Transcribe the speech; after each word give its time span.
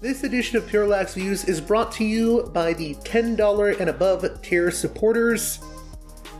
This 0.00 0.22
edition 0.22 0.56
of 0.56 0.68
Parallax 0.68 1.14
Views 1.14 1.44
is 1.46 1.60
brought 1.60 1.90
to 1.92 2.04
you 2.04 2.48
by 2.54 2.72
the 2.72 2.94
$10 2.94 3.80
and 3.80 3.90
above 3.90 4.40
tier 4.42 4.70
supporters 4.70 5.58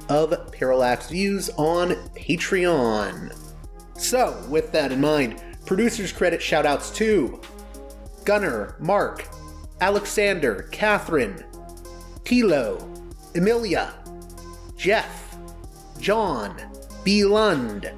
of 0.09 0.53
Parallax 0.53 1.09
Views 1.11 1.51
on 1.57 1.91
Patreon. 2.15 3.37
So, 3.97 4.41
with 4.49 4.71
that 4.71 4.93
in 4.93 5.01
mind, 5.01 5.43
producers 5.67 6.13
credit 6.13 6.39
shoutouts 6.41 6.95
to 6.95 7.41
Gunner, 8.25 8.77
Mark, 8.79 9.27
Alexander, 9.81 10.69
Catherine, 10.71 11.45
Tilo, 12.23 12.79
Emilia, 13.35 13.93
Jeff, 14.77 15.37
John, 15.99 16.57
B. 17.03 17.25
Lund, 17.25 17.91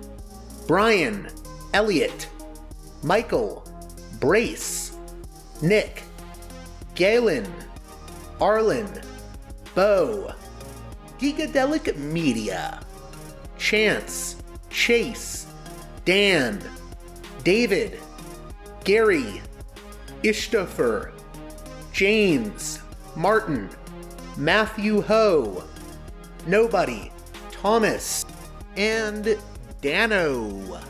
Brian, 0.67 1.29
Elliot, 1.75 2.31
Michael, 3.03 3.71
Brace, 4.21 4.90
Nick, 5.63 6.03
Galen, 6.95 7.47
Arlen, 8.41 8.89
Bo, 9.75 10.33
Gigadelic 11.19 11.97
Media, 11.97 12.81
Chance, 13.59 14.37
Chase, 14.71 15.47
Dan, 16.05 16.63
David, 17.45 17.99
Gary, 18.85 19.43
Ishtofer, 20.23 21.13
James, 21.93 22.81
Martin, 23.15 23.69
Matthew 24.37 25.03
Ho, 25.03 25.65
Nobody, 26.47 27.13
Thomas, 27.53 28.25
and 28.77 29.37
Dano. 29.83 30.81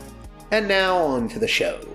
And 0.51 0.67
now 0.67 0.97
on 0.97 1.27
to 1.29 1.39
the 1.39 1.47
show. 1.47 1.90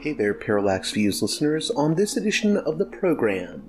Hey 0.00 0.14
there, 0.14 0.32
Parallax 0.32 0.92
Views 0.92 1.20
listeners. 1.20 1.70
On 1.72 1.94
this 1.94 2.16
edition 2.16 2.56
of 2.56 2.78
the 2.78 2.86
program, 2.86 3.62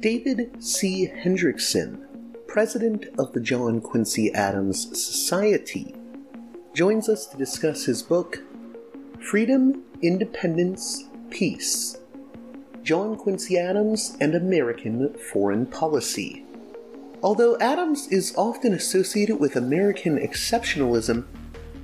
David 0.00 0.60
C. 0.60 1.08
Hendrickson, 1.22 2.04
president 2.48 3.06
of 3.16 3.32
the 3.32 3.38
John 3.38 3.80
Quincy 3.80 4.34
Adams 4.34 4.88
Society, 5.00 5.94
joins 6.74 7.08
us 7.08 7.26
to 7.26 7.36
discuss 7.36 7.84
his 7.84 8.02
book, 8.02 8.42
Freedom, 9.20 9.84
Independence, 10.02 11.04
Peace 11.30 11.96
John 12.82 13.14
Quincy 13.14 13.56
Adams 13.56 14.16
and 14.20 14.34
American 14.34 15.14
Foreign 15.14 15.66
Policy. 15.66 16.44
Although 17.22 17.56
Adams 17.60 18.08
is 18.08 18.34
often 18.36 18.72
associated 18.74 19.38
with 19.38 19.54
American 19.54 20.18
exceptionalism 20.18 21.24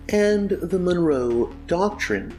and 0.08 0.50
the 0.50 0.80
Monroe 0.80 1.54
Doctrine, 1.68 2.36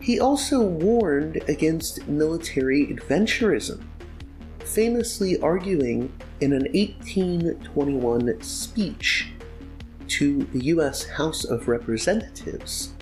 he 0.00 0.20
also 0.20 0.60
warned 0.60 1.42
against 1.48 2.06
military 2.08 2.86
adventurism, 2.86 3.84
famously 4.64 5.40
arguing 5.40 6.12
in 6.40 6.52
an 6.52 6.66
1821 6.72 8.40
speech 8.42 9.32
to 10.06 10.44
the 10.52 10.64
U.S. 10.66 11.04
House 11.04 11.44
of 11.44 11.68
Representatives 11.68 12.94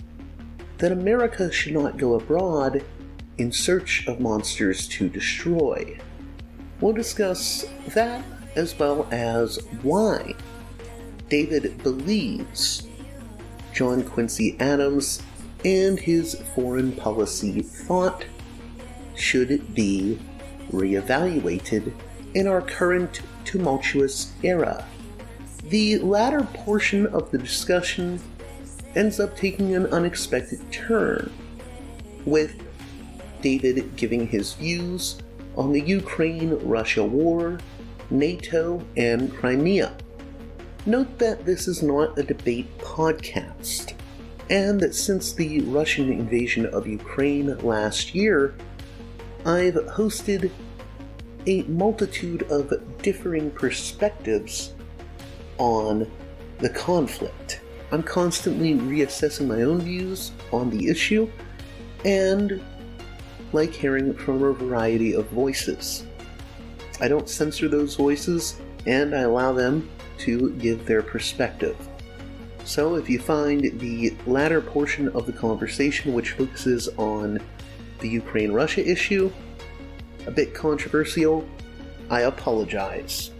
that 0.77 0.91
America 0.91 1.51
should 1.51 1.73
not 1.73 1.97
go 1.97 2.15
abroad 2.15 2.83
in 3.37 3.51
search 3.51 4.07
of 4.07 4.19
monsters 4.19 4.87
to 4.87 5.09
destroy. 5.09 5.97
We'll 6.81 6.93
discuss 6.93 7.65
that 7.89 8.23
as 8.55 8.77
well 8.77 9.07
as 9.11 9.59
why 9.81 10.35
David 11.29 11.81
believes 11.83 12.87
John 13.73 14.03
Quincy 14.03 14.57
Adams 14.59 15.21
and 15.67 15.99
his 15.99 16.35
foreign 16.55 16.93
policy 16.93 17.61
thought 17.61 18.23
should 19.15 19.75
be 19.75 20.17
reevaluated 20.71 21.93
in 22.35 22.47
our 22.47 22.61
current 22.61 23.19
tumultuous 23.43 24.31
era. 24.43 24.85
The 25.65 25.97
latter 25.97 26.43
portion 26.53 27.05
of 27.07 27.31
the 27.31 27.37
discussion 27.37 28.21
ends 28.95 29.19
up 29.19 29.35
taking 29.35 29.75
an 29.75 29.87
unexpected 29.87 30.71
turn, 30.71 31.33
with 32.23 32.55
David 33.41 33.93
giving 33.97 34.25
his 34.25 34.53
views 34.53 35.21
on 35.57 35.73
the 35.73 35.81
Ukraine 35.81 36.57
Russia 36.61 37.03
war, 37.03 37.59
NATO, 38.09 38.81
and 38.95 39.35
Crimea. 39.35 39.97
Note 40.85 41.19
that 41.19 41.45
this 41.45 41.67
is 41.67 41.83
not 41.83 42.17
a 42.17 42.23
debate 42.23 42.77
podcast 42.77 43.96
and 44.49 44.93
since 44.93 45.33
the 45.33 45.61
Russian 45.61 46.11
invasion 46.11 46.65
of 46.67 46.87
Ukraine 46.87 47.57
last 47.59 48.15
year, 48.15 48.55
I've 49.45 49.75
hosted 49.75 50.51
a 51.45 51.63
multitude 51.63 52.43
of 52.51 52.73
differing 53.01 53.51
perspectives 53.51 54.73
on 55.57 56.09
the 56.59 56.69
conflict. 56.69 57.61
I'm 57.91 58.03
constantly 58.03 58.73
reassessing 58.73 59.47
my 59.47 59.61
own 59.63 59.79
views 59.81 60.31
on 60.51 60.69
the 60.69 60.89
issue 60.89 61.29
and 62.03 62.61
like 63.53 63.71
hearing 63.71 64.13
from 64.13 64.43
a 64.43 64.51
variety 64.51 65.13
of 65.13 65.25
voices. 65.27 66.05
I 66.99 67.07
don't 67.07 67.29
censor 67.29 67.67
those 67.69 67.95
voices 67.95 68.59
and 68.85 69.15
I 69.15 69.21
allow 69.21 69.53
them 69.53 69.89
to 70.19 70.51
give 70.53 70.85
their 70.85 71.01
perspective. 71.01 71.77
So, 72.67 72.95
if 72.95 73.09
you 73.09 73.17
find 73.17 73.79
the 73.79 74.13
latter 74.25 74.59
portion 74.59 75.07
of 75.15 75.25
the 75.25 75.31
conversation, 75.31 76.13
which 76.13 76.31
focuses 76.31 76.89
on 76.97 77.39
the 77.99 78.09
Ukraine 78.09 78.51
Russia 78.51 78.85
issue, 78.85 79.31
a 80.25 80.31
bit 80.31 80.53
controversial, 80.53 81.47
I 82.09 82.23
apologize. 82.23 83.31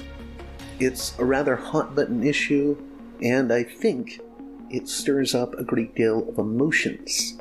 It's 0.80 1.14
a 1.20 1.26
rather 1.26 1.58
hot 1.58 1.94
button 1.94 2.24
issue, 2.24 2.82
and 3.22 3.52
I 3.52 3.64
think 3.64 4.22
it 4.70 4.88
stirs 4.88 5.36
up 5.36 5.56
a 5.56 5.64
great 5.64 5.94
deal 5.94 6.30
of 6.30 6.38
emotions. 6.38 7.38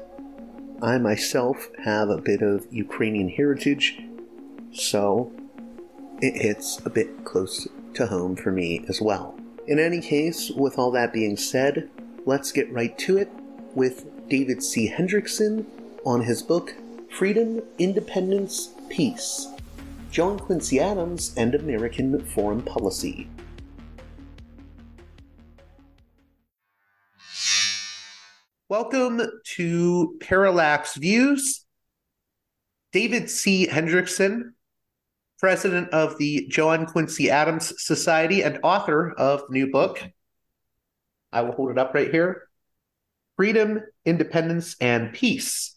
I 0.82 0.98
myself 0.98 1.68
have 1.84 2.08
a 2.08 2.20
bit 2.20 2.42
of 2.42 2.66
Ukrainian 2.72 3.28
heritage, 3.28 4.02
so 4.72 5.32
it 6.20 6.42
hits 6.42 6.84
a 6.84 6.90
bit 6.90 7.24
close 7.24 7.68
to 7.94 8.08
home 8.08 8.34
for 8.34 8.50
me 8.50 8.84
as 8.88 9.00
well. 9.00 9.38
In 9.66 9.80
any 9.80 10.00
case, 10.00 10.50
with 10.52 10.78
all 10.78 10.92
that 10.92 11.12
being 11.12 11.36
said, 11.36 11.90
let's 12.24 12.52
get 12.52 12.72
right 12.72 12.96
to 12.98 13.16
it 13.16 13.28
with 13.74 14.06
David 14.28 14.62
C. 14.62 14.88
Hendrickson 14.88 15.66
on 16.04 16.22
his 16.22 16.40
book 16.40 16.74
Freedom, 17.10 17.60
Independence, 17.78 18.70
Peace 18.88 19.48
John 20.12 20.38
Quincy 20.38 20.78
Adams 20.78 21.34
and 21.36 21.54
American 21.56 22.24
Foreign 22.26 22.62
Policy. 22.62 23.28
Welcome 28.68 29.20
to 29.56 30.16
Parallax 30.20 30.94
Views. 30.94 31.64
David 32.92 33.28
C. 33.28 33.66
Hendrickson 33.66 34.52
president 35.46 35.88
of 35.90 36.18
the 36.18 36.44
John 36.48 36.86
Quincy 36.86 37.30
Adams 37.30 37.72
Society 37.80 38.42
and 38.42 38.58
author 38.64 39.12
of 39.12 39.42
the 39.46 39.52
new 39.52 39.70
book. 39.70 40.02
I 41.32 41.42
will 41.42 41.52
hold 41.52 41.70
it 41.70 41.78
up 41.78 41.94
right 41.94 42.10
here 42.10 42.48
Freedom, 43.36 43.80
Independence, 44.04 44.74
and 44.80 45.12
Peace 45.12 45.76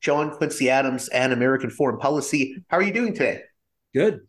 John 0.00 0.30
Quincy 0.30 0.70
Adams 0.70 1.08
and 1.08 1.30
American 1.30 1.68
Foreign 1.68 1.98
Policy. 1.98 2.56
How 2.68 2.78
are 2.78 2.82
you 2.82 2.94
doing 2.94 3.12
today? 3.12 3.42
Good. 3.92 4.20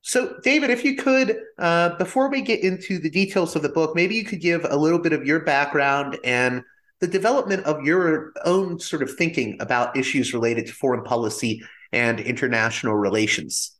So, 0.00 0.38
David, 0.42 0.70
if 0.70 0.82
you 0.82 0.96
could, 0.96 1.36
uh, 1.58 1.98
before 1.98 2.30
we 2.30 2.40
get 2.40 2.60
into 2.60 2.98
the 2.98 3.10
details 3.10 3.54
of 3.54 3.60
the 3.60 3.68
book, 3.68 3.94
maybe 3.94 4.14
you 4.14 4.24
could 4.24 4.40
give 4.40 4.64
a 4.64 4.76
little 4.78 4.98
bit 4.98 5.12
of 5.12 5.26
your 5.26 5.40
background 5.40 6.16
and 6.24 6.62
the 7.00 7.06
development 7.06 7.66
of 7.66 7.84
your 7.84 8.32
own 8.46 8.80
sort 8.80 9.02
of 9.02 9.12
thinking 9.12 9.58
about 9.60 9.94
issues 9.94 10.32
related 10.32 10.66
to 10.68 10.72
foreign 10.72 11.04
policy 11.04 11.62
and 11.92 12.20
international 12.20 12.94
relations. 12.94 13.76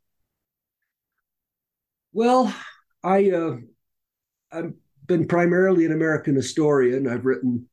Well, 2.13 2.53
I 3.03 3.31
uh, 3.31 3.57
I've 4.51 4.73
been 5.07 5.27
primarily 5.27 5.85
an 5.85 5.91
American 5.91 6.35
historian. 6.35 7.07
I've 7.07 7.25
written 7.25 7.67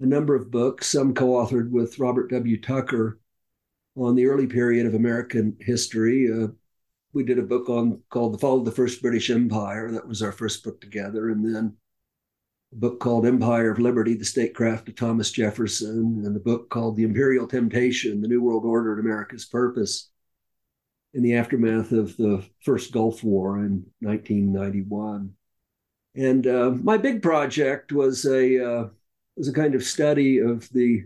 a 0.00 0.06
number 0.06 0.34
of 0.34 0.50
books, 0.50 0.88
some 0.88 1.14
co-authored 1.14 1.70
with 1.70 1.98
Robert 1.98 2.30
W. 2.30 2.60
Tucker 2.60 3.20
on 3.96 4.14
the 4.14 4.26
early 4.26 4.46
period 4.46 4.86
of 4.86 4.94
American 4.94 5.56
history. 5.60 6.30
Uh, 6.30 6.48
we 7.12 7.24
did 7.24 7.38
a 7.38 7.42
book 7.42 7.68
on 7.68 8.02
called 8.10 8.34
The 8.34 8.38
Fall 8.38 8.58
of 8.58 8.64
the 8.64 8.72
First 8.72 9.02
British 9.02 9.30
Empire. 9.30 9.90
That 9.92 10.08
was 10.08 10.22
our 10.22 10.32
first 10.32 10.64
book 10.64 10.80
together. 10.80 11.30
And 11.30 11.44
then 11.44 11.76
a 12.72 12.76
book 12.76 13.00
called 13.00 13.26
Empire 13.26 13.70
of 13.70 13.78
Liberty, 13.78 14.14
The 14.14 14.24
Statecraft 14.24 14.88
of 14.88 14.96
Thomas 14.96 15.30
Jefferson, 15.30 16.22
and 16.24 16.36
a 16.36 16.40
book 16.40 16.70
called 16.70 16.96
The 16.96 17.04
Imperial 17.04 17.46
Temptation, 17.46 18.20
The 18.20 18.28
New 18.28 18.42
World 18.42 18.64
Order 18.64 18.92
and 18.92 19.00
America's 19.00 19.44
Purpose 19.44 20.10
in 21.14 21.22
the 21.22 21.34
aftermath 21.34 21.92
of 21.92 22.16
the 22.16 22.42
first 22.64 22.92
Gulf 22.92 23.22
War 23.22 23.58
in 23.58 23.84
1991. 24.00 25.34
And 26.14 26.46
uh, 26.46 26.70
my 26.82 26.96
big 26.96 27.22
project 27.22 27.92
was 27.92 28.24
a 28.24 28.64
uh, 28.64 28.88
was 29.36 29.48
a 29.48 29.52
kind 29.52 29.74
of 29.74 29.82
study 29.82 30.38
of 30.38 30.68
the 30.70 31.04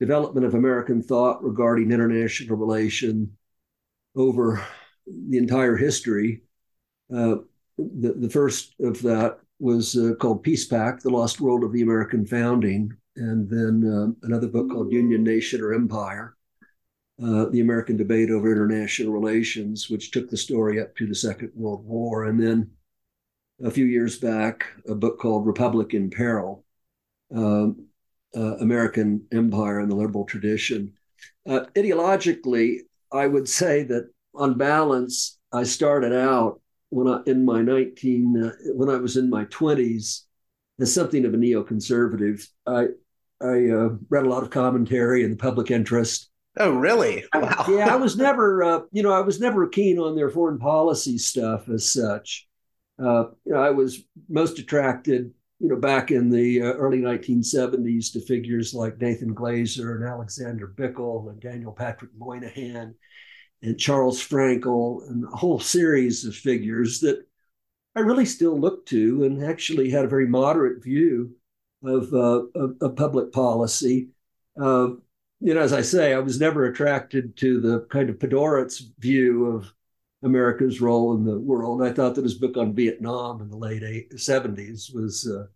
development 0.00 0.46
of 0.46 0.54
American 0.54 1.02
thought 1.02 1.42
regarding 1.42 1.92
international 1.92 2.56
relation 2.56 3.36
over 4.16 4.64
the 5.06 5.38
entire 5.38 5.76
history. 5.76 6.42
Uh, 7.12 7.36
the, 7.78 8.14
the 8.16 8.30
first 8.30 8.74
of 8.80 9.02
that 9.02 9.40
was 9.58 9.96
uh, 9.96 10.14
called 10.20 10.42
Peace 10.42 10.66
Pact, 10.66 11.02
The 11.02 11.10
Lost 11.10 11.40
World 11.40 11.64
of 11.64 11.72
the 11.72 11.82
American 11.82 12.24
Founding, 12.26 12.92
and 13.16 13.48
then 13.48 13.84
uh, 13.84 14.26
another 14.26 14.48
book 14.48 14.70
called 14.70 14.92
Union, 14.92 15.24
Nation, 15.24 15.60
or 15.60 15.74
Empire, 15.74 16.36
uh, 17.22 17.46
The 17.46 17.60
American 17.60 17.96
Debate 17.96 18.30
Over 18.30 18.52
International 18.52 19.12
Relations, 19.12 19.90
which 19.90 20.10
took 20.10 20.30
the 20.30 20.36
story 20.36 20.80
up 20.80 20.94
to 20.96 21.06
the 21.06 21.14
Second 21.14 21.50
World 21.54 21.84
War. 21.84 22.26
And 22.26 22.40
then 22.40 22.70
a 23.64 23.70
few 23.70 23.86
years 23.86 24.18
back, 24.18 24.66
a 24.88 24.94
book 24.94 25.18
called 25.18 25.46
Republic 25.46 25.94
in 25.94 26.10
Peril, 26.10 26.64
um, 27.34 27.86
uh, 28.36 28.56
American 28.58 29.26
Empire 29.32 29.80
and 29.80 29.90
the 29.90 29.96
Liberal 29.96 30.24
Tradition. 30.24 30.92
Uh, 31.46 31.64
ideologically, 31.74 32.80
I 33.12 33.26
would 33.26 33.48
say 33.48 33.82
that 33.84 34.10
on 34.34 34.56
balance, 34.56 35.38
I 35.52 35.64
started 35.64 36.12
out 36.12 36.60
when 36.90 37.08
I 37.08 37.20
in 37.26 37.44
my 37.44 37.62
19 37.62 38.44
uh, 38.44 38.52
when 38.74 38.88
I 38.88 38.96
was 38.96 39.16
in 39.16 39.30
my 39.30 39.44
20s 39.46 40.22
as 40.80 40.94
something 40.94 41.24
of 41.24 41.34
a 41.34 41.36
neoconservative. 41.36 42.46
I 42.66 42.88
I 43.40 43.68
uh, 43.70 43.90
read 44.08 44.24
a 44.24 44.28
lot 44.28 44.42
of 44.42 44.50
commentary 44.50 45.22
in 45.22 45.30
the 45.30 45.36
public 45.36 45.70
interest. 45.70 46.30
Oh, 46.58 46.72
really? 46.72 47.24
Wow. 47.32 47.66
yeah, 47.68 47.92
I 47.92 47.96
was 47.96 48.16
never, 48.16 48.64
uh, 48.64 48.80
you 48.90 49.02
know, 49.02 49.12
I 49.12 49.20
was 49.20 49.40
never 49.40 49.68
keen 49.68 49.98
on 49.98 50.16
their 50.16 50.30
foreign 50.30 50.58
policy 50.58 51.18
stuff 51.18 51.68
as 51.68 51.90
such. 51.90 52.48
Uh, 53.00 53.26
you 53.44 53.52
know, 53.52 53.62
I 53.62 53.70
was 53.70 54.02
most 54.28 54.58
attracted, 54.58 55.32
you 55.60 55.68
know, 55.68 55.76
back 55.76 56.10
in 56.10 56.30
the 56.30 56.62
uh, 56.62 56.72
early 56.72 56.98
1970s 56.98 58.12
to 58.12 58.20
figures 58.20 58.74
like 58.74 59.00
Nathan 59.00 59.36
Glazer 59.36 59.94
and 59.94 60.04
Alexander 60.04 60.74
Bickel 60.76 61.30
and 61.30 61.40
Daniel 61.40 61.72
Patrick 61.72 62.10
Moynihan 62.18 62.96
and 63.62 63.78
Charles 63.78 64.20
Frankel 64.20 65.08
and 65.08 65.24
a 65.24 65.36
whole 65.36 65.58
series 65.58 66.24
of 66.24 66.34
figures 66.34 67.00
that 67.00 67.26
I 67.94 68.00
really 68.00 68.26
still 68.26 68.58
look 68.58 68.86
to 68.86 69.24
and 69.24 69.44
actually 69.44 69.90
had 69.90 70.04
a 70.04 70.08
very 70.08 70.26
moderate 70.26 70.82
view 70.82 71.34
of, 71.82 72.12
uh, 72.12 72.42
of, 72.54 72.76
of, 72.80 72.96
public 72.96 73.32
policy. 73.32 74.10
Uh, 74.60 74.90
you 75.40 75.54
know, 75.54 75.60
as 75.60 75.72
I 75.72 75.82
say, 75.82 76.14
I 76.14 76.18
was 76.18 76.40
never 76.40 76.66
attracted 76.66 77.36
to 77.38 77.60
the 77.60 77.80
kind 77.90 78.10
of 78.10 78.18
Podhoretz 78.18 78.82
view 78.98 79.46
of 79.46 79.72
America's 80.22 80.80
role 80.80 81.14
in 81.14 81.24
the 81.24 81.38
world. 81.38 81.82
I 81.82 81.92
thought 81.92 82.14
that 82.16 82.24
his 82.24 82.34
book 82.34 82.56
on 82.56 82.74
Vietnam 82.74 83.40
in 83.40 83.48
the 83.48 83.56
late 83.56 84.10
70s 84.10 84.94
was 84.94 85.28
uh, 85.28 85.46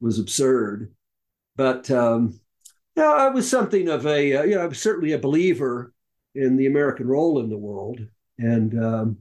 was 0.00 0.18
absurd. 0.18 0.92
But 1.56 1.90
um, 1.90 2.40
yeah, 2.96 3.10
I 3.10 3.28
was 3.28 3.48
something 3.48 3.88
of 3.88 4.06
a, 4.06 4.36
uh, 4.36 4.42
you 4.42 4.54
know, 4.56 4.62
I 4.62 4.66
was 4.66 4.80
certainly 4.80 5.12
a 5.12 5.18
believer 5.18 5.93
in 6.34 6.56
the 6.56 6.66
American 6.66 7.06
role 7.06 7.40
in 7.40 7.48
the 7.48 7.58
world 7.58 8.00
and 8.38 8.82
um, 8.82 9.18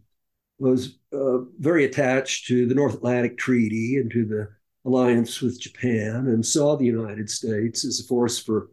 was 0.59 0.97
uh, 1.13 1.39
very 1.59 1.85
attached 1.85 2.47
to 2.47 2.65
the 2.65 2.75
North 2.75 2.95
Atlantic 2.95 3.37
Treaty 3.37 3.97
and 3.97 4.11
to 4.11 4.25
the 4.25 4.49
alliance 4.85 5.41
with 5.41 5.59
Japan 5.59 6.27
and 6.27 6.45
saw 6.45 6.75
the 6.75 6.85
United 6.85 7.29
States 7.29 7.85
as 7.85 7.99
a 7.99 8.03
force 8.03 8.39
for 8.39 8.69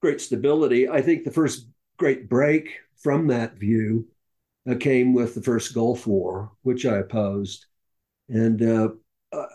great 0.00 0.20
stability. 0.20 0.88
I 0.88 1.02
think 1.02 1.24
the 1.24 1.30
first 1.30 1.66
great 1.98 2.28
break 2.28 2.80
from 2.96 3.26
that 3.28 3.54
view 3.54 4.08
uh, 4.68 4.74
came 4.74 5.12
with 5.12 5.34
the 5.34 5.42
first 5.42 5.74
Gulf 5.74 6.06
War, 6.06 6.52
which 6.62 6.86
I 6.86 6.98
opposed. 6.98 7.66
And 8.28 8.62
uh, 8.62 8.88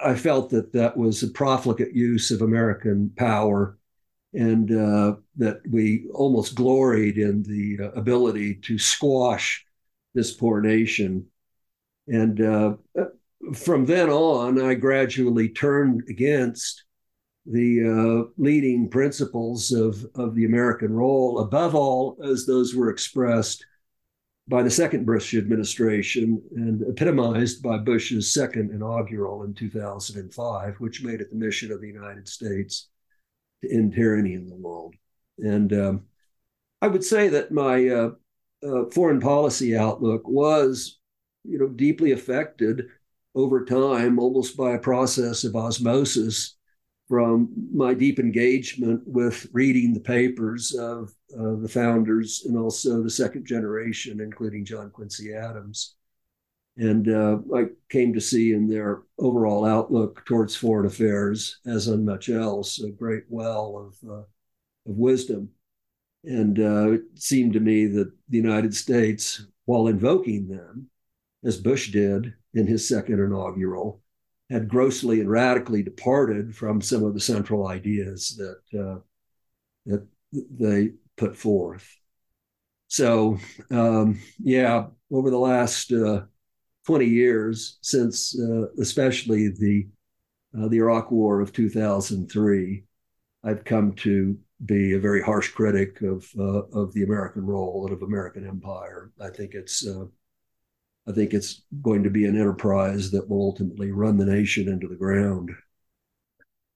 I 0.03 0.15
felt 0.15 0.49
that 0.51 0.73
that 0.73 0.97
was 0.97 1.23
a 1.23 1.27
profligate 1.27 1.93
use 1.93 2.31
of 2.31 2.41
American 2.41 3.11
power 3.15 3.77
and 4.33 4.71
uh, 4.71 5.15
that 5.37 5.61
we 5.69 6.07
almost 6.13 6.55
gloried 6.55 7.17
in 7.17 7.43
the 7.43 7.85
uh, 7.85 7.91
ability 7.91 8.55
to 8.55 8.77
squash 8.79 9.65
this 10.13 10.31
poor 10.31 10.61
nation. 10.61 11.25
And 12.07 12.41
uh, 12.41 12.73
from 13.53 13.85
then 13.85 14.09
on, 14.09 14.59
I 14.61 14.73
gradually 14.73 15.49
turned 15.49 16.03
against 16.09 16.83
the 17.45 18.27
uh, 18.27 18.31
leading 18.37 18.89
principles 18.89 19.71
of, 19.71 20.05
of 20.15 20.33
the 20.33 20.45
American 20.45 20.93
role, 20.93 21.39
above 21.39 21.75
all, 21.75 22.17
as 22.23 22.45
those 22.45 22.73
were 22.73 22.89
expressed 22.89 23.65
by 24.47 24.63
the 24.63 24.69
second 24.69 25.05
Bush 25.05 25.33
administration 25.33 26.41
and 26.55 26.81
epitomized 26.83 27.61
by 27.61 27.77
Bush's 27.77 28.33
second 28.33 28.71
inaugural 28.71 29.43
in 29.43 29.53
2005, 29.53 30.75
which 30.79 31.03
made 31.03 31.21
it 31.21 31.29
the 31.29 31.35
mission 31.35 31.71
of 31.71 31.81
the 31.81 31.87
United 31.87 32.27
States 32.27 32.89
end 33.71 33.93
tyranny 33.93 34.33
in 34.33 34.47
the 34.47 34.55
world. 34.55 34.95
And 35.37 35.73
um, 35.73 36.03
I 36.81 36.87
would 36.87 37.03
say 37.03 37.29
that 37.29 37.51
my 37.51 37.87
uh, 37.87 38.11
uh, 38.65 38.89
foreign 38.91 39.19
policy 39.19 39.75
outlook 39.77 40.27
was, 40.27 40.99
you 41.43 41.57
know, 41.57 41.67
deeply 41.67 42.11
affected 42.11 42.87
over 43.35 43.65
time, 43.65 44.19
almost 44.19 44.55
by 44.55 44.73
a 44.73 44.79
process 44.79 45.43
of 45.43 45.55
osmosis 45.55 46.55
from 47.09 47.49
my 47.73 47.93
deep 47.93 48.19
engagement 48.19 49.01
with 49.05 49.47
reading 49.51 49.93
the 49.93 49.99
papers 49.99 50.73
of 50.73 51.13
uh, 51.37 51.55
the 51.61 51.67
founders 51.67 52.43
and 52.47 52.57
also 52.57 53.03
the 53.03 53.09
second 53.09 53.45
generation, 53.45 54.21
including 54.21 54.63
John 54.63 54.89
Quincy 54.89 55.33
Adams. 55.33 55.95
And 56.75 57.07
uh, 57.07 57.37
I 57.55 57.65
came 57.89 58.13
to 58.13 58.21
see 58.21 58.53
in 58.53 58.67
their 58.67 59.03
overall 59.19 59.63
outlook 59.63 60.25
towards 60.25 60.55
foreign 60.55 60.87
affairs, 60.87 61.59
as 61.67 61.87
on 61.87 62.03
much 62.03 62.29
else, 62.29 62.81
a 62.81 62.89
great 62.89 63.25
well 63.29 63.93
of, 64.03 64.09
uh, 64.09 64.23
of 64.89 64.97
wisdom. 64.97 65.49
And 66.23 66.59
uh, 66.59 66.91
it 66.93 67.01
seemed 67.15 67.53
to 67.53 67.59
me 67.59 67.85
that 67.87 68.11
the 68.29 68.37
United 68.37 68.73
States, 68.73 69.45
while 69.65 69.87
invoking 69.87 70.47
them, 70.47 70.89
as 71.43 71.57
Bush 71.57 71.91
did 71.91 72.33
in 72.53 72.65
his 72.65 72.87
second 72.87 73.19
inaugural, 73.19 74.01
had 74.49 74.69
grossly 74.69 75.19
and 75.19 75.29
radically 75.29 75.83
departed 75.83 76.55
from 76.55 76.81
some 76.81 77.03
of 77.03 77.13
the 77.13 77.19
central 77.19 77.67
ideas 77.67 78.35
that 78.37 78.79
uh, 78.79 78.99
that 79.85 80.07
they 80.31 80.91
put 81.17 81.35
forth. 81.35 81.87
So, 82.87 83.37
um, 83.71 84.19
yeah, 84.39 84.87
over 85.11 85.29
the 85.29 85.37
last 85.37 85.91
uh, 85.91 86.23
20 86.85 87.05
years 87.05 87.77
since 87.81 88.37
uh, 88.39 88.67
especially 88.79 89.49
the 89.49 89.87
uh, 90.57 90.67
the 90.67 90.77
Iraq 90.77 91.09
War 91.09 91.41
of 91.41 91.51
2003, 91.51 92.83
I've 93.43 93.63
come 93.63 93.93
to 93.93 94.37
be 94.65 94.93
a 94.93 94.99
very 94.99 95.21
harsh 95.21 95.49
critic 95.49 96.01
of 96.01 96.27
uh, 96.37 96.63
of 96.71 96.93
the 96.93 97.03
American 97.03 97.45
role 97.45 97.85
and 97.85 97.93
of 97.95 98.03
American 98.03 98.47
empire. 98.47 99.11
I 99.19 99.29
think 99.29 99.53
it's 99.53 99.85
uh, 99.87 100.05
I 101.07 101.11
think 101.11 101.33
it's 101.33 101.63
going 101.81 102.03
to 102.03 102.09
be 102.09 102.25
an 102.25 102.39
enterprise 102.39 103.11
that 103.11 103.29
will 103.29 103.41
ultimately 103.41 103.91
run 103.91 104.17
the 104.17 104.25
nation 104.25 104.69
into 104.69 104.87
the 104.87 104.95
ground. 104.95 105.51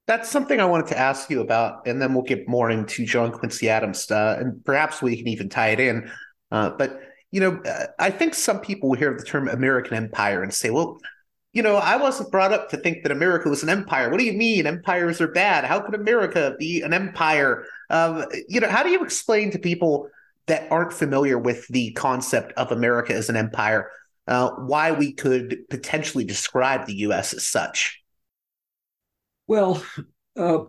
That's 0.05 0.29
something 0.29 0.59
I 0.59 0.65
wanted 0.65 0.87
to 0.87 0.97
ask 0.97 1.29
you 1.29 1.41
about, 1.41 1.85
and 1.85 2.01
then 2.01 2.13
we'll 2.13 2.23
get 2.23 2.47
more 2.47 2.71
into 2.71 3.05
John 3.05 3.31
Quincy 3.31 3.69
Adams, 3.69 4.09
uh, 4.09 4.37
and 4.39 4.63
perhaps 4.63 5.01
we 5.01 5.17
can 5.17 5.27
even 5.27 5.49
tie 5.49 5.69
it 5.69 5.79
in. 5.79 6.09
Uh, 6.49 6.69
but 6.71 7.01
you 7.31 7.39
know, 7.39 7.57
uh, 7.57 7.87
I 7.99 8.09
think 8.09 8.33
some 8.33 8.59
people 8.59 8.93
hear 8.93 9.15
the 9.15 9.23
term 9.23 9.47
American 9.47 9.95
empire 9.95 10.43
and 10.43 10.53
say, 10.53 10.69
well, 10.69 10.97
you 11.53 11.61
know, 11.63 11.75
I 11.75 11.97
wasn't 11.97 12.31
brought 12.31 12.53
up 12.53 12.69
to 12.69 12.77
think 12.77 13.03
that 13.03 13.11
America 13.11 13.49
was 13.49 13.63
an 13.63 13.69
empire. 13.69 14.09
What 14.09 14.19
do 14.19 14.25
you 14.25 14.33
mean 14.33 14.67
empires 14.67 15.19
are 15.21 15.27
bad? 15.27 15.63
How 15.63 15.79
could 15.79 15.95
America 15.95 16.55
be 16.59 16.81
an 16.81 16.93
empire? 16.93 17.65
Um, 17.89 18.25
you 18.47 18.59
know, 18.59 18.69
how 18.69 18.83
do 18.83 18.89
you 18.89 19.03
explain 19.03 19.51
to 19.51 19.59
people 19.59 20.09
that 20.45 20.71
aren't 20.71 20.93
familiar 20.93 21.37
with 21.37 21.67
the 21.67 21.91
concept 21.91 22.53
of 22.53 22.71
America 22.71 23.13
as 23.13 23.29
an 23.29 23.35
empire? 23.35 23.89
uh, 24.27 24.51
why 24.51 24.91
we 24.91 25.13
could 25.13 25.69
potentially 25.69 26.25
describe 26.25 26.85
the 26.85 26.95
U.S. 26.95 27.33
as 27.33 27.45
such. 27.45 28.01
Well, 29.47 29.81
uh, 30.35 30.65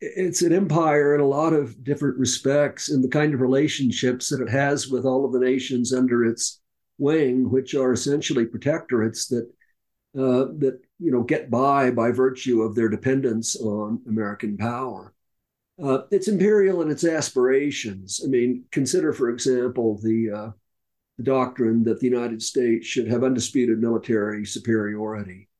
it's 0.00 0.42
an 0.42 0.52
empire 0.52 1.14
in 1.14 1.20
a 1.20 1.26
lot 1.26 1.52
of 1.52 1.82
different 1.82 2.18
respects, 2.18 2.90
and 2.90 3.02
the 3.02 3.08
kind 3.08 3.34
of 3.34 3.40
relationships 3.40 4.28
that 4.28 4.42
it 4.42 4.50
has 4.50 4.88
with 4.88 5.04
all 5.04 5.24
of 5.24 5.32
the 5.32 5.40
nations 5.40 5.92
under 5.92 6.24
its 6.24 6.60
wing, 6.98 7.50
which 7.50 7.74
are 7.74 7.92
essentially 7.92 8.46
protectorates 8.46 9.28
that 9.28 9.50
uh, 10.18 10.52
that 10.58 10.80
you 10.98 11.10
know 11.10 11.22
get 11.22 11.50
by 11.50 11.90
by 11.90 12.10
virtue 12.10 12.62
of 12.62 12.74
their 12.74 12.88
dependence 12.88 13.56
on 13.56 14.00
American 14.08 14.56
power. 14.56 15.14
Uh, 15.82 16.02
it's 16.10 16.28
imperial 16.28 16.80
in 16.80 16.90
its 16.90 17.04
aspirations. 17.04 18.22
I 18.24 18.28
mean, 18.28 18.64
consider, 18.70 19.12
for 19.12 19.28
example, 19.28 20.00
the, 20.02 20.30
uh, 20.30 20.50
the 21.18 21.24
doctrine 21.24 21.84
that 21.84 22.00
the 22.00 22.06
United 22.06 22.40
States 22.40 22.86
should 22.86 23.08
have 23.08 23.22
undisputed 23.22 23.78
military 23.78 24.46
superiority 24.46 25.50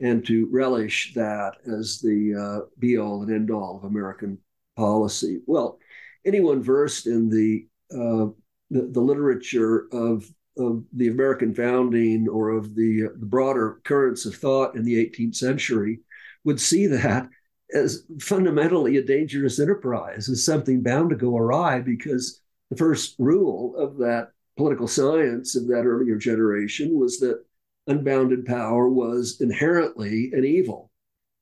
and 0.00 0.24
to 0.26 0.48
relish 0.50 1.12
that 1.14 1.56
as 1.66 2.00
the 2.00 2.34
uh, 2.34 2.66
be 2.78 2.98
all 2.98 3.22
and 3.22 3.32
end 3.32 3.50
all 3.50 3.76
of 3.76 3.84
American 3.84 4.38
policy. 4.76 5.40
Well, 5.46 5.78
anyone 6.24 6.62
versed 6.62 7.06
in 7.06 7.28
the, 7.28 7.66
uh, 7.92 8.32
the, 8.70 8.88
the, 8.90 9.00
literature 9.00 9.88
of, 9.92 10.24
of 10.56 10.84
the 10.92 11.08
American 11.08 11.54
founding 11.54 12.28
or 12.28 12.50
of 12.50 12.74
the, 12.74 13.08
the 13.18 13.26
broader 13.26 13.80
currents 13.84 14.24
of 14.24 14.34
thought 14.34 14.74
in 14.74 14.84
the 14.84 15.04
18th 15.04 15.36
century 15.36 16.00
would 16.44 16.60
see 16.60 16.86
that 16.86 17.28
as 17.74 18.04
fundamentally 18.20 18.96
a 18.96 19.02
dangerous 19.02 19.60
enterprise, 19.60 20.28
as 20.28 20.44
something 20.44 20.82
bound 20.82 21.10
to 21.10 21.16
go 21.16 21.36
awry, 21.36 21.80
because 21.80 22.40
the 22.70 22.76
first 22.76 23.14
rule 23.18 23.76
of 23.76 23.98
that 23.98 24.30
political 24.56 24.88
science 24.88 25.56
of 25.56 25.66
that 25.68 25.84
earlier 25.84 26.16
generation 26.16 26.98
was 26.98 27.18
that 27.18 27.44
unbounded 27.90 28.46
power 28.46 28.88
was 28.88 29.40
inherently 29.40 30.30
an 30.32 30.44
evil 30.44 30.90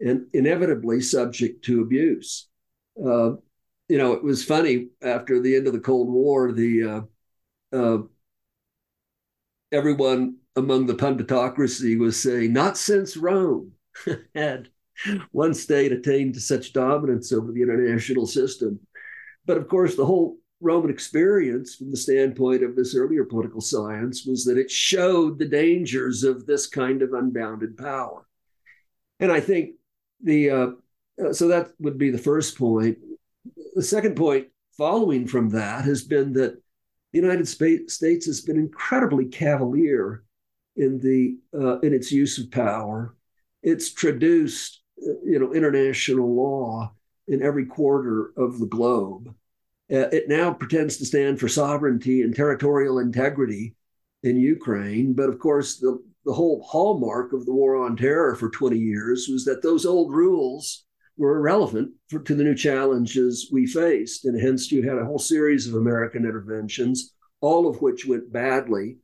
and 0.00 0.26
inevitably 0.32 1.00
subject 1.00 1.64
to 1.64 1.82
abuse. 1.82 2.48
Uh, 2.98 3.32
you 3.88 3.98
know, 3.98 4.12
it 4.12 4.22
was 4.22 4.44
funny 4.44 4.88
after 5.02 5.40
the 5.40 5.56
end 5.56 5.66
of 5.66 5.72
the 5.72 5.80
Cold 5.80 6.08
War, 6.08 6.52
the 6.52 7.06
uh, 7.72 7.76
uh, 7.76 8.02
everyone 9.72 10.36
among 10.56 10.86
the 10.86 10.94
punditocracy 10.94 11.98
was 11.98 12.20
saying, 12.20 12.52
"Not 12.52 12.76
since 12.76 13.16
Rome 13.16 13.72
had 14.34 14.68
one 15.30 15.54
state 15.54 15.92
attained 15.92 16.34
to 16.34 16.40
such 16.40 16.72
dominance 16.72 17.32
over 17.32 17.52
the 17.52 17.62
international 17.62 18.26
system." 18.26 18.80
But 19.46 19.56
of 19.56 19.68
course, 19.68 19.96
the 19.96 20.06
whole 20.06 20.38
Roman 20.60 20.90
experience, 20.90 21.76
from 21.76 21.90
the 21.90 21.96
standpoint 21.96 22.64
of 22.64 22.74
this 22.74 22.96
earlier 22.96 23.24
political 23.24 23.60
science, 23.60 24.24
was 24.26 24.44
that 24.44 24.58
it 24.58 24.70
showed 24.70 25.38
the 25.38 25.48
dangers 25.48 26.24
of 26.24 26.46
this 26.46 26.66
kind 26.66 27.02
of 27.02 27.12
unbounded 27.12 27.76
power. 27.76 28.26
And 29.20 29.30
I 29.30 29.40
think 29.40 29.74
the 30.22 30.50
uh, 30.50 30.66
uh, 31.24 31.32
so 31.32 31.48
that 31.48 31.70
would 31.78 31.98
be 31.98 32.10
the 32.10 32.18
first 32.18 32.56
point. 32.56 32.98
The 33.74 33.82
second 33.82 34.16
point, 34.16 34.48
following 34.76 35.26
from 35.26 35.48
that, 35.50 35.84
has 35.84 36.02
been 36.02 36.32
that 36.34 36.60
the 37.12 37.20
United 37.20 37.48
States 37.48 38.26
has 38.26 38.40
been 38.40 38.56
incredibly 38.56 39.26
cavalier 39.26 40.24
in 40.76 40.98
the 41.00 41.38
uh, 41.58 41.78
in 41.80 41.92
its 41.92 42.12
use 42.12 42.38
of 42.38 42.50
power. 42.50 43.16
It's 43.62 43.92
traduced, 43.92 44.82
uh, 45.02 45.20
you 45.24 45.38
know, 45.38 45.52
international 45.52 46.34
law 46.34 46.92
in 47.26 47.42
every 47.42 47.66
quarter 47.66 48.32
of 48.36 48.58
the 48.58 48.66
globe. 48.66 49.34
Uh, 49.90 50.08
it 50.12 50.28
now 50.28 50.52
pretends 50.52 50.96
to 50.98 51.06
stand 51.06 51.40
for 51.40 51.48
sovereignty 51.48 52.22
and 52.22 52.34
territorial 52.34 52.98
integrity 52.98 53.74
in 54.22 54.36
Ukraine. 54.36 55.14
But 55.14 55.28
of 55.28 55.38
course, 55.38 55.78
the, 55.78 55.98
the 56.24 56.32
whole 56.32 56.62
hallmark 56.62 57.32
of 57.32 57.46
the 57.46 57.52
war 57.52 57.76
on 57.76 57.96
terror 57.96 58.34
for 58.34 58.50
20 58.50 58.78
years 58.78 59.28
was 59.30 59.44
that 59.44 59.62
those 59.62 59.86
old 59.86 60.12
rules 60.12 60.84
were 61.16 61.36
irrelevant 61.38 61.92
for, 62.08 62.20
to 62.20 62.34
the 62.34 62.44
new 62.44 62.54
challenges 62.54 63.48
we 63.52 63.66
faced. 63.66 64.24
And 64.24 64.40
hence, 64.40 64.70
you 64.70 64.88
had 64.88 64.98
a 64.98 65.04
whole 65.04 65.18
series 65.18 65.66
of 65.66 65.74
American 65.74 66.24
interventions, 66.24 67.14
all 67.40 67.68
of 67.68 67.80
which 67.80 68.06
went 68.06 68.32
badly 68.32 68.98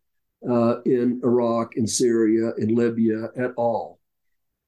uh, 0.48 0.82
in 0.82 1.20
Iraq, 1.24 1.76
in 1.76 1.86
Syria, 1.86 2.52
in 2.58 2.74
Libya, 2.74 3.30
at 3.36 3.52
all. 3.56 3.98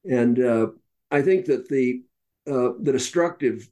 And 0.09 0.39
uh, 0.39 0.67
I 1.11 1.21
think 1.21 1.45
that 1.45 1.69
the 1.69 2.01
uh, 2.47 2.71
the 2.81 2.93
destructive 2.93 3.67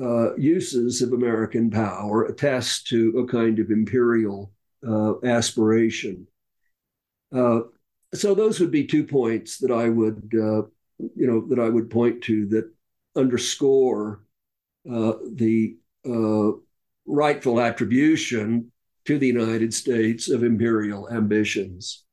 uh, 0.00 0.34
uses 0.36 1.02
of 1.02 1.12
American 1.12 1.70
power 1.70 2.24
attest 2.24 2.86
to 2.88 3.18
a 3.18 3.26
kind 3.26 3.58
of 3.58 3.70
imperial 3.70 4.52
uh, 4.86 5.14
aspiration. 5.24 6.26
Uh, 7.34 7.60
so 8.14 8.34
those 8.34 8.60
would 8.60 8.70
be 8.70 8.86
two 8.86 9.04
points 9.04 9.58
that 9.58 9.70
I 9.70 9.88
would, 9.88 10.30
uh, 10.34 10.62
you 10.98 11.26
know, 11.26 11.46
that 11.48 11.58
I 11.58 11.68
would 11.68 11.90
point 11.90 12.22
to 12.24 12.46
that 12.46 12.70
underscore 13.16 14.22
uh, 14.90 15.14
the 15.32 15.76
uh, 16.06 16.52
rightful 17.06 17.60
attribution 17.60 18.70
to 19.04 19.18
the 19.18 19.26
United 19.26 19.74
States 19.74 20.30
of 20.30 20.42
imperial 20.42 21.10
ambitions. 21.10 22.04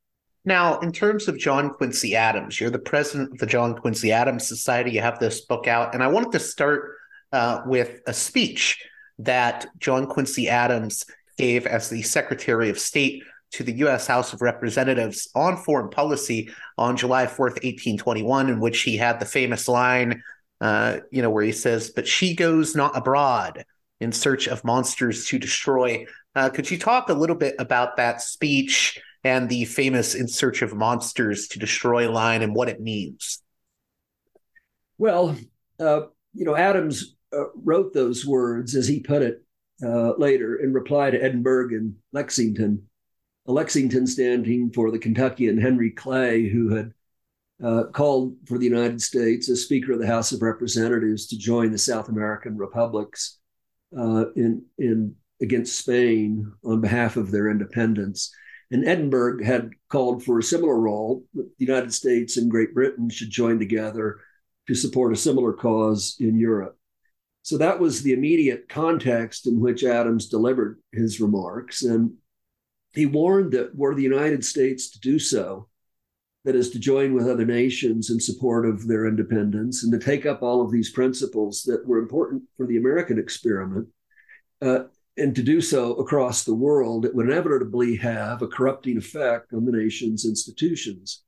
Now, 0.46 0.80
in 0.80 0.92
terms 0.92 1.28
of 1.28 1.38
John 1.38 1.70
Quincy 1.72 2.16
Adams, 2.16 2.60
you're 2.60 2.70
the 2.70 2.80
president 2.80 3.34
of 3.34 3.38
the 3.40 3.46
John 3.46 3.76
Quincy 3.76 4.12
Adams 4.12 4.48
Society. 4.48 4.92
You 4.92 5.02
have 5.02 5.20
this 5.20 5.42
book 5.42 5.68
out, 5.68 5.94
and 5.94 6.02
I 6.02 6.08
wanted 6.08 6.32
to 6.32 6.40
start 6.40 6.96
uh, 7.32 7.62
with 7.66 8.02
a 8.08 8.14
speech 8.14 8.84
that 9.20 9.68
John 9.78 10.08
Quincy 10.08 10.48
Adams 10.48 11.06
gave 11.38 11.66
as 11.66 11.90
the 11.90 12.02
Secretary 12.02 12.70
of 12.70 12.80
State 12.80 13.24
to 13.52 13.64
the 13.64 13.74
U.S. 13.78 14.08
House 14.08 14.34
of 14.34 14.42
Representatives 14.42 15.30
on 15.36 15.58
foreign 15.58 15.90
policy 15.90 16.50
on 16.78 16.98
July 16.98 17.26
4th, 17.26 17.64
1821, 17.64 18.50
in 18.50 18.60
which 18.60 18.82
he 18.82 18.98
had 18.98 19.20
the 19.20 19.26
famous 19.26 19.68
line, 19.68 20.22
uh, 20.62 21.00
you 21.12 21.22
know, 21.22 21.30
where 21.30 21.44
he 21.44 21.52
says, 21.52 21.90
But 21.90 22.08
she 22.08 22.36
goes 22.36 22.76
not 22.76 22.98
abroad 22.98 23.66
in 24.00 24.12
search 24.12 24.48
of 24.48 24.64
monsters 24.64 25.26
to 25.28 25.40
destroy. 25.40 26.06
Uh, 26.36 26.50
could 26.50 26.70
you 26.70 26.78
talk 26.78 27.10
a 27.10 27.14
little 27.14 27.36
bit 27.36 27.56
about 27.60 27.98
that 27.98 28.22
speech 28.22 29.00
and 29.24 29.50
the 29.50 29.66
famous 29.66 30.16
in 30.16 30.28
search 30.28 30.62
of 30.62 30.76
monsters 30.76 31.48
to 31.50 31.60
destroy 31.60 32.10
line 32.10 32.42
and 32.42 32.56
what 32.56 32.70
it 32.70 32.80
means? 32.80 33.42
Well, 34.98 35.36
uh, 35.80 36.02
you 36.34 36.46
know, 36.46 36.56
Adams 36.56 37.16
uh, 37.36 37.46
wrote 37.56 37.94
those 37.94 38.26
words, 38.26 38.76
as 38.76 38.88
he 38.88 39.00
put 39.00 39.22
it 39.22 39.44
uh, 39.84 40.14
later, 40.18 40.58
in 40.58 40.74
reply 40.74 41.12
to 41.12 41.22
Edinburgh 41.22 41.70
and 41.70 41.96
Lexington. 42.12 42.84
Lexington 43.46 44.06
standing 44.06 44.72
for 44.72 44.92
the 44.92 45.00
Kentuckian 45.00 45.60
Henry 45.60 45.92
Clay, 45.92 46.48
who 46.48 46.76
had 46.76 46.94
uh, 47.64 47.86
called 47.92 48.36
for 48.46 48.58
the 48.58 48.66
United 48.66 49.02
States 49.02 49.50
as 49.50 49.64
Speaker 49.64 49.94
of 49.94 50.00
the 50.00 50.08
House 50.08 50.32
of 50.32 50.42
Representatives 50.42 51.28
to 51.28 51.38
join 51.38 51.72
the 51.72 51.78
South 51.78 52.10
American 52.10 52.58
republics 52.58 53.40
uh, 53.98 54.26
in 54.36 54.64
in 54.78 55.16
against 55.42 55.80
Spain 55.80 56.52
on 56.64 56.82
behalf 56.82 57.18
of 57.18 57.32
their 57.32 57.50
independence. 57.50 58.32
And 58.72 58.88
Edinburgh 58.88 59.44
had 59.44 59.72
called 59.90 60.24
for 60.24 60.38
a 60.38 60.44
similar 60.44 60.80
role. 60.80 61.24
The 61.34 61.50
United 61.58 61.94
States 61.94 62.38
and 62.38 62.52
Great 62.52 62.74
Britain 62.74 63.10
should 63.10 63.32
join 63.32 63.58
together 63.58 64.20
to 64.68 64.76
support 64.76 65.12
a 65.12 65.18
similar 65.18 65.54
cause 65.54 66.18
in 66.20 66.38
Europe. 66.38 66.79
So 67.42 67.58
that 67.58 67.80
was 67.80 68.04
the 68.04 68.14
immediate 68.14 68.70
context 68.70 69.48
in 69.48 69.60
which 69.60 69.84
Adams 69.84 70.28
delivered 70.28 70.80
his 70.92 71.20
remarks. 71.20 71.84
And 71.84 72.14
he 72.94 73.06
warned 73.06 73.52
that 73.54 73.76
were 73.76 73.96
the 73.96 74.04
United 74.04 74.44
States 74.44 74.90
to 74.92 75.00
do 75.00 75.20
so, 75.20 75.68
that 76.46 76.56
is, 76.56 76.70
to 76.72 76.80
join 76.80 77.14
with 77.14 77.28
other 77.28 77.46
nations 77.46 78.10
in 78.10 78.20
support 78.20 78.66
of 78.66 78.88
their 78.88 79.08
independence 79.08 79.84
and 79.84 79.92
to 79.92 80.00
take 80.00 80.26
up 80.26 80.42
all 80.42 80.62
of 80.62 80.72
these 80.72 80.92
principles 80.92 81.64
that 81.64 81.86
were 81.86 81.98
important 81.98 82.44
for 82.56 82.66
the 82.66 82.78
American 82.78 83.20
experiment, 83.20 83.88
uh, 84.62 84.84
and 85.18 85.36
to 85.36 85.44
do 85.44 85.60
so 85.60 85.96
across 85.96 86.44
the 86.44 86.56
world, 86.56 87.06
it 87.06 87.14
would 87.14 87.28
inevitably 87.28 87.96
have 87.98 88.42
a 88.42 88.48
corrupting 88.48 88.98
effect 88.98 89.54
on 89.54 89.66
the 89.66 89.72
nation's 89.72 90.26
institutions. 90.26 91.24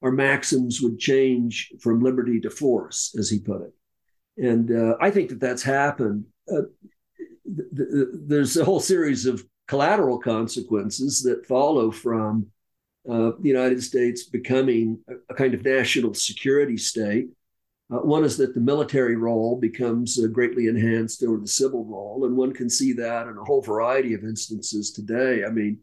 Our 0.00 0.12
maxims 0.12 0.80
would 0.80 0.98
change 0.98 1.72
from 1.80 2.02
liberty 2.02 2.40
to 2.40 2.50
force, 2.50 3.14
as 3.18 3.30
he 3.30 3.40
put 3.40 3.62
it. 3.62 3.74
And 4.38 4.70
uh, 4.70 4.96
I 5.00 5.10
think 5.10 5.30
that 5.30 5.40
that's 5.40 5.62
happened. 5.62 6.24
Uh, 6.50 6.62
th- 7.44 7.68
th- 7.76 8.08
there's 8.26 8.56
a 8.56 8.64
whole 8.64 8.80
series 8.80 9.26
of 9.26 9.44
collateral 9.68 10.18
consequences 10.18 11.22
that 11.22 11.46
follow 11.46 11.90
from 11.90 12.46
uh, 13.08 13.32
the 13.40 13.48
United 13.48 13.82
States 13.82 14.24
becoming 14.24 14.98
a, 15.08 15.14
a, 15.30 15.34
kind 15.34 15.54
of 15.54 15.64
national 15.64 16.14
security 16.14 16.76
state. 16.76 17.28
Uh, 17.92 17.98
one 17.98 18.24
is 18.24 18.36
that 18.36 18.54
the 18.54 18.60
military 18.60 19.16
role 19.16 19.58
becomes 19.58 20.18
uh, 20.22 20.28
greatly 20.28 20.68
enhanced 20.68 21.22
over 21.22 21.38
the 21.38 21.48
civil 21.48 21.84
role, 21.84 22.24
and 22.24 22.36
one 22.36 22.52
can 22.52 22.70
see 22.70 22.92
that 22.92 23.26
in 23.26 23.36
a 23.36 23.44
whole 23.44 23.60
variety 23.60 24.14
of 24.14 24.22
instances 24.22 24.92
today. 24.92 25.44
I 25.44 25.50
mean, 25.50 25.78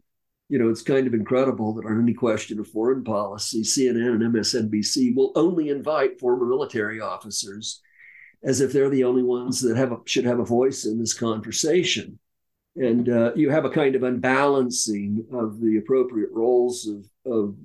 you 0.48 0.58
know, 0.58 0.68
it's 0.68 0.82
kind 0.82 1.06
of 1.06 1.14
incredible 1.14 1.74
that 1.74 1.86
on 1.86 2.02
any 2.02 2.14
question 2.14 2.58
of 2.58 2.66
foreign 2.66 3.04
policy, 3.04 3.62
CNN 3.62 4.14
and 4.14 4.34
MSNBC 4.34 5.14
will 5.14 5.32
only 5.36 5.68
invite 5.68 6.18
former 6.18 6.46
military 6.46 7.00
officers 7.00 7.80
as 8.42 8.60
if 8.60 8.72
they're 8.72 8.90
the 8.90 9.04
only 9.04 9.22
ones 9.22 9.60
that 9.60 9.76
have 9.76 9.92
a, 9.92 9.98
should 10.06 10.24
have 10.24 10.38
a 10.38 10.44
voice 10.44 10.86
in 10.86 10.98
this 10.98 11.14
conversation. 11.14 12.18
And 12.76 13.08
uh, 13.08 13.32
you 13.34 13.50
have 13.50 13.64
a 13.64 13.70
kind 13.70 13.94
of 13.94 14.02
unbalancing 14.02 15.26
of 15.32 15.60
the 15.60 15.78
appropriate 15.78 16.30
roles 16.32 16.86
of, 16.86 17.04
of 17.30 17.56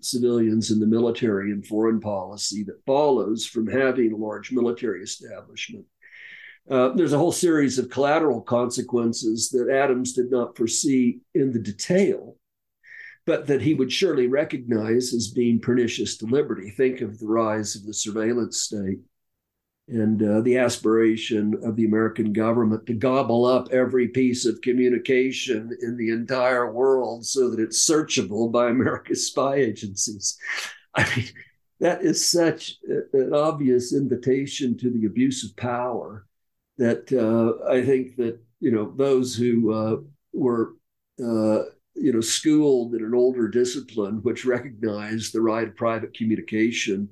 civilians 0.00 0.70
in 0.70 0.78
the 0.78 0.86
military 0.86 1.50
and 1.50 1.66
foreign 1.66 2.00
policy 2.00 2.62
that 2.64 2.84
follows 2.86 3.44
from 3.44 3.66
having 3.66 4.12
a 4.12 4.16
large 4.16 4.52
military 4.52 5.02
establishment. 5.02 5.84
Uh, 6.70 6.90
there's 6.90 7.12
a 7.12 7.18
whole 7.18 7.32
series 7.32 7.78
of 7.78 7.90
collateral 7.90 8.40
consequences 8.40 9.50
that 9.50 9.68
Adams 9.70 10.14
did 10.14 10.30
not 10.30 10.56
foresee 10.56 11.18
in 11.34 11.52
the 11.52 11.58
detail, 11.58 12.36
but 13.26 13.46
that 13.46 13.60
he 13.60 13.74
would 13.74 13.92
surely 13.92 14.28
recognize 14.28 15.12
as 15.12 15.28
being 15.28 15.60
pernicious 15.60 16.16
to 16.16 16.26
liberty. 16.26 16.70
Think 16.70 17.02
of 17.02 17.18
the 17.18 17.26
rise 17.26 17.76
of 17.76 17.84
the 17.84 17.92
surveillance 17.92 18.60
state 18.62 19.00
and 19.88 20.22
uh, 20.22 20.40
the 20.40 20.56
aspiration 20.56 21.54
of 21.62 21.76
the 21.76 21.84
American 21.84 22.32
government 22.32 22.86
to 22.86 22.94
gobble 22.94 23.44
up 23.44 23.68
every 23.70 24.08
piece 24.08 24.46
of 24.46 24.60
communication 24.62 25.70
in 25.82 25.96
the 25.96 26.10
entire 26.10 26.72
world 26.72 27.26
so 27.26 27.50
that 27.50 27.60
it's 27.60 27.88
searchable 27.88 28.50
by 28.50 28.70
America's 28.70 29.26
spy 29.26 29.56
agencies. 29.56 30.38
I 30.94 31.06
mean, 31.16 31.28
that 31.80 32.02
is 32.02 32.26
such 32.26 32.76
an 33.12 33.34
obvious 33.34 33.92
invitation 33.92 34.78
to 34.78 34.90
the 34.90 35.06
abuse 35.06 35.44
of 35.44 35.56
power 35.56 36.26
that 36.78 37.12
uh, 37.12 37.70
I 37.70 37.84
think 37.84 38.16
that 38.16 38.38
you 38.60 38.70
know 38.70 38.92
those 38.96 39.34
who 39.34 39.72
uh, 39.72 39.96
were 40.32 40.74
uh, 41.20 41.64
you 41.94 42.12
know 42.12 42.20
schooled 42.20 42.94
in 42.94 43.04
an 43.04 43.14
older 43.14 43.48
discipline, 43.48 44.22
which 44.22 44.44
recognized 44.46 45.32
the 45.32 45.40
right 45.40 45.68
of 45.68 45.76
private 45.76 46.14
communication 46.14 47.10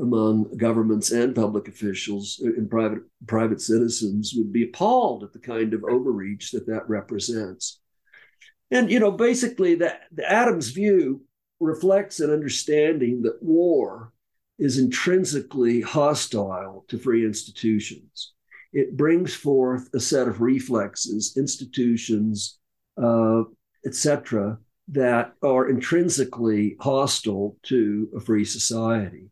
among 0.00 0.56
governments 0.56 1.10
and 1.10 1.34
public 1.34 1.68
officials 1.68 2.40
and 2.42 2.70
private 2.70 3.02
private 3.26 3.60
citizens 3.60 4.32
would 4.34 4.52
be 4.52 4.64
appalled 4.64 5.22
at 5.22 5.32
the 5.32 5.38
kind 5.38 5.74
of 5.74 5.84
overreach 5.84 6.52
that 6.52 6.66
that 6.66 6.88
represents. 6.88 7.80
And 8.70 8.90
you 8.90 8.98
know, 8.98 9.10
basically, 9.10 9.74
that 9.76 10.02
the 10.12 10.30
Adams 10.30 10.70
view 10.70 11.22
reflects 11.60 12.20
an 12.20 12.30
understanding 12.30 13.22
that 13.22 13.42
war 13.42 14.12
is 14.58 14.78
intrinsically 14.78 15.80
hostile 15.80 16.84
to 16.88 16.98
free 16.98 17.24
institutions. 17.24 18.32
It 18.72 18.96
brings 18.96 19.34
forth 19.34 19.88
a 19.94 20.00
set 20.00 20.28
of 20.28 20.40
reflexes, 20.40 21.34
institutions, 21.36 22.58
uh, 23.02 23.42
etc., 23.84 24.58
that 24.88 25.34
are 25.42 25.68
intrinsically 25.68 26.76
hostile 26.80 27.56
to 27.64 28.08
a 28.16 28.20
free 28.20 28.44
society. 28.44 29.30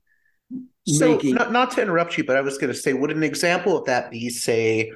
So, 0.87 1.17
making... 1.17 1.35
not, 1.35 1.53
not 1.53 1.71
to 1.73 1.83
interrupt 1.83 2.17
you, 2.17 2.25
but 2.25 2.37
I 2.37 2.41
was 2.41 2.57
going 2.57 2.73
to 2.73 2.79
say, 2.79 2.95
would 2.95 3.11
an 3.11 3.23
example 3.23 3.77
of 3.77 3.85
that 3.87 4.11
be, 4.11 4.31
say, 4.31 4.91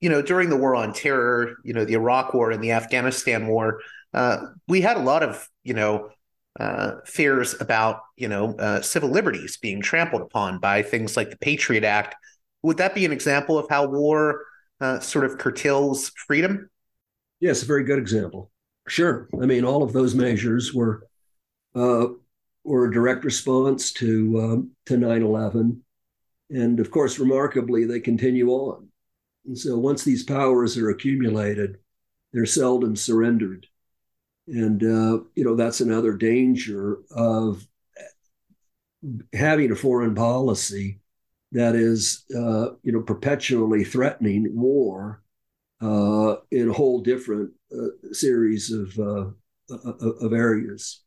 you 0.00 0.10
know, 0.10 0.22
during 0.22 0.50
the 0.50 0.56
war 0.56 0.76
on 0.76 0.92
terror, 0.92 1.56
you 1.64 1.72
know, 1.72 1.84
the 1.84 1.94
Iraq 1.94 2.34
War 2.34 2.50
and 2.50 2.62
the 2.62 2.72
Afghanistan 2.72 3.46
War, 3.46 3.80
uh, 4.14 4.38
we 4.66 4.80
had 4.80 4.96
a 4.96 5.00
lot 5.00 5.22
of, 5.22 5.48
you 5.64 5.74
know, 5.74 6.10
uh, 6.60 6.96
fears 7.04 7.60
about, 7.60 8.00
you 8.16 8.28
know, 8.28 8.54
uh, 8.58 8.80
civil 8.80 9.08
liberties 9.08 9.56
being 9.56 9.80
trampled 9.80 10.22
upon 10.22 10.58
by 10.58 10.82
things 10.82 11.16
like 11.16 11.30
the 11.30 11.38
Patriot 11.38 11.84
Act. 11.84 12.14
Would 12.62 12.78
that 12.78 12.94
be 12.94 13.04
an 13.04 13.12
example 13.12 13.58
of 13.58 13.68
how 13.70 13.86
war 13.86 14.44
uh, 14.80 15.00
sort 15.00 15.24
of 15.24 15.38
curtails 15.38 16.10
freedom? 16.26 16.68
Yes, 17.40 17.62
a 17.62 17.66
very 17.66 17.84
good 17.84 17.98
example. 17.98 18.50
Sure. 18.88 19.28
I 19.40 19.46
mean, 19.46 19.64
all 19.64 19.82
of 19.82 19.92
those 19.92 20.14
measures 20.14 20.74
were 20.74 21.06
uh, 22.64 22.68
were 22.68 22.86
a 22.86 22.92
direct 22.92 23.24
response 23.24 23.92
to 23.94 24.40
um, 24.40 24.70
to 24.86 24.94
9/11, 24.94 25.80
and 26.50 26.80
of 26.80 26.90
course, 26.90 27.18
remarkably, 27.18 27.84
they 27.84 28.00
continue 28.00 28.50
on. 28.50 28.88
And 29.46 29.58
so, 29.58 29.78
once 29.78 30.04
these 30.04 30.22
powers 30.22 30.76
are 30.76 30.90
accumulated, 30.90 31.78
they're 32.32 32.46
seldom 32.46 32.96
surrendered, 32.96 33.66
and 34.46 34.82
uh, 34.82 35.20
you 35.34 35.44
know 35.44 35.56
that's 35.56 35.80
another 35.80 36.12
danger 36.12 36.98
of 37.10 37.66
having 39.32 39.70
a 39.70 39.76
foreign 39.76 40.14
policy 40.14 41.00
that 41.52 41.74
is, 41.74 42.24
uh, 42.36 42.70
you 42.82 42.92
know, 42.92 43.00
perpetually 43.00 43.84
threatening 43.84 44.48
war 44.54 45.22
uh, 45.80 46.36
in 46.50 46.68
a 46.68 46.72
whole 46.72 47.00
different 47.00 47.50
uh, 47.72 48.12
series 48.12 48.70
of 48.70 48.98
uh, 48.98 49.30
of 49.70 50.32
areas. 50.32 51.02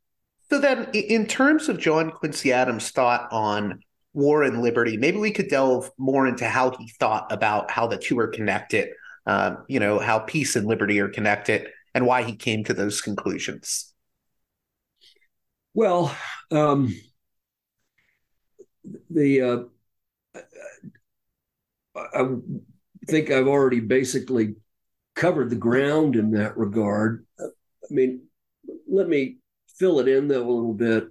So 0.52 0.60
then, 0.60 0.90
in 0.94 1.28
terms 1.28 1.70
of 1.70 1.80
John 1.80 2.12
Quincy 2.12 2.52
Adams' 2.52 2.92
thought 2.92 3.30
on 3.32 3.80
war 4.14 4.44
and 4.44 4.62
liberty, 4.62 4.98
maybe 4.98 5.18
we 5.18 5.32
could 5.32 5.48
delve 5.48 5.90
more 5.98 6.28
into 6.28 6.46
how 6.46 6.76
he 6.78 6.90
thought 7.00 7.32
about 7.32 7.72
how 7.72 7.88
the 7.88 7.98
two 7.98 8.20
are 8.20 8.28
connected. 8.28 8.90
Um, 9.26 9.64
you 9.70 9.80
know, 9.80 9.98
how 9.98 10.20
peace 10.20 10.58
and 10.58 10.68
liberty 10.68 11.00
are 11.00 11.08
connected, 11.08 11.70
and 11.96 12.06
why 12.06 12.24
he 12.24 12.36
came 12.36 12.66
to 12.66 12.74
those 12.74 13.00
conclusions. 13.00 13.94
Well, 15.74 16.14
um, 16.52 16.94
the 19.10 19.70
uh, 20.36 20.38
I 21.96 22.28
think 23.08 23.32
I've 23.32 23.48
already 23.48 23.80
basically 23.80 24.56
covered 25.16 25.50
the 25.50 25.56
ground 25.56 26.18
in 26.18 26.32
that 26.32 26.58
regard. 26.58 27.26
I 27.40 27.46
mean, 27.90 28.24
let 28.90 29.08
me 29.08 29.38
fill 29.82 30.00
it 30.00 30.08
in 30.08 30.28
though 30.28 30.48
a 30.48 30.52
little 30.54 30.76
bit 30.76 31.06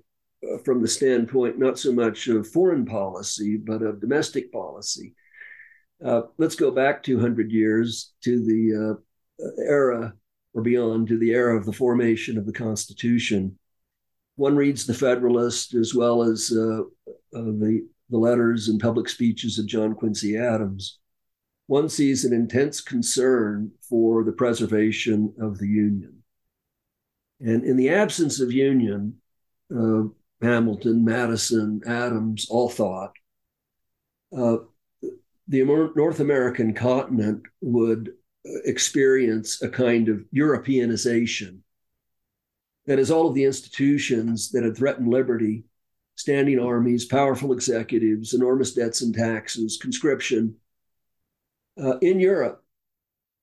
uh, 0.44 0.58
from 0.64 0.80
the 0.80 0.86
standpoint 0.86 1.58
not 1.58 1.76
so 1.76 1.90
much 1.92 2.28
of 2.28 2.46
foreign 2.46 2.86
policy 2.86 3.56
but 3.56 3.82
of 3.82 4.00
domestic 4.00 4.52
policy. 4.52 5.12
Uh, 6.04 6.22
let's 6.38 6.54
go 6.54 6.70
back 6.70 7.02
200 7.02 7.50
years 7.50 8.12
to 8.22 8.44
the 8.46 8.94
uh, 8.94 9.62
era 9.66 10.14
or 10.54 10.62
beyond 10.62 11.08
to 11.08 11.18
the 11.18 11.32
era 11.32 11.56
of 11.56 11.66
the 11.66 11.72
formation 11.72 12.38
of 12.38 12.46
the 12.46 12.52
Constitution. 12.52 13.58
One 14.36 14.54
reads 14.54 14.86
the 14.86 14.94
Federalist 14.94 15.74
as 15.74 15.92
well 15.92 16.22
as 16.22 16.52
uh, 16.52 16.82
the, 17.32 17.88
the 18.08 18.18
letters 18.18 18.68
and 18.68 18.80
public 18.80 19.08
speeches 19.08 19.58
of 19.58 19.66
John 19.66 19.94
Quincy 19.94 20.36
Adams. 20.36 21.00
One 21.66 21.88
sees 21.88 22.24
an 22.24 22.32
intense 22.32 22.80
concern 22.80 23.72
for 23.82 24.22
the 24.22 24.32
preservation 24.32 25.34
of 25.40 25.58
the 25.58 25.68
Union 25.68 26.19
and 27.40 27.64
in 27.64 27.76
the 27.76 27.90
absence 27.90 28.40
of 28.40 28.52
union, 28.52 29.16
uh, 29.74 30.02
Hamilton, 30.42 31.04
Madison, 31.04 31.80
Adams 31.86 32.46
all 32.50 32.68
thought 32.68 33.12
uh, 34.36 34.58
the 35.48 35.64
North 35.64 36.20
American 36.20 36.74
continent 36.74 37.42
would 37.60 38.12
experience 38.64 39.62
a 39.62 39.68
kind 39.68 40.08
of 40.08 40.24
Europeanization. 40.34 41.58
That 42.86 42.98
is, 42.98 43.10
all 43.10 43.28
of 43.28 43.34
the 43.34 43.44
institutions 43.44 44.50
that 44.52 44.64
had 44.64 44.76
threatened 44.76 45.08
liberty, 45.08 45.64
standing 46.14 46.58
armies, 46.58 47.04
powerful 47.04 47.52
executives, 47.52 48.32
enormous 48.32 48.72
debts 48.72 49.02
and 49.02 49.14
taxes, 49.14 49.78
conscription, 49.80 50.56
uh, 51.82 51.98
in 51.98 52.20
Europe 52.20 52.64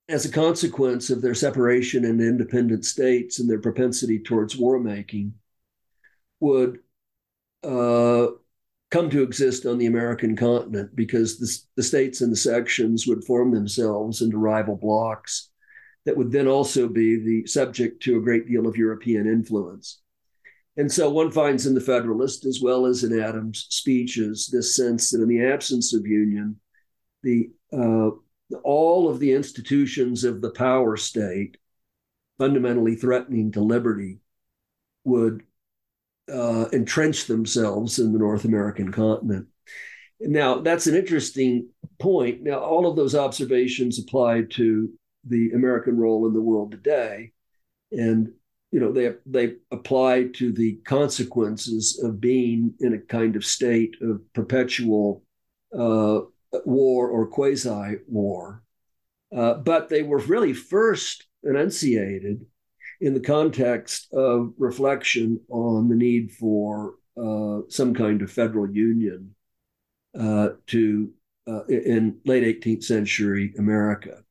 as 0.10 0.26
a 0.26 0.32
consequence 0.32 1.10
of 1.10 1.22
their 1.22 1.36
separation 1.36 2.06
into 2.06 2.26
independent 2.26 2.86
states 2.86 3.40
and 3.40 3.50
their 3.50 3.60
propensity 3.60 4.20
towards 4.20 4.56
war 4.56 4.80
making, 4.80 5.34
would 6.40 6.80
uh, 7.64 8.28
come 8.90 9.10
to 9.10 9.24
exist 9.24 9.66
on 9.66 9.78
the 9.78 9.88
American 9.88 10.36
continent 10.36 10.96
because 10.96 11.38
the, 11.38 11.58
the 11.76 11.84
states 11.84 12.22
and 12.22 12.32
the 12.32 12.38
sections 12.38 13.06
would 13.06 13.24
form 13.24 13.52
themselves 13.52 14.22
into 14.22 14.38
rival 14.38 14.78
blocks 14.78 15.50
that 16.06 16.16
would 16.16 16.32
then 16.32 16.48
also 16.48 16.88
be 16.88 17.18
the 17.18 17.46
subject 17.46 18.02
to 18.02 18.18
a 18.18 18.22
great 18.22 18.48
deal 18.48 18.66
of 18.66 18.78
European 18.78 19.28
influence. 19.28 20.00
And 20.78 20.90
so 20.90 21.10
one 21.10 21.32
finds 21.32 21.66
in 21.66 21.74
the 21.74 21.82
Federalist, 21.82 22.46
as 22.46 22.62
well 22.62 22.86
as 22.86 23.04
in 23.04 23.20
Adams' 23.20 23.66
speeches, 23.70 24.48
this 24.48 24.76
sense 24.76 25.10
that 25.10 25.22
in 25.22 25.28
the 25.28 25.44
absence 25.44 25.94
of 25.94 26.08
union, 26.08 26.62
the 27.24 27.50
uh, 27.74 28.12
all 28.64 29.10
of 29.10 29.20
the 29.20 29.34
institutions 29.34 30.24
of 30.24 30.42
the 30.42 30.52
power 30.52 30.98
state, 30.98 31.58
fundamentally 32.38 32.96
threatening 32.96 33.52
to 33.52 33.62
liberty, 33.62 34.20
would 35.04 35.44
uh, 36.32 36.66
entrench 36.74 37.26
themselves 37.26 38.00
in 38.00 38.14
the 38.14 38.20
North 38.20 38.46
American 38.46 38.92
continent. 38.92 39.48
Now, 40.20 40.60
that's 40.60 40.88
an 40.88 40.96
interesting 40.96 41.70
point. 42.00 42.42
Now, 42.42 42.60
all 42.60 42.88
of 42.88 42.96
those 42.96 43.16
observations 43.16 44.00
apply 44.00 44.44
to 44.52 44.90
the 45.26 45.52
American 45.52 45.98
role 45.98 46.28
in 46.28 46.34
the 46.34 46.42
world 46.42 46.72
today. 46.72 47.32
And 47.92 48.34
you 48.72 48.80
know 48.80 48.92
they 48.92 49.14
they 49.26 49.56
apply 49.72 50.28
to 50.36 50.52
the 50.52 50.76
consequences 50.86 52.02
of 52.04 52.20
being 52.20 52.74
in 52.80 52.94
a 52.94 53.00
kind 53.00 53.36
of 53.36 53.46
state 53.46 53.96
of 54.02 54.22
perpetual 54.34 55.24
uh, 55.78 56.22
war 56.66 57.10
or 57.10 57.28
quasi 57.28 57.98
war. 58.08 58.64
Uh, 59.36 59.56
but 59.56 59.90
they 59.90 60.04
were 60.04 60.20
really 60.20 60.54
first 60.54 61.26
enunciated 61.44 62.46
in 63.02 63.14
the 63.14 63.20
context 63.20 64.12
of 64.14 64.54
reflection 64.58 65.40
on 65.50 65.90
the 65.90 65.96
need 65.96 66.32
for 66.32 66.96
uh, 67.22 67.62
some 67.70 67.94
kind 67.94 68.22
of 68.22 68.32
federal 68.32 68.70
union 68.70 69.36
uh, 70.18 70.50
to 70.68 71.12
uh, 71.48 71.66
in 71.66 72.20
late 72.26 72.62
18th 72.62 72.84
century 72.84 73.54
America. 73.58 74.24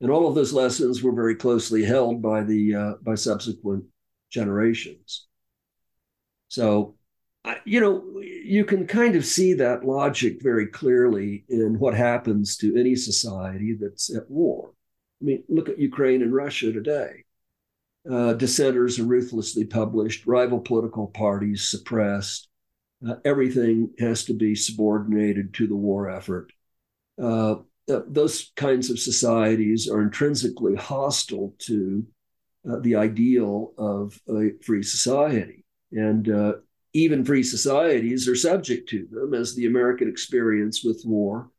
And 0.00 0.10
all 0.10 0.28
of 0.28 0.34
those 0.34 0.52
lessons 0.52 1.02
were 1.02 1.12
very 1.12 1.36
closely 1.36 1.84
held 1.84 2.20
by 2.20 2.42
the 2.42 2.74
uh, 2.74 2.92
by 3.02 3.14
subsequent 3.14 3.84
generations. 4.30 5.26
So, 6.48 6.96
you 7.64 7.80
know, 7.80 8.20
you 8.20 8.64
can 8.64 8.86
kind 8.86 9.16
of 9.16 9.24
see 9.24 9.54
that 9.54 9.84
logic 9.84 10.42
very 10.42 10.66
clearly 10.66 11.44
in 11.48 11.78
what 11.78 11.94
happens 11.94 12.56
to 12.58 12.78
any 12.78 12.94
society 12.94 13.76
that's 13.80 14.14
at 14.14 14.30
war. 14.30 14.72
I 15.20 15.24
mean, 15.24 15.44
look 15.48 15.68
at 15.68 15.78
Ukraine 15.78 16.22
and 16.22 16.34
Russia 16.34 16.72
today. 16.72 17.24
Uh, 18.10 18.32
dissenters 18.34 18.98
are 18.98 19.04
ruthlessly 19.04 19.64
published, 19.64 20.26
rival 20.26 20.60
political 20.60 21.06
parties 21.06 21.62
suppressed. 21.62 22.48
Uh, 23.06 23.14
everything 23.24 23.90
has 23.98 24.24
to 24.24 24.34
be 24.34 24.54
subordinated 24.54 25.54
to 25.54 25.66
the 25.66 25.76
war 25.76 26.10
effort. 26.10 26.52
Uh, 27.20 27.56
those 27.86 28.52
kinds 28.56 28.90
of 28.90 28.98
societies 28.98 29.88
are 29.88 30.02
intrinsically 30.02 30.74
hostile 30.74 31.54
to 31.58 32.06
uh, 32.68 32.78
the 32.80 32.96
ideal 32.96 33.72
of 33.76 34.20
a 34.28 34.50
free 34.64 34.82
society. 34.82 35.64
And 35.90 36.28
uh, 36.28 36.52
even 36.94 37.24
free 37.24 37.42
societies 37.42 38.28
are 38.28 38.36
subject 38.36 38.88
to 38.90 39.06
them, 39.10 39.34
as 39.34 39.54
the 39.54 39.66
American 39.66 40.08
experience 40.08 40.84
with 40.84 41.02
war 41.04 41.50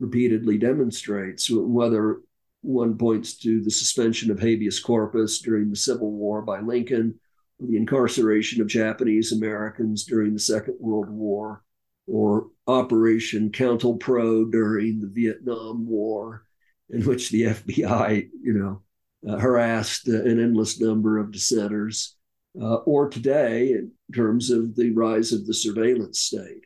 repeatedly 0.00 0.58
demonstrates, 0.58 1.48
whether 1.50 2.20
one 2.62 2.96
points 2.98 3.36
to 3.38 3.62
the 3.62 3.70
suspension 3.70 4.30
of 4.30 4.40
habeas 4.40 4.80
corpus 4.80 5.40
during 5.40 5.70
the 5.70 5.76
Civil 5.76 6.10
War 6.12 6.42
by 6.42 6.60
Lincoln, 6.60 7.18
or 7.60 7.66
the 7.68 7.76
incarceration 7.76 8.60
of 8.60 8.66
Japanese 8.66 9.32
Americans 9.32 10.04
during 10.04 10.32
the 10.32 10.40
Second 10.40 10.76
World 10.80 11.08
War, 11.08 11.62
or 12.06 12.48
Operation 12.66 13.50
COINTELPRO 13.50 14.50
during 14.50 15.00
the 15.00 15.08
Vietnam 15.08 15.86
War, 15.86 16.44
in 16.90 17.04
which 17.04 17.30
the 17.30 17.42
FBI, 17.42 18.28
you 18.42 18.52
know, 18.52 18.82
uh, 19.28 19.38
harassed 19.38 20.08
uh, 20.08 20.22
an 20.22 20.40
endless 20.40 20.80
number 20.80 21.18
of 21.18 21.30
dissenters, 21.30 22.16
uh, 22.60 22.76
or 22.76 23.08
today 23.08 23.72
in 23.72 23.92
terms 24.14 24.50
of 24.50 24.76
the 24.76 24.90
rise 24.90 25.32
of 25.32 25.46
the 25.46 25.54
surveillance 25.54 26.20
state. 26.20 26.64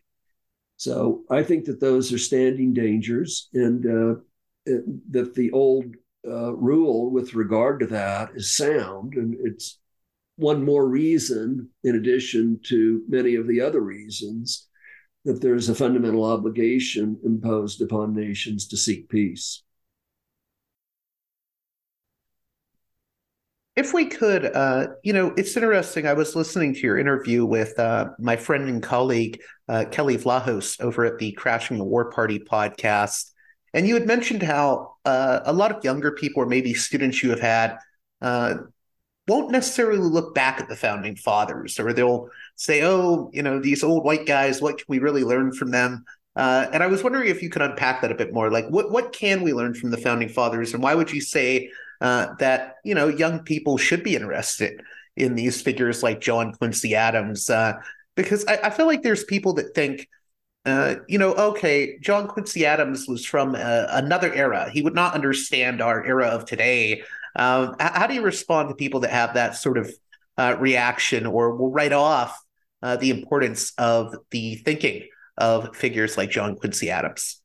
So 0.77 1.23
I 1.31 1.43
think 1.43 1.65
that 1.67 1.81
those 1.81 2.13
are 2.13 2.19
standing 2.19 2.75
dangers, 2.75 3.49
and 3.55 3.87
uh, 3.87 4.21
that 5.11 5.35
the 5.35 5.51
old 5.53 5.95
uh, 6.27 6.55
rule 6.55 7.11
with 7.11 7.35
regard 7.35 7.81
to 7.81 7.87
that 7.87 8.31
is 8.35 8.57
sound, 8.57 9.15
and 9.15 9.37
it's 9.41 9.79
one 10.37 10.65
more 10.65 10.87
reason, 10.87 11.71
in 11.83 11.97
addition 11.97 12.61
to 12.65 13.03
many 13.09 13.37
of 13.37 13.47
the 13.47 13.61
other 13.61 13.81
reasons, 13.81 14.69
that 15.25 15.41
there's 15.41 15.69
a 15.69 15.75
fundamental 15.75 16.25
obligation 16.25 17.19
imposed 17.25 17.81
upon 17.81 18.15
nations 18.15 18.69
to 18.69 18.77
seek 18.77 19.09
peace. 19.09 19.63
If 23.77 23.93
we 23.93 24.07
could, 24.07 24.47
uh, 24.47 24.89
you 25.03 25.13
know, 25.13 25.35
it's 25.37 25.55
interesting. 25.55 26.07
I 26.07 26.15
was 26.15 26.35
listening 26.35 26.73
to 26.73 26.81
your 26.81 26.99
interview 26.99 27.45
with 27.45 27.79
uh, 27.79 28.09
my 28.19 28.37
friend 28.37 28.71
and 28.71 28.83
colleague, 28.83 29.43
uh, 29.69 29.85
Kelley 29.91 30.17
Vlahos, 30.17 30.81
over 30.81 31.05
at 31.05 31.19
the 31.19 31.33
Crashing 31.33 31.77
the 31.77 31.85
War 31.85 32.11
Party 32.11 32.39
podcast. 32.39 33.31
And 33.75 33.87
you 33.87 33.93
had 33.93 34.07
mentioned 34.07 34.43
how 34.43 34.95
uh, 35.05 35.41
a 35.45 35.53
lot 35.53 35.77
of 35.77 35.85
younger 35.85 36.13
people, 36.13 36.43
or 36.43 36.47
maybe 36.47 36.73
students 36.73 37.23
you 37.23 37.29
have 37.29 37.41
had, 37.41 37.77
uh, 38.23 38.55
won't 39.29 39.51
necessarily 39.51 39.99
look 39.99 40.35
back 40.35 40.59
at 40.59 40.69
the 40.71 40.77
founding 40.77 41.15
fathers, 41.15 41.79
or 41.79 41.93
they'll 41.93 42.31
say, 42.55 42.83
"Oh, 42.83 43.29
you 43.35 43.43
know, 43.43 43.61
these 43.61 43.85
old 43.85 44.05
white 44.05 44.25
guys. 44.25 44.63
What 44.63 44.79
can 44.79 44.87
we 44.89 45.01
really 45.01 45.25
learn 45.25 45.53
from 45.53 45.71
them?" 45.71 46.07
Uh, 46.35 46.67
and 46.73 46.83
I 46.83 46.87
was 46.87 47.03
wondering 47.03 47.29
if 47.29 47.43
you 47.43 47.51
could 47.51 47.61
unpack 47.61 48.01
that 48.01 48.13
a 48.13 48.15
bit 48.15 48.33
more. 48.33 48.51
Like, 48.51 48.69
what 48.69 48.91
what 48.91 49.13
can 49.13 49.43
we 49.43 49.53
learn 49.53 49.75
from 49.75 49.91
the 49.91 49.99
founding 49.99 50.31
fathers, 50.31 50.73
and 50.73 50.83
why 50.83 50.95
would 50.95 51.13
you 51.13 51.21
say 51.21 51.71
uh, 52.01 52.35
that 52.39 52.77
you 52.85 52.95
know 52.95 53.09
young 53.09 53.41
people 53.41 53.77
should 53.77 54.03
be 54.03 54.17
interested 54.17 54.81
in 55.17 55.35
these 55.35 55.61
figures 55.63 56.03
like 56.03 56.21
John 56.21 56.53
Quincy 56.53 56.95
Adams? 56.95 57.49
Uh, 57.49 57.75
because 58.15 58.45
I, 58.47 58.59
I, 58.65 58.71
feel 58.71 58.87
like 58.87 59.03
there's 59.03 59.25
people 59.25 59.55
that 59.55 59.75
think 59.75 60.09
uh, 60.67 60.97
you 61.07 61.17
know, 61.17 61.33
okay, 61.35 61.97
John 62.01 62.27
Quincy 62.27 62.67
Adams 62.67 63.07
was 63.07 63.25
from 63.25 63.55
uh, 63.55 63.87
another 63.91 64.35
era. 64.35 64.69
He 64.69 64.83
would 64.83 64.97
not 64.97 65.15
understand 65.15 65.81
our 65.81 66.05
era 66.05 66.27
of 66.27 66.45
today. 66.45 67.05
Um, 67.37 67.77
how 67.79 68.09
do 68.09 68.15
you 68.15 68.23
respond 68.23 68.71
to 68.71 68.75
people 68.75 69.01
that 69.01 69.13
have 69.13 69.35
that 69.35 69.55
sort 69.55 69.79
of 69.79 69.95
uh, 70.37 70.57
reaction 70.59 71.25
or 71.25 71.55
will 71.55 71.71
write 71.71 71.93
off 71.93 72.37
uh, 72.83 72.97
the 72.97 73.11
importance 73.11 73.73
of 73.79 74.17
the 74.33 74.57
thinking 74.57 75.07
of 75.39 75.77
figures 75.77 76.17
like 76.17 76.31
John 76.31 76.57
Quincy 76.57 76.91
Adams? 76.91 77.41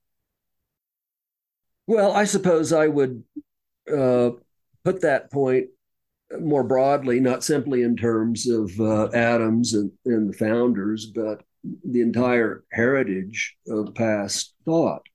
Well, 1.85 2.13
I 2.13 2.23
suppose 2.23 2.73
I 2.73 2.87
would 2.87 3.23
uh, 3.89 4.31
put 4.83 5.01
that 5.01 5.31
point 5.31 5.67
more 6.39 6.63
broadly, 6.63 7.19
not 7.19 7.43
simply 7.43 7.83
in 7.83 7.95
terms 7.95 8.47
of 8.47 8.71
Adams 9.13 9.73
and, 9.73 9.91
and 10.05 10.29
the 10.29 10.37
founders, 10.37 11.07
but 11.07 11.43
the 11.83 12.01
entire 12.01 12.63
heritage 12.71 13.55
of 13.67 13.93
past 13.93 14.53
thought. 14.65 15.05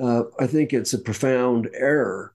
Uh, 0.00 0.24
I 0.38 0.46
think 0.46 0.72
it's 0.72 0.92
a 0.92 0.98
profound 0.98 1.68
error 1.74 2.34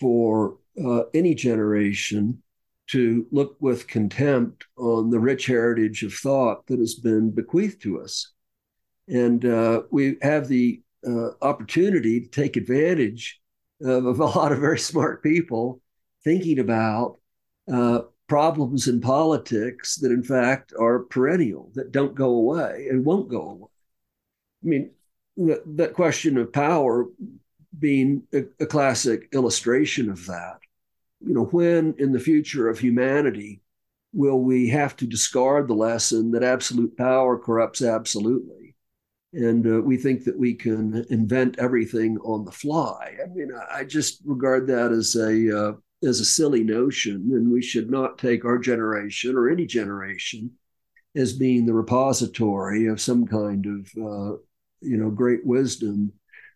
for 0.00 0.58
uh, 0.82 1.02
any 1.12 1.34
generation 1.34 2.42
to 2.88 3.26
look 3.30 3.56
with 3.60 3.88
contempt 3.88 4.64
on 4.76 5.10
the 5.10 5.18
rich 5.18 5.46
heritage 5.46 6.02
of 6.02 6.14
thought 6.14 6.66
that 6.66 6.78
has 6.78 6.94
been 6.94 7.30
bequeathed 7.30 7.82
to 7.82 8.00
us. 8.00 8.32
And 9.08 9.44
uh, 9.44 9.82
we 9.90 10.16
have 10.22 10.48
the 10.48 10.80
uh, 11.06 11.30
opportunity 11.42 12.20
to 12.20 12.28
take 12.28 12.56
advantage 12.56 13.40
of, 13.80 14.20
a 14.20 14.24
lot 14.24 14.52
of 14.52 14.58
very 14.58 14.78
smart 14.78 15.22
people 15.22 15.80
thinking 16.24 16.58
about 16.58 17.18
uh, 17.72 18.00
problems 18.26 18.88
in 18.88 19.00
politics 19.00 19.96
that, 19.96 20.12
in 20.12 20.22
fact, 20.22 20.72
are 20.78 21.00
perennial, 21.00 21.70
that 21.74 21.92
don't 21.92 22.14
go 22.14 22.30
away 22.30 22.88
and 22.90 23.04
won't 23.04 23.28
go 23.28 23.40
away. 23.50 23.70
I 24.62 24.66
mean, 24.66 24.90
that, 25.36 25.62
that 25.76 25.94
question 25.94 26.36
of 26.36 26.52
power 26.52 27.06
being 27.78 28.22
a, 28.32 28.44
a 28.60 28.66
classic 28.66 29.28
illustration 29.32 30.10
of 30.10 30.26
that. 30.26 30.58
You 31.20 31.34
know, 31.34 31.44
when 31.44 31.94
in 31.98 32.12
the 32.12 32.20
future 32.20 32.68
of 32.68 32.78
humanity 32.78 33.60
will 34.12 34.40
we 34.40 34.68
have 34.68 34.96
to 34.96 35.06
discard 35.06 35.68
the 35.68 35.74
lesson 35.74 36.30
that 36.32 36.42
absolute 36.42 36.96
power 36.96 37.38
corrupts 37.38 37.82
absolutely? 37.82 38.67
And 39.32 39.66
uh, 39.66 39.82
we 39.82 39.98
think 39.98 40.24
that 40.24 40.38
we 40.38 40.54
can 40.54 41.04
invent 41.10 41.58
everything 41.58 42.18
on 42.18 42.44
the 42.44 42.52
fly. 42.52 43.14
I 43.22 43.28
mean, 43.28 43.50
I 43.70 43.84
just 43.84 44.22
regard 44.24 44.66
that 44.68 44.90
as 44.90 45.14
a 45.16 45.58
uh, 45.58 45.72
as 46.02 46.20
a 46.20 46.24
silly 46.24 46.64
notion, 46.64 47.30
and 47.32 47.52
we 47.52 47.60
should 47.60 47.90
not 47.90 48.18
take 48.18 48.44
our 48.44 48.58
generation 48.58 49.36
or 49.36 49.50
any 49.50 49.66
generation 49.66 50.52
as 51.14 51.32
being 51.32 51.66
the 51.66 51.74
repository 51.74 52.86
of 52.86 53.00
some 53.00 53.26
kind 53.26 53.66
of 53.66 53.86
uh, 53.96 54.36
you 54.80 54.96
know 54.96 55.10
great 55.10 55.44
wisdom 55.44 56.12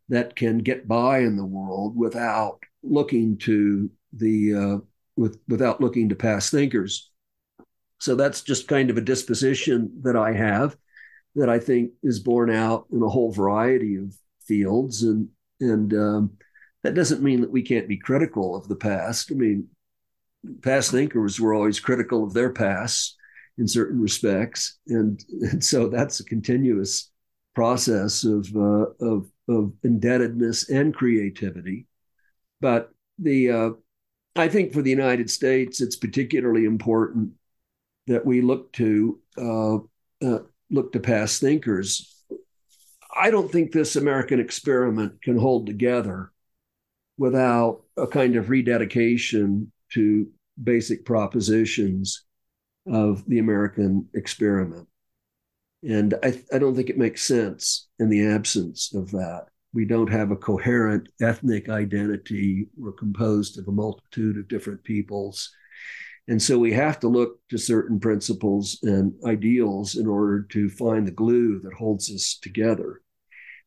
that 0.08 0.36
can 0.36 0.58
get 0.58 0.88
by 0.88 1.18
in 1.18 1.36
the 1.36 1.44
world 1.44 1.96
without 1.96 2.60
looking 2.82 3.36
to 3.38 3.90
the 4.14 4.54
uh, 4.54 4.78
with 5.16 5.38
without 5.48 5.80
looking 5.80 6.08
to 6.08 6.14
past 6.14 6.50
thinkers. 6.50 7.10
So 7.98 8.14
that's 8.14 8.42
just 8.42 8.66
kind 8.66 8.90
of 8.90 8.96
a 8.96 9.02
disposition 9.02 10.00
that 10.02 10.16
I 10.16 10.32
have 10.32 10.76
that 11.34 11.48
I 11.48 11.58
think 11.58 11.92
is 12.02 12.20
borne 12.20 12.50
out 12.50 12.86
in 12.92 13.02
a 13.02 13.08
whole 13.08 13.32
variety 13.32 13.96
of 13.96 14.14
fields 14.46 15.02
and 15.02 15.28
and 15.60 15.94
um, 15.94 16.32
that 16.82 16.94
doesn't 16.94 17.22
mean 17.22 17.40
that 17.42 17.50
we 17.50 17.62
can't 17.62 17.88
be 17.88 17.96
critical 17.96 18.56
of 18.56 18.68
the 18.68 18.76
past. 18.76 19.30
I 19.30 19.36
mean, 19.36 19.68
past 20.62 20.90
thinkers 20.90 21.38
were 21.38 21.54
always 21.54 21.78
critical 21.78 22.24
of 22.24 22.34
their 22.34 22.50
past 22.50 23.16
in 23.58 23.68
certain 23.68 24.00
respects, 24.00 24.78
and, 24.88 25.22
and 25.42 25.64
so 25.64 25.88
that's 25.88 26.20
a 26.20 26.24
continuous 26.24 27.10
process 27.54 28.24
of, 28.24 28.48
uh, 28.56 28.86
of 29.00 29.28
of 29.48 29.72
indebtedness 29.82 30.70
and 30.70 30.94
creativity. 30.94 31.86
But 32.60 32.90
the 33.18 33.50
uh, 33.50 33.70
I 34.34 34.48
think 34.48 34.72
for 34.72 34.82
the 34.82 34.90
United 34.90 35.30
States, 35.30 35.80
it's 35.80 35.96
particularly 35.96 36.64
important 36.64 37.32
that 38.06 38.24
we 38.24 38.40
look 38.40 38.72
to 38.74 39.20
uh, 39.38 39.76
uh 40.26 40.42
look 40.72 40.92
to 40.92 41.00
past 41.00 41.40
thinkers. 41.40 42.08
I 43.14 43.30
don't 43.30 43.52
think 43.52 43.70
this 43.70 43.94
American 43.94 44.40
experiment 44.40 45.22
can 45.22 45.36
hold 45.36 45.66
together 45.66 46.32
without 47.18 47.82
a 47.96 48.06
kind 48.06 48.36
of 48.36 48.48
rededication 48.48 49.70
to 49.92 50.26
basic 50.62 51.04
propositions 51.04 52.24
of 52.86 53.24
the 53.26 53.38
American 53.38 54.08
experiment. 54.14 54.88
And 55.82 56.14
I, 56.22 56.40
I, 56.52 56.58
don't 56.58 56.74
think 56.74 56.90
it 56.90 56.98
makes 56.98 57.24
sense 57.24 57.88
in 57.98 58.08
the 58.08 58.26
absence 58.26 58.94
of 58.94 59.10
that. 59.12 59.46
We 59.74 59.84
don't 59.84 60.10
have 60.10 60.30
a 60.30 60.36
coherent 60.36 61.08
ethnic 61.20 61.68
identity. 61.68 62.68
We're 62.76 62.92
composed 62.92 63.58
of 63.58 63.68
a 63.68 63.72
multitude 63.72 64.38
of 64.38 64.48
different 64.48 64.84
peoples. 64.84 65.50
And 66.28 66.40
so 66.40 66.58
we 66.58 66.72
have 66.72 67.00
to 67.00 67.08
look 67.08 67.40
to 67.50 67.58
certain 67.58 67.98
principles 67.98 68.78
and 68.82 69.12
ideals 69.26 69.96
in 69.96 70.06
order 70.06 70.42
to 70.50 70.70
find 70.70 71.06
the 71.06 71.12
glue 71.12 71.60
that 71.60 71.74
holds 71.74 72.10
us 72.10 72.38
together. 72.40 73.02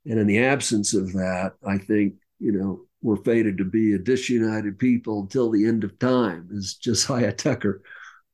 And 0.05 0.19
in 0.19 0.27
the 0.27 0.43
absence 0.43 0.93
of 0.93 1.11
that, 1.13 1.53
I 1.67 1.77
think, 1.77 2.15
you 2.39 2.51
know, 2.53 2.81
we're 3.01 3.17
fated 3.17 3.57
to 3.59 3.65
be 3.65 3.93
a 3.93 3.99
disunited 3.99 4.79
people 4.79 5.21
until 5.21 5.51
the 5.51 5.67
end 5.67 5.83
of 5.83 5.99
time, 5.99 6.49
as 6.55 6.75
Josiah 6.75 7.31
Tucker 7.33 7.81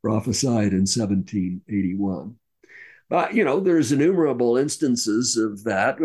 prophesied 0.02 0.72
in 0.72 0.86
1781. 0.88 2.36
But 3.12 3.34
you 3.34 3.44
know, 3.44 3.60
there's 3.60 3.92
innumerable 3.92 4.56
instances 4.56 5.36
of 5.36 5.66
that 5.66 6.00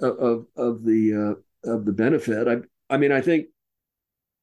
of 0.00 0.46
of 0.56 0.84
the 0.84 1.36
uh, 1.64 1.70
of 1.70 1.84
the 1.84 1.92
benefit. 1.92 2.48
I 2.48 2.56
I 2.92 2.96
mean, 2.96 3.12
I 3.12 3.20
think 3.20 3.46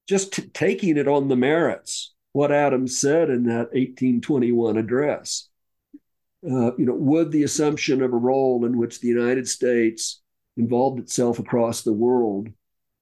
just 0.08 0.32
t- 0.32 0.48
taking 0.54 0.96
it 0.96 1.10
on 1.10 1.28
the 1.28 1.36
merits, 1.36 2.14
what 2.36 2.52
Adams 2.52 3.00
said 3.00 3.30
in 3.30 3.45
that 3.45 3.71
1821 3.71 4.76
address. 4.76 5.48
Uh, 6.45 6.76
you 6.76 6.86
know, 6.86 6.93
would 6.93 7.32
the 7.32 7.43
assumption 7.43 8.02
of 8.02 8.12
a 8.12 8.17
role 8.17 8.65
in 8.65 8.78
which 8.78 9.00
the 9.00 9.08
United 9.08 9.48
States 9.48 10.21
involved 10.58 11.00
itself 11.00 11.39
across 11.39 11.82
the 11.82 11.93
world 11.93 12.50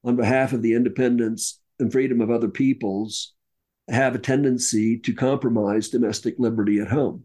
on 0.04 0.14
behalf 0.14 0.52
of 0.52 0.62
the 0.62 0.74
independence 0.74 1.60
and 1.80 1.90
freedom 1.90 2.20
of 2.20 2.30
other 2.30 2.46
peoples 2.46 3.34
have 3.88 4.14
a 4.14 4.20
tendency 4.20 5.00
to 5.00 5.12
compromise 5.12 5.88
domestic 5.88 6.36
liberty 6.38 6.78
at 6.78 6.86
home. 6.86 7.24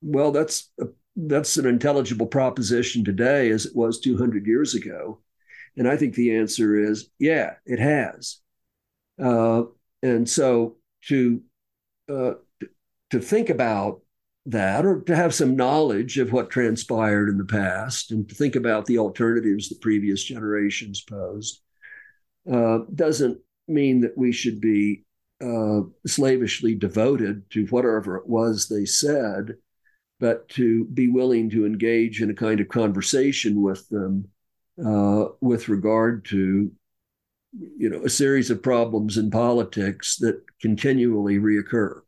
Well, 0.00 0.32
that's 0.32 0.70
a, 0.80 0.86
that's 1.16 1.58
an 1.58 1.66
intelligible 1.66 2.28
proposition 2.28 3.04
today 3.04 3.50
as 3.50 3.66
it 3.66 3.76
was 3.76 4.00
200 4.00 4.46
years 4.46 4.74
ago. 4.74 5.20
And 5.76 5.86
I 5.86 5.98
think 5.98 6.14
the 6.14 6.38
answer 6.38 6.82
is 6.82 7.10
yeah, 7.18 7.56
it 7.66 7.78
has. 7.78 8.38
Uh, 9.22 9.64
and 10.02 10.26
so 10.26 10.78
to 11.08 11.42
uh, 12.08 12.32
to 13.10 13.20
think 13.20 13.50
about 13.50 14.00
that 14.46 14.86
or 14.86 15.00
to 15.02 15.14
have 15.14 15.34
some 15.34 15.56
knowledge 15.56 16.18
of 16.18 16.32
what 16.32 16.50
transpired 16.50 17.28
in 17.28 17.38
the 17.38 17.44
past 17.44 18.10
and 18.10 18.28
to 18.28 18.34
think 18.34 18.56
about 18.56 18.86
the 18.86 18.98
alternatives 18.98 19.68
that 19.68 19.80
previous 19.80 20.24
generations 20.24 21.02
posed 21.02 21.60
uh, 22.50 22.78
doesn't 22.94 23.38
mean 23.68 24.00
that 24.00 24.16
we 24.16 24.32
should 24.32 24.60
be 24.60 25.04
uh, 25.42 25.80
slavishly 26.06 26.74
devoted 26.74 27.48
to 27.50 27.66
whatever 27.66 28.16
it 28.16 28.26
was 28.26 28.68
they 28.68 28.84
said, 28.84 29.54
but 30.18 30.48
to 30.48 30.84
be 30.86 31.08
willing 31.08 31.48
to 31.50 31.64
engage 31.66 32.20
in 32.20 32.30
a 32.30 32.34
kind 32.34 32.60
of 32.60 32.68
conversation 32.68 33.62
with 33.62 33.88
them 33.88 34.28
uh, 34.84 35.26
with 35.40 35.68
regard 35.68 36.24
to 36.26 36.70
you 37.52 37.90
know 37.90 38.04
a 38.04 38.10
series 38.10 38.50
of 38.50 38.62
problems 38.62 39.16
in 39.16 39.30
politics 39.30 40.16
that 40.16 40.42
continually 40.60 41.38
reoccur. 41.38 42.00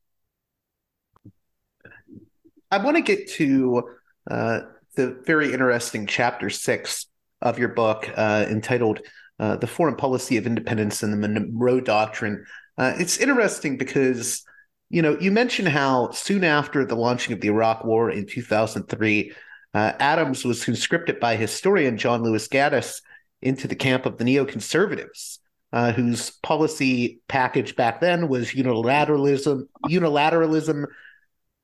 I 2.70 2.78
want 2.78 2.96
to 2.96 3.02
get 3.02 3.28
to 3.32 3.82
uh, 4.30 4.60
the 4.94 5.20
very 5.26 5.52
interesting 5.52 6.06
chapter 6.06 6.48
six 6.48 7.06
of 7.40 7.58
your 7.58 7.68
book 7.68 8.08
uh, 8.16 8.46
entitled 8.48 9.00
uh, 9.38 9.56
The 9.56 9.66
Foreign 9.66 9.96
Policy 9.96 10.36
of 10.36 10.46
Independence 10.46 11.02
and 11.02 11.12
the 11.12 11.28
Monroe 11.28 11.80
Doctrine. 11.80 12.44
Uh, 12.78 12.94
it's 12.96 13.18
interesting 13.18 13.76
because, 13.76 14.44
you 14.88 15.02
know, 15.02 15.18
you 15.18 15.30
mentioned 15.30 15.68
how 15.68 16.10
soon 16.12 16.44
after 16.44 16.86
the 16.86 16.94
launching 16.94 17.34
of 17.34 17.40
the 17.40 17.48
Iraq 17.48 17.84
War 17.84 18.10
in 18.10 18.26
2003, 18.26 19.32
uh, 19.74 19.92
Adams 19.98 20.44
was 20.44 20.64
conscripted 20.64 21.18
by 21.18 21.36
historian 21.36 21.98
John 21.98 22.22
Lewis 22.22 22.48
Gaddis 22.48 23.00
into 23.42 23.68
the 23.68 23.74
camp 23.76 24.06
of 24.06 24.18
the 24.18 24.24
neoconservatives. 24.24 25.38
Uh, 25.74 25.90
whose 25.90 26.32
policy 26.42 27.22
package 27.28 27.74
back 27.76 27.98
then 27.98 28.28
was 28.28 28.50
unilateralism, 28.50 29.66
unilateralism, 29.86 30.84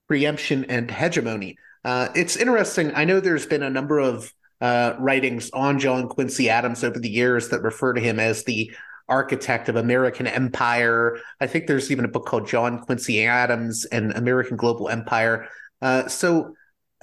preemption 0.06 0.64
and 0.70 0.90
hegemony. 0.90 1.58
Uh, 1.84 2.08
it's 2.14 2.34
interesting. 2.34 2.90
I 2.94 3.04
know 3.04 3.20
there's 3.20 3.44
been 3.44 3.62
a 3.62 3.70
number 3.70 3.98
of 3.98 4.32
uh, 4.60 4.94
writings 4.98 5.50
on 5.50 5.78
John 5.78 6.08
Quincy 6.08 6.48
Adams 6.48 6.82
over 6.82 6.98
the 6.98 7.10
years 7.10 7.50
that 7.50 7.62
refer 7.62 7.92
to 7.92 8.00
him 8.00 8.18
as 8.18 8.44
the 8.44 8.72
architect 9.08 9.68
of 9.68 9.76
American 9.76 10.26
empire. 10.26 11.18
I 11.40 11.46
think 11.46 11.66
there's 11.66 11.90
even 11.90 12.04
a 12.04 12.08
book 12.08 12.26
called 12.26 12.48
John 12.48 12.80
Quincy 12.80 13.24
Adams 13.24 13.84
and 13.86 14.12
American 14.12 14.56
Global 14.56 14.88
Empire. 14.88 15.48
Uh, 15.80 16.08
so, 16.08 16.54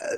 uh, 0.01 0.15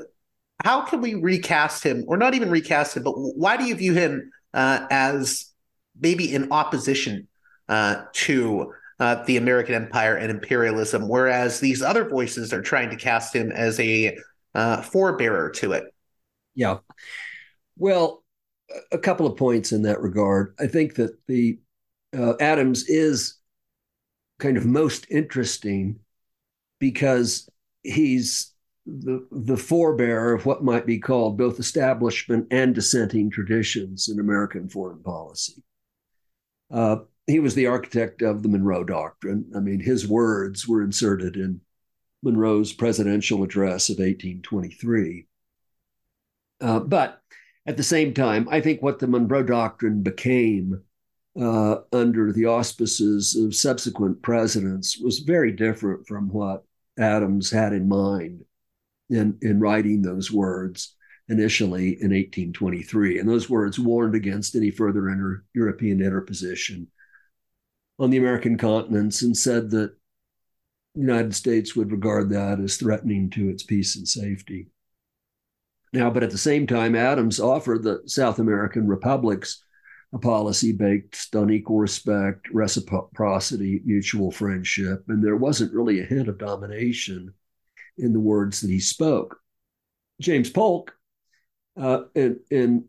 how 0.63 0.81
can 0.81 1.01
we 1.01 1.13
recast 1.13 1.83
him, 1.83 2.03
or 2.07 2.17
not 2.17 2.33
even 2.33 2.49
recast 2.49 2.97
him, 2.97 3.03
but 3.03 3.11
why 3.11 3.57
do 3.57 3.65
you 3.65 3.75
view 3.75 3.93
him 3.93 4.31
uh, 4.53 4.87
as 4.89 5.51
maybe 5.99 6.33
in 6.33 6.51
opposition 6.51 7.27
uh, 7.69 8.03
to 8.13 8.73
uh, 8.99 9.23
the 9.25 9.37
American 9.37 9.75
empire 9.75 10.15
and 10.15 10.31
imperialism, 10.31 11.07
whereas 11.07 11.59
these 11.59 11.81
other 11.81 12.07
voices 12.07 12.53
are 12.53 12.61
trying 12.61 12.89
to 12.89 12.95
cast 12.95 13.35
him 13.35 13.51
as 13.51 13.79
a 13.79 14.17
uh, 14.55 14.81
forebearer 14.81 15.53
to 15.53 15.73
it. 15.73 15.83
Yeah. 16.55 16.79
Well, 17.77 18.23
a 18.91 18.97
couple 18.97 19.27
of 19.27 19.37
points 19.37 19.71
in 19.71 19.83
that 19.83 20.01
regard. 20.01 20.55
I 20.59 20.67
think 20.67 20.95
that 20.95 21.11
the 21.27 21.59
uh, 22.17 22.33
Adams 22.39 22.85
is 22.87 23.37
kind 24.39 24.57
of 24.57 24.65
most 24.65 25.07
interesting 25.09 25.99
because 26.79 27.49
he's 27.83 28.53
the 28.87 29.27
the 29.31 29.55
forebearer 29.55 30.33
of 30.33 30.45
what 30.45 30.63
might 30.63 30.85
be 30.85 30.97
called 30.97 31.37
both 31.37 31.59
establishment 31.59 32.47
and 32.51 32.73
dissenting 32.73 33.29
traditions 33.29 34.07
in 34.07 34.19
American 34.19 34.69
foreign 34.69 35.03
policy. 35.03 35.61
Uh, 36.71 36.97
he 37.27 37.39
was 37.39 37.53
the 37.55 37.67
architect 37.67 38.21
of 38.21 38.41
the 38.41 38.49
Monroe 38.49 38.85
Doctrine. 38.85 39.51
I 39.55 39.59
mean, 39.59 39.81
his 39.81 40.07
words 40.07 40.67
were 40.67 40.81
inserted 40.81 41.35
in 41.35 41.59
Monroe's 42.23 42.71
presidential 42.71 43.43
address 43.43 43.89
of 43.89 43.97
1823. 43.97 45.27
Uh, 46.61 46.79
but 46.79 47.21
at 47.65 47.75
the 47.75 47.83
same 47.83 48.13
time, 48.13 48.47
I 48.49 48.61
think 48.61 48.81
what 48.81 48.99
the 48.99 49.07
Monroe 49.07 49.43
Doctrine 49.43 50.01
became 50.01 50.81
uh, 51.39 51.79
under 51.91 52.31
the 52.31 52.45
auspices 52.45 53.35
of 53.35 53.53
subsequent 53.53 54.21
presidents 54.21 54.97
was 54.97 55.19
very 55.19 55.51
different 55.51 56.07
from 56.07 56.29
what 56.29 56.63
Adams 56.97 57.51
had 57.51 57.73
in 57.73 57.87
mind 57.87 58.43
in, 59.09 59.37
in 59.41 59.59
writing 59.59 60.01
those 60.01 60.31
words 60.31 60.95
initially 61.29 61.89
in 62.01 62.11
1823. 62.11 63.19
And 63.19 63.27
those 63.27 63.49
words 63.49 63.79
warned 63.79 64.15
against 64.15 64.55
any 64.55 64.71
further 64.71 65.09
inter- 65.09 65.43
European 65.53 66.01
interposition 66.01 66.87
on 67.99 68.09
the 68.09 68.17
American 68.17 68.57
continents 68.57 69.21
and 69.21 69.35
said 69.35 69.69
that 69.71 69.95
the 70.95 71.01
United 71.01 71.35
States 71.35 71.75
would 71.75 71.91
regard 71.91 72.29
that 72.29 72.59
as 72.59 72.77
threatening 72.77 73.29
to 73.31 73.49
its 73.49 73.63
peace 73.63 73.95
and 73.95 74.07
safety. 74.07 74.67
Now, 75.93 76.09
but 76.09 76.23
at 76.23 76.31
the 76.31 76.37
same 76.37 76.67
time, 76.67 76.95
Adams 76.95 77.39
offered 77.39 77.83
the 77.83 78.01
South 78.05 78.39
American 78.39 78.87
republics 78.87 79.63
a 80.13 80.17
policy 80.17 80.71
based 80.71 81.35
on 81.35 81.49
equal 81.49 81.79
respect, 81.79 82.47
reciprocity, 82.51 83.81
mutual 83.85 84.31
friendship, 84.31 85.03
and 85.07 85.23
there 85.23 85.35
wasn't 85.35 85.73
really 85.73 85.99
a 85.99 86.05
hint 86.05 86.29
of 86.29 86.37
domination 86.37 87.33
in 87.97 88.13
the 88.13 88.19
words 88.19 88.61
that 88.61 88.69
he 88.69 88.79
spoke. 88.79 89.39
James 90.21 90.49
Polk, 90.49 90.95
uh, 91.79 92.01
in, 92.15 92.39
in 92.49 92.85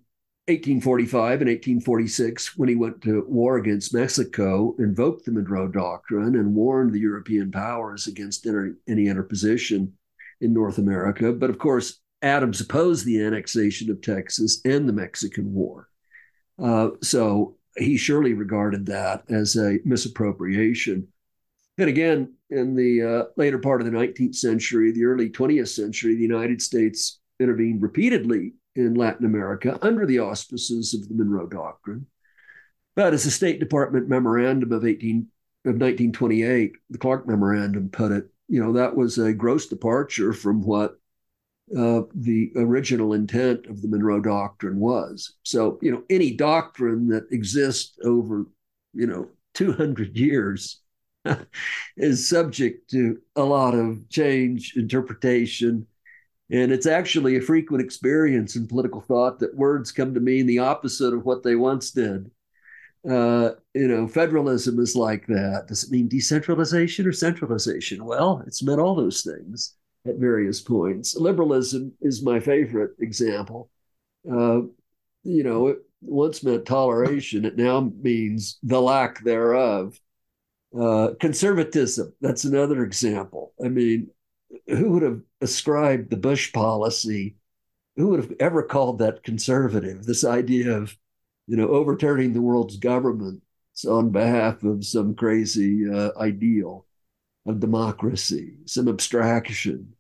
1845 0.46 1.42
and 1.42 1.50
1846, 1.50 2.56
when 2.56 2.70
he 2.70 2.74
went 2.74 3.02
to 3.02 3.24
war 3.28 3.58
against 3.58 3.92
Mexico, 3.92 4.74
invoked 4.78 5.26
the 5.26 5.32
Monroe 5.32 5.68
Doctrine 5.68 6.36
and 6.36 6.54
warned 6.54 6.92
the 6.92 7.00
European 7.00 7.50
powers 7.50 8.06
against 8.06 8.46
inter- 8.46 8.74
any 8.88 9.08
interposition 9.08 9.92
in 10.40 10.54
North 10.54 10.78
America. 10.78 11.32
But 11.32 11.50
of 11.50 11.58
course, 11.58 12.00
Adams 12.22 12.60
opposed 12.60 13.04
the 13.04 13.22
annexation 13.22 13.90
of 13.90 14.00
Texas 14.00 14.60
and 14.64 14.88
the 14.88 14.92
Mexican 14.92 15.52
War. 15.52 15.88
Uh, 16.58 16.90
so 17.02 17.56
he 17.76 17.96
surely 17.96 18.32
regarded 18.32 18.86
that 18.86 19.24
as 19.28 19.54
a 19.56 19.78
misappropriation. 19.84 21.08
And 21.76 21.88
again, 21.88 22.34
in 22.50 22.74
the 22.74 23.02
uh, 23.02 23.24
later 23.36 23.58
part 23.58 23.80
of 23.80 23.86
the 23.86 23.96
19th 23.96 24.34
century, 24.34 24.92
the 24.92 25.04
early 25.04 25.30
20th 25.30 25.68
century, 25.68 26.14
the 26.14 26.22
United 26.22 26.62
States 26.62 27.20
intervened 27.40 27.82
repeatedly 27.82 28.54
in 28.74 28.94
Latin 28.94 29.26
America 29.26 29.78
under 29.82 30.06
the 30.06 30.20
auspices 30.20 30.94
of 30.94 31.08
the 31.08 31.14
Monroe 31.14 31.46
Doctrine. 31.46 32.06
But 32.96 33.14
as 33.14 33.24
the 33.24 33.30
State 33.30 33.60
Department 33.60 34.08
memorandum 34.08 34.72
of 34.72 34.84
18 34.84 35.26
of 35.64 35.74
1928, 35.74 36.72
the 36.90 36.98
Clark 36.98 37.28
Memorandum 37.28 37.90
put 37.90 38.12
it, 38.12 38.28
you 38.48 38.62
know, 38.62 38.72
that 38.72 38.96
was 38.96 39.18
a 39.18 39.32
gross 39.32 39.66
departure 39.66 40.32
from 40.32 40.62
what 40.62 40.98
uh, 41.76 42.02
the 42.14 42.50
original 42.56 43.12
intent 43.12 43.66
of 43.66 43.82
the 43.82 43.88
Monroe 43.88 44.20
Doctrine 44.20 44.78
was. 44.78 45.34
So, 45.42 45.78
you 45.82 45.92
know, 45.92 46.02
any 46.08 46.34
doctrine 46.34 47.08
that 47.08 47.30
exists 47.30 47.96
over, 48.04 48.46
you 48.94 49.06
know, 49.06 49.28
200 49.54 50.16
years 50.16 50.80
is 51.96 52.28
subject 52.28 52.90
to 52.90 53.20
a 53.36 53.42
lot 53.42 53.74
of 53.74 54.08
change, 54.08 54.74
interpretation, 54.76 55.86
and 56.50 56.72
it's 56.72 56.86
actually 56.86 57.36
a 57.36 57.42
frequent 57.42 57.82
experience 57.82 58.56
in 58.56 58.66
political 58.66 59.00
thought 59.00 59.38
that 59.38 59.56
words 59.56 59.92
come 59.92 60.14
to 60.14 60.20
mean 60.20 60.46
the 60.46 60.60
opposite 60.60 61.12
of 61.12 61.24
what 61.24 61.42
they 61.42 61.54
once 61.54 61.90
did. 61.90 62.30
Uh, 63.08 63.50
you 63.74 63.86
know, 63.86 64.08
federalism 64.08 64.80
is 64.80 64.96
like 64.96 65.26
that. 65.26 65.66
Does 65.68 65.84
it 65.84 65.90
mean 65.90 66.08
decentralization 66.08 67.06
or 67.06 67.12
centralization? 67.12 68.04
Well, 68.04 68.42
it's 68.46 68.62
meant 68.62 68.80
all 68.80 68.94
those 68.94 69.22
things 69.22 69.74
at 70.06 70.16
various 70.16 70.60
points. 70.60 71.16
Liberalism 71.16 71.92
is 72.00 72.22
my 72.22 72.40
favorite 72.40 72.92
example. 72.98 73.70
Uh, 74.30 74.62
you 75.22 75.44
know, 75.44 75.68
it 75.68 75.78
once 76.00 76.42
meant 76.42 76.66
toleration, 76.66 77.44
it 77.44 77.56
now 77.56 77.92
means 78.00 78.58
the 78.62 78.80
lack 78.80 79.22
thereof. 79.22 79.98
Uh, 80.76 81.14
conservatism, 81.18 82.12
that's 82.20 82.44
another 82.44 82.84
example. 82.84 83.54
I 83.64 83.68
mean, 83.68 84.10
who 84.66 84.90
would 84.90 85.02
have 85.02 85.20
ascribed 85.40 86.10
the 86.10 86.16
Bush 86.16 86.52
policy? 86.52 87.36
Who 87.96 88.08
would 88.08 88.20
have 88.20 88.32
ever 88.38 88.62
called 88.62 88.98
that 88.98 89.22
conservative? 89.22 90.04
This 90.04 90.24
idea 90.24 90.76
of, 90.76 90.96
you 91.46 91.56
know, 91.56 91.68
overturning 91.68 92.32
the 92.32 92.42
world's 92.42 92.76
government 92.76 93.42
on 93.88 94.10
behalf 94.10 94.62
of 94.62 94.84
some 94.84 95.14
crazy 95.14 95.88
uh, 95.88 96.10
ideal 96.18 96.86
of 97.46 97.60
democracy, 97.60 98.56
some 98.66 98.88
abstraction. 98.88 99.94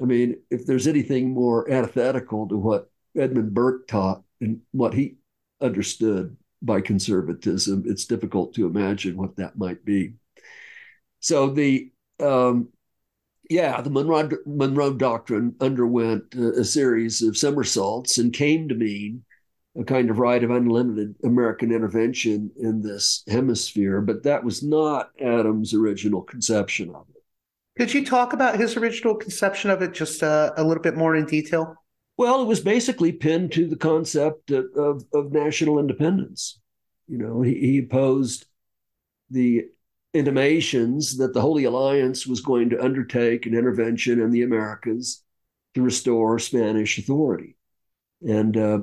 I 0.00 0.04
mean, 0.04 0.36
if 0.50 0.66
there's 0.66 0.86
anything 0.86 1.32
more 1.32 1.70
antithetical 1.70 2.48
to 2.48 2.56
what 2.56 2.90
Edmund 3.16 3.54
Burke 3.54 3.88
taught 3.88 4.22
and 4.40 4.60
what 4.72 4.94
he 4.94 5.16
understood 5.60 6.36
by 6.64 6.80
conservatism, 6.80 7.84
it's 7.86 8.06
difficult 8.06 8.54
to 8.54 8.66
imagine 8.66 9.16
what 9.16 9.36
that 9.36 9.58
might 9.58 9.84
be. 9.84 10.14
So 11.20 11.50
the 11.50 11.90
um, 12.20 12.68
yeah, 13.50 13.80
the 13.80 13.90
Monroe, 13.90 14.30
Monroe 14.46 14.94
Doctrine 14.94 15.54
underwent 15.60 16.34
a, 16.34 16.60
a 16.60 16.64
series 16.64 17.22
of 17.22 17.36
somersaults 17.36 18.18
and 18.18 18.32
came 18.32 18.68
to 18.68 18.74
mean 18.74 19.24
a 19.78 19.84
kind 19.84 20.08
of 20.08 20.18
right 20.18 20.42
of 20.42 20.50
unlimited 20.50 21.14
American 21.24 21.72
intervention 21.72 22.50
in 22.56 22.80
this 22.80 23.24
hemisphere, 23.28 24.00
but 24.00 24.22
that 24.22 24.44
was 24.44 24.62
not 24.62 25.10
Adams' 25.20 25.74
original 25.74 26.22
conception 26.22 26.94
of 26.94 27.06
it. 27.14 27.22
Could 27.76 27.92
you 27.92 28.06
talk 28.06 28.32
about 28.32 28.58
his 28.58 28.76
original 28.76 29.16
conception 29.16 29.70
of 29.70 29.82
it 29.82 29.92
just 29.92 30.22
uh, 30.22 30.52
a 30.56 30.62
little 30.62 30.82
bit 30.82 30.96
more 30.96 31.16
in 31.16 31.26
detail? 31.26 31.74
Well, 32.16 32.42
it 32.42 32.46
was 32.46 32.60
basically 32.60 33.12
pinned 33.12 33.52
to 33.52 33.66
the 33.66 33.76
concept 33.76 34.50
of, 34.50 34.66
of, 34.76 35.04
of 35.12 35.32
national 35.32 35.78
independence. 35.78 36.60
You 37.08 37.18
know, 37.18 37.42
he, 37.42 37.54
he 37.54 37.78
opposed 37.78 38.46
the 39.30 39.66
intimations 40.14 41.18
that 41.18 41.34
the 41.34 41.40
Holy 41.40 41.64
Alliance 41.64 42.26
was 42.26 42.40
going 42.40 42.70
to 42.70 42.82
undertake 42.82 43.46
an 43.46 43.54
intervention 43.54 44.20
in 44.20 44.30
the 44.30 44.42
Americas 44.42 45.22
to 45.74 45.82
restore 45.82 46.38
Spanish 46.38 46.98
authority. 46.98 47.56
And 48.26 48.56
uh, 48.56 48.80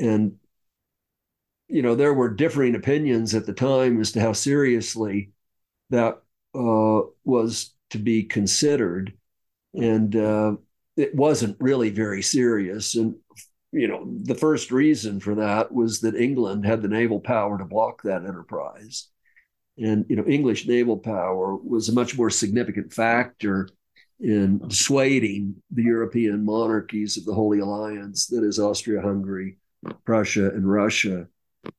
and 0.00 0.38
you 1.68 1.82
know 1.82 1.94
there 1.94 2.14
were 2.14 2.30
differing 2.34 2.74
opinions 2.74 3.34
at 3.34 3.46
the 3.46 3.52
time 3.52 4.00
as 4.00 4.12
to 4.12 4.20
how 4.20 4.32
seriously 4.32 5.32
that 5.90 6.22
uh, 6.54 7.00
was 7.24 7.74
to 7.90 7.98
be 7.98 8.24
considered, 8.24 9.14
and 9.74 10.14
uh, 10.16 10.56
it 10.98 11.14
wasn't 11.14 11.56
really 11.60 11.90
very 11.90 12.22
serious. 12.22 12.96
And 12.96 13.14
you 13.72 13.86
know 13.86 14.10
the 14.22 14.34
first 14.34 14.70
reason 14.70 15.20
for 15.20 15.34
that 15.36 15.72
was 15.72 16.00
that 16.00 16.14
England 16.14 16.66
had 16.66 16.82
the 16.82 16.88
naval 16.88 17.20
power 17.20 17.58
to 17.58 17.64
block 17.64 18.02
that 18.02 18.24
enterprise, 18.24 19.08
and 19.78 20.04
you 20.08 20.16
know 20.16 20.24
English 20.26 20.66
naval 20.66 20.98
power 20.98 21.56
was 21.56 21.88
a 21.88 21.94
much 21.94 22.16
more 22.16 22.30
significant 22.30 22.92
factor 22.92 23.68
in 24.20 24.58
dissuading 24.66 25.54
the 25.70 25.84
European 25.84 26.44
monarchies 26.44 27.16
of 27.16 27.24
the 27.24 27.34
Holy 27.34 27.60
Alliance, 27.60 28.26
that 28.26 28.42
is 28.42 28.58
Austria 28.58 29.00
Hungary, 29.00 29.58
Prussia, 30.04 30.48
and 30.50 30.68
Russia, 30.68 31.28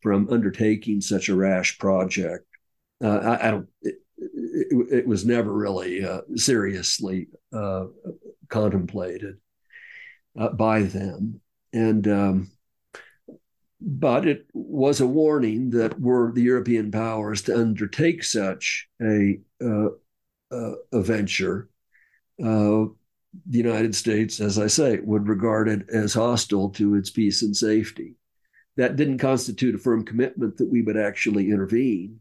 from 0.02 0.30
undertaking 0.30 1.02
such 1.02 1.28
a 1.28 1.36
rash 1.36 1.78
project. 1.80 2.46
Uh, 3.04 3.18
I, 3.18 3.48
I, 3.48 3.52
don't. 3.52 3.68
It, 3.82 3.96
it, 4.20 4.94
it, 5.00 5.08
was 5.08 5.26
never 5.26 5.52
really 5.52 6.04
uh, 6.04 6.22
seriously 6.36 7.28
uh, 7.54 7.86
contemplated 8.50 9.38
uh, 10.38 10.50
by 10.50 10.84
them, 10.84 11.42
and 11.74 12.08
um, 12.08 12.52
but 13.82 14.28
it 14.28 14.48
was 14.54 15.00
a 15.00 15.08
warning 15.08 15.70
that 15.72 16.00
were 16.00 16.32
the 16.32 16.42
European 16.42 16.92
powers 16.92 17.42
to 17.44 17.58
undertake 17.58 18.24
such 18.24 18.88
a 19.02 19.40
uh, 19.64 19.90
uh, 20.52 20.74
a 20.92 21.02
venture, 21.02 21.70
the 23.48 23.58
United 23.58 23.96
States, 23.96 24.40
as 24.40 24.58
I 24.58 24.68
say, 24.68 25.00
would 25.00 25.28
regard 25.28 25.68
it 25.68 25.90
as 25.90 26.14
hostile 26.14 26.70
to 26.72 26.96
its 26.96 27.10
peace 27.10 27.44
and 27.44 27.56
safety. 27.56 28.16
That 28.78 28.96
didn't 28.96 29.20
constitute 29.20 29.76
a 29.76 29.78
firm 29.78 30.06
commitment 30.06 30.58
that 30.58 30.72
we 30.72 30.82
would 30.82 30.98
actually 30.98 31.52
intervene. 31.52 32.19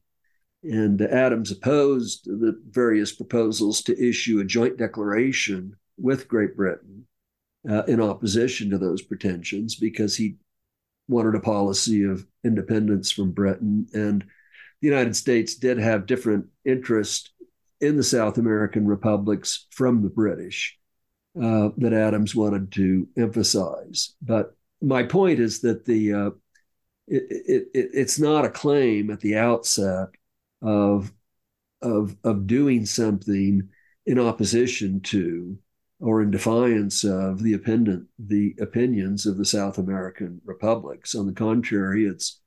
And 0.62 1.00
Adams 1.00 1.52
opposed 1.52 2.24
the 2.24 2.60
various 2.68 3.12
proposals 3.12 3.82
to 3.82 4.08
issue 4.08 4.40
a 4.40 4.44
joint 4.44 4.76
declaration 4.76 5.76
with 5.96 6.28
Great 6.28 6.56
Britain 6.56 7.06
uh, 7.68 7.84
in 7.84 8.00
opposition 8.00 8.70
to 8.70 8.78
those 8.78 9.02
pretensions 9.02 9.76
because 9.76 10.16
he 10.16 10.36
wanted 11.08 11.34
a 11.34 11.40
policy 11.40 12.04
of 12.04 12.26
independence 12.44 13.10
from 13.10 13.32
Britain. 13.32 13.86
And 13.94 14.24
the 14.80 14.88
United 14.88 15.16
States 15.16 15.54
did 15.54 15.78
have 15.78 16.06
different 16.06 16.46
interests 16.64 17.30
in 17.80 17.96
the 17.96 18.02
South 18.02 18.38
American 18.38 18.86
republics 18.86 19.66
from 19.70 20.02
the 20.02 20.10
British 20.10 20.78
uh, 21.40 21.70
that 21.76 21.92
Adams 21.92 22.34
wanted 22.34 22.72
to 22.72 23.08
emphasize. 23.16 24.14
But 24.20 24.56
my 24.82 25.04
point 25.04 25.40
is 25.40 25.60
that 25.60 25.84
the 25.84 26.12
uh, 26.12 26.30
it, 27.06 27.68
it, 27.74 27.90
it's 27.94 28.18
not 28.18 28.44
a 28.44 28.50
claim 28.50 29.10
at 29.10 29.20
the 29.20 29.36
outset 29.36 30.08
of 30.62 31.12
of 31.82 32.16
of 32.24 32.46
doing 32.46 32.84
something 32.84 33.68
in 34.06 34.18
opposition 34.18 35.00
to 35.00 35.58
or 36.00 36.22
in 36.22 36.30
defiance 36.30 37.04
of 37.04 37.42
the 37.42 37.52
opinion 37.52 38.08
the 38.18 38.54
opinions 38.60 39.26
of 39.26 39.36
the 39.36 39.44
South 39.44 39.78
American 39.78 40.40
republics. 40.44 41.14
On 41.14 41.26
the 41.26 41.32
contrary, 41.32 42.06
it's 42.06 42.40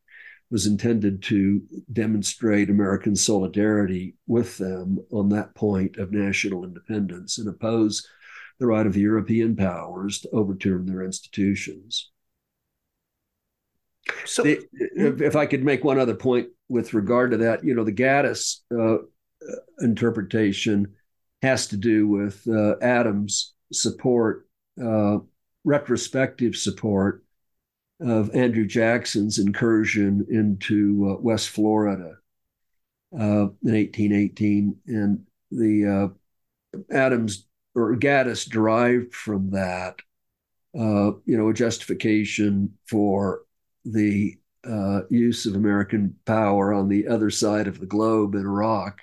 was 0.52 0.68
intended 0.68 1.24
to 1.24 1.62
demonstrate 1.94 2.70
American 2.70 3.16
solidarity 3.16 4.16
with 4.28 4.58
them 4.58 5.00
on 5.10 5.30
that 5.30 5.56
point 5.56 5.96
of 5.96 6.12
national 6.12 6.66
independence 6.66 7.38
and 7.38 7.48
oppose 7.48 8.06
the 8.60 8.68
right 8.68 8.86
of 8.86 8.94
the 8.94 9.00
European 9.00 9.56
powers 9.56 10.20
to 10.20 10.30
overturn 10.32 10.86
their 10.86 11.04
institutions. 11.04 12.11
So, 14.26 14.44
the, 14.44 14.60
if, 14.74 15.22
if, 15.22 15.36
I 15.36 15.46
could 15.46 15.64
make 15.64 15.84
one 15.84 16.00
other 16.00 16.16
point 16.16 16.50
with 16.70 16.94
regard 16.94 17.32
to 17.32 17.38
that, 17.38 17.64
you 17.64 17.76
know, 17.76 17.84
the 17.84 17.92
Gaddis 17.92 18.58
uh, 18.74 19.04
interpretation 19.80 20.96
has 21.42 21.68
to 21.68 21.78
do 21.78 22.08
with 22.08 22.48
uh, 22.48 22.76
Adams' 22.82 23.54
support, 23.72 24.48
uh, 24.84 25.18
retrospective 25.64 26.56
support 26.56 27.24
of 28.00 28.34
Andrew 28.36 28.66
Jackson's 28.66 29.38
incursion 29.38 30.26
into 30.30 31.12
uh, 31.12 31.22
West 31.22 31.50
Florida 31.50 32.16
uh, 33.14 33.48
in 33.64 33.74
1818, 33.74 34.76
and 34.88 35.24
the 35.52 36.14
uh, 36.74 36.84
Adams 36.96 37.46
or 37.76 37.96
Gaddis 37.96 38.50
derived 38.50 39.14
from 39.14 39.52
that, 39.52 39.96
uh, 40.78 41.12
you 41.26 41.38
know, 41.38 41.50
a 41.50 41.54
justification 41.54 42.78
for 42.88 43.42
the 43.86 44.38
uh, 44.68 45.02
use 45.10 45.46
of 45.46 45.56
American 45.56 46.16
power 46.26 46.74
on 46.74 46.88
the 46.88 47.08
other 47.08 47.30
side 47.30 47.68
of 47.68 47.80
the 47.80 47.86
globe 47.86 48.36
in 48.36 48.42
Iraq. 48.42 49.00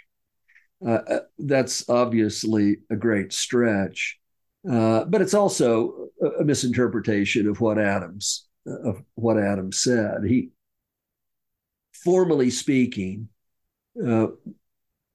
Uh, 0.87 1.21
that's 1.39 1.89
obviously 1.89 2.79
a 2.91 2.97
great 2.97 3.33
stretch, 3.33 4.19
but 4.63 5.21
it's 5.21 5.35
also 5.35 6.09
a 6.39 6.45
misinterpretation 6.45 7.49
of 7.49 7.61
what 7.61 7.79
Adams 7.79 8.49
of 8.85 9.03
what 9.15 9.39
Adam 9.39 9.73
said. 9.73 10.25
He, 10.25 10.51
formally 12.05 12.51
speaking, 12.51 13.29
uh, 13.99 14.29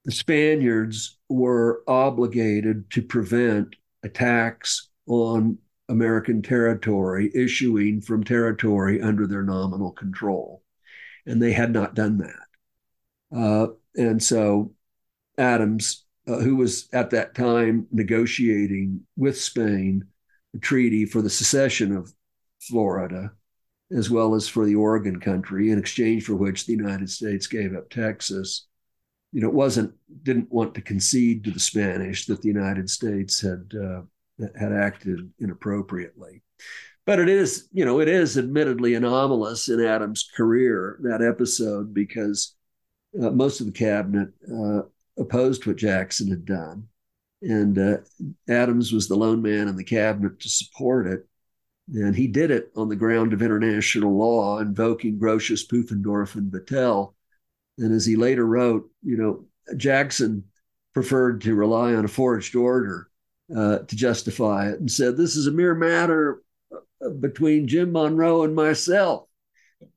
the 0.04 0.12
Spaniards 0.12 1.18
were 1.28 1.82
obligated 1.86 2.90
to 2.90 3.02
prevent 3.02 3.76
attacks 4.02 4.88
on 5.06 5.58
American 5.88 6.42
territory 6.42 7.30
issuing 7.34 8.00
from 8.00 8.24
territory 8.24 9.00
under 9.00 9.26
their 9.26 9.42
nominal 9.42 9.92
control. 9.92 10.62
And 11.26 11.42
they 11.42 11.52
had 11.52 11.72
not 11.72 11.94
done 11.94 12.18
that. 12.18 13.36
Uh, 13.36 13.66
and 13.96 14.22
so 14.22 14.72
Adams, 15.38 16.04
uh, 16.26 16.38
who 16.38 16.56
was 16.56 16.88
at 16.92 17.10
that 17.10 17.34
time 17.34 17.86
negotiating 17.90 19.02
with 19.16 19.40
Spain 19.40 20.04
a 20.54 20.58
treaty 20.58 21.04
for 21.04 21.20
the 21.20 21.30
secession 21.30 21.94
of 21.94 22.12
Florida, 22.60 23.32
as 23.90 24.08
well 24.08 24.34
as 24.34 24.48
for 24.48 24.64
the 24.64 24.76
Oregon 24.76 25.20
country, 25.20 25.70
in 25.70 25.78
exchange 25.78 26.24
for 26.24 26.34
which 26.34 26.64
the 26.64 26.72
United 26.72 27.10
States 27.10 27.46
gave 27.46 27.74
up 27.74 27.90
Texas. 27.90 28.66
You 29.32 29.40
know, 29.40 29.48
it 29.48 29.54
wasn't 29.54 29.94
didn't 30.22 30.52
want 30.52 30.74
to 30.76 30.80
concede 30.80 31.44
to 31.44 31.50
the 31.50 31.60
Spanish 31.60 32.26
that 32.26 32.40
the 32.40 32.48
United 32.48 32.88
States 32.88 33.40
had 33.40 33.72
uh, 33.74 34.02
had 34.58 34.72
acted 34.72 35.32
inappropriately. 35.38 36.42
But 37.06 37.20
it 37.20 37.28
is, 37.28 37.68
you 37.72 37.84
know, 37.84 38.00
it 38.00 38.08
is 38.08 38.38
admittedly 38.38 38.94
anomalous 38.94 39.68
in 39.68 39.84
Adams' 39.84 40.28
career 40.36 40.98
that 41.02 41.22
episode 41.22 41.92
because 41.92 42.54
uh, 43.20 43.30
most 43.30 43.60
of 43.60 43.66
the 43.66 43.72
cabinet 43.72 44.30
uh, 44.50 44.82
opposed 45.18 45.66
what 45.66 45.76
Jackson 45.76 46.28
had 46.28 46.44
done, 46.44 46.88
and 47.42 47.78
uh, 47.78 47.98
Adams 48.48 48.92
was 48.92 49.06
the 49.06 49.16
lone 49.16 49.42
man 49.42 49.68
in 49.68 49.76
the 49.76 49.84
cabinet 49.84 50.40
to 50.40 50.48
support 50.48 51.06
it 51.06 51.28
And 51.92 52.16
he 52.16 52.26
did 52.26 52.50
it 52.50 52.70
on 52.76 52.88
the 52.88 52.96
ground 52.96 53.32
of 53.32 53.42
international 53.42 54.16
law, 54.16 54.58
invoking 54.58 55.18
Grotius, 55.18 55.66
Pufendorf, 55.66 56.34
and 56.34 56.50
Vattel. 56.50 57.12
And 57.78 57.92
as 57.92 58.06
he 58.06 58.16
later 58.16 58.46
wrote, 58.46 58.90
you 59.02 59.16
know, 59.16 59.44
Jackson 59.76 60.44
preferred 60.94 61.42
to 61.42 61.54
rely 61.54 61.94
on 61.94 62.04
a 62.04 62.08
forged 62.08 62.56
order 62.56 63.10
uh, 63.54 63.78
to 63.78 63.96
justify 63.96 64.68
it 64.70 64.80
and 64.80 64.90
said, 64.90 65.16
This 65.16 65.36
is 65.36 65.46
a 65.46 65.52
mere 65.52 65.74
matter 65.74 66.42
between 67.20 67.68
Jim 67.68 67.92
Monroe 67.92 68.42
and 68.44 68.54
myself. 68.54 69.28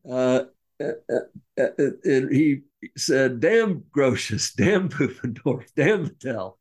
Uh, 0.09 0.43
uh, 0.81 0.91
uh, 1.09 1.61
uh 1.61 1.91
and 2.03 2.33
he 2.33 2.61
said, 2.97 3.39
Damn 3.39 3.83
Grotius, 3.95 4.53
damn 4.57 4.89
Pufendorf, 4.89 5.65
damn 5.75 6.07
Vattel, 6.07 6.57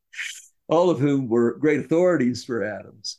all 0.67 0.89
of 0.89 0.99
whom 0.99 1.27
were 1.27 1.57
great 1.57 1.81
authorities 1.81 2.43
for 2.43 2.63
Adams. 2.63 3.17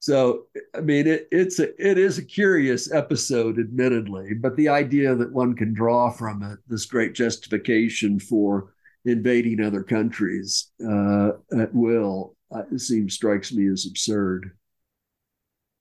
So, 0.00 0.48
I 0.74 0.80
mean, 0.80 1.06
it, 1.06 1.28
it's 1.32 1.58
a, 1.60 1.70
it 1.82 1.96
is 1.96 2.18
a 2.18 2.24
curious 2.24 2.92
episode, 2.92 3.58
admittedly, 3.58 4.34
but 4.34 4.54
the 4.54 4.68
idea 4.68 5.14
that 5.14 5.32
one 5.32 5.56
can 5.56 5.72
draw 5.72 6.10
from 6.10 6.42
it 6.42 6.58
this 6.68 6.84
great 6.84 7.14
justification 7.14 8.20
for 8.20 8.74
invading 9.06 9.62
other 9.62 9.82
countries 9.82 10.72
uh, 10.86 11.30
at 11.58 11.74
will 11.74 12.33
uh, 12.52 12.62
seems 12.76 13.14
strikes 13.14 13.52
me 13.52 13.66
as 13.68 13.86
absurd. 13.86 14.52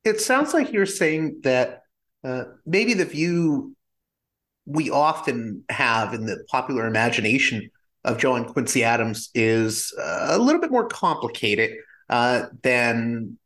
It 0.03 0.19
sounds 0.19 0.53
like 0.53 0.71
you're 0.71 0.85
saying 0.85 1.41
that 1.43 1.83
uh, 2.23 2.45
maybe 2.65 2.93
the 2.93 3.05
view 3.05 3.75
we 4.65 4.89
often 4.89 5.63
have 5.69 6.13
in 6.13 6.25
the 6.25 6.43
popular 6.49 6.87
imagination 6.87 7.69
of 8.03 8.17
John 8.17 8.45
Quincy 8.45 8.83
Adams 8.83 9.29
is 9.33 9.93
uh, 9.97 10.27
a 10.31 10.37
little 10.37 10.61
bit 10.61 10.71
more 10.71 10.87
complicated 10.87 11.77
uh, 12.09 12.47
than 12.61 13.37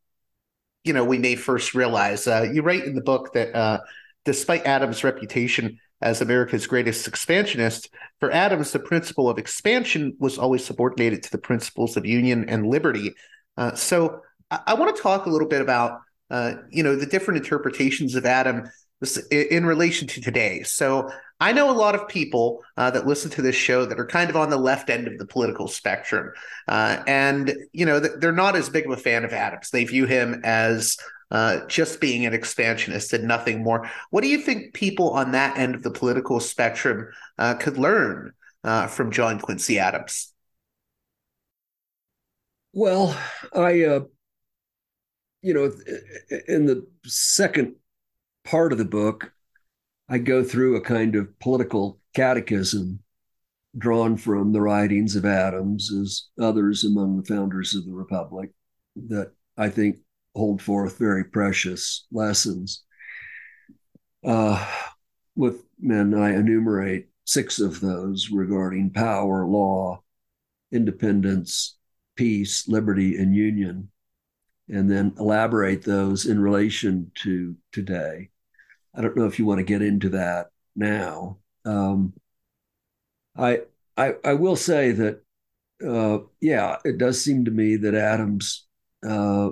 you 0.84 0.93
know 0.93 1.03
we 1.03 1.18
may 1.18 1.36
first 1.36 1.74
realize. 1.74 2.28
Uh, 2.28 2.47
you 2.51 2.61
write 2.61 2.84
in 2.84 2.95
the 2.95 3.01
book 3.01 3.34
that 3.34 3.55
uh, 3.55 3.80
despite 4.26 4.65
Adams' 4.65 5.03
reputation 5.03 5.80
as 6.01 6.21
America's 6.21 6.67
greatest 6.67 7.07
expansionist, 7.07 7.89
for 8.19 8.31
Adams, 8.31 8.71
the 8.71 8.79
principle 8.79 9.29
of 9.29 9.37
expansion 9.37 10.15
was 10.19 10.37
always 10.37 10.63
subordinated 10.63 11.23
to 11.23 11.31
the 11.31 11.37
principles 11.37 11.97
of 11.97 12.05
union 12.05 12.47
and 12.49 12.67
liberty. 12.67 13.13
Uh, 13.57 13.73
so 13.73 14.21
I, 14.51 14.59
I 14.67 14.73
want 14.75 14.95
to 14.95 15.01
talk 15.01 15.25
a 15.25 15.29
little 15.29 15.47
bit 15.47 15.61
about 15.61 16.01
uh, 16.29 16.55
you 16.69 16.83
know 16.83 16.95
the 16.95 17.05
different 17.05 17.37
interpretations 17.37 18.15
of 18.15 18.25
Adam 18.25 18.69
in 19.31 19.65
relation 19.65 20.07
to 20.07 20.21
today. 20.21 20.63
So 20.63 21.09
I 21.39 21.53
know 21.53 21.69
a 21.69 21.77
lot 21.77 21.93
of 21.93 22.07
people 22.07 22.63
uh, 22.77 22.89
that 22.91 23.05
listen 23.05 23.29
to 23.31 23.41
this 23.41 23.55
show 23.55 23.85
that 23.85 23.99
are 23.99 24.07
kind 24.07 24.29
of 24.29 24.35
on 24.35 24.49
the 24.49 24.57
left 24.57 24.89
end 24.89 25.07
of 25.07 25.17
the 25.19 25.25
political 25.25 25.67
spectrum, 25.67 26.31
uh, 26.67 27.03
and 27.07 27.55
you 27.73 27.85
know 27.85 27.99
they're 27.99 28.31
not 28.31 28.55
as 28.55 28.69
big 28.69 28.85
of 28.85 28.91
a 28.91 28.97
fan 28.97 29.23
of 29.23 29.33
Adams. 29.33 29.69
They 29.69 29.83
view 29.83 30.05
him 30.05 30.41
as 30.43 30.97
uh, 31.32 31.65
just 31.67 31.99
being 31.99 32.25
an 32.25 32.34
expansionist 32.34 33.13
and 33.13 33.28
nothing 33.28 33.63
more. 33.63 33.89
What 34.09 34.21
do 34.21 34.28
you 34.28 34.39
think 34.39 34.73
people 34.73 35.11
on 35.11 35.32
that 35.32 35.57
end 35.57 35.75
of 35.75 35.84
the 35.84 35.91
political 35.91 36.39
spectrum 36.39 37.09
uh, 37.38 37.55
could 37.55 37.78
learn 37.78 38.34
uh, 38.63 38.88
from 38.88 39.11
John 39.11 39.39
Quincy 39.39 39.80
Adams? 39.80 40.34
Well, 42.73 43.17
I, 43.53 43.84
uh, 43.84 43.99
you 45.41 45.53
know, 45.53 45.71
in 46.47 46.65
the 46.65 46.88
second 47.05 47.75
part 48.43 48.71
of 48.71 48.78
the 48.78 48.86
book, 48.86 49.32
I 50.09 50.19
go 50.19 50.43
through 50.43 50.75
a 50.75 50.82
kind 50.82 51.15
of 51.15 51.38
political 51.39 51.99
catechism 52.15 52.99
drawn 53.78 54.17
from 54.17 54.53
the 54.53 54.61
writings 54.61 55.15
of 55.15 55.25
Adams, 55.25 55.91
as 55.91 56.30
others 56.39 56.84
among 56.84 57.17
the 57.17 57.25
founders 57.25 57.75
of 57.75 57.86
the 57.86 57.91
Republic, 57.91 58.51
that 58.95 59.32
I 59.57 59.69
think 59.69 59.97
hold 60.38 60.61
forth 60.61 60.97
very 60.97 61.25
precious 61.25 62.05
lessons. 62.11 62.83
Uh, 64.23 64.65
with 65.35 65.63
men, 65.79 66.13
I 66.13 66.35
enumerate 66.35 67.07
six 67.25 67.59
of 67.59 67.79
those 67.81 68.29
regarding 68.31 68.91
power, 68.91 69.45
law, 69.45 70.01
independence, 70.71 71.77
peace, 72.15 72.67
liberty, 72.67 73.17
and 73.17 73.35
union, 73.35 73.89
and 74.69 74.89
then 74.89 75.13
elaborate 75.19 75.83
those 75.83 76.25
in 76.25 76.41
relation 76.41 77.11
to 77.23 77.55
today. 77.71 78.29
I 78.95 79.01
don't 79.01 79.15
know 79.15 79.25
if 79.25 79.39
you 79.39 79.45
want 79.45 79.59
to 79.59 79.63
get 79.63 79.81
into 79.81 80.09
that 80.09 80.47
now. 80.75 81.38
Um, 81.65 82.13
I, 83.38 83.61
I, 83.95 84.15
I 84.23 84.33
will 84.33 84.55
say 84.55 84.91
that, 84.93 85.21
uh, 85.85 86.19
yeah, 86.41 86.77
it 86.83 86.97
does 86.97 87.21
seem 87.21 87.45
to 87.45 87.51
me 87.51 87.75
that 87.75 87.93
Adams' 87.93 88.65
uh, 89.07 89.51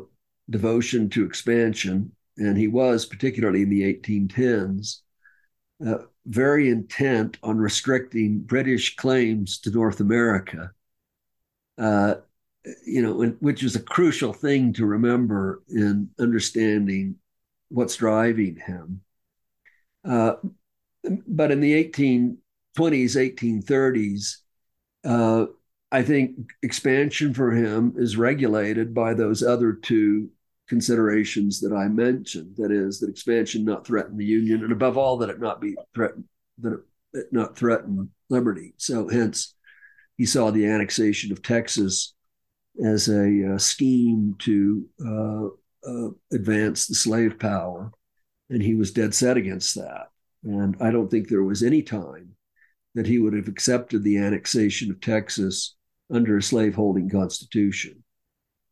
devotion 0.50 1.10
to 1.10 1.26
expansion, 1.26 2.12
and 2.38 2.58
he 2.58 2.68
was 2.68 3.06
particularly 3.06 3.64
in 3.64 3.70
the 3.70 3.94
1810s, 3.94 5.00
uh, 5.86 5.98
very 6.26 6.70
intent 6.70 7.38
on 7.44 7.58
restricting 7.58 8.40
British 8.40 8.96
claims 8.96 9.60
to 9.60 9.72
North 9.72 10.00
America. 10.00 10.72
Uh, 11.78 12.16
you 12.86 13.02
know, 13.02 13.36
which 13.40 13.64
is 13.64 13.76
a 13.76 13.82
crucial 13.82 14.34
thing 14.34 14.74
to 14.74 14.86
remember 14.86 15.62
in 15.70 16.10
understanding 16.20 17.16
what's 17.70 17.98
driving 17.98 18.56
him. 18.56 19.02
Uh, 20.04 20.36
but 21.28 21.52
in 21.52 21.60
the 21.60 21.84
1820s, 21.84 22.38
1830s, 22.78 24.38
uh, 25.04 25.46
I 25.92 26.02
think 26.02 26.52
expansion 26.64 27.34
for 27.34 27.52
him 27.52 27.94
is 27.98 28.18
regulated 28.18 28.94
by 28.94 29.14
those 29.14 29.44
other 29.44 29.74
two 29.74 30.30
considerations 30.68 31.60
that 31.62 31.74
I 31.74 31.88
mentioned. 31.88 32.56
That 32.58 32.72
is, 32.72 33.00
that 33.00 33.10
expansion 33.10 33.66
not 33.66 33.86
threaten 33.86 34.18
the 34.18 34.26
union, 34.26 34.64
and 34.64 34.72
above 34.72 34.98
all, 34.98 35.18
that 35.18 35.30
it 35.30 35.40
not 35.40 35.62
be 35.62 35.76
threatened, 35.94 36.26
that 36.60 36.82
it 37.14 37.28
not 37.32 37.56
threaten 37.56 38.10
liberty. 38.30 38.74
So, 38.78 39.08
hence, 39.08 39.54
he 40.18 40.26
saw 40.26 40.52
the 40.52 40.66
annexation 40.66 41.32
of 41.32 41.42
Texas 41.42 42.14
as 42.84 43.08
a, 43.08 43.54
a 43.54 43.60
scheme 43.60 44.36
to 44.40 44.86
uh, 45.06 45.90
uh, 45.90 46.10
advance 46.32 46.88
the 46.88 46.96
slave 46.96 47.40
power 47.40 47.92
and 48.50 48.62
he 48.62 48.76
was 48.76 48.92
dead 48.92 49.14
set 49.14 49.38
against 49.38 49.76
that. 49.76 50.08
And 50.44 50.76
I 50.80 50.92
don't 50.92 51.10
think 51.10 51.28
there 51.28 51.44
was 51.44 51.64
any 51.64 51.82
time 51.82 52.36
that 52.94 53.08
he 53.08 53.20
would 53.20 53.34
have 53.34 53.48
accepted 53.48 54.04
the 54.04 54.18
annexation 54.18 54.92
of 54.92 55.02
Texas 55.02 55.76
under 56.12 56.38
a 56.38 56.42
slaveholding 56.44 57.10
constitution. 57.10 58.04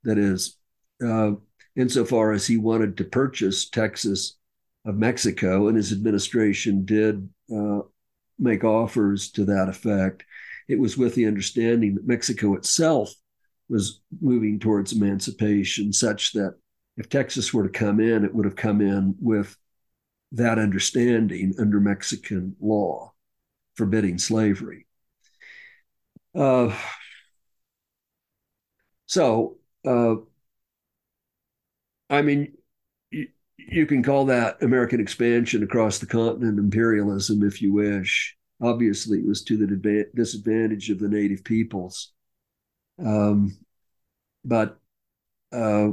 That 0.03 0.17
is, 0.17 0.57
uh, 1.05 1.31
insofar 1.75 2.31
as 2.31 2.45
he 2.45 2.57
wanted 2.57 2.97
to 2.97 3.03
purchase 3.03 3.69
Texas 3.69 4.37
of 4.85 4.95
Mexico, 4.95 5.67
and 5.67 5.77
his 5.77 5.91
administration 5.91 6.85
did 6.85 7.29
uh, 7.55 7.79
make 8.37 8.63
offers 8.63 9.31
to 9.31 9.45
that 9.45 9.69
effect, 9.69 10.23
it 10.67 10.79
was 10.79 10.97
with 10.97 11.15
the 11.15 11.25
understanding 11.25 11.95
that 11.95 12.07
Mexico 12.07 12.55
itself 12.55 13.13
was 13.69 14.01
moving 14.21 14.59
towards 14.59 14.93
emancipation, 14.93 15.93
such 15.93 16.33
that 16.33 16.55
if 16.97 17.09
Texas 17.09 17.53
were 17.53 17.63
to 17.63 17.69
come 17.69 17.99
in, 17.99 18.23
it 18.23 18.33
would 18.33 18.45
have 18.45 18.55
come 18.55 18.81
in 18.81 19.15
with 19.19 19.57
that 20.33 20.59
understanding 20.59 21.53
under 21.59 21.79
Mexican 21.79 22.55
law 22.59 23.13
forbidding 23.75 24.17
slavery. 24.17 24.85
Uh, 26.35 26.75
so, 29.05 29.57
uh, 29.85 30.15
I 32.13 32.21
mean, 32.21 32.53
you, 33.11 33.27
you 33.57 33.85
can 33.85 34.03
call 34.03 34.25
that 34.25 34.61
American 34.61 34.99
expansion 34.99 35.63
across 35.63 35.99
the 35.99 36.05
continent 36.05 36.59
imperialism 36.59 37.43
if 37.43 37.61
you 37.61 37.73
wish. 37.73 38.37
Obviously, 38.61 39.19
it 39.19 39.27
was 39.27 39.43
to 39.43 39.57
the 39.57 40.05
disadvantage 40.15 40.89
of 40.89 40.99
the 40.99 41.09
native 41.09 41.43
peoples. 41.43 42.13
Um, 43.03 43.57
but 44.45 44.79
uh, 45.51 45.89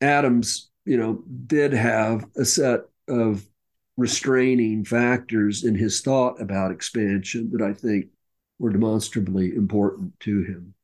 Adams 0.00 0.70
you 0.84 0.96
know, 0.96 1.22
did 1.46 1.72
have 1.72 2.24
a 2.36 2.44
set 2.44 2.80
of 3.08 3.46
restraining 3.96 4.84
factors 4.84 5.64
in 5.64 5.74
his 5.74 6.00
thought 6.00 6.40
about 6.40 6.72
expansion 6.72 7.50
that 7.52 7.62
I 7.62 7.72
think 7.72 8.06
were 8.58 8.70
demonstrably 8.70 9.54
important 9.54 10.18
to 10.20 10.42
him. 10.42 10.74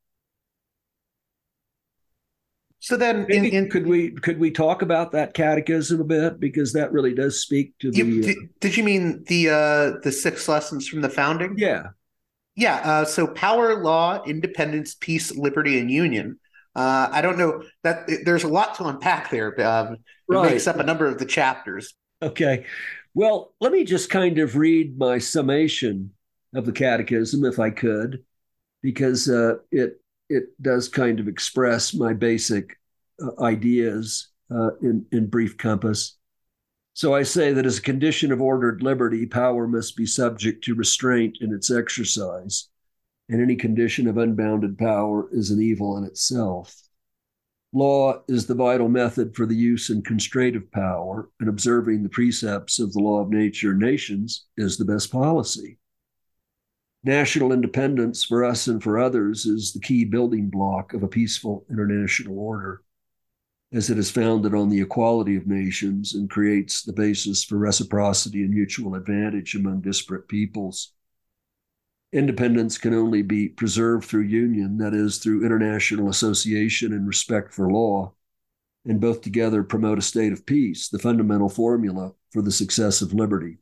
So 2.87 2.97
then, 2.97 3.26
in, 3.28 3.45
in, 3.45 3.68
could 3.68 3.84
we 3.84 4.12
could 4.12 4.39
we 4.39 4.53
talk 4.53 4.82
about 4.82 5.11
that 5.12 5.34
catechism 5.34 6.01
a 6.01 6.05
bit 6.05 6.39
because 6.39 6.72
that 6.74 6.93
really 6.93 7.14
does 7.14 7.43
speak 7.43 7.76
to 7.80 7.91
the. 7.91 7.99
You, 7.99 8.22
did, 8.22 8.37
did, 8.61 8.76
you 8.76 8.84
mean 8.84 9.24
the 9.26 9.51
uh, 9.51 10.01
the 10.05 10.12
six 10.12 10.49
lessons 10.49 10.87
from 10.87 11.01
the 11.01 11.11
founding? 11.11 11.55
Yeah, 11.59 11.89
yeah. 12.55 12.76
Uh, 12.76 13.05
so 13.05 13.26
power, 13.26 13.82
law, 13.82 14.22
independence, 14.24 14.95
peace, 14.95 15.37
liberty, 15.37 15.80
and 15.80 15.91
union 15.91 16.39
uh, 16.76 17.09
I 17.11 17.22
don't 17.22 17.39
know 17.39 17.62
that 17.84 18.07
there's 18.26 18.45
a 18.45 18.49
lot 18.49 18.74
to 18.76 18.84
unpack 18.84 19.30
there. 19.30 19.49
Um, 19.66 19.95
it 19.95 20.01
right. 20.28 20.53
makes 20.53 20.66
up 20.66 20.76
a 20.76 20.82
number 20.82 21.07
of 21.07 21.18
the 21.18 21.24
chapters. 21.24 21.95
Okay. 22.20 22.66
Well, 23.14 23.55
let 23.62 23.72
me 23.72 23.84
just 23.84 24.11
kind 24.11 24.39
of 24.39 24.57
read 24.57 24.99
my 24.99 25.16
summation 25.16 26.12
of 26.55 26.66
the 26.66 26.72
catechism, 26.72 27.47
if 27.47 27.59
I 27.59 27.70
could, 27.70 28.24
because 28.82 29.26
uh, 29.30 29.55
it 29.70 30.03
it 30.29 30.45
does 30.61 30.89
kind 30.89 31.20
of 31.20 31.29
express 31.29 31.95
my 31.95 32.12
basic 32.12 32.79
uh, 33.22 33.43
ideas 33.43 34.29
uh, 34.51 34.70
in, 34.83 35.05
in 35.12 35.27
brief 35.27 35.57
compass. 35.57 36.16
So 36.95 37.14
I 37.14 37.24
say 37.24 37.53
that 37.53 37.66
as 37.66 37.79
a 37.79 37.83
condition 37.83 38.33
of 38.33 38.41
ordered 38.41 38.83
liberty, 38.83 39.27
power 39.27 39.66
must 39.66 39.97
be 39.97 40.07
subject 40.07 40.64
to 40.64 40.74
restraint 40.74 41.39
in 41.41 41.53
its 41.53 41.70
exercise, 41.70 42.68
and 43.29 43.43
any 43.43 43.57
condition 43.57 44.07
of 44.07 44.16
unbounded 44.16 44.79
power 44.79 45.29
is 45.33 45.51
an 45.51 45.61
evil 45.61 45.99
in 45.99 46.05
itself. 46.05 46.74
Law 47.72 48.22
is 48.29 48.47
the 48.47 48.55
vital 48.55 48.89
method 48.89 49.37
for 49.37 49.45
the 49.45 49.55
use 49.55 49.91
and 49.91 50.05
constraint 50.07 50.57
of 50.57 50.72
power, 50.72 51.29
and 51.41 51.49
observing 51.51 52.03
the 52.03 52.09
precepts 52.09 52.79
of 52.79 52.93
the 52.95 53.01
law 53.01 53.20
of 53.20 53.29
nature 53.29 53.72
and 53.72 53.81
nations 53.81 54.47
is 54.57 54.79
the 54.79 54.85
best 54.85 55.12
policy. 55.12 55.79
National 57.07 57.53
independence 57.53 58.25
for 58.25 58.45
us 58.45 58.67
and 58.67 58.83
for 58.83 58.99
others 58.99 59.47
is 59.47 59.73
the 59.73 59.79
key 59.79 60.05
building 60.05 60.51
block 60.51 60.93
of 60.93 61.05
a 61.05 61.09
peaceful 61.09 61.65
international 61.71 62.37
order, 62.37 62.83
as 63.73 63.91
it 63.91 63.97
is 63.97 64.11
founded 64.11 64.53
on 64.57 64.71
the 64.71 64.81
equality 64.81 65.37
of 65.37 65.47
nations 65.47 66.15
and 66.15 66.29
creates 66.29 66.83
the 66.83 66.93
basis 66.93 67.45
for 67.45 67.59
reciprocity 67.59 68.43
and 68.43 68.53
mutual 68.53 68.97
advantage 68.97 69.55
among 69.55 69.83
disparate 69.83 70.27
peoples. 70.27 70.95
Independence 72.13 72.77
can 72.77 72.93
only 72.93 73.23
be 73.23 73.51
preserved 73.51 74.05
through 74.05 74.23
union, 74.23 74.77
that 74.79 74.93
is, 74.93 75.19
through 75.19 75.47
international 75.47 76.09
association 76.09 76.93
and 76.93 77.07
respect 77.07 77.55
for 77.55 77.71
law, 77.71 78.15
and 78.85 79.01
both 79.01 79.21
together 79.21 79.63
promote 79.63 79.99
a 79.99 80.03
state 80.03 80.33
of 80.33 80.45
peace, 80.45 80.89
the 80.89 80.99
fundamental 80.99 81.49
formula 81.49 82.15
for 82.33 82.43
the 82.43 82.51
success 82.51 83.01
of 83.01 83.15
liberty. 83.15 83.59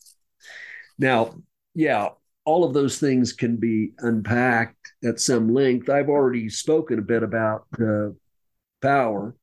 Now, 0.98 1.34
yeah, 1.74 2.08
all 2.44 2.64
of 2.64 2.74
those 2.74 2.98
things 2.98 3.32
can 3.32 3.56
be 3.56 3.92
unpacked 3.98 4.92
at 5.02 5.20
some 5.20 5.52
length. 5.52 5.88
I've 5.88 6.08
already 6.08 6.48
spoken 6.48 6.98
a 6.98 7.02
bit 7.02 7.22
about 7.22 7.66
uh, 7.80 8.10
power 8.82 9.34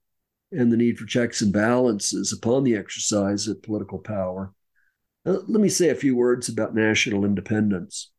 and 0.52 0.72
the 0.72 0.78
need 0.78 0.98
for 0.98 1.06
checks 1.06 1.42
and 1.42 1.52
balances 1.52 2.32
upon 2.32 2.64
the 2.64 2.76
exercise 2.76 3.48
of 3.48 3.64
political 3.64 3.98
power. 3.98 4.54
Uh, 5.26 5.38
let 5.48 5.62
me 5.62 5.70
say 5.70 5.90
a 5.90 5.96
few 5.96 6.16
words 6.16 6.50
about 6.50 6.76
national 6.76 7.26
independence. 7.26 8.12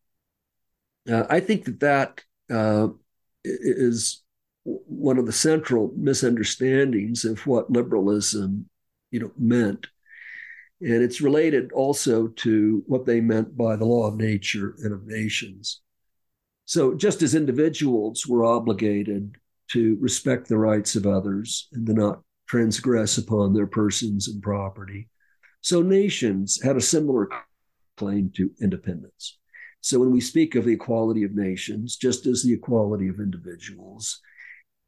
Uh, 1.09 1.24
I 1.28 1.41
think 1.41 1.64
that 1.64 1.80
that 1.80 2.20
uh, 2.55 2.89
is 3.45 4.22
one 4.64 5.18
of 5.18 5.26
the 5.26 5.33
central 5.33 5.93
misunderstandings 5.97 7.24
of 7.24 7.47
what 7.47 7.70
liberalism, 7.70 8.68
you 9.11 9.20
know, 9.20 9.33
meant 9.37 9.89
and 10.83 11.03
it's 11.03 11.20
related 11.20 11.70
also 11.72 12.26
to 12.26 12.83
what 12.87 13.07
they 13.07 13.20
meant 13.20 13.57
by 13.57 13.76
the 13.76 13.85
law 13.85 14.09
of 14.09 14.16
nature 14.16 14.74
and 14.78 14.93
of 14.93 15.07
nations. 15.07 15.80
So, 16.64 16.95
just 16.95 17.22
as 17.22 17.35
individuals 17.35 18.26
were 18.26 18.45
obligated 18.45 19.37
to 19.68 19.97
respect 20.01 20.49
the 20.49 20.59
rights 20.59 20.97
of 20.97 21.07
others 21.07 21.68
and 21.72 21.87
to 21.87 21.93
not 21.93 22.22
transgress 22.49 23.16
upon 23.16 23.53
their 23.53 23.66
persons 23.66 24.28
and 24.28 24.43
property, 24.43 25.09
so 25.61 25.83
nations 25.83 26.61
had 26.62 26.76
a 26.76 26.80
similar 26.80 27.28
claim 27.97 28.30
to 28.37 28.51
independence. 28.61 29.39
So, 29.83 30.01
when 30.01 30.11
we 30.11 30.20
speak 30.20 30.57
of 30.57 30.64
the 30.64 30.72
equality 30.72 31.22
of 31.22 31.35
nations, 31.35 31.97
just 31.97 32.26
as 32.26 32.43
the 32.43 32.55
equality 32.55 33.07
of 33.07 33.20
individuals, 33.20 34.20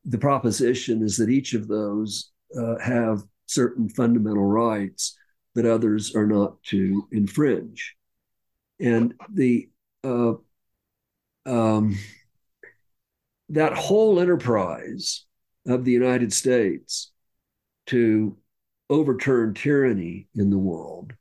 the 0.04 0.18
proposition 0.18 1.02
is 1.02 1.16
that 1.18 1.30
each 1.30 1.54
of 1.54 1.68
those 1.68 2.32
uh, 2.58 2.78
have 2.78 3.22
certain 3.46 3.88
fundamental 3.88 4.44
rights 4.44 5.16
that 5.54 5.66
others 5.66 6.14
are 6.14 6.26
not 6.26 6.62
to 6.64 7.08
infringe. 7.12 7.96
And 8.80 9.14
the 9.32 9.68
uh, 10.02 10.34
um, 11.46 11.96
that 13.50 13.74
whole 13.74 14.20
enterprise 14.20 15.24
of 15.66 15.84
the 15.84 15.92
United 15.92 16.32
States 16.32 17.12
to 17.86 18.36
overturn 18.90 19.54
tyranny 19.54 20.28
in 20.34 20.50
the 20.50 20.58
world 20.58 21.12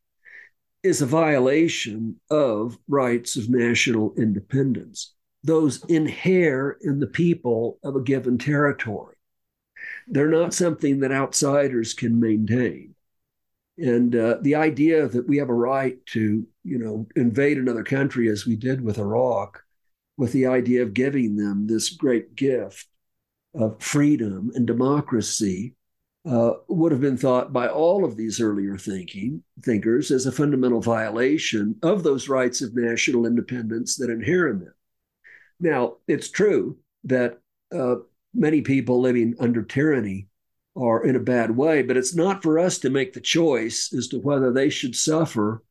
is 0.81 1.01
a 1.01 1.05
violation 1.05 2.19
of 2.29 2.77
rights 2.87 3.37
of 3.37 3.49
national 3.49 4.13
independence. 4.17 5.13
Those 5.43 5.83
inhere 5.85 6.77
in 6.81 6.99
the 6.99 7.07
people 7.07 7.79
of 7.83 7.95
a 7.95 8.01
given 8.01 8.37
territory. 8.37 9.15
They're 10.07 10.29
not 10.29 10.53
something 10.53 10.99
that 10.99 11.11
outsiders 11.11 11.93
can 11.93 12.19
maintain. 12.19 12.92
And 13.77 14.15
uh, 14.15 14.37
the 14.41 14.55
idea 14.55 15.07
that 15.07 15.27
we 15.27 15.37
have 15.37 15.49
a 15.49 15.53
right 15.53 15.97
to, 16.07 16.45
you 16.63 16.77
know, 16.77 17.07
invade 17.15 17.57
another 17.57 17.83
country 17.83 18.29
as 18.29 18.45
we 18.45 18.55
did 18.55 18.81
with 18.81 18.99
Iraq, 18.99 19.63
with 20.15 20.31
the 20.31 20.45
idea 20.45 20.83
of 20.83 20.93
giving 20.93 21.35
them 21.35 21.65
this 21.65 21.89
great 21.89 22.35
gift 22.35 22.87
of 23.55 23.81
freedom 23.81 24.51
and 24.53 24.67
democracy, 24.67 25.75
uh, 26.25 26.53
would 26.67 26.91
have 26.91 27.01
been 27.01 27.17
thought 27.17 27.51
by 27.51 27.67
all 27.67 28.05
of 28.05 28.15
these 28.15 28.39
earlier 28.39 28.77
thinking 28.77 29.43
thinkers 29.61 30.09
as 30.09 30.25
a 30.25 30.31
fundamental 30.31 30.79
violation 30.79 31.75
of 31.83 32.03
those 32.03 32.29
rights 32.29 32.61
of 32.61 32.75
national 32.75 33.25
independence 33.25 33.97
that 33.97 34.09
inhere 34.09 34.47
in 34.49 34.59
them. 34.59 34.73
Now, 35.59 35.97
it's 36.07 36.29
true 36.29 36.77
that 37.05 37.39
uh, 37.75 37.95
many 38.33 38.61
people 38.61 39.01
living 39.01 39.35
under 39.39 39.63
tyranny 39.63 40.27
are 40.75 41.05
in 41.05 41.15
a 41.15 41.19
bad 41.19 41.51
way, 41.55 41.83
but 41.83 41.97
it's 41.97 42.15
not 42.15 42.41
for 42.41 42.57
us 42.57 42.79
to 42.79 42.89
make 42.89 43.13
the 43.13 43.21
choice 43.21 43.93
as 43.93 44.07
to 44.07 44.19
whether 44.19 44.51
they 44.51 44.69
should 44.69 44.95
suffer 44.95 45.63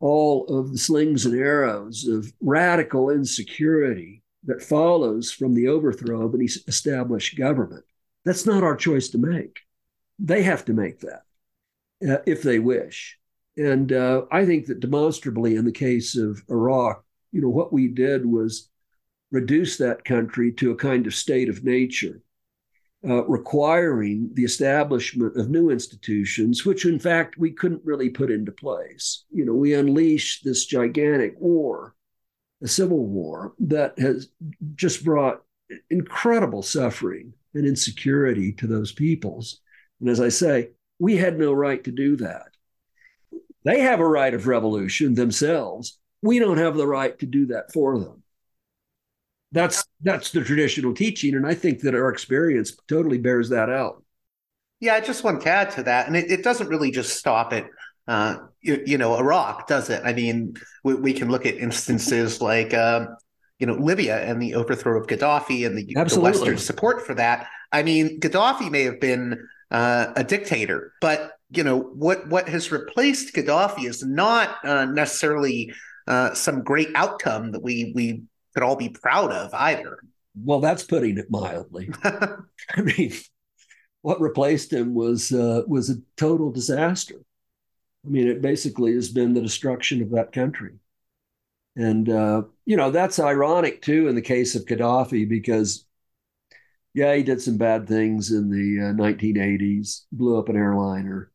all 0.00 0.46
of 0.48 0.72
the 0.72 0.78
slings 0.78 1.24
and 1.24 1.38
arrows 1.38 2.06
of 2.06 2.32
radical 2.40 3.08
insecurity 3.08 4.22
that 4.44 4.62
follows 4.62 5.30
from 5.30 5.54
the 5.54 5.68
overthrow 5.68 6.26
of 6.26 6.34
an 6.34 6.42
established 6.66 7.38
government. 7.38 7.84
That's 8.24 8.44
not 8.44 8.64
our 8.64 8.76
choice 8.76 9.08
to 9.10 9.18
make. 9.18 9.60
They 10.18 10.42
have 10.42 10.64
to 10.66 10.72
make 10.72 11.00
that 11.00 11.22
uh, 12.06 12.18
if 12.26 12.42
they 12.42 12.58
wish. 12.58 13.18
And 13.56 13.92
uh, 13.92 14.22
I 14.30 14.44
think 14.44 14.66
that 14.66 14.80
demonstrably 14.80 15.56
in 15.56 15.64
the 15.64 15.72
case 15.72 16.16
of 16.16 16.42
Iraq, 16.48 17.04
you 17.30 17.40
know, 17.40 17.48
what 17.48 17.72
we 17.72 17.88
did 17.88 18.26
was 18.26 18.68
reduce 19.30 19.78
that 19.78 20.04
country 20.04 20.52
to 20.52 20.72
a 20.72 20.76
kind 20.76 21.06
of 21.06 21.14
state 21.14 21.48
of 21.48 21.64
nature 21.64 22.20
uh, 23.08 23.24
requiring 23.24 24.30
the 24.34 24.44
establishment 24.44 25.36
of 25.36 25.50
new 25.50 25.70
institutions, 25.70 26.64
which 26.64 26.84
in 26.86 26.98
fact 26.98 27.36
we 27.36 27.50
couldn't 27.50 27.84
really 27.84 28.08
put 28.08 28.30
into 28.30 28.52
place. 28.52 29.24
You 29.30 29.44
know, 29.44 29.54
we 29.54 29.74
unleashed 29.74 30.44
this 30.44 30.66
gigantic 30.66 31.34
war, 31.38 31.94
a 32.62 32.68
civil 32.68 33.04
war 33.04 33.54
that 33.58 33.98
has 33.98 34.28
just 34.76 35.04
brought 35.04 35.42
incredible 35.90 36.62
suffering 36.62 37.32
and 37.54 37.66
insecurity 37.66 38.52
to 38.52 38.66
those 38.66 38.92
peoples. 38.92 39.60
And 40.00 40.08
as 40.08 40.20
I 40.20 40.28
say, 40.28 40.70
we 40.98 41.16
had 41.16 41.38
no 41.38 41.52
right 41.52 41.82
to 41.84 41.90
do 41.90 42.16
that. 42.18 42.50
They 43.64 43.80
have 43.80 44.00
a 44.00 44.06
right 44.06 44.32
of 44.32 44.46
revolution 44.46 45.14
themselves. 45.14 45.98
We 46.22 46.38
don't 46.38 46.58
have 46.58 46.76
the 46.76 46.86
right 46.86 47.18
to 47.18 47.26
do 47.26 47.46
that 47.46 47.72
for 47.72 47.98
them 47.98 48.21
that's 49.52 49.84
that's 50.00 50.30
the 50.30 50.42
traditional 50.42 50.94
teaching 50.94 51.34
and 51.34 51.46
i 51.46 51.54
think 51.54 51.80
that 51.80 51.94
our 51.94 52.10
experience 52.10 52.76
totally 52.88 53.18
bears 53.18 53.50
that 53.50 53.70
out. 53.70 54.02
Yeah 54.80 54.94
i 54.94 55.00
just 55.00 55.22
want 55.22 55.42
to 55.42 55.48
add 55.48 55.70
to 55.72 55.84
that 55.84 56.06
and 56.08 56.16
it, 56.16 56.30
it 56.30 56.42
doesn't 56.42 56.68
really 56.68 56.90
just 56.90 57.16
stop 57.16 57.52
at 57.52 57.66
uh, 58.08 58.36
you, 58.60 58.82
you, 58.84 58.98
know 58.98 59.16
iraq 59.16 59.68
does 59.68 59.88
it? 59.88 60.02
I 60.04 60.12
mean 60.12 60.54
we, 60.82 60.94
we 60.94 61.12
can 61.12 61.30
look 61.30 61.46
at 61.46 61.54
instances 61.54 62.40
like 62.40 62.74
um, 62.74 63.16
you 63.60 63.66
know 63.66 63.74
libya 63.74 64.20
and 64.24 64.42
the 64.42 64.56
overthrow 64.56 65.00
of 65.00 65.06
gaddafi 65.06 65.64
and 65.64 65.78
the, 65.78 65.84
the 65.84 66.20
western 66.20 66.58
support 66.58 67.06
for 67.06 67.14
that. 67.14 67.46
I 67.70 67.84
mean 67.84 68.18
gaddafi 68.18 68.70
may 68.70 68.82
have 68.82 69.00
been 69.00 69.46
uh, 69.70 70.12
a 70.16 70.24
dictator 70.24 70.92
but 71.00 71.34
you 71.50 71.62
know 71.62 71.78
what 71.78 72.26
what 72.28 72.48
has 72.48 72.72
replaced 72.72 73.34
gaddafi 73.34 73.84
is 73.84 74.02
not 74.02 74.56
uh, 74.64 74.86
necessarily 74.86 75.72
uh, 76.08 76.34
some 76.34 76.62
great 76.62 76.88
outcome 76.96 77.52
that 77.52 77.62
we 77.62 77.92
we 77.94 78.22
could 78.54 78.62
all 78.62 78.76
be 78.76 78.88
proud 78.88 79.32
of 79.32 79.52
either. 79.54 79.98
Well, 80.34 80.60
that's 80.60 80.84
putting 80.84 81.18
it 81.18 81.30
mildly. 81.30 81.90
I 82.04 82.80
mean, 82.80 83.12
what 84.02 84.20
replaced 84.20 84.72
him 84.72 84.94
was 84.94 85.32
uh, 85.32 85.62
was 85.66 85.90
a 85.90 86.00
total 86.16 86.50
disaster. 86.50 87.16
I 88.04 88.08
mean, 88.08 88.26
it 88.26 88.42
basically 88.42 88.94
has 88.94 89.10
been 89.10 89.34
the 89.34 89.40
destruction 89.40 90.02
of 90.02 90.10
that 90.10 90.32
country. 90.32 90.74
And, 91.76 92.08
uh, 92.08 92.42
you 92.66 92.76
know, 92.76 92.90
that's 92.90 93.18
ironic 93.18 93.80
too 93.80 94.08
in 94.08 94.14
the 94.14 94.22
case 94.22 94.54
of 94.54 94.66
Gaddafi 94.66 95.28
because, 95.28 95.86
yeah, 96.94 97.14
he 97.14 97.22
did 97.22 97.40
some 97.40 97.56
bad 97.56 97.88
things 97.88 98.30
in 98.30 98.50
the 98.50 98.88
uh, 98.88 98.92
1980s, 98.92 100.02
blew 100.12 100.38
up 100.38 100.48
an 100.48 100.56
airliner. 100.56 101.30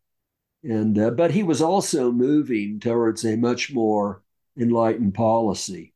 And, 0.64 1.00
uh, 1.00 1.12
but 1.12 1.32
he 1.32 1.44
was 1.44 1.62
also 1.62 2.12
moving 2.12 2.80
towards 2.80 3.24
a 3.26 3.38
much 3.38 3.74
more 3.74 4.22
enlightened 4.60 5.14
policy 5.14 5.94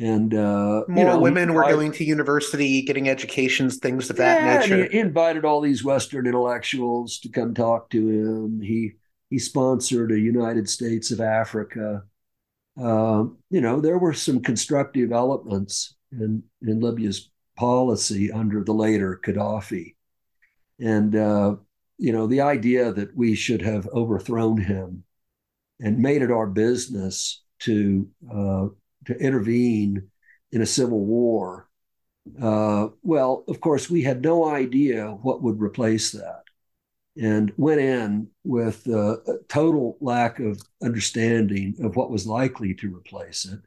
and 0.00 0.34
uh, 0.34 0.84
more 0.88 0.98
you 0.98 1.04
know, 1.04 1.18
women 1.20 1.54
were 1.54 1.62
going 1.62 1.92
to 1.92 2.04
university, 2.04 2.82
getting 2.82 3.08
educations, 3.08 3.76
things 3.76 4.10
of 4.10 4.16
that 4.16 4.42
yeah, 4.42 4.58
nature. 4.58 4.88
he 4.90 4.98
invited 4.98 5.44
all 5.44 5.60
these 5.60 5.84
Western 5.84 6.26
intellectuals 6.26 7.18
to 7.20 7.28
come 7.28 7.54
talk 7.54 7.90
to 7.90 8.08
him. 8.08 8.60
He 8.60 8.94
he 9.30 9.38
sponsored 9.38 10.10
a 10.10 10.18
United 10.18 10.68
States 10.68 11.10
of 11.10 11.20
Africa. 11.20 12.02
Uh, 12.80 13.24
you 13.50 13.60
know, 13.60 13.80
there 13.80 13.98
were 13.98 14.12
some 14.12 14.42
constructive 14.42 15.12
elements 15.12 15.94
in 16.10 16.42
in 16.62 16.80
Libya's 16.80 17.30
policy 17.56 18.32
under 18.32 18.64
the 18.64 18.74
later 18.74 19.20
Gaddafi, 19.24 19.94
and 20.80 21.14
uh, 21.14 21.54
you 21.98 22.12
know, 22.12 22.26
the 22.26 22.40
idea 22.40 22.92
that 22.92 23.16
we 23.16 23.36
should 23.36 23.62
have 23.62 23.88
overthrown 23.88 24.56
him 24.56 25.04
and 25.80 25.98
made 25.98 26.22
it 26.22 26.32
our 26.32 26.46
business 26.46 27.42
to 27.60 28.08
uh, 28.32 28.66
to 29.06 29.18
intervene 29.18 30.10
in 30.52 30.62
a 30.62 30.66
civil 30.66 31.04
war. 31.04 31.68
Uh, 32.40 32.88
well, 33.02 33.44
of 33.48 33.60
course, 33.60 33.90
we 33.90 34.02
had 34.02 34.22
no 34.22 34.48
idea 34.48 35.06
what 35.08 35.42
would 35.42 35.60
replace 35.60 36.12
that, 36.12 36.42
and 37.16 37.52
went 37.56 37.80
in 37.80 38.28
with 38.44 38.86
a 38.86 39.40
total 39.48 39.98
lack 40.00 40.40
of 40.40 40.60
understanding 40.82 41.74
of 41.82 41.96
what 41.96 42.10
was 42.10 42.26
likely 42.26 42.74
to 42.74 42.96
replace 42.96 43.44
it. 43.44 43.60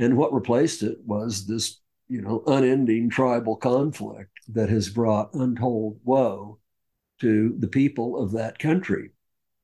And 0.00 0.16
what 0.16 0.32
replaced 0.32 0.84
it 0.84 0.98
was 1.04 1.44
this, 1.44 1.80
you 2.08 2.22
know, 2.22 2.44
unending 2.46 3.10
tribal 3.10 3.56
conflict 3.56 4.30
that 4.50 4.68
has 4.68 4.88
brought 4.88 5.34
untold 5.34 5.98
woe 6.04 6.60
to 7.20 7.56
the 7.58 7.66
people 7.66 8.22
of 8.22 8.30
that 8.32 8.60
country. 8.60 9.10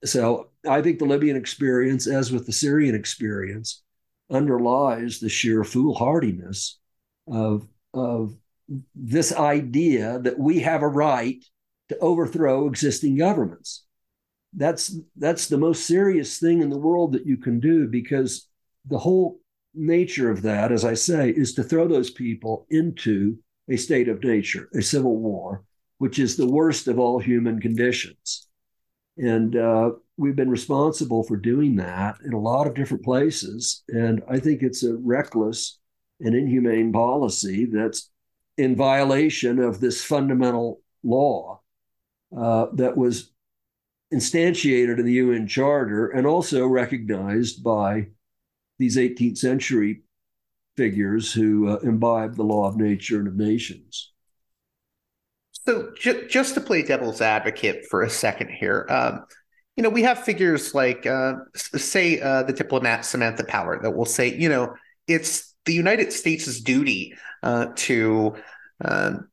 So 0.04 0.50
I 0.68 0.82
think 0.82 0.98
the 0.98 1.04
Libyan 1.04 1.36
experience, 1.36 2.08
as 2.08 2.32
with 2.32 2.46
the 2.46 2.52
Syrian 2.52 2.96
experience, 2.96 3.83
underlies 4.30 5.20
the 5.20 5.28
sheer 5.28 5.64
foolhardiness 5.64 6.78
of, 7.26 7.66
of 7.92 8.34
this 8.94 9.32
idea 9.32 10.18
that 10.20 10.38
we 10.38 10.60
have 10.60 10.82
a 10.82 10.88
right 10.88 11.44
to 11.88 11.98
overthrow 11.98 12.66
existing 12.66 13.16
governments. 13.16 13.84
That's 14.56 14.96
that's 15.16 15.48
the 15.48 15.58
most 15.58 15.86
serious 15.86 16.38
thing 16.38 16.62
in 16.62 16.70
the 16.70 16.78
world 16.78 17.12
that 17.12 17.26
you 17.26 17.36
can 17.36 17.60
do 17.60 17.88
because 17.88 18.48
the 18.86 18.98
whole 18.98 19.40
nature 19.74 20.30
of 20.30 20.42
that, 20.42 20.70
as 20.70 20.84
I 20.84 20.94
say, 20.94 21.30
is 21.30 21.54
to 21.54 21.64
throw 21.64 21.88
those 21.88 22.10
people 22.10 22.66
into 22.70 23.36
a 23.68 23.76
state 23.76 24.08
of 24.08 24.22
nature, 24.22 24.68
a 24.74 24.82
civil 24.82 25.16
war, 25.16 25.64
which 25.98 26.18
is 26.18 26.36
the 26.36 26.46
worst 26.46 26.86
of 26.86 26.98
all 26.98 27.18
human 27.18 27.60
conditions. 27.60 28.46
And 29.16 29.56
uh, 29.56 29.92
we've 30.16 30.36
been 30.36 30.50
responsible 30.50 31.24
for 31.24 31.36
doing 31.36 31.76
that 31.76 32.16
in 32.24 32.32
a 32.32 32.40
lot 32.40 32.66
of 32.66 32.74
different 32.74 33.04
places. 33.04 33.82
And 33.88 34.22
I 34.28 34.38
think 34.38 34.62
it's 34.62 34.84
a 34.84 34.96
reckless 34.96 35.78
and 36.20 36.34
inhumane 36.34 36.92
policy 36.92 37.66
that's 37.66 38.10
in 38.56 38.76
violation 38.76 39.58
of 39.58 39.80
this 39.80 40.04
fundamental 40.04 40.80
law 41.02 41.60
uh, 42.36 42.66
that 42.74 42.96
was 42.96 43.32
instantiated 44.12 44.98
in 44.98 45.04
the 45.04 45.14
UN 45.14 45.48
Charter 45.48 46.08
and 46.08 46.26
also 46.26 46.66
recognized 46.66 47.64
by 47.64 48.08
these 48.78 48.96
18th 48.96 49.38
century 49.38 50.02
figures 50.76 51.32
who 51.32 51.68
uh, 51.68 51.76
imbibed 51.78 52.36
the 52.36 52.42
law 52.42 52.68
of 52.68 52.76
nature 52.76 53.18
and 53.18 53.28
of 53.28 53.36
nations. 53.36 54.12
So, 55.66 55.92
ju- 55.96 56.26
just 56.28 56.54
to 56.54 56.60
play 56.60 56.82
devil's 56.82 57.20
advocate 57.20 57.86
for 57.88 58.02
a 58.02 58.10
second 58.10 58.50
here, 58.50 58.86
um, 58.88 59.24
you 59.76 59.82
know, 59.82 59.90
we 59.90 60.02
have 60.02 60.20
figures 60.20 60.74
like, 60.74 61.06
uh, 61.06 61.34
say, 61.54 62.20
uh, 62.20 62.44
the 62.44 62.52
diplomat 62.52 63.04
Samantha 63.04 63.44
Power 63.44 63.80
that 63.82 63.90
will 63.90 64.04
say, 64.04 64.34
you 64.34 64.48
know, 64.48 64.74
it's 65.08 65.54
the 65.64 65.72
United 65.74 66.12
States' 66.12 66.60
duty 66.60 67.14
uh, 67.42 67.66
to, 67.76 68.34
um, 68.84 69.28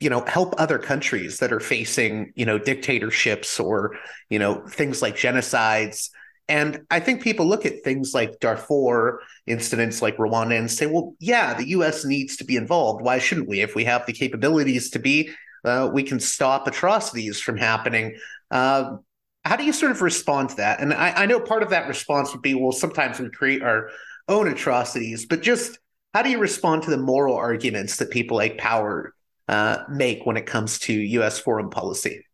you 0.00 0.10
know, 0.10 0.20
help 0.26 0.54
other 0.58 0.78
countries 0.78 1.38
that 1.38 1.52
are 1.52 1.60
facing, 1.60 2.32
you 2.34 2.44
know, 2.44 2.58
dictatorships 2.58 3.60
or, 3.60 3.96
you 4.28 4.38
know, 4.38 4.66
things 4.66 5.02
like 5.02 5.14
genocides. 5.16 6.10
And 6.48 6.82
I 6.90 7.00
think 7.00 7.22
people 7.22 7.46
look 7.46 7.64
at 7.64 7.82
things 7.82 8.12
like 8.12 8.38
Darfur 8.40 9.20
incidents 9.46 10.02
like 10.02 10.16
Rwanda 10.16 10.58
and 10.58 10.70
say, 10.70 10.86
well, 10.86 11.14
yeah, 11.18 11.54
the 11.54 11.68
US 11.70 12.04
needs 12.04 12.36
to 12.36 12.44
be 12.44 12.56
involved. 12.56 13.02
Why 13.02 13.18
shouldn't 13.18 13.48
we? 13.48 13.60
If 13.60 13.74
we 13.74 13.84
have 13.84 14.04
the 14.06 14.12
capabilities 14.12 14.90
to 14.90 14.98
be, 14.98 15.30
uh, 15.64 15.90
we 15.92 16.02
can 16.02 16.20
stop 16.20 16.66
atrocities 16.66 17.40
from 17.40 17.56
happening. 17.56 18.16
Uh, 18.50 18.98
how 19.46 19.54
do 19.54 19.64
you 19.64 19.72
sort 19.72 19.92
of 19.92 20.02
respond 20.02 20.50
to 20.50 20.56
that? 20.56 20.80
And 20.80 20.92
I, 20.92 21.22
I 21.22 21.26
know 21.26 21.38
part 21.38 21.62
of 21.62 21.70
that 21.70 21.86
response 21.86 22.32
would 22.32 22.42
be, 22.42 22.54
well, 22.54 22.72
sometimes 22.72 23.20
we 23.20 23.30
create 23.30 23.62
our 23.62 23.90
own 24.28 24.48
atrocities, 24.48 25.24
but 25.24 25.40
just 25.40 25.78
how 26.12 26.22
do 26.22 26.30
you 26.30 26.38
respond 26.38 26.82
to 26.82 26.90
the 26.90 26.96
moral 26.96 27.36
arguments 27.36 27.96
that 27.98 28.10
people 28.10 28.36
like 28.36 28.58
Power 28.58 29.14
uh, 29.48 29.84
make 29.88 30.26
when 30.26 30.36
it 30.36 30.46
comes 30.46 30.80
to 30.80 30.92
U.S. 30.92 31.38
foreign 31.38 31.70
policy? 31.70 32.24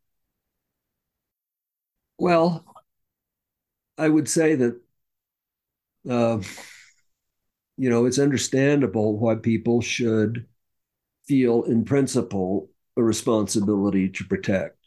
Well, 2.19 2.65
I 3.99 4.09
would 4.09 4.29
say 4.29 4.55
that, 4.55 4.81
uh, 6.09 6.39
you 7.77 7.91
know, 7.91 8.07
it's 8.07 8.19
understandable 8.19 9.19
why 9.19 9.35
people 9.35 9.83
should 9.83 10.47
feel, 11.27 11.65
in 11.65 11.85
principle, 11.85 12.71
a 12.97 13.03
responsibility 13.03 14.09
to 14.09 14.25
protect. 14.25 14.79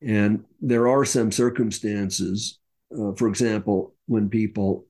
And 0.00 0.44
there 0.60 0.88
are 0.88 1.04
some 1.04 1.32
circumstances, 1.32 2.58
uh, 2.92 3.12
for 3.12 3.28
example, 3.28 3.94
when 4.06 4.28
people 4.28 4.86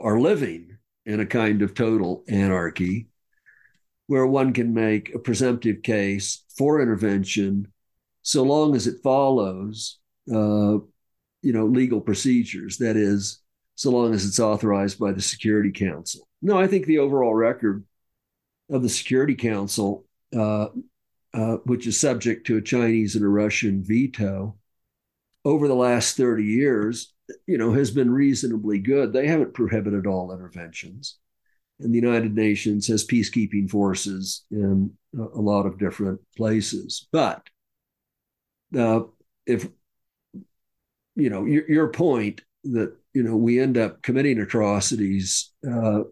are 0.00 0.18
living 0.18 0.78
in 1.04 1.20
a 1.20 1.26
kind 1.26 1.62
of 1.62 1.74
total 1.74 2.24
anarchy, 2.28 3.08
where 4.06 4.26
one 4.26 4.52
can 4.52 4.72
make 4.72 5.14
a 5.14 5.18
presumptive 5.18 5.82
case 5.82 6.44
for 6.56 6.80
intervention 6.80 7.70
so 8.22 8.42
long 8.42 8.74
as 8.74 8.86
it 8.86 9.02
follows, 9.02 9.98
uh, 10.32 10.78
you 11.42 11.52
know, 11.52 11.66
legal 11.66 12.00
procedures. 12.00 12.78
That 12.78 12.96
is, 12.96 13.40
so 13.74 13.90
long 13.90 14.12
as 14.12 14.24
it's 14.24 14.40
authorized 14.40 14.98
by 14.98 15.12
the 15.12 15.22
Security 15.22 15.70
Council. 15.70 16.26
No, 16.42 16.58
I 16.58 16.66
think 16.66 16.86
the 16.86 16.98
overall 16.98 17.34
record 17.34 17.84
of 18.70 18.82
the 18.82 18.88
Security 18.88 19.34
Council 19.34 20.04
uh, 20.36 20.68
uh, 21.34 21.56
which 21.64 21.86
is 21.86 22.00
subject 22.00 22.46
to 22.46 22.56
a 22.56 22.62
Chinese 22.62 23.14
and 23.14 23.24
a 23.24 23.28
Russian 23.28 23.82
veto, 23.82 24.56
over 25.44 25.68
the 25.68 25.74
last 25.74 26.16
30 26.16 26.44
years, 26.44 27.12
you 27.46 27.58
know, 27.58 27.72
has 27.72 27.90
been 27.90 28.10
reasonably 28.10 28.78
good. 28.78 29.12
They 29.12 29.26
haven't 29.26 29.54
prohibited 29.54 30.06
all 30.06 30.32
interventions. 30.32 31.18
And 31.80 31.94
the 31.94 31.98
United 31.98 32.34
Nations 32.34 32.88
has 32.88 33.06
peacekeeping 33.06 33.70
forces 33.70 34.44
in 34.50 34.90
a 35.14 35.40
lot 35.40 35.64
of 35.64 35.78
different 35.78 36.20
places. 36.36 37.06
But 37.12 37.46
uh, 38.76 39.02
if, 39.46 39.68
you 41.14 41.30
know, 41.30 41.44
your, 41.44 41.70
your 41.70 41.88
point 41.88 42.42
that, 42.64 42.94
you 43.14 43.22
know, 43.22 43.36
we 43.36 43.60
end 43.60 43.78
up 43.78 44.02
committing 44.02 44.40
atrocities 44.40 45.52
uh, 45.66 46.02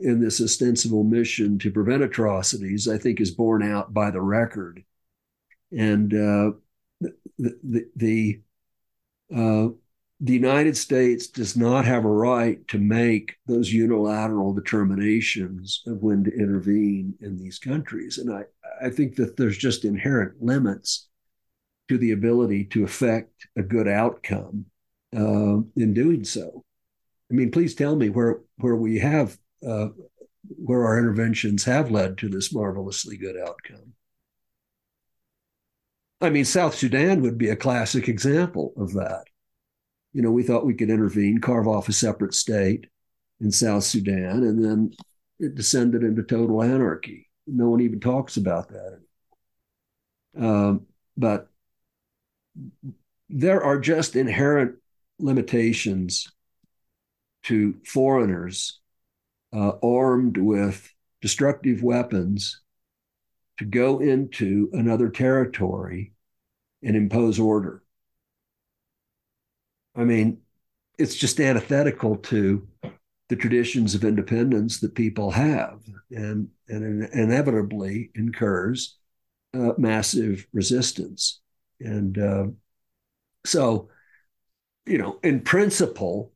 in 0.00 0.20
this 0.20 0.40
ostensible 0.40 1.04
mission 1.04 1.58
to 1.58 1.70
prevent 1.70 2.02
atrocities, 2.02 2.88
I 2.88 2.98
think, 2.98 3.20
is 3.20 3.30
borne 3.30 3.62
out 3.62 3.92
by 3.92 4.10
the 4.10 4.20
record. 4.20 4.84
And 5.70 6.12
uh, 6.12 6.52
the 7.38 7.58
the 7.62 7.86
the, 7.96 8.40
uh, 9.34 9.68
the 10.20 10.32
United 10.32 10.76
States 10.76 11.26
does 11.26 11.56
not 11.56 11.84
have 11.84 12.04
a 12.04 12.08
right 12.08 12.66
to 12.68 12.78
make 12.78 13.36
those 13.46 13.72
unilateral 13.72 14.52
determinations 14.54 15.82
of 15.86 16.02
when 16.02 16.24
to 16.24 16.30
intervene 16.30 17.14
in 17.20 17.36
these 17.36 17.58
countries. 17.58 18.18
And 18.18 18.32
I, 18.32 18.44
I 18.84 18.90
think 18.90 19.16
that 19.16 19.36
there's 19.36 19.58
just 19.58 19.84
inherent 19.84 20.40
limits 20.40 21.08
to 21.88 21.98
the 21.98 22.12
ability 22.12 22.64
to 22.66 22.84
affect 22.84 23.46
a 23.56 23.62
good 23.62 23.88
outcome 23.88 24.66
uh, 25.16 25.58
in 25.76 25.92
doing 25.92 26.24
so. 26.24 26.64
I 27.30 27.34
mean, 27.34 27.50
please 27.50 27.74
tell 27.74 27.96
me 27.96 28.10
where 28.10 28.40
where 28.58 28.76
we 28.76 28.98
have 28.98 29.38
uh, 29.66 29.88
where 30.48 30.84
our 30.86 30.98
interventions 30.98 31.64
have 31.64 31.90
led 31.90 32.18
to 32.18 32.28
this 32.28 32.52
marvelously 32.52 33.16
good 33.16 33.36
outcome. 33.36 33.94
I 36.20 36.30
mean, 36.30 36.44
South 36.44 36.74
Sudan 36.74 37.20
would 37.22 37.36
be 37.36 37.48
a 37.48 37.56
classic 37.56 38.08
example 38.08 38.72
of 38.76 38.92
that. 38.94 39.24
You 40.12 40.22
know, 40.22 40.30
we 40.30 40.42
thought 40.42 40.66
we 40.66 40.74
could 40.74 40.90
intervene, 40.90 41.38
carve 41.38 41.66
off 41.66 41.88
a 41.88 41.92
separate 41.92 42.34
state 42.34 42.86
in 43.40 43.50
South 43.50 43.82
Sudan, 43.82 44.44
and 44.44 44.64
then 44.64 44.92
it 45.40 45.54
descended 45.54 46.04
into 46.04 46.22
total 46.22 46.62
anarchy. 46.62 47.28
No 47.46 47.70
one 47.70 47.80
even 47.80 47.98
talks 47.98 48.36
about 48.36 48.68
that. 48.68 49.00
Um, 50.38 50.86
but 51.16 51.48
there 53.28 53.62
are 53.62 53.80
just 53.80 54.14
inherent 54.14 54.76
limitations 55.18 56.30
to 57.44 57.74
foreigners 57.84 58.80
uh, 59.52 59.72
armed 59.82 60.36
with 60.36 60.92
destructive 61.20 61.82
weapons 61.82 62.60
to 63.58 63.64
go 63.64 64.00
into 64.00 64.70
another 64.72 65.08
territory 65.08 66.12
and 66.82 66.96
impose 66.96 67.38
order. 67.38 67.82
I 69.94 70.04
mean, 70.04 70.38
it's 70.98 71.14
just 71.14 71.40
antithetical 71.40 72.16
to 72.16 72.66
the 73.28 73.36
traditions 73.36 73.94
of 73.94 74.04
independence 74.04 74.80
that 74.80 74.94
people 74.94 75.30
have 75.30 75.80
and, 76.10 76.48
and 76.68 77.08
inevitably 77.12 78.10
incurs 78.14 78.96
uh, 79.54 79.72
massive 79.78 80.46
resistance. 80.52 81.40
And 81.80 82.18
uh, 82.18 82.46
so, 83.44 83.88
you 84.86 84.98
know, 84.98 85.18
in 85.22 85.40
principle, 85.40 86.32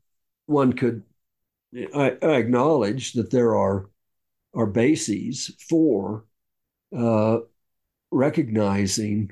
one 0.46 0.72
could 0.72 1.02
I, 1.94 2.16
I 2.22 2.36
acknowledge 2.36 3.12
that 3.14 3.30
there 3.30 3.56
are 3.56 3.88
are 4.54 4.66
bases 4.66 5.54
for 5.68 6.24
uh, 6.96 7.38
recognizing 8.10 9.30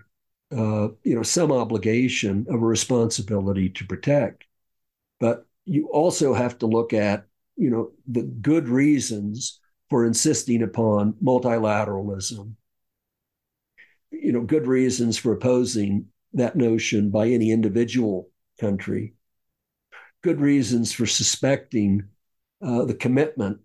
uh, 0.52 0.88
you 1.02 1.14
know, 1.14 1.22
some 1.22 1.50
obligation 1.50 2.46
of 2.48 2.56
a 2.56 2.66
responsibility 2.66 3.68
to 3.70 3.86
protect. 3.86 4.44
But 5.18 5.46
you 5.64 5.88
also 5.88 6.34
have 6.34 6.58
to 6.58 6.66
look 6.66 6.92
at, 6.92 7.26
you 7.56 7.70
know, 7.70 7.92
the 8.06 8.22
good 8.22 8.68
reasons 8.68 9.60
for 9.90 10.04
insisting 10.04 10.62
upon 10.62 11.14
multilateralism. 11.14 12.52
You 14.10 14.32
know, 14.32 14.42
good 14.42 14.66
reasons 14.66 15.16
for 15.16 15.32
opposing 15.32 16.06
that 16.34 16.56
notion 16.56 17.10
by 17.10 17.28
any 17.28 17.50
individual 17.50 18.28
country. 18.60 19.14
Good 20.22 20.40
reasons 20.40 20.92
for 20.92 21.06
suspecting 21.06 22.04
uh, 22.64 22.84
the 22.84 22.94
commitment 22.94 23.58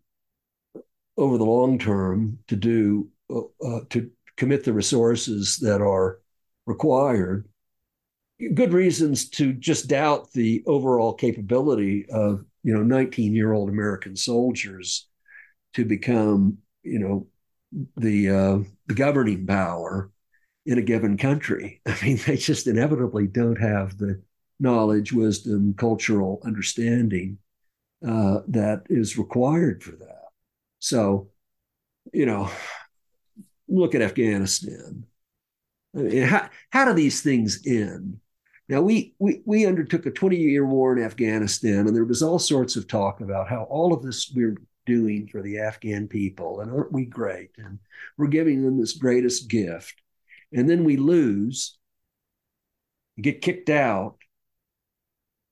over 1.18 1.38
the 1.38 1.46
long 1.46 1.80
term 1.80 2.40
to 2.48 2.56
do 2.56 3.10
uh, 3.30 3.42
uh 3.66 3.80
to 3.90 4.10
commit 4.38 4.64
the 4.64 4.74
resources 4.74 5.58
that 5.58 5.82
are 5.82 6.20
required. 6.66 7.48
Good 8.54 8.72
reasons 8.72 9.30
to 9.32 9.52
just 9.52 9.90
doubt 9.90 10.32
the 10.32 10.64
overall 10.66 11.14
capability 11.14 12.06
of 12.10 12.46
you 12.64 12.74
know 12.74 12.84
19 12.84 13.36
year 13.36 13.54
old 13.54 13.70
American 13.70 14.16
soldiers 14.16 15.08
to 15.74 15.86
become 15.86 16.58
you 16.84 17.00
know 17.00 17.28
the 17.98 18.30
uh, 18.30 18.60
the 18.88 18.94
governing 18.96 19.46
power 19.46 20.12
in 20.66 20.78
a 20.78 20.84
given 20.84 21.18
country. 21.18 21.82
I 21.86 21.98
mean, 22.04 22.20
they 22.26 22.38
just 22.38 22.68
inevitably 22.68 23.28
don't 23.28 23.60
have 23.60 23.98
the 23.98 24.22
knowledge, 24.60 25.14
wisdom, 25.14 25.74
cultural 25.74 26.42
understanding 26.46 27.38
uh, 28.08 28.40
that 28.48 28.84
is 28.90 29.18
required 29.18 29.84
for 29.84 29.92
that. 29.92 30.30
So, 30.80 31.30
you 32.14 32.26
know, 32.26 32.50
look 33.68 33.96
at 33.96 34.02
Afghanistan. 34.02 35.06
I 35.96 36.00
mean, 36.00 36.22
how, 36.24 36.50
how 36.70 36.86
do 36.86 36.94
these 36.94 37.22
things 37.22 37.62
end? 37.66 38.20
Now, 38.68 38.82
we, 38.82 39.16
we, 39.18 39.42
we 39.46 39.66
undertook 39.66 40.06
a 40.06 40.12
20 40.12 40.38
year 40.38 40.66
war 40.66 40.96
in 40.96 41.04
Afghanistan, 41.04 41.88
and 41.88 41.96
there 41.96 42.06
was 42.06 42.22
all 42.22 42.40
sorts 42.40 42.76
of 42.76 42.88
talk 42.88 43.20
about 43.20 43.50
how 43.50 43.64
all 43.64 43.94
of 43.94 44.04
this 44.04 44.32
we're 44.34 44.58
doing 44.86 45.28
for 45.28 45.42
the 45.42 45.60
Afghan 45.60 46.08
people, 46.08 46.62
and 46.62 46.72
aren't 46.72 46.92
we 46.92 47.06
great? 47.06 47.50
And 47.58 47.80
we're 48.18 48.28
giving 48.28 48.64
them 48.64 48.78
this 48.78 48.94
greatest 48.94 49.50
gift. 49.50 50.02
And 50.54 50.70
then 50.70 50.84
we 50.84 50.98
lose, 50.98 51.78
get 53.20 53.42
kicked 53.42 53.70
out, 53.70 54.18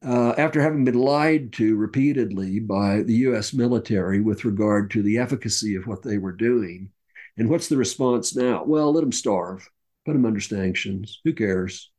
uh, 0.05 0.33
after 0.37 0.61
having 0.61 0.85
been 0.85 0.99
lied 0.99 1.53
to 1.53 1.75
repeatedly 1.75 2.59
by 2.59 3.01
the 3.01 3.15
US 3.15 3.53
military 3.53 4.21
with 4.21 4.45
regard 4.45 4.91
to 4.91 5.01
the 5.01 5.17
efficacy 5.17 5.75
of 5.75 5.87
what 5.87 6.03
they 6.03 6.17
were 6.17 6.31
doing. 6.31 6.91
And 7.37 7.49
what's 7.49 7.67
the 7.67 7.77
response 7.77 8.35
now? 8.35 8.63
Well, 8.63 8.93
let 8.93 9.01
them 9.01 9.11
starve, 9.11 9.69
put 10.05 10.13
them 10.13 10.25
under 10.25 10.39
sanctions. 10.39 11.19
Who 11.23 11.33
cares? 11.33 11.91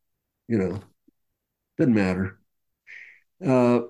You 0.49 0.59
know, 0.59 0.81
doesn't 1.77 1.95
matter. 1.95 2.39
Uh, 3.45 3.81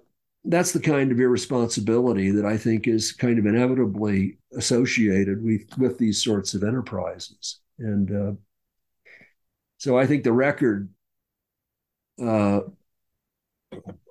that's 0.45 0.73
the 0.73 0.81
kind 0.81 1.13
of 1.13 1.21
irresponsibility 1.21 2.31
that 2.31 2.45
I 2.45 2.57
think 2.57 2.87
is 2.87 3.13
kind 3.13 3.39
of 3.39 3.47
inevitably 3.47 4.39
associated 4.57 5.43
with, 5.43 5.63
with 5.79 5.99
these 5.99 6.23
sorts 6.23 6.55
of 6.55 6.63
enterprises. 6.63 7.61
And 7.79 8.11
uh, 8.11 8.33
so 9.79 9.99
I 9.99 10.07
think 10.07 10.25
the 10.25 10.33
record 10.33 10.89
uh, 12.23 12.61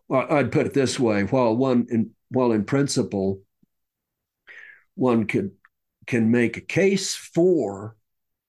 I'd 0.10 0.51
put 0.51 0.66
it 0.66 0.74
this 0.74 0.99
way: 0.99 1.24
while 1.24 1.55
one, 1.55 1.88
in, 1.89 2.12
while 2.30 2.51
in 2.51 2.64
principle, 2.64 3.41
one 4.95 5.26
could 5.28 5.51
can 6.05 6.32
make 6.32 6.58
a 6.58 6.62
case 6.62 7.16
for 7.16 7.95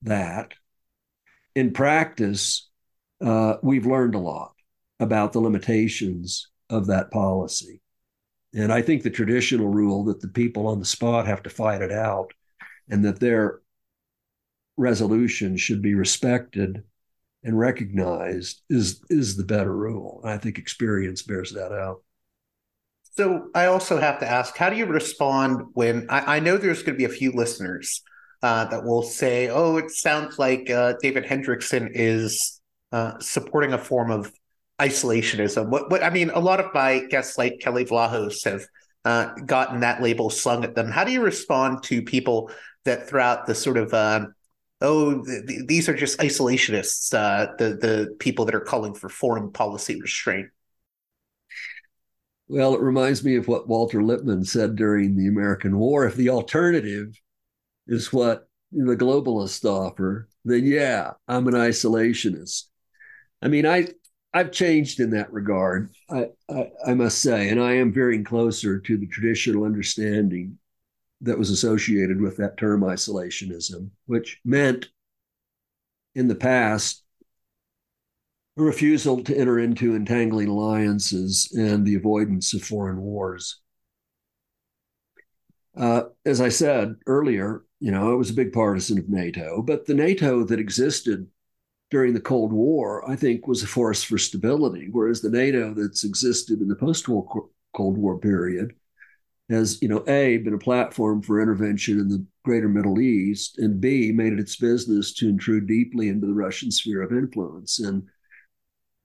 that, 0.03 0.55
in 1.55 1.73
practice, 1.73 2.69
uh, 3.21 3.57
we've 3.63 3.87
learned 3.87 4.15
a 4.15 4.21
lot 4.21 4.53
about 5.01 5.33
the 5.33 5.41
limitations 5.41 6.51
of 6.71 6.87
that 6.87 7.11
policy. 7.11 7.81
And 8.55 8.73
I 8.73 8.81
think 8.81 9.03
the 9.03 9.11
traditional 9.11 9.69
rule 9.69 10.05
that 10.05 10.21
the 10.21 10.29
people 10.29 10.69
on 10.69 10.79
the 10.79 10.85
spot 10.85 11.27
have 11.27 11.43
to 11.43 11.51
fight 11.51 11.83
it 11.83 11.93
out 11.93 12.33
and 12.89 13.05
that 13.05 13.21
their 13.21 13.61
resolution 14.77 15.57
should 15.57 15.83
be 15.83 15.95
respected 15.95 16.85
and 17.49 17.59
recognized 17.59 18.61
is 18.69 19.03
is 19.09 19.37
the 19.37 19.45
better 19.45 19.75
rule. 19.75 20.21
And 20.23 20.31
I 20.31 20.37
think 20.37 20.59
experience 20.59 21.23
bears 21.23 21.53
that 21.55 21.73
out. 21.73 22.03
So 23.17 23.49
I 23.55 23.67
also 23.67 23.99
have 23.99 24.21
to 24.21 24.31
ask, 24.31 24.55
how 24.57 24.69
do 24.69 24.77
you 24.77 24.85
respond 24.85 25.63
when 25.73 26.07
I, 26.11 26.37
I 26.37 26.41
know 26.41 26.59
there's 26.59 26.83
going 26.83 26.95
to 26.95 26.99
be 26.99 27.07
a 27.13 27.17
few 27.17 27.33
listeners 27.33 28.03
uh, 28.43 28.67
that 28.67 28.85
will 28.85 29.03
say, 29.03 29.49
"Oh, 29.49 29.79
it 29.79 29.91
sounds 29.91 30.39
like 30.39 30.69
uh, 30.69 30.95
David 31.01 31.25
Hendrickson 31.25 31.91
is 31.93 32.61
uh, 32.93 33.19
supporting 33.19 33.73
a 33.73 33.79
form 33.79 34.11
of 34.11 34.31
isolationism." 34.79 35.71
What, 35.71 35.91
what 35.91 36.05
I 36.05 36.11
mean, 36.11 36.31
a 36.31 36.41
lot 36.41 36.61
of 36.61 36.73
my 36.75 37.07
guests, 37.09 37.39
like 37.39 37.61
Kelley 37.61 37.87
Vlahos, 37.87 38.45
have 38.45 38.67
uh, 39.07 39.35
gotten 39.47 39.81
that 39.81 40.03
label 40.03 40.29
slung 40.29 40.65
at 40.65 40.75
them. 40.75 40.91
How 40.91 41.03
do 41.03 41.13
you 41.13 41.23
respond 41.23 41.83
to 41.85 42.03
people 42.03 42.51
that 42.85 43.09
throughout 43.09 43.47
the 43.47 43.55
sort 43.55 43.79
of 43.79 43.95
uh, 43.95 44.27
oh, 44.81 45.24
th- 45.24 45.66
these 45.66 45.89
are 45.89 45.95
just 45.95 46.18
isolationists, 46.18 47.12
uh, 47.14 47.55
the 47.59 47.76
the 47.76 48.16
people 48.18 48.45
that 48.45 48.55
are 48.55 48.61
calling 48.61 48.95
for 48.95 49.09
foreign 49.09 49.51
policy 49.53 50.01
restraint. 50.01 50.49
Well, 52.49 52.74
it 52.74 52.81
reminds 52.81 53.22
me 53.22 53.37
of 53.37 53.47
what 53.47 53.68
Walter 53.68 54.03
Lippmann 54.03 54.45
said 54.45 54.76
during 54.76 55.16
the 55.16 55.29
American 55.29 55.79
War. 55.79 56.07
If 56.07 56.14
the 56.14 56.31
alternative 56.31 57.20
is 57.87 58.12
what 58.12 58.49
the 58.72 58.97
globalists 58.97 59.64
offer, 59.64 60.29
then 60.45 60.64
yeah, 60.64 61.12
I'm 61.26 61.47
an 61.49 61.55
isolationist. 61.55 62.64
I 63.43 63.49
mean, 63.49 63.66
I 63.66 63.89
I've 64.33 64.53
changed 64.53 65.01
in 65.01 65.11
that 65.11 65.33
regard, 65.33 65.91
I, 66.11 66.29
I, 66.51 66.70
I 66.89 66.95
must 66.95 67.20
say, 67.20 67.49
and 67.49 67.61
I 67.61 67.74
am 67.74 67.93
veering 67.93 68.24
closer 68.24 68.79
to 68.79 68.97
the 68.97 69.07
traditional 69.07 69.64
understanding 69.64 70.59
that 71.21 71.39
was 71.39 71.51
associated 71.51 72.21
with 72.21 72.37
that 72.37 72.57
term 72.57 72.83
isolationism, 72.83 73.91
which 74.07 74.41
meant 74.45 74.89
in 76.14 76.29
the 76.29 76.35
past 76.35 77.03
a 78.57 78.62
refusal 78.62 79.23
to 79.23 79.37
enter 79.37 79.59
into 79.59 79.95
entangling 79.95 80.49
alliances 80.49 81.53
and 81.57 81.87
the 81.87 81.95
avoidance 81.95 82.55
of 82.55 82.62
foreign 82.62 83.01
wars. 83.01 83.61
Uh, 85.77 86.05
as 86.25 86.41
I 86.41 86.49
said 86.49 86.97
earlier, 87.07 87.62
you 87.79 87.93
know, 87.93 88.11
I 88.11 88.14
was 88.14 88.31
a 88.31 88.35
big 88.35 88.53
partisan 88.53 88.99
of 88.99 89.09
NATO, 89.09 89.62
but 89.62 89.87
the 89.87 89.95
NATO 89.95 90.43
that 90.45 90.59
existed 90.59 91.29
during 91.91 92.14
the 92.14 92.21
Cold 92.21 92.53
War, 92.53 93.09
I 93.09 93.14
think, 93.14 93.47
was 93.47 93.62
a 93.62 93.66
force 93.69 94.03
for 94.03 94.19
stability, 94.19 94.89
whereas 94.91 95.21
the 95.21 95.31
NATO 95.31 95.73
that's 95.73 96.05
existed 96.05 96.61
in 96.61 96.69
the 96.69 96.75
post-war 96.75 97.49
Cold 97.75 97.97
War 97.97 98.19
period 98.19 98.75
has, 99.49 99.81
you 99.81 99.89
know, 99.89 100.05
A, 100.07 100.39
been 100.39 100.55
a 100.55 100.59
platform 100.59 101.23
for 101.23 101.41
intervention 101.41 101.99
in 101.99 102.09
the 102.09 102.25
greater 102.45 102.69
Middle 102.69 103.01
East, 103.01 103.59
and 103.59 103.81
B, 103.81 104.13
made 104.13 104.33
it 104.33 104.39
its 104.39 104.57
business 104.57 105.13
to 105.15 105.29
intrude 105.29 105.67
deeply 105.67 106.09
into 106.09 106.27
the 106.27 106.35
Russian 106.35 106.71
sphere 106.71 107.03
of 107.03 107.13
influence. 107.13 107.79
And 107.79 108.05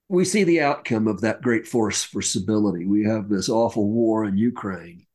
we 0.10 0.26
see 0.26 0.44
the 0.44 0.62
outcome 0.62 1.08
of 1.08 1.22
that 1.22 1.42
great 1.42 1.66
force 1.68 2.04
for 2.04 2.22
stability. 2.22 2.86
We 2.86 3.06
have 3.06 3.30
this 3.30 3.50
awful 3.50 3.90
war 3.90 4.26
in 4.26 4.38
Ukraine 4.38 5.06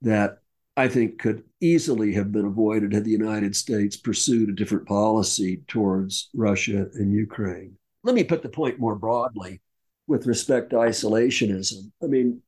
that 0.00 0.38
I 0.76 0.88
think 0.88 1.18
could 1.18 1.44
easily 1.60 2.14
have 2.14 2.32
been 2.32 2.46
avoided 2.46 2.92
had 2.92 3.04
the 3.04 3.10
United 3.10 3.54
States 3.54 3.96
pursued 3.96 4.48
a 4.48 4.54
different 4.54 4.86
policy 4.86 5.62
towards 5.68 6.30
Russia 6.34 6.86
and 6.94 7.12
Ukraine. 7.12 7.76
Let 8.02 8.14
me 8.14 8.24
put 8.24 8.42
the 8.42 8.48
point 8.48 8.80
more 8.80 8.96
broadly 8.96 9.60
with 10.06 10.26
respect 10.26 10.70
to 10.70 10.76
isolationism. 10.76 11.92
I 12.02 12.06
mean, 12.06 12.40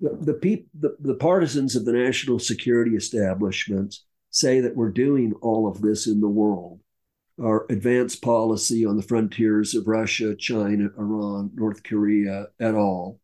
the 0.00 0.16
the, 0.20 0.34
peop, 0.34 0.68
the 0.78 0.96
the 1.00 1.14
partisans 1.14 1.76
of 1.76 1.84
the 1.84 1.92
national 1.92 2.38
security 2.38 2.96
establishments 2.96 4.04
say 4.30 4.60
that 4.60 4.76
we're 4.76 4.90
doing 4.90 5.32
all 5.42 5.68
of 5.68 5.80
this 5.80 6.06
in 6.06 6.20
the 6.20 6.28
world. 6.28 6.80
Our 7.42 7.66
advanced 7.70 8.22
policy 8.22 8.84
on 8.84 8.96
the 8.96 9.02
frontiers 9.02 9.74
of 9.74 9.88
Russia, 9.88 10.34
China, 10.36 10.90
Iran, 10.98 11.50
North 11.54 11.82
Korea, 11.82 12.48
et 12.60 12.74
al. 12.74 13.18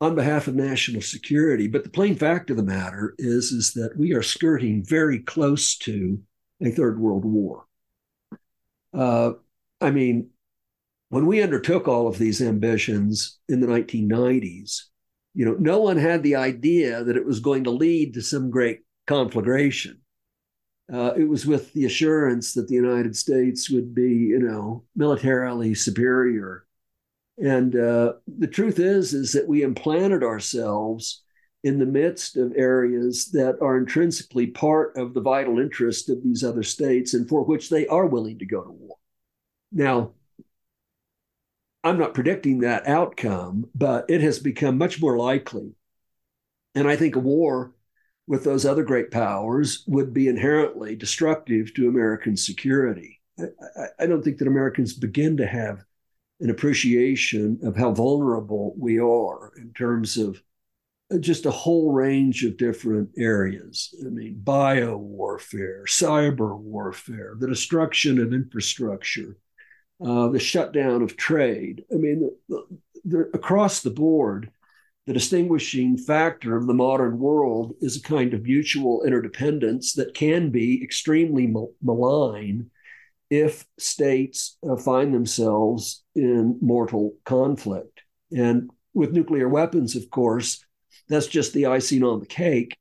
on 0.00 0.14
behalf 0.14 0.48
of 0.48 0.54
national 0.54 1.02
security. 1.02 1.68
But 1.68 1.84
the 1.84 1.90
plain 1.90 2.16
fact 2.16 2.50
of 2.50 2.56
the 2.56 2.62
matter 2.62 3.14
is, 3.18 3.52
is 3.52 3.74
that 3.74 3.96
we 3.96 4.12
are 4.14 4.22
skirting 4.22 4.82
very 4.84 5.20
close 5.20 5.76
to 5.78 6.20
a 6.62 6.70
third 6.70 6.98
world 6.98 7.24
war. 7.24 7.66
Uh, 8.94 9.32
I 9.80 9.90
mean, 9.90 10.30
when 11.10 11.26
we 11.26 11.42
undertook 11.42 11.86
all 11.86 12.08
of 12.08 12.18
these 12.18 12.40
ambitions 12.40 13.38
in 13.48 13.60
the 13.60 13.66
1990s, 13.66 14.84
you 15.34 15.44
know, 15.44 15.56
no 15.58 15.80
one 15.80 15.96
had 15.96 16.22
the 16.22 16.36
idea 16.36 17.02
that 17.04 17.16
it 17.16 17.24
was 17.24 17.40
going 17.40 17.64
to 17.64 17.70
lead 17.70 18.14
to 18.14 18.22
some 18.22 18.50
great 18.50 18.80
conflagration. 19.06 20.00
Uh, 20.92 21.12
it 21.16 21.28
was 21.28 21.46
with 21.46 21.72
the 21.72 21.86
assurance 21.86 22.52
that 22.52 22.68
the 22.68 22.74
United 22.74 23.16
States 23.16 23.70
would 23.70 23.94
be, 23.94 24.10
you 24.10 24.38
know, 24.38 24.84
militarily 24.94 25.74
superior. 25.74 26.66
And 27.42 27.74
uh, 27.74 28.14
the 28.26 28.46
truth 28.46 28.78
is, 28.78 29.14
is 29.14 29.32
that 29.32 29.48
we 29.48 29.62
implanted 29.62 30.22
ourselves 30.22 31.22
in 31.64 31.78
the 31.78 31.86
midst 31.86 32.36
of 32.36 32.52
areas 32.56 33.30
that 33.32 33.56
are 33.62 33.78
intrinsically 33.78 34.48
part 34.48 34.96
of 34.96 35.14
the 35.14 35.20
vital 35.20 35.58
interest 35.58 36.10
of 36.10 36.22
these 36.22 36.44
other 36.44 36.62
states 36.62 37.14
and 37.14 37.28
for 37.28 37.42
which 37.44 37.70
they 37.70 37.86
are 37.86 38.06
willing 38.06 38.38
to 38.38 38.46
go 38.46 38.62
to 38.62 38.70
war. 38.70 38.96
Now, 39.70 40.12
I'm 41.84 41.98
not 41.98 42.14
predicting 42.14 42.60
that 42.60 42.86
outcome, 42.86 43.68
but 43.74 44.04
it 44.08 44.20
has 44.20 44.38
become 44.38 44.78
much 44.78 45.00
more 45.00 45.16
likely. 45.16 45.74
And 46.74 46.88
I 46.88 46.96
think 46.96 47.16
a 47.16 47.20
war 47.20 47.74
with 48.26 48.44
those 48.44 48.64
other 48.64 48.84
great 48.84 49.10
powers 49.10 49.84
would 49.88 50.14
be 50.14 50.28
inherently 50.28 50.94
destructive 50.94 51.74
to 51.74 51.88
American 51.88 52.36
security. 52.36 53.20
I, 53.38 53.86
I, 53.98 54.06
don't 54.06 54.22
think 54.22 54.38
that 54.38 54.48
Americans 54.48 54.94
begin 54.94 55.36
to 55.38 55.46
have 55.46 55.84
an 56.40 56.50
appreciation 56.50 57.58
of 57.62 57.76
how 57.76 57.92
vulnerable 57.92 58.74
we 58.78 58.98
are 59.00 59.52
in 59.56 59.72
terms 59.72 60.16
of 60.16 60.42
uh, 61.12 61.18
just 61.18 61.46
a 61.46 61.50
whole 61.50 61.92
range 61.92 62.44
of 62.44 62.56
different 62.56 63.10
areas. 63.18 63.94
I 64.04 64.08
mean, 64.08 64.40
bio 64.42 64.96
warfare, 64.96 65.84
cyber 65.86 66.56
warfare, 66.56 67.34
the 67.38 67.48
destruction 67.48 68.18
of 68.18 68.32
infrastructure, 68.32 69.36
uh, 70.04 70.28
the 70.28 70.40
shutdown 70.40 71.02
of 71.02 71.16
trade. 71.16 71.84
I 71.92 71.96
mean, 71.96 72.30
the, 72.48 72.66
the, 73.04 73.30
across 73.34 73.80
the 73.80 73.90
board, 73.90 74.50
the 75.06 75.12
distinguishing 75.12 75.96
factor 75.96 76.56
of 76.56 76.66
the 76.66 76.74
modern 76.74 77.18
world 77.18 77.74
is 77.80 77.96
a 77.96 78.02
kind 78.02 78.34
of 78.34 78.42
mutual 78.42 79.02
interdependence 79.04 79.94
that 79.94 80.14
can 80.14 80.50
be 80.50 80.82
extremely 80.82 81.52
malign 81.82 82.70
if 83.30 83.64
states 83.78 84.58
uh, 84.68 84.76
find 84.76 85.14
themselves 85.14 86.04
in 86.14 86.58
mortal 86.60 87.14
conflict. 87.24 88.02
And 88.36 88.70
with 88.94 89.12
nuclear 89.12 89.48
weapons, 89.48 89.96
of 89.96 90.10
course, 90.10 90.64
that's 91.08 91.26
just 91.26 91.52
the 91.52 91.66
icing 91.66 92.02
on 92.02 92.20
the 92.20 92.26
cake 92.26 92.76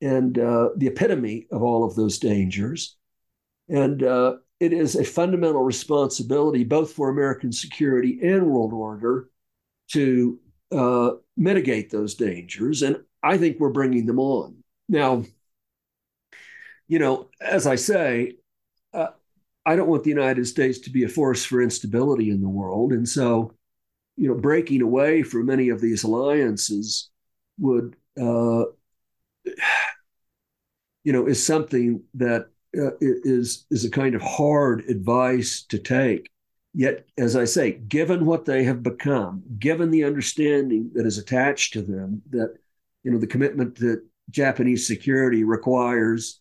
and 0.00 0.38
uh, 0.38 0.70
the 0.76 0.86
epitome 0.86 1.46
of 1.50 1.62
all 1.62 1.84
of 1.84 1.96
those 1.96 2.18
dangers. 2.18 2.96
And 3.68 4.02
uh, 4.02 4.36
it 4.60 4.72
is 4.72 4.96
a 4.96 5.04
fundamental 5.04 5.62
responsibility, 5.62 6.64
both 6.64 6.92
for 6.92 7.08
American 7.08 7.52
security 7.52 8.18
and 8.22 8.46
world 8.46 8.72
order, 8.72 9.28
to 9.92 10.38
uh, 10.72 11.10
mitigate 11.36 11.90
those 11.90 12.14
dangers. 12.14 12.82
And 12.82 13.02
I 13.22 13.38
think 13.38 13.58
we're 13.58 13.70
bringing 13.70 14.06
them 14.06 14.18
on. 14.18 14.56
Now, 14.88 15.24
you 16.88 16.98
know, 16.98 17.28
as 17.40 17.66
I 17.66 17.76
say, 17.76 18.36
uh, 18.92 19.08
I 19.64 19.76
don't 19.76 19.88
want 19.88 20.02
the 20.04 20.10
United 20.10 20.46
States 20.46 20.78
to 20.80 20.90
be 20.90 21.04
a 21.04 21.08
force 21.08 21.44
for 21.44 21.62
instability 21.62 22.30
in 22.30 22.40
the 22.40 22.48
world. 22.48 22.92
And 22.92 23.08
so, 23.08 23.52
you 24.16 24.28
know, 24.28 24.34
breaking 24.34 24.82
away 24.82 25.22
from 25.22 25.46
many 25.46 25.68
of 25.68 25.80
these 25.80 26.02
alliances 26.02 27.10
would, 27.58 27.94
uh, 28.18 28.64
you 31.04 31.12
know, 31.12 31.26
is 31.26 31.44
something 31.44 32.02
that 32.14 32.48
is 33.00 33.66
is 33.70 33.84
a 33.84 33.90
kind 33.90 34.14
of 34.14 34.22
hard 34.22 34.84
advice 34.88 35.62
to 35.68 35.78
take. 35.78 36.30
Yet, 36.74 37.06
as 37.16 37.34
I 37.34 37.44
say, 37.44 37.72
given 37.72 38.24
what 38.24 38.44
they 38.44 38.62
have 38.64 38.82
become, 38.82 39.42
given 39.58 39.90
the 39.90 40.04
understanding 40.04 40.90
that 40.94 41.06
is 41.06 41.18
attached 41.18 41.72
to 41.72 41.82
them, 41.82 42.22
that 42.30 42.54
you 43.02 43.10
know 43.10 43.18
the 43.18 43.26
commitment 43.26 43.76
that 43.76 44.02
Japanese 44.30 44.86
security 44.86 45.44
requires 45.44 46.40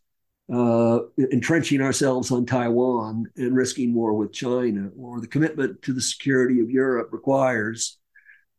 uh, 0.53 0.99
entrenching 1.17 1.81
ourselves 1.81 2.31
on 2.31 2.45
Taiwan 2.45 3.25
and 3.35 3.55
risking 3.55 3.93
war 3.93 4.13
with 4.13 4.31
China, 4.31 4.89
or 4.97 5.19
the 5.19 5.27
commitment 5.27 5.81
to 5.83 5.93
the 5.93 6.01
security 6.01 6.59
of 6.59 6.69
Europe 6.69 7.09
requires 7.11 7.97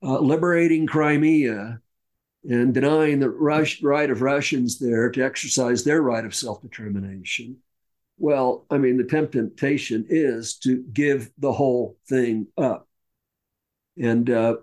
uh, 0.03 0.19
liberating 0.19 0.87
Crimea 0.87 1.81
and 2.45 2.73
denying 2.73 3.21
the 3.21 3.31
right 3.31 4.11
of 4.11 4.23
Russians 4.23 4.79
there 4.79 5.11
to 5.11 5.25
exercise 5.25 5.85
their 5.85 6.03
right 6.03 6.25
of 6.25 6.35
self 6.35 6.63
determination. 6.63 7.59
Well, 8.19 8.67
I 8.71 8.79
mean, 8.79 8.97
the 8.97 9.05
temptation 9.05 10.07
is 10.09 10.57
to 10.59 10.83
give 10.93 11.31
the 11.39 11.53
whole 11.53 11.97
thing 12.09 12.49
up. 12.57 12.89
And, 13.97 14.29
uh, 14.29 14.57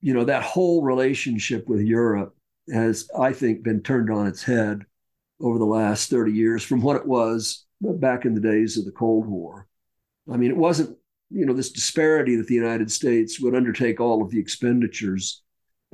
you 0.00 0.14
know, 0.14 0.24
that 0.24 0.42
whole 0.42 0.82
relationship 0.82 1.68
with 1.68 1.80
Europe 1.80 2.34
has, 2.72 3.08
I 3.18 3.32
think, 3.32 3.62
been 3.62 3.82
turned 3.82 4.10
on 4.10 4.26
its 4.26 4.42
head 4.42 4.84
over 5.40 5.58
the 5.58 5.64
last 5.64 6.08
30 6.10 6.32
years 6.32 6.62
from 6.62 6.80
what 6.80 6.96
it 6.96 7.06
was 7.06 7.66
back 7.80 8.24
in 8.24 8.34
the 8.34 8.40
days 8.40 8.78
of 8.78 8.86
the 8.86 8.92
Cold 8.92 9.26
War. 9.26 9.66
I 10.32 10.38
mean, 10.38 10.50
it 10.50 10.56
wasn't, 10.56 10.96
you 11.30 11.44
know, 11.44 11.52
this 11.52 11.72
disparity 11.72 12.36
that 12.36 12.46
the 12.46 12.54
United 12.54 12.90
States 12.90 13.38
would 13.40 13.54
undertake 13.54 14.00
all 14.00 14.22
of 14.22 14.30
the 14.30 14.40
expenditures, 14.40 15.42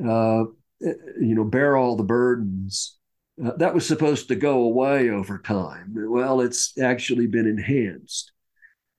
uh, 0.00 0.44
you 0.80 1.34
know, 1.34 1.44
bear 1.44 1.76
all 1.76 1.96
the 1.96 2.04
burdens. 2.04 2.99
Uh, 3.44 3.52
that 3.56 3.74
was 3.74 3.86
supposed 3.86 4.28
to 4.28 4.36
go 4.36 4.62
away 4.62 5.08
over 5.08 5.38
time. 5.38 5.94
Well, 5.94 6.40
it's 6.40 6.78
actually 6.78 7.26
been 7.26 7.46
enhanced. 7.46 8.32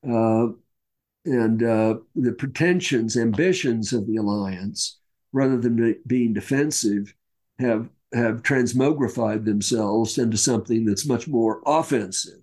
Uh, 0.07 0.47
and 1.25 1.61
uh, 1.61 1.95
the 2.15 2.33
pretensions, 2.33 3.15
ambitions 3.15 3.93
of 3.93 4.07
the 4.07 4.15
alliance, 4.15 4.99
rather 5.31 5.57
than 5.57 5.95
being 6.07 6.33
defensive, 6.33 7.13
have 7.59 7.89
have 8.13 8.43
transmogrified 8.43 9.45
themselves 9.45 10.17
into 10.17 10.35
something 10.35 10.83
that's 10.83 11.05
much 11.05 11.29
more 11.29 11.61
offensive, 11.65 12.39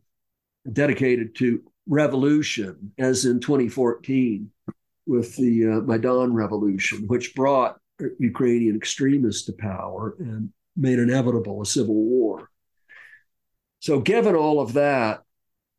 dedicated 0.72 1.34
to 1.34 1.62
revolution, 1.86 2.92
as 2.98 3.26
in 3.26 3.38
2014 3.38 4.50
with 5.06 5.36
the 5.36 5.66
uh, 5.66 5.80
Maidan 5.80 6.32
revolution, 6.32 7.06
which 7.06 7.34
brought 7.34 7.78
Ukrainian 8.18 8.76
extremists 8.76 9.44
to 9.46 9.52
power 9.52 10.14
and 10.18 10.50
made 10.78 10.98
inevitable 10.98 11.60
a 11.60 11.66
civil 11.66 11.94
war. 11.94 12.48
So, 13.80 14.00
given 14.00 14.34
all 14.34 14.60
of 14.60 14.74
that, 14.74 15.22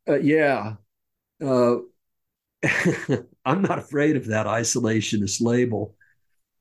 uh, 0.08 0.18
yeah, 0.20 0.74
uh, 1.44 1.76
I'm 3.44 3.62
not 3.62 3.78
afraid 3.78 4.16
of 4.16 4.26
that 4.26 4.46
isolationist 4.46 5.40
label. 5.40 5.96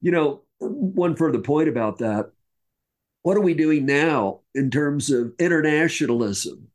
You 0.01 0.11
know, 0.11 0.41
one 0.59 1.15
further 1.15 1.39
point 1.39 1.69
about 1.69 1.99
that 1.99 2.31
what 3.21 3.37
are 3.37 3.41
we 3.41 3.53
doing 3.53 3.85
now 3.85 4.39
in 4.55 4.71
terms 4.71 5.11
of 5.11 5.33
internationalism? 5.39 6.67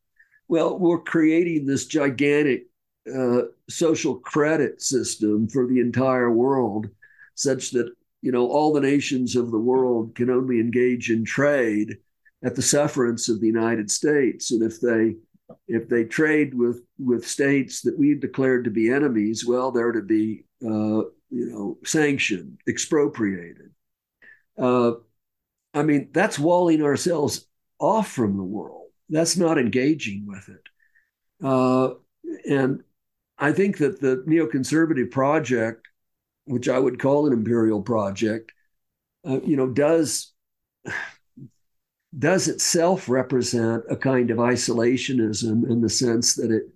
Well, 0.49 0.79
we're 0.79 1.01
creating 1.01 1.67
this 1.67 1.87
gigantic 1.87 2.67
uh, 3.13 3.43
social 3.69 4.17
credit 4.17 4.83
system 4.83 5.49
for 5.49 5.67
the 5.67 5.81
entire 5.81 6.31
world, 6.31 6.89
such 7.35 7.71
that 7.73 7.93
you 8.25 8.33
know 8.33 8.49
all 8.49 8.73
the 8.73 8.81
nations 8.81 9.37
of 9.37 9.51
the 9.51 9.59
world 9.59 10.15
can 10.15 10.31
only 10.31 10.59
engage 10.59 11.11
in 11.11 11.25
trade 11.25 11.99
at 12.43 12.55
the 12.55 12.63
sufferance 12.63 13.29
of 13.29 13.41
the 13.41 13.47
United 13.47 13.91
States, 13.91 14.51
and 14.51 14.63
if 14.63 14.81
they 14.81 15.17
if 15.69 15.91
they 15.91 16.05
trade 16.05 16.55
with 16.55 16.83
with 16.99 17.27
states 17.27 17.83
that 17.83 17.99
we've 17.99 18.21
declared 18.21 18.65
to 18.65 18.71
be 18.71 18.91
enemies, 18.91 19.45
well, 19.47 19.71
they're 19.71 19.93
to 19.93 20.03
be 20.03 20.47
uh, 20.65 21.05
you 21.31 21.51
know 21.51 21.79
sanctioned, 21.85 22.59
expropriated. 22.67 23.71
Uh, 24.59 24.93
I 25.75 25.83
mean, 25.83 26.09
that's 26.13 26.39
walling 26.39 26.83
ourselves 26.83 27.47
off 27.79 28.11
from 28.11 28.39
the 28.39 28.43
world. 28.43 28.89
That's 29.11 29.37
not 29.37 29.59
engaging 29.59 30.25
with 30.27 30.49
it. 30.49 31.47
Uh, 31.47 31.95
and 32.49 32.83
I 33.37 33.53
think 33.53 33.79
that 33.79 34.01
the 34.01 34.25
neoconservative 34.27 35.11
project, 35.11 35.87
which 36.47 36.69
I 36.69 36.79
would 36.79 36.99
call 36.99 37.27
an 37.27 37.33
imperial 37.33 37.83
project, 37.83 38.53
uh, 39.27 39.41
you 39.43 39.57
know, 39.57 39.69
does 39.69 40.33
does 42.17 42.49
itself 42.49 43.09
represent 43.09 43.83
a 43.91 43.97
kind 43.97 44.31
of 44.31 44.39
isolationism 44.39 45.69
in 45.69 45.81
the 45.81 45.89
sense 45.89 46.35
that 46.35 46.51
it 46.51 46.69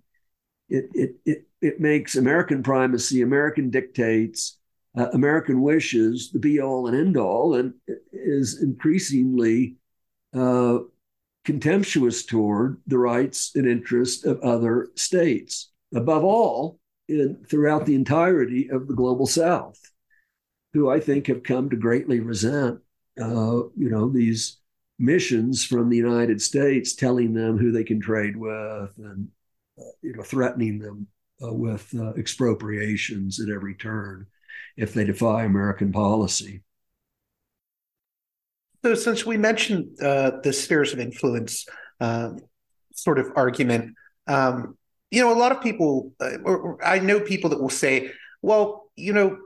it 0.69 0.89
it 0.93 1.15
it, 1.25 1.47
it 1.61 1.79
makes 1.79 2.15
American 2.15 2.63
primacy, 2.63 3.21
American 3.21 3.69
dictates, 3.69 4.57
uh, 4.97 5.09
American 5.13 5.61
wishes 5.61 6.31
the 6.31 6.39
be 6.39 6.61
all 6.61 6.87
and 6.87 6.97
end 6.97 7.17
all, 7.17 7.55
and 7.55 7.73
is 8.11 8.61
increasingly 8.61 9.75
uh, 10.33 10.79
contemptuous 11.45 12.25
toward 12.25 12.81
the 12.87 12.97
rights 12.97 13.51
and 13.55 13.67
interests 13.67 14.25
of 14.25 14.39
other 14.41 14.89
states. 14.95 15.71
Above 15.93 16.23
all, 16.23 16.78
in, 17.09 17.43
throughout 17.49 17.85
the 17.85 17.95
entirety 17.95 18.69
of 18.69 18.87
the 18.87 18.93
global 18.93 19.25
South, 19.25 19.79
who 20.73 20.89
I 20.89 20.99
think 20.99 21.27
have 21.27 21.43
come 21.43 21.69
to 21.69 21.75
greatly 21.75 22.19
resent, 22.19 22.79
uh, 23.19 23.63
you 23.75 23.89
know, 23.89 24.09
these 24.09 24.57
missions 24.97 25.65
from 25.65 25.89
the 25.89 25.97
United 25.97 26.41
States 26.41 26.95
telling 26.95 27.33
them 27.33 27.57
who 27.57 27.71
they 27.71 27.83
can 27.83 27.99
trade 27.99 28.37
with 28.37 28.91
and, 28.97 29.29
uh, 29.79 29.91
you 30.01 30.13
know, 30.13 30.23
threatening 30.23 30.79
them 30.79 31.07
uh, 31.43 31.53
with 31.53 31.93
uh, 31.97 32.13
expropriations 32.17 33.39
at 33.39 33.49
every 33.49 33.75
turn 33.75 34.27
if 34.77 34.93
they 34.93 35.03
defy 35.03 35.43
American 35.43 35.91
policy. 35.91 36.63
So, 38.83 38.95
since 38.95 39.25
we 39.25 39.37
mentioned 39.37 40.01
uh, 40.01 40.39
the 40.41 40.53
spheres 40.53 40.93
of 40.93 40.99
influence 40.99 41.65
uh, 41.99 42.31
sort 42.93 43.19
of 43.19 43.31
argument, 43.35 43.95
um, 44.27 44.77
you 45.11 45.21
know, 45.21 45.33
a 45.33 45.37
lot 45.37 45.51
of 45.51 45.61
people, 45.61 46.11
uh, 46.19 46.37
or, 46.43 46.83
I 46.85 46.99
know 46.99 47.19
people 47.19 47.49
that 47.49 47.61
will 47.61 47.69
say, 47.69 48.11
well, 48.41 48.89
you 48.95 49.13
know, 49.13 49.37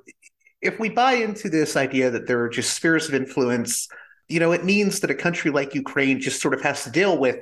if 0.61 0.79
we 0.79 0.89
buy 0.89 1.13
into 1.13 1.49
this 1.49 1.75
idea 1.75 2.09
that 2.11 2.27
there 2.27 2.41
are 2.41 2.49
just 2.49 2.73
spheres 2.73 3.07
of 3.07 3.13
influence, 3.13 3.87
you 4.27 4.39
know, 4.39 4.51
it 4.51 4.63
means 4.63 4.99
that 5.01 5.11
a 5.11 5.15
country 5.15 5.51
like 5.51 5.75
Ukraine 5.75 6.19
just 6.19 6.41
sort 6.41 6.53
of 6.53 6.61
has 6.61 6.83
to 6.83 6.89
deal 6.89 7.17
with, 7.17 7.37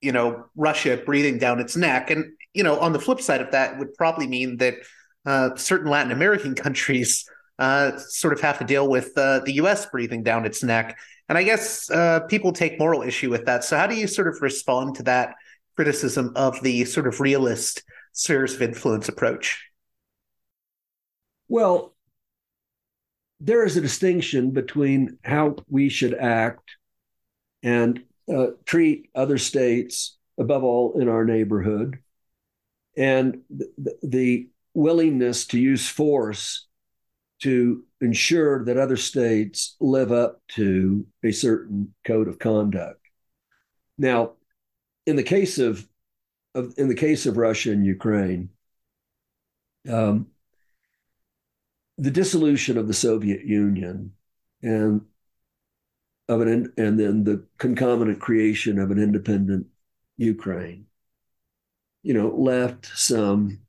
you 0.00 0.12
know, 0.12 0.46
Russia 0.56 0.96
breathing 0.96 1.38
down 1.38 1.60
its 1.60 1.76
neck. 1.76 2.10
And, 2.10 2.32
you 2.54 2.62
know, 2.62 2.78
on 2.78 2.92
the 2.92 2.98
flip 2.98 3.20
side 3.20 3.40
of 3.40 3.52
that, 3.52 3.78
would 3.78 3.94
probably 3.94 4.26
mean 4.26 4.56
that 4.58 4.76
uh, 5.24 5.54
certain 5.56 5.90
Latin 5.90 6.12
American 6.12 6.54
countries 6.64 7.28
uh, 7.58 7.96
sort 7.96 8.32
of 8.32 8.40
have 8.40 8.58
to 8.58 8.64
deal 8.64 8.88
with 8.88 9.12
uh, 9.16 9.40
the 9.40 9.54
U.S. 9.54 9.86
breathing 9.86 10.22
down 10.22 10.44
its 10.44 10.62
neck. 10.62 10.98
And 11.28 11.36
I 11.36 11.42
guess 11.42 11.90
uh, 11.90 12.20
people 12.20 12.52
take 12.52 12.78
moral 12.78 13.02
issue 13.02 13.30
with 13.30 13.46
that. 13.46 13.64
So, 13.64 13.76
how 13.76 13.86
do 13.86 13.96
you 13.96 14.06
sort 14.06 14.28
of 14.28 14.40
respond 14.42 14.96
to 14.96 15.02
that 15.04 15.34
criticism 15.76 16.32
of 16.34 16.60
the 16.62 16.84
sort 16.84 17.06
of 17.06 17.20
realist 17.20 17.84
spheres 18.12 18.54
of 18.54 18.62
influence 18.62 19.08
approach? 19.08 19.62
Well, 21.48 21.94
there 23.38 23.64
is 23.64 23.76
a 23.76 23.82
distinction 23.82 24.50
between 24.50 25.18
how 25.22 25.56
we 25.68 25.90
should 25.90 26.14
act 26.14 26.70
and 27.62 28.02
uh, 28.32 28.48
treat 28.64 29.10
other 29.14 29.38
states, 29.38 30.16
above 30.38 30.64
all 30.64 31.00
in 31.00 31.08
our 31.08 31.24
neighborhood, 31.24 31.98
and 32.96 33.42
the, 33.50 33.96
the 34.02 34.48
willingness 34.74 35.46
to 35.46 35.58
use 35.58 35.88
force 35.88 36.66
to 37.42 37.84
ensure 38.00 38.64
that 38.64 38.78
other 38.78 38.96
states 38.96 39.76
live 39.80 40.12
up 40.12 40.40
to 40.48 41.06
a 41.22 41.32
certain 41.32 41.94
code 42.06 42.28
of 42.28 42.38
conduct. 42.38 43.00
Now, 43.98 44.32
in 45.06 45.16
the 45.16 45.22
case 45.22 45.58
of, 45.58 45.88
of 46.54 46.74
in 46.76 46.88
the 46.88 46.94
case 46.94 47.26
of 47.26 47.36
Russia 47.36 47.72
and 47.72 47.86
Ukraine, 47.86 48.50
um, 49.88 50.28
the 51.98 52.10
dissolution 52.10 52.76
of 52.76 52.88
the 52.88 52.94
Soviet 52.94 53.44
Union 53.44 54.12
and 54.62 55.02
of 56.28 56.40
an 56.40 56.72
and 56.76 56.98
then 56.98 57.24
the 57.24 57.44
concomitant 57.58 58.20
creation 58.20 58.78
of 58.78 58.90
an 58.90 58.98
independent 58.98 59.66
Ukraine, 60.16 60.86
you 62.02 62.14
know, 62.14 62.28
left 62.28 62.86
some 62.86 63.60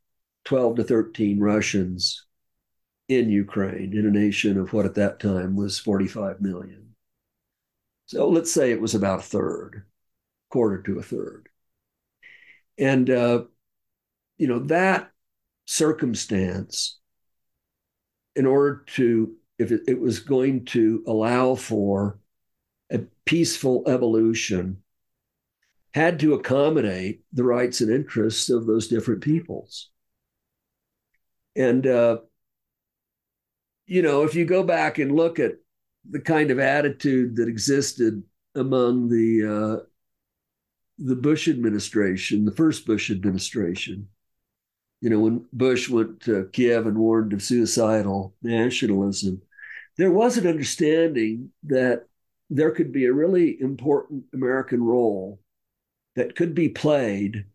12 0.46 0.78
to 0.78 0.84
13 0.84 1.40
Russians 1.40 2.26
in 3.08 3.30
Ukraine, 3.30 3.94
in 3.94 4.06
a 4.06 4.12
nation 4.12 4.58
of 4.58 4.74
what 4.74 4.86
at 4.86 4.96
that 4.96 5.20
time 5.20 5.56
was 5.56 5.80
45 5.80 6.42
million. 6.42 6.96
So 8.06 8.30
let's 8.30 8.52
say 8.52 8.72
it 8.72 8.82
was 8.82 8.96
about 8.96 9.20
a 9.20 9.24
third, 9.24 9.86
quarter 10.50 10.82
to 10.84 11.00
a 11.00 11.04
third. 11.04 11.50
And, 12.78 13.10
uh, 13.10 13.44
you 14.38 14.48
know, 14.48 14.60
that 14.60 15.12
circumstance, 15.66 17.00
in 18.36 18.46
order 18.46 18.84
to, 18.96 19.34
if 19.58 19.72
it, 19.72 19.82
it 19.88 20.00
was 20.00 20.20
going 20.20 20.66
to 20.66 21.04
allow 21.08 21.56
for 21.56 22.20
a 22.92 23.00
peaceful 23.26 23.84
evolution, 23.88 24.84
had 25.94 26.20
to 26.20 26.36
accommodate 26.36 27.24
the 27.34 27.44
rights 27.44 27.82
and 27.82 27.92
interests 27.92 28.50
of 28.50 28.68
those 28.68 28.88
different 28.88 29.22
peoples. 29.22 29.90
And 31.56 31.88
uh, 31.88 32.18
you 33.88 34.02
know, 34.02 34.24
if 34.24 34.36
you 34.36 34.46
go 34.46 34.64
back 34.64 35.00
and 35.00 35.16
look 35.16 35.40
at 35.40 35.54
the 36.10 36.20
kind 36.20 36.52
of 36.52 36.60
attitude 36.60 37.38
that 37.38 37.48
existed 37.48 38.22
among 38.54 39.10
the 39.10 39.82
uh, 39.82 39.86
the 40.98 41.16
Bush 41.16 41.48
administration, 41.48 42.46
the 42.46 42.52
first 42.52 42.86
Bush 42.86 43.12
administration, 43.12 44.08
you 45.02 45.10
know, 45.10 45.20
when 45.20 45.46
Bush 45.54 45.90
went 45.90 46.22
to 46.22 46.50
Kiev 46.54 46.88
and 46.88 46.98
warned 46.98 47.34
of 47.34 47.44
suicidal 47.44 48.36
nationalism, 48.42 49.42
there 49.98 50.12
was 50.12 50.38
an 50.38 50.48
understanding 50.48 51.52
that 51.64 52.08
there 52.50 52.72
could 52.72 52.92
be 52.92 53.06
a 53.06 53.14
really 53.14 53.60
important 53.60 54.24
American 54.34 54.82
role 54.82 55.40
that 56.16 56.36
could 56.36 56.56
be 56.56 56.70
played 56.70 57.46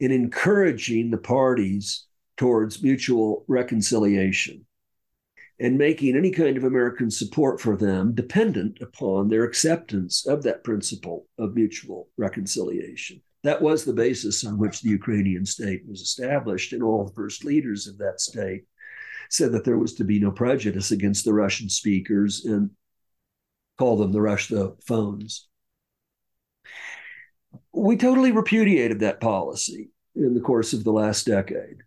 in 0.00 0.10
encouraging 0.10 1.10
the 1.10 1.18
parties 1.18 2.06
towards 2.36 2.82
mutual 2.82 3.44
reconciliation 3.46 4.66
and 5.60 5.78
making 5.78 6.16
any 6.16 6.30
kind 6.30 6.56
of 6.56 6.64
American 6.64 7.10
support 7.10 7.60
for 7.60 7.76
them 7.76 8.14
dependent 8.14 8.78
upon 8.80 9.28
their 9.28 9.44
acceptance 9.44 10.26
of 10.26 10.42
that 10.42 10.64
principle 10.64 11.26
of 11.38 11.54
mutual 11.54 12.08
reconciliation. 12.16 13.20
That 13.44 13.60
was 13.60 13.84
the 13.84 13.92
basis 13.92 14.44
on 14.44 14.58
which 14.58 14.80
the 14.80 14.90
Ukrainian 14.90 15.44
state 15.44 15.82
was 15.86 16.00
established, 16.00 16.72
and 16.72 16.82
all 16.82 17.04
the 17.04 17.14
first 17.14 17.44
leaders 17.44 17.86
of 17.86 17.98
that 17.98 18.20
state 18.20 18.64
said 19.30 19.52
that 19.52 19.64
there 19.64 19.78
was 19.78 19.94
to 19.94 20.04
be 20.04 20.20
no 20.20 20.30
prejudice 20.30 20.90
against 20.90 21.24
the 21.24 21.32
Russian 21.32 21.68
speakers 21.68 22.44
and 22.44 22.70
call 23.78 23.96
them 23.96 24.12
the 24.12 24.18
Russophones. 24.18 25.40
We 27.72 27.96
totally 27.96 28.32
repudiated 28.32 29.00
that 29.00 29.20
policy 29.20 29.90
in 30.14 30.34
the 30.34 30.40
course 30.40 30.72
of 30.72 30.84
the 30.84 30.92
last 30.92 31.26
decade 31.26 31.78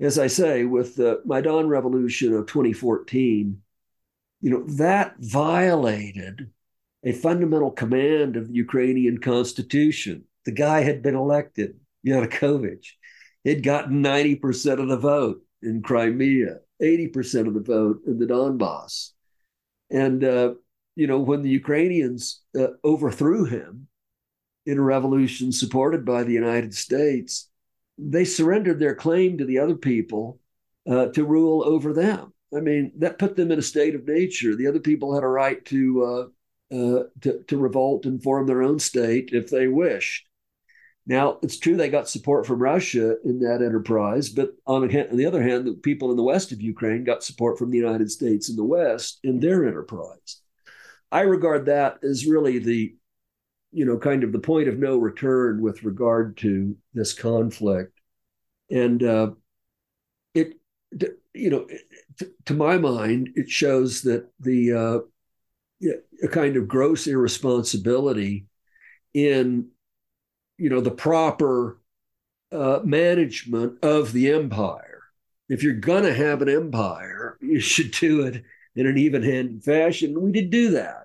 as 0.00 0.18
I 0.18 0.26
say, 0.26 0.64
with 0.64 0.96
the 0.96 1.20
Maidan 1.24 1.68
Revolution 1.68 2.34
of 2.34 2.46
2014, 2.46 3.60
you 4.40 4.50
know, 4.50 4.64
that 4.76 5.14
violated 5.18 6.50
a 7.04 7.12
fundamental 7.12 7.70
command 7.70 8.36
of 8.36 8.48
the 8.48 8.54
Ukrainian 8.54 9.18
constitution. 9.18 10.24
The 10.46 10.52
guy 10.52 10.80
had 10.80 11.02
been 11.02 11.14
elected, 11.14 11.78
Yanukovych. 12.06 12.86
He'd 13.44 13.62
gotten 13.62 14.02
90% 14.02 14.80
of 14.80 14.88
the 14.88 14.96
vote 14.96 15.42
in 15.62 15.82
Crimea, 15.82 16.58
80% 16.82 17.46
of 17.46 17.54
the 17.54 17.60
vote 17.60 18.00
in 18.06 18.18
the 18.18 18.26
Donbass. 18.26 19.10
And, 19.90 20.24
uh, 20.24 20.54
you 20.96 21.06
know, 21.06 21.20
when 21.20 21.42
the 21.42 21.50
Ukrainians 21.50 22.42
uh, 22.58 22.68
overthrew 22.84 23.44
him 23.44 23.88
in 24.66 24.78
a 24.78 24.82
revolution 24.82 25.52
supported 25.52 26.04
by 26.04 26.22
the 26.22 26.32
United 26.32 26.74
States, 26.74 27.50
they 27.98 28.24
surrendered 28.24 28.78
their 28.78 28.94
claim 28.94 29.38
to 29.38 29.44
the 29.44 29.58
other 29.58 29.76
people 29.76 30.40
uh, 30.88 31.06
to 31.06 31.24
rule 31.24 31.62
over 31.64 31.92
them. 31.92 32.32
I 32.56 32.60
mean, 32.60 32.92
that 32.98 33.18
put 33.18 33.36
them 33.36 33.50
in 33.50 33.58
a 33.58 33.62
state 33.62 33.94
of 33.94 34.06
nature. 34.06 34.54
The 34.54 34.66
other 34.66 34.80
people 34.80 35.14
had 35.14 35.24
a 35.24 35.28
right 35.28 35.64
to, 35.66 36.30
uh, 36.72 36.74
uh, 36.74 37.02
to, 37.22 37.42
to 37.48 37.56
revolt 37.56 38.06
and 38.06 38.22
form 38.22 38.46
their 38.46 38.62
own 38.62 38.78
state 38.78 39.30
if 39.32 39.50
they 39.50 39.66
wished. 39.66 40.26
Now, 41.06 41.38
it's 41.42 41.58
true 41.58 41.76
they 41.76 41.90
got 41.90 42.08
support 42.08 42.46
from 42.46 42.60
Russia 42.60 43.16
in 43.24 43.40
that 43.40 43.60
enterprise, 43.60 44.30
but 44.30 44.52
on, 44.66 44.84
on 44.84 45.16
the 45.16 45.26
other 45.26 45.42
hand, 45.42 45.66
the 45.66 45.74
people 45.74 46.10
in 46.10 46.16
the 46.16 46.22
west 46.22 46.50
of 46.50 46.62
Ukraine 46.62 47.04
got 47.04 47.22
support 47.22 47.58
from 47.58 47.70
the 47.70 47.76
United 47.76 48.10
States 48.10 48.48
in 48.48 48.56
the 48.56 48.64
west 48.64 49.18
in 49.22 49.38
their 49.38 49.66
enterprise. 49.66 50.40
I 51.12 51.22
regard 51.22 51.66
that 51.66 51.98
as 52.02 52.26
really 52.26 52.58
the 52.58 52.96
you 53.74 53.84
know, 53.84 53.98
kind 53.98 54.22
of 54.22 54.32
the 54.32 54.38
point 54.38 54.68
of 54.68 54.78
no 54.78 54.96
return 54.96 55.60
with 55.60 55.82
regard 55.82 56.36
to 56.38 56.76
this 56.94 57.12
conflict. 57.12 57.98
And 58.70 59.02
uh, 59.02 59.32
it, 60.32 60.54
you 61.34 61.50
know, 61.50 61.66
to, 62.44 62.54
my 62.54 62.78
mind, 62.78 63.30
it 63.34 63.50
shows 63.50 64.02
that 64.02 64.30
the 64.38 64.72
uh, 64.72 65.88
a 66.22 66.28
kind 66.28 66.56
of 66.56 66.68
gross 66.68 67.06
irresponsibility 67.08 68.46
in, 69.12 69.68
you 70.56 70.70
know, 70.70 70.80
the 70.80 70.90
proper 70.90 71.80
uh, 72.52 72.80
management 72.84 73.82
of 73.82 74.12
the 74.12 74.30
empire. 74.30 75.02
If 75.48 75.64
you're 75.64 75.74
going 75.74 76.04
to 76.04 76.14
have 76.14 76.42
an 76.42 76.48
empire, 76.48 77.36
you 77.42 77.60
should 77.60 77.90
do 77.90 78.22
it 78.22 78.44
in 78.76 78.86
an 78.86 78.98
even-handed 78.98 79.64
fashion. 79.64 80.20
We 80.20 80.32
did 80.32 80.50
do 80.50 80.70
that. 80.70 81.03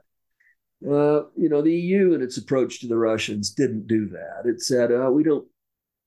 Uh, 0.85 1.23
you 1.35 1.49
know, 1.49 1.61
the 1.61 1.75
EU 1.75 2.13
and 2.13 2.23
its 2.23 2.37
approach 2.37 2.79
to 2.79 2.87
the 2.87 2.97
Russians 2.97 3.51
didn't 3.51 3.87
do 3.87 4.07
that. 4.09 4.43
It 4.45 4.61
said, 4.61 4.91
uh, 4.91 5.09
we 5.11 5.23
don't 5.23 5.45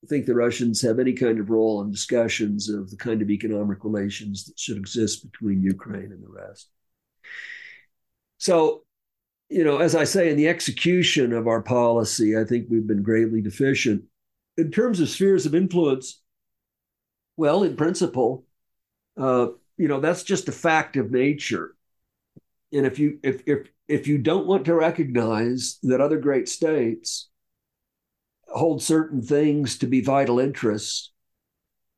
think 0.07 0.25
the 0.25 0.35
Russians 0.35 0.81
have 0.81 0.99
any 0.99 1.13
kind 1.13 1.39
of 1.39 1.49
role 1.49 1.81
in 1.81 1.91
discussions 1.91 2.69
of 2.69 2.89
the 2.89 2.97
kind 2.97 3.21
of 3.21 3.29
economic 3.29 3.83
relations 3.83 4.45
that 4.45 4.59
should 4.59 4.77
exist 4.77 5.29
between 5.31 5.61
Ukraine 5.61 6.11
and 6.11 6.23
the 6.23 6.29
rest. 6.29 6.69
So, 8.37 8.83
you 9.49 9.63
know, 9.63 9.77
as 9.77 9.95
I 9.95 10.03
say, 10.03 10.29
in 10.29 10.37
the 10.37 10.47
execution 10.47 11.31
of 11.33 11.47
our 11.47 11.61
policy, 11.61 12.37
I 12.37 12.43
think 12.43 12.67
we've 12.69 12.87
been 12.87 13.03
greatly 13.03 13.41
deficient. 13.41 14.03
In 14.57 14.71
terms 14.71 14.99
of 14.99 15.09
spheres 15.09 15.45
of 15.45 15.55
influence, 15.55 16.21
well, 17.37 17.63
in 17.63 17.75
principle, 17.75 18.45
uh, 19.17 19.47
you 19.77 19.87
know, 19.87 19.99
that's 19.99 20.23
just 20.23 20.47
a 20.47 20.51
fact 20.51 20.97
of 20.97 21.11
nature. 21.11 21.75
And 22.71 22.85
if 22.85 22.99
you 22.99 23.19
if 23.23 23.43
if 23.47 23.67
if 23.93 24.07
you 24.07 24.17
don't 24.17 24.47
want 24.47 24.65
to 24.65 24.73
recognize 24.73 25.77
that 25.83 26.01
other 26.01 26.17
great 26.17 26.49
states 26.49 27.29
hold 28.47 28.81
certain 28.81 29.21
things 29.21 29.77
to 29.77 29.85
be 29.85 30.01
vital 30.01 30.39
interests, 30.39 31.11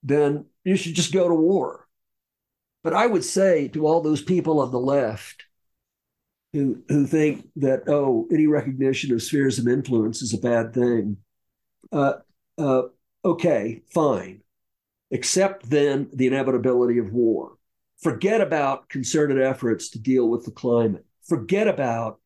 then 0.03 0.45
you 0.65 0.75
should 0.75 0.93
just 0.93 1.13
go 1.13 1.29
to 1.29 1.33
war. 1.33 1.87
But 2.83 2.93
I 2.93 3.07
would 3.07 3.23
say 3.23 3.69
to 3.69 3.87
all 3.87 4.01
those 4.01 4.21
people 4.21 4.59
on 4.59 4.71
the 4.71 4.79
left 4.79 5.45
who, 6.51 6.83
who 6.89 7.07
think 7.07 7.47
that, 7.55 7.83
oh, 7.87 8.27
any 8.29 8.45
recognition 8.45 9.13
of 9.13 9.23
spheres 9.23 9.57
of 9.57 9.67
influence 9.67 10.21
is 10.21 10.33
a 10.33 10.37
bad 10.37 10.73
thing, 10.73 11.15
uh, 11.93 12.15
uh, 12.57 12.83
okay, 13.23 13.83
fine. 13.93 14.41
Accept 15.13 15.69
then 15.69 16.09
the 16.13 16.27
inevitability 16.27 16.97
of 16.97 17.13
war. 17.13 17.53
Forget 18.01 18.41
about 18.41 18.89
concerted 18.89 19.41
efforts 19.41 19.91
to 19.91 19.99
deal 19.99 20.27
with 20.27 20.43
the 20.43 20.51
climate 20.51 21.05
forget 21.27 21.67
about 21.67 22.19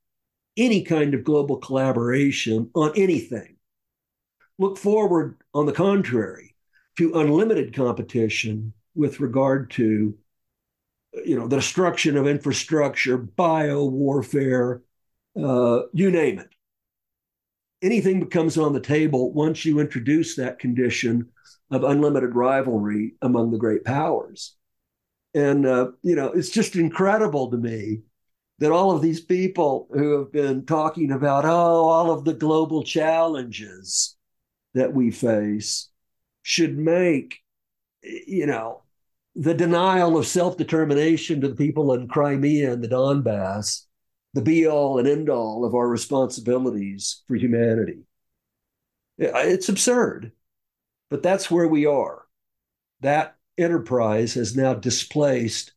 any 0.57 0.83
kind 0.83 1.13
of 1.13 1.23
global 1.23 1.57
collaboration 1.57 2.69
on 2.75 2.91
anything. 2.95 3.55
Look 4.57 4.77
forward, 4.77 5.37
on 5.53 5.65
the 5.65 5.71
contrary, 5.71 6.55
to 6.97 7.17
unlimited 7.19 7.73
competition 7.73 8.73
with 8.93 9.19
regard 9.19 9.71
to 9.71 10.17
you 11.25 11.37
know, 11.37 11.47
the 11.47 11.57
destruction 11.57 12.17
of 12.17 12.27
infrastructure, 12.27 13.17
bio 13.17 13.85
warfare, 13.85 14.81
uh, 15.41 15.81
you 15.93 16.11
name 16.11 16.39
it. 16.39 16.49
Anything 17.81 18.19
becomes 18.19 18.57
on 18.57 18.73
the 18.73 18.79
table 18.79 19.31
once 19.31 19.63
you 19.63 19.79
introduce 19.79 20.35
that 20.35 20.59
condition 20.59 21.29
of 21.71 21.83
unlimited 21.83 22.35
rivalry 22.35 23.15
among 23.21 23.51
the 23.51 23.57
great 23.57 23.85
powers. 23.85 24.55
And, 25.33 25.65
uh, 25.65 25.91
you 26.01 26.15
know, 26.15 26.27
it's 26.27 26.49
just 26.49 26.75
incredible 26.75 27.51
to 27.51 27.57
me 27.57 28.01
that 28.59 28.71
all 28.71 28.91
of 28.91 29.01
these 29.01 29.21
people 29.21 29.87
who 29.91 30.19
have 30.19 30.31
been 30.31 30.65
talking 30.65 31.11
about, 31.11 31.45
oh, 31.45 31.85
all 31.85 32.11
of 32.11 32.25
the 32.25 32.33
global 32.33 32.83
challenges 32.83 34.15
that 34.73 34.93
we 34.93 35.11
face 35.11 35.89
should 36.43 36.77
make, 36.77 37.39
you 38.03 38.45
know, 38.45 38.83
the 39.35 39.53
denial 39.53 40.17
of 40.17 40.27
self 40.27 40.57
determination 40.57 41.41
to 41.41 41.47
the 41.47 41.55
people 41.55 41.93
in 41.93 42.07
Crimea 42.07 42.73
and 42.73 42.83
the 42.83 42.87
Donbass 42.87 43.85
the 44.33 44.41
be 44.41 44.67
all 44.67 44.99
and 44.99 45.07
end 45.07 45.29
all 45.29 45.65
of 45.65 45.73
our 45.73 45.87
responsibilities 45.87 47.23
for 47.27 47.35
humanity. 47.35 47.99
It's 49.17 49.69
absurd, 49.69 50.31
but 51.09 51.23
that's 51.23 51.49
where 51.51 51.67
we 51.67 51.85
are. 51.85 52.25
That 53.01 53.35
enterprise 53.57 54.35
has 54.35 54.55
now 54.55 54.73
displaced 54.73 55.73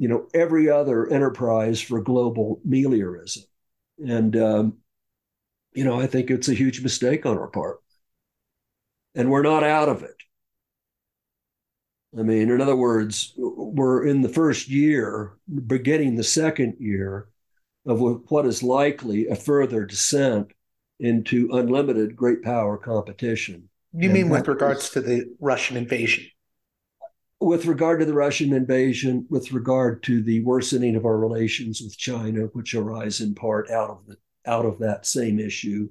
you 0.00 0.08
know 0.08 0.26
every 0.32 0.70
other 0.70 1.06
enterprise 1.12 1.78
for 1.78 2.00
global 2.00 2.58
meliorism. 2.66 3.44
And 3.98 4.34
um, 4.34 4.78
you 5.74 5.84
know 5.84 6.00
i 6.00 6.06
think 6.06 6.30
it's 6.30 6.48
a 6.48 6.54
huge 6.54 6.82
mistake 6.82 7.26
on 7.26 7.36
our 7.36 7.48
part. 7.48 7.80
And 9.14 9.30
we're 9.30 9.42
not 9.42 9.62
out 9.62 9.90
of 9.90 10.02
it. 10.02 10.16
I 12.18 12.22
mean 12.22 12.50
in 12.50 12.62
other 12.62 12.74
words 12.74 13.34
we're 13.36 14.06
in 14.06 14.22
the 14.22 14.30
first 14.30 14.68
year 14.68 15.34
beginning 15.66 16.16
the 16.16 16.24
second 16.24 16.76
year 16.80 17.28
of 17.86 18.00
what 18.00 18.46
is 18.46 18.62
likely 18.62 19.26
a 19.26 19.36
further 19.36 19.84
descent 19.84 20.52
into 20.98 21.50
unlimited 21.52 22.16
great 22.16 22.42
power 22.42 22.78
competition. 22.78 23.68
You 23.92 24.04
and 24.04 24.14
mean 24.14 24.28
with 24.30 24.48
regards 24.48 24.88
to 24.90 25.02
the 25.02 25.26
russian 25.40 25.76
invasion 25.76 26.24
with 27.40 27.64
regard 27.64 28.00
to 28.00 28.06
the 28.06 28.14
Russian 28.14 28.52
invasion, 28.52 29.26
with 29.30 29.52
regard 29.52 30.02
to 30.04 30.22
the 30.22 30.44
worsening 30.44 30.94
of 30.94 31.06
our 31.06 31.16
relations 31.16 31.80
with 31.80 31.96
China, 31.96 32.42
which 32.52 32.74
arise 32.74 33.20
in 33.20 33.34
part 33.34 33.70
out 33.70 33.90
of 33.90 34.06
the 34.06 34.16
out 34.46 34.66
of 34.66 34.78
that 34.78 35.06
same 35.06 35.38
issue, 35.38 35.88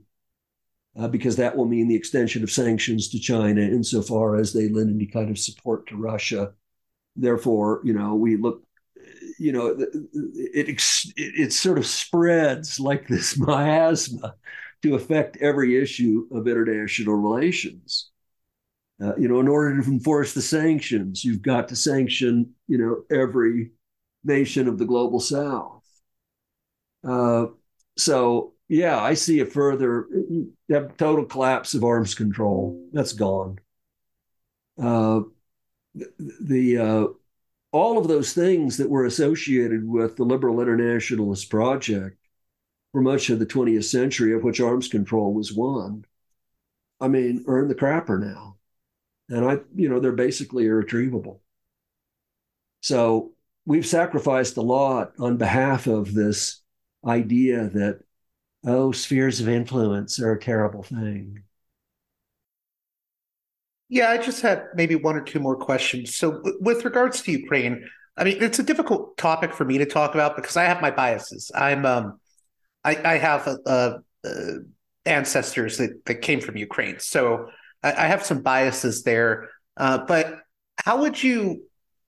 uh, 0.97 1.07
because 1.07 1.35
that 1.35 1.55
will 1.55 1.65
mean 1.65 1.87
the 1.87 1.95
extension 1.95 2.43
of 2.43 2.51
sanctions 2.51 3.09
to 3.09 3.19
China 3.19 3.61
insofar 3.61 4.35
as 4.35 4.53
they 4.53 4.69
lend 4.69 4.89
any 4.89 5.05
kind 5.05 5.29
of 5.29 5.37
support 5.37 5.87
to 5.87 5.97
Russia. 5.97 6.53
Therefore, 7.15 7.81
you 7.83 7.93
know, 7.93 8.15
we 8.15 8.37
look, 8.37 8.63
you 9.39 9.51
know, 9.51 9.67
it, 9.67 9.89
it, 10.53 10.81
it 11.15 11.53
sort 11.53 11.77
of 11.77 11.85
spreads 11.85 12.79
like 12.79 13.07
this 13.07 13.37
miasma 13.37 14.35
to 14.83 14.95
affect 14.95 15.37
every 15.37 15.81
issue 15.81 16.27
of 16.31 16.47
international 16.47 17.15
relations. 17.15 18.08
Uh, 19.01 19.15
you 19.15 19.29
know, 19.29 19.39
in 19.39 19.47
order 19.47 19.81
to 19.81 19.87
enforce 19.89 20.33
the 20.33 20.41
sanctions, 20.41 21.23
you've 21.23 21.41
got 21.41 21.69
to 21.69 21.75
sanction, 21.75 22.53
you 22.67 22.77
know, 22.77 23.03
every 23.15 23.71
nation 24.25 24.67
of 24.67 24.77
the 24.77 24.85
global 24.85 25.21
south. 25.21 25.83
Uh, 27.07 27.45
so, 27.97 28.53
yeah, 28.67 29.01
I 29.01 29.13
see 29.13 29.39
a 29.39 29.45
further 29.45 30.07
total 30.97 31.25
collapse 31.25 31.73
of 31.73 31.83
arms 31.83 32.13
control. 32.13 32.89
That's 32.91 33.13
gone. 33.13 33.59
Uh, 34.81 35.21
the 36.41 36.77
uh, 36.77 37.07
all 37.71 37.97
of 37.97 38.07
those 38.07 38.33
things 38.33 38.77
that 38.77 38.89
were 38.89 39.05
associated 39.05 39.87
with 39.87 40.15
the 40.17 40.23
liberal 40.23 40.61
internationalist 40.61 41.49
project 41.49 42.17
for 42.91 43.01
much 43.01 43.29
of 43.29 43.39
the 43.39 43.45
20th 43.45 43.85
century, 43.85 44.33
of 44.33 44.43
which 44.43 44.59
arms 44.59 44.87
control 44.87 45.33
was 45.33 45.53
one, 45.53 46.05
I 46.99 47.07
mean, 47.07 47.43
in 47.47 47.67
the 47.67 47.75
crapper 47.75 48.19
now 48.19 48.48
and 49.29 49.45
I, 49.45 49.59
you 49.75 49.89
know, 49.89 49.99
they're 49.99 50.11
basically 50.11 50.65
irretrievable. 50.65 51.41
So 52.81 53.33
we've 53.65 53.85
sacrificed 53.85 54.57
a 54.57 54.61
lot 54.61 55.13
on 55.19 55.37
behalf 55.37 55.87
of 55.87 56.13
this 56.13 56.61
idea 57.05 57.69
that, 57.69 57.99
oh, 58.65 58.91
spheres 58.91 59.39
of 59.39 59.47
influence 59.47 60.19
are 60.19 60.33
a 60.33 60.39
terrible 60.39 60.83
thing. 60.83 61.43
Yeah, 63.89 64.09
I 64.09 64.17
just 64.17 64.41
had 64.41 64.65
maybe 64.75 64.95
one 64.95 65.15
or 65.15 65.21
two 65.21 65.39
more 65.39 65.55
questions. 65.55 66.15
So, 66.15 66.43
with 66.59 66.85
regards 66.85 67.21
to 67.23 67.31
Ukraine, 67.31 67.83
I 68.17 68.23
mean, 68.23 68.37
it's 68.41 68.59
a 68.59 68.63
difficult 68.63 69.17
topic 69.17 69.53
for 69.53 69.65
me 69.65 69.79
to 69.79 69.85
talk 69.85 70.13
about 70.13 70.35
because 70.35 70.57
I 70.57 70.65
have 70.65 70.81
my 70.81 70.91
biases. 70.91 71.51
I'm, 71.55 71.85
um, 71.85 72.19
I, 72.83 73.13
I 73.13 73.17
have 73.17 73.47
a, 73.47 73.99
ancestors 75.05 75.77
that, 75.77 76.05
that 76.05 76.21
came 76.21 76.39
from 76.39 76.55
Ukraine, 76.57 76.99
so 76.99 77.49
I, 77.83 77.91
I 77.91 78.07
have 78.07 78.25
some 78.25 78.41
biases 78.41 79.03
there. 79.03 79.49
Uh, 79.77 79.99
but 79.99 80.39
how 80.77 81.01
would 81.01 81.21
you? 81.21 81.63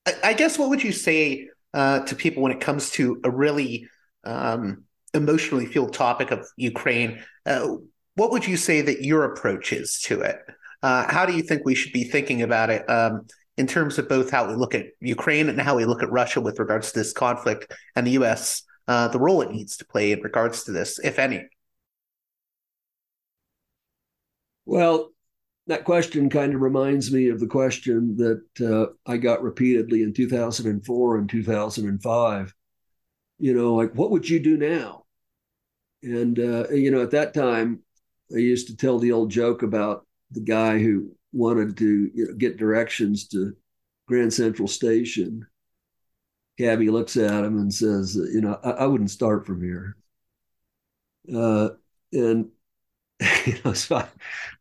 I, 0.06 0.14
I, 0.24 0.32
guess 0.34 0.58
what 0.58 0.68
would 0.70 0.82
you 0.82 0.92
say 0.92 1.48
uh, 1.74 2.00
to 2.00 2.16
people 2.16 2.42
when 2.42 2.52
it 2.52 2.60
comes 2.60 2.90
to 2.92 3.20
a 3.24 3.30
really 3.30 3.88
um, 4.24 4.84
emotionally 5.14 5.66
fueled 5.66 5.94
topic 5.94 6.30
of 6.30 6.46
Ukraine? 6.56 7.22
Uh, 7.46 7.76
what 8.14 8.30
would 8.30 8.46
you 8.46 8.56
say 8.56 8.82
that 8.82 9.02
your 9.02 9.24
approach 9.24 9.72
is 9.72 10.00
to 10.02 10.20
it? 10.20 10.38
Uh, 10.82 11.10
how 11.10 11.24
do 11.24 11.34
you 11.34 11.42
think 11.42 11.62
we 11.64 11.74
should 11.74 11.92
be 11.92 12.04
thinking 12.04 12.42
about 12.42 12.68
it 12.68 12.88
um, 12.90 13.26
in 13.56 13.66
terms 13.66 13.98
of 13.98 14.08
both 14.08 14.30
how 14.30 14.48
we 14.48 14.54
look 14.54 14.74
at 14.74 14.86
Ukraine 15.00 15.48
and 15.48 15.60
how 15.60 15.76
we 15.76 15.84
look 15.84 16.02
at 16.02 16.10
Russia 16.10 16.40
with 16.40 16.58
regards 16.58 16.92
to 16.92 16.98
this 16.98 17.12
conflict 17.12 17.72
and 17.94 18.06
the 18.06 18.12
U.S. 18.12 18.64
Uh, 18.88 19.08
the 19.08 19.18
role 19.18 19.42
it 19.42 19.50
needs 19.50 19.76
to 19.76 19.84
play 19.86 20.12
in 20.12 20.20
regards 20.20 20.64
to 20.64 20.72
this, 20.72 20.98
if 20.98 21.18
any? 21.18 21.46
Well, 24.64 25.11
that 25.72 25.84
question 25.84 26.28
kind 26.28 26.54
of 26.54 26.60
reminds 26.60 27.10
me 27.10 27.28
of 27.28 27.40
the 27.40 27.46
question 27.46 28.14
that 28.16 28.42
uh, 28.60 28.92
I 29.10 29.16
got 29.16 29.42
repeatedly 29.42 30.02
in 30.02 30.12
2004 30.12 31.16
and 31.16 31.30
2005. 31.30 32.54
You 33.38 33.54
know, 33.54 33.74
like, 33.74 33.94
what 33.94 34.10
would 34.10 34.28
you 34.28 34.38
do 34.38 34.58
now? 34.58 35.04
And, 36.02 36.38
uh, 36.38 36.68
you 36.68 36.90
know, 36.90 37.00
at 37.02 37.12
that 37.12 37.32
time, 37.32 37.80
I 38.34 38.38
used 38.38 38.66
to 38.66 38.76
tell 38.76 38.98
the 38.98 39.12
old 39.12 39.30
joke 39.30 39.62
about 39.62 40.06
the 40.30 40.42
guy 40.42 40.78
who 40.78 41.12
wanted 41.32 41.78
to 41.78 42.10
you 42.14 42.26
know, 42.26 42.34
get 42.34 42.58
directions 42.58 43.28
to 43.28 43.56
Grand 44.06 44.34
Central 44.34 44.68
Station. 44.68 45.46
Cabby 46.58 46.90
looks 46.90 47.16
at 47.16 47.44
him 47.44 47.56
and 47.56 47.72
says, 47.72 48.14
you 48.14 48.42
know, 48.42 48.60
I, 48.62 48.70
I 48.70 48.86
wouldn't 48.86 49.10
start 49.10 49.46
from 49.46 49.62
here. 49.62 49.96
Uh, 51.34 51.70
and 52.12 52.50
you 53.46 53.54
know, 53.64 53.72
so 53.72 54.06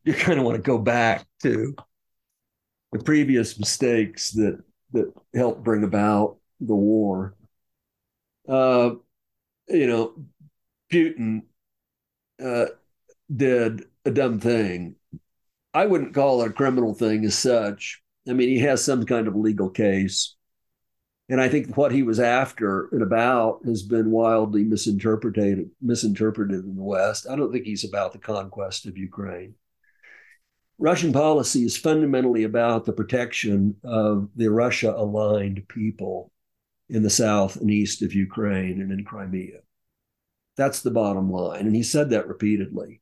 you 0.03 0.13
kind 0.13 0.39
of 0.39 0.45
want 0.45 0.55
to 0.57 0.61
go 0.61 0.77
back 0.77 1.25
to 1.43 1.75
the 2.91 2.99
previous 2.99 3.59
mistakes 3.59 4.31
that 4.31 4.61
that 4.91 5.13
helped 5.33 5.63
bring 5.63 5.83
about 5.83 6.37
the 6.59 6.75
war. 6.75 7.35
Uh, 8.47 8.91
you 9.69 9.87
know, 9.87 10.13
Putin 10.91 11.43
uh, 12.43 12.65
did 13.33 13.85
a 14.05 14.11
dumb 14.11 14.39
thing. 14.39 14.95
I 15.73 15.85
wouldn't 15.85 16.13
call 16.15 16.41
it 16.43 16.49
a 16.49 16.53
criminal 16.53 16.93
thing 16.93 17.25
as 17.25 17.37
such. 17.37 18.01
I 18.27 18.33
mean, 18.33 18.49
he 18.49 18.59
has 18.59 18.83
some 18.83 19.05
kind 19.05 19.27
of 19.27 19.35
legal 19.35 19.69
case. 19.69 20.35
And 21.31 21.39
I 21.39 21.47
think 21.47 21.77
what 21.77 21.93
he 21.93 22.03
was 22.03 22.19
after 22.19 22.89
and 22.91 23.01
about 23.01 23.61
has 23.63 23.83
been 23.83 24.11
wildly 24.11 24.65
misinterpreted 24.65 25.71
misinterpreted 25.81 26.65
in 26.65 26.75
the 26.75 26.83
West. 26.83 27.25
I 27.25 27.37
don't 27.37 27.53
think 27.53 27.63
he's 27.63 27.85
about 27.85 28.11
the 28.11 28.19
conquest 28.19 28.85
of 28.85 28.97
Ukraine. 28.97 29.55
Russian 30.77 31.13
policy 31.13 31.63
is 31.63 31.77
fundamentally 31.77 32.43
about 32.43 32.83
the 32.83 32.91
protection 32.91 33.77
of 33.81 34.27
the 34.35 34.49
Russia 34.49 34.93
aligned 34.93 35.69
people 35.69 36.33
in 36.89 37.01
the 37.01 37.09
south 37.09 37.55
and 37.55 37.71
east 37.71 38.01
of 38.01 38.13
Ukraine 38.13 38.81
and 38.81 38.91
in 38.91 39.05
Crimea. 39.05 39.59
That's 40.57 40.81
the 40.81 40.91
bottom 40.91 41.31
line. 41.31 41.65
And 41.65 41.73
he 41.73 41.83
said 41.83 42.09
that 42.09 42.27
repeatedly. 42.27 42.99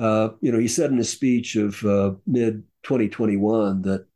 Uh, 0.00 0.30
you 0.40 0.50
know, 0.50 0.58
he 0.58 0.68
said 0.68 0.90
in 0.90 0.96
his 0.96 1.10
speech 1.10 1.56
of 1.56 1.84
uh, 1.84 2.14
mid 2.26 2.62
2021 2.84 3.82
that 3.82 4.06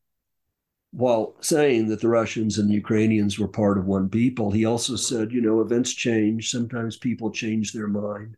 while 0.90 1.36
saying 1.40 1.88
that 1.88 2.00
the 2.00 2.08
Russians 2.08 2.58
and 2.58 2.68
the 2.68 2.74
Ukrainians 2.74 3.38
were 3.38 3.48
part 3.48 3.78
of 3.78 3.86
one 3.86 4.08
people, 4.08 4.50
he 4.50 4.64
also 4.64 4.96
said, 4.96 5.32
you 5.32 5.40
know, 5.40 5.60
events 5.60 5.92
change. 5.92 6.50
Sometimes 6.50 6.96
people 6.96 7.30
change 7.30 7.72
their 7.72 7.88
mind 7.88 8.36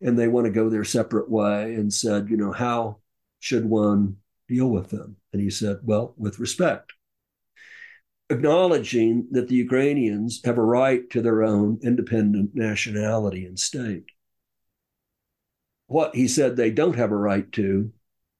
and 0.00 0.18
they 0.18 0.28
want 0.28 0.46
to 0.46 0.52
go 0.52 0.70
their 0.70 0.84
separate 0.84 1.30
way, 1.30 1.74
and 1.74 1.92
said, 1.92 2.30
you 2.30 2.36
know, 2.36 2.52
how 2.52 2.96
should 3.38 3.66
one 3.66 4.16
deal 4.48 4.68
with 4.68 4.88
them? 4.88 5.16
And 5.32 5.42
he 5.42 5.50
said, 5.50 5.80
well, 5.82 6.14
with 6.16 6.38
respect, 6.38 6.92
acknowledging 8.30 9.26
that 9.32 9.48
the 9.48 9.56
Ukrainians 9.56 10.40
have 10.44 10.56
a 10.56 10.62
right 10.62 11.08
to 11.10 11.20
their 11.20 11.42
own 11.42 11.80
independent 11.82 12.54
nationality 12.54 13.44
and 13.44 13.58
state. 13.58 14.06
What 15.86 16.14
he 16.14 16.28
said 16.28 16.56
they 16.56 16.70
don't 16.70 16.96
have 16.96 17.10
a 17.10 17.16
right 17.16 17.50
to 17.52 17.92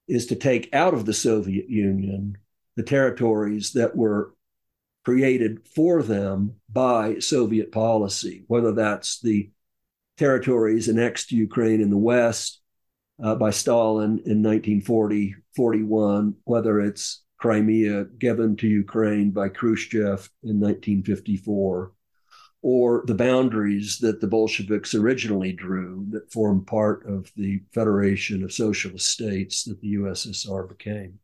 is 0.09 0.27
to 0.27 0.37
take 0.37 0.73
out 0.73 0.95
of 0.95 1.05
the 1.05 1.15
Soviet 1.15 1.69
Union 1.69 2.39
the 2.77 2.83
territories 2.83 3.73
that 3.73 3.97
were 3.97 4.35
created 5.05 5.67
for 5.75 6.03
them 6.03 6.57
by 6.69 7.19
Soviet 7.19 7.73
policy, 7.73 8.45
whether 8.47 8.73
that's 8.73 9.21
the 9.21 9.51
territories 10.17 10.89
annexed 10.89 11.31
to 11.31 11.37
Ukraine 11.37 11.81
in 11.81 11.91
the 11.91 11.97
West 11.97 12.61
uh, 13.23 13.35
by 13.35 13.51
Stalin 13.51 14.21
in 14.25 14.43
1940 14.43 15.37
41, 15.57 16.37
whether 16.45 16.81
it's 16.81 17.23
Crimea 17.39 18.05
given 18.19 18.57
to 18.57 18.69
Ukraine 18.69 19.31
by 19.31 19.49
Khrushchev 19.49 20.31
in 20.43 20.61
1954, 20.61 21.93
or 22.63 23.05
the 23.07 23.15
boundaries 23.15 23.99
that 23.99 24.21
the 24.21 24.27
Bolsheviks 24.27 24.95
originally 24.95 25.53
drew 25.53 26.07
that 26.11 26.31
formed 26.31 26.67
part 26.67 27.07
of 27.07 27.33
the 27.37 27.63
Federation 27.73 28.45
of 28.45 28.53
Socialist 28.53 29.07
States 29.07 29.65
that 29.65 29.81
the 29.81 29.95
USSR 29.95 30.69
became. 30.69 31.19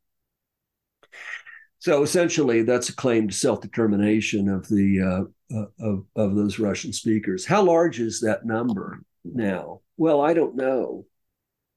So 1.78 2.02
essentially, 2.02 2.62
that's 2.62 2.88
a 2.88 2.96
claim 2.96 3.28
to 3.28 3.34
self-determination 3.34 4.48
of 4.48 4.66
the 4.68 5.00
uh, 5.00 5.56
uh, 5.56 5.66
of 5.78 6.04
of 6.16 6.34
those 6.34 6.58
Russian 6.58 6.92
speakers. 6.92 7.44
How 7.44 7.62
large 7.62 8.00
is 8.00 8.20
that 8.20 8.44
number 8.44 9.02
now? 9.24 9.80
Well, 9.96 10.20
I 10.20 10.34
don't 10.34 10.56
know. 10.56 11.06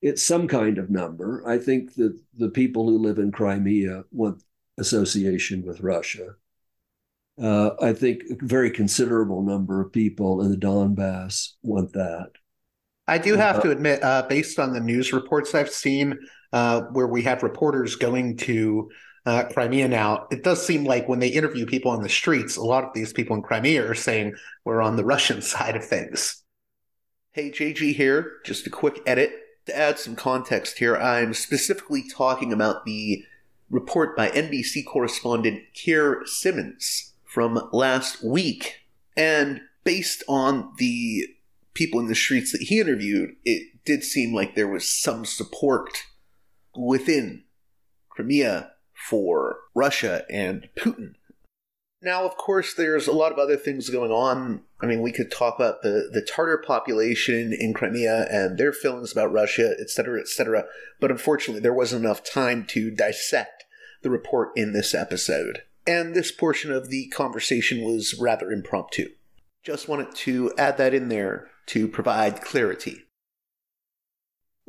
It's 0.01 0.23
some 0.23 0.47
kind 0.47 0.77
of 0.77 0.89
number. 0.89 1.43
I 1.45 1.57
think 1.57 1.95
that 1.95 2.17
the 2.37 2.49
people 2.49 2.87
who 2.89 2.97
live 2.97 3.19
in 3.19 3.31
Crimea 3.31 4.03
want 4.11 4.41
association 4.77 5.65
with 5.65 5.81
Russia. 5.81 6.35
Uh, 7.41 7.71
I 7.81 7.93
think 7.93 8.23
a 8.29 8.45
very 8.45 8.71
considerable 8.71 9.43
number 9.43 9.81
of 9.81 9.93
people 9.93 10.41
in 10.41 10.51
the 10.51 10.57
Donbass 10.57 11.53
want 11.61 11.93
that. 11.93 12.31
I 13.07 13.17
do 13.17 13.35
have 13.35 13.57
uh, 13.57 13.61
to 13.61 13.71
admit, 13.71 14.03
uh, 14.03 14.25
based 14.27 14.59
on 14.59 14.73
the 14.73 14.79
news 14.79 15.13
reports 15.13 15.55
I've 15.55 15.69
seen, 15.71 16.17
uh, 16.53 16.81
where 16.91 17.07
we 17.07 17.21
have 17.23 17.43
reporters 17.43 17.95
going 17.95 18.37
to 18.37 18.89
uh, 19.25 19.43
Crimea 19.43 19.87
now, 19.87 20.27
it 20.31 20.43
does 20.43 20.65
seem 20.65 20.85
like 20.85 21.07
when 21.07 21.19
they 21.19 21.27
interview 21.27 21.65
people 21.65 21.91
on 21.91 22.03
the 22.03 22.09
streets, 22.09 22.57
a 22.57 22.63
lot 22.63 22.83
of 22.83 22.93
these 22.93 23.13
people 23.13 23.35
in 23.35 23.41
Crimea 23.41 23.89
are 23.89 23.95
saying 23.95 24.35
we're 24.63 24.81
on 24.81 24.95
the 24.95 25.05
Russian 25.13 25.41
side 25.41 25.75
of 25.75 25.85
things. 25.85 26.43
Hey, 27.31 27.51
JG 27.51 27.95
here. 27.95 28.37
Just 28.45 28.67
a 28.67 28.71
quick 28.71 29.01
edit. 29.05 29.31
To 29.65 29.77
add 29.77 29.99
some 29.99 30.15
context 30.15 30.79
here, 30.79 30.95
I'm 30.95 31.33
specifically 31.33 32.03
talking 32.09 32.51
about 32.51 32.85
the 32.85 33.23
report 33.69 34.17
by 34.17 34.29
NBC 34.29 34.85
correspondent 34.85 35.61
Keir 35.75 36.23
Simmons 36.25 37.13
from 37.23 37.69
last 37.71 38.23
week. 38.23 38.77
And 39.15 39.61
based 39.83 40.23
on 40.27 40.73
the 40.77 41.27
people 41.75 41.99
in 41.99 42.07
the 42.07 42.15
streets 42.15 42.51
that 42.51 42.63
he 42.63 42.79
interviewed, 42.79 43.35
it 43.45 43.83
did 43.85 44.03
seem 44.03 44.33
like 44.33 44.55
there 44.55 44.67
was 44.67 44.89
some 44.89 45.23
support 45.23 46.03
within 46.75 47.43
Crimea 48.09 48.71
for 49.07 49.57
Russia 49.73 50.23
and 50.29 50.69
Putin. 50.75 51.13
Now, 52.01 52.25
of 52.25 52.37
course, 52.37 52.73
there's 52.73 53.07
a 53.07 53.11
lot 53.11 53.33
of 53.33 53.39
other 53.39 53.57
things 53.57 53.89
going 53.89 54.11
on. 54.11 54.61
I 54.79 54.85
mean, 54.85 55.01
we 55.01 55.11
could 55.11 55.31
talk 55.31 55.55
about 55.55 55.81
the, 55.81 56.09
the 56.11 56.21
Tatar 56.21 56.57
population 56.57 57.51
in 57.51 57.73
Crimea 57.73 58.27
and 58.31 58.57
their 58.57 58.71
feelings 58.71 59.11
about 59.11 59.33
Russia, 59.33 59.75
etc., 59.79 60.21
etc. 60.21 60.65
But 61.01 61.11
unfortunately, 61.11 61.61
there 61.61 61.73
wasn't 61.73 62.05
enough 62.05 62.23
time 62.23 62.65
to 62.67 62.89
dissect 62.89 63.65
the 64.01 64.09
report 64.09 64.51
in 64.55 64.71
this 64.71 64.93
episode. 64.93 65.63
And 65.85 66.13
this 66.13 66.31
portion 66.31 66.71
of 66.71 66.89
the 66.89 67.07
conversation 67.07 67.83
was 67.83 68.17
rather 68.17 68.49
impromptu. 68.51 69.09
Just 69.63 69.89
wanted 69.89 70.15
to 70.15 70.53
add 70.57 70.77
that 70.77 70.93
in 70.93 71.09
there 71.09 71.49
to 71.67 71.87
provide 71.87 72.41
clarity. 72.41 73.03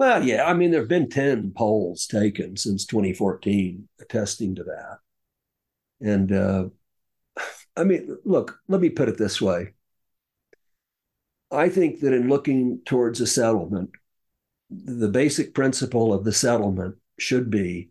Well, 0.01 0.24
yeah, 0.24 0.47
I 0.47 0.55
mean, 0.55 0.70
there 0.70 0.81
have 0.81 0.89
been 0.89 1.10
10 1.10 1.52
polls 1.55 2.06
taken 2.06 2.56
since 2.56 2.86
2014 2.86 3.86
attesting 4.01 4.55
to 4.55 4.64
that. 4.64 4.97
And 6.01 6.32
uh, 6.32 6.70
I 7.77 7.85
mean, 7.85 8.16
look, 8.24 8.60
let 8.66 8.81
me 8.81 8.89
put 8.89 9.10
it 9.10 9.18
this 9.18 9.43
way. 9.43 9.74
I 11.51 11.68
think 11.68 12.01
that 12.01 12.14
in 12.14 12.31
looking 12.31 12.81
towards 12.86 13.20
a 13.20 13.27
settlement, 13.27 13.90
the 14.70 15.10
basic 15.10 15.52
principle 15.52 16.14
of 16.14 16.24
the 16.24 16.32
settlement 16.32 16.97
should 17.18 17.51
be 17.51 17.90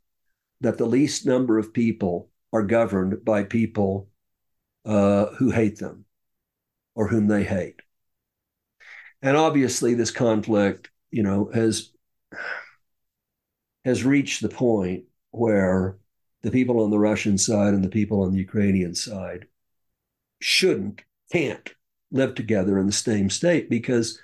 that 0.62 0.80
the 0.80 0.88
least 0.88 1.28
number 1.28 1.60
of 1.60 1.76
people 1.76 2.32
are 2.52 2.64
governed 2.64 3.24
by 3.24 3.44
people 3.44 4.10
uh, 4.84 5.28
who 5.38 5.52
hate 5.52 5.78
them 5.78 6.06
or 6.96 7.08
whom 7.08 7.28
they 7.28 7.44
hate. 7.44 7.82
And 9.22 9.38
obviously, 9.38 9.94
this 9.94 10.10
conflict, 10.10 10.90
you 11.12 11.22
know, 11.22 11.52
has 11.54 11.92
has 13.86 14.04
reached 14.04 14.42
the 14.42 14.50
point 14.50 15.06
where 15.32 15.98
the 16.42 16.52
people 16.52 16.82
on 16.82 16.90
the 16.90 17.00
Russian 17.00 17.38
side 17.38 17.74
and 17.74 17.84
the 17.84 17.90
people 17.90 18.24
on 18.24 18.32
the 18.32 18.40
Ukrainian 18.40 18.96
side 18.96 19.48
shouldn't, 20.40 21.02
can't 21.32 21.74
live 22.12 22.36
together 22.36 22.80
in 22.80 22.88
the 22.88 22.92
same 22.92 23.30
state 23.30 23.70
because 23.70 24.20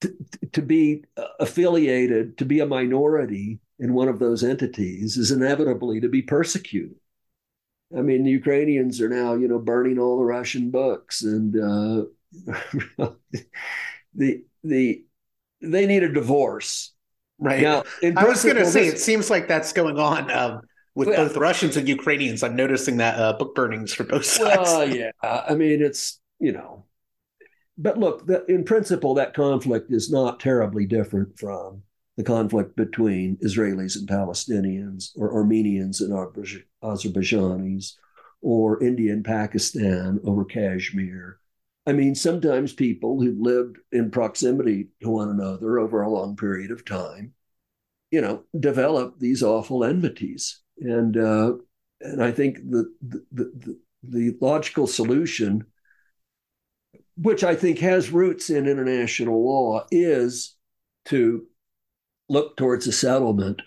to, 0.00 0.14
to 0.52 0.62
be 0.62 1.04
affiliated, 1.40 2.38
to 2.38 2.44
be 2.44 2.60
a 2.60 2.66
minority 2.66 3.60
in 3.78 3.94
one 3.94 4.08
of 4.08 4.18
those 4.18 4.44
entities 4.44 5.16
is 5.16 5.30
inevitably 5.30 6.00
to 6.00 6.08
be 6.08 6.22
persecuted. 6.22 6.96
I 7.96 8.00
mean, 8.00 8.24
the 8.24 8.30
Ukrainians 8.30 9.00
are 9.00 9.08
now, 9.08 9.34
you 9.34 9.48
know, 9.48 9.58
burning 9.58 9.98
all 9.98 10.18
the 10.18 10.24
Russian 10.24 10.70
books, 10.70 11.22
and 11.22 11.54
uh, 11.56 12.04
the 14.14 14.44
the 14.64 15.04
they 15.60 15.86
need 15.86 16.02
a 16.02 16.12
divorce 16.12 16.92
Right. 17.42 17.60
Now, 17.60 17.82
I 18.16 18.24
was 18.24 18.44
going 18.44 18.56
to 18.56 18.64
say, 18.66 18.86
it 18.86 19.00
seems 19.00 19.28
like 19.28 19.48
that's 19.48 19.72
going 19.72 19.98
on 19.98 20.30
um, 20.30 20.60
with 20.94 21.08
well, 21.08 21.26
both 21.26 21.36
Russians 21.36 21.76
and 21.76 21.88
Ukrainians. 21.88 22.44
I'm 22.44 22.54
noticing 22.54 22.98
that 22.98 23.18
uh, 23.18 23.32
book 23.32 23.56
burnings 23.56 23.92
for 23.92 24.04
both 24.04 24.24
sides. 24.24 24.70
Well, 24.70 24.88
yeah. 24.88 25.10
I 25.22 25.54
mean, 25.56 25.82
it's, 25.82 26.20
you 26.38 26.52
know, 26.52 26.84
but 27.76 27.98
look, 27.98 28.26
the, 28.26 28.44
in 28.46 28.62
principle, 28.62 29.14
that 29.14 29.34
conflict 29.34 29.90
is 29.90 30.08
not 30.08 30.38
terribly 30.38 30.86
different 30.86 31.36
from 31.36 31.82
the 32.16 32.22
conflict 32.22 32.76
between 32.76 33.38
Israelis 33.38 33.96
and 33.96 34.08
Palestinians, 34.08 35.10
or 35.16 35.34
Armenians 35.34 36.00
and 36.00 36.12
Azerbaijanis, 36.12 37.94
or 38.40 38.82
India 38.82 39.12
and 39.12 39.24
Pakistan 39.24 40.20
over 40.24 40.44
Kashmir. 40.44 41.38
I 41.86 41.92
mean, 41.92 42.14
sometimes 42.14 42.72
people 42.72 43.20
who've 43.20 43.40
lived 43.40 43.78
in 43.90 44.10
proximity 44.10 44.88
to 45.02 45.10
one 45.10 45.30
another 45.30 45.78
over 45.78 46.02
a 46.02 46.10
long 46.10 46.36
period 46.36 46.70
of 46.70 46.84
time, 46.84 47.34
you 48.10 48.20
know, 48.20 48.44
develop 48.58 49.18
these 49.18 49.42
awful 49.42 49.84
enmities. 49.84 50.60
And 50.78 51.16
uh, 51.16 51.54
and 52.00 52.22
I 52.22 52.30
think 52.30 52.58
the, 52.58 52.92
the 53.02 53.24
the, 53.32 53.78
the 54.04 54.36
logical 54.40 54.86
solution, 54.86 55.64
which 57.16 57.42
I 57.42 57.56
think 57.56 57.78
has 57.80 58.10
roots 58.10 58.48
in 58.48 58.68
international 58.68 59.44
law, 59.44 59.86
is 59.90 60.54
to 61.06 61.46
look 62.28 62.56
towards 62.56 62.86
a 62.86 62.92
settlement 62.92 63.60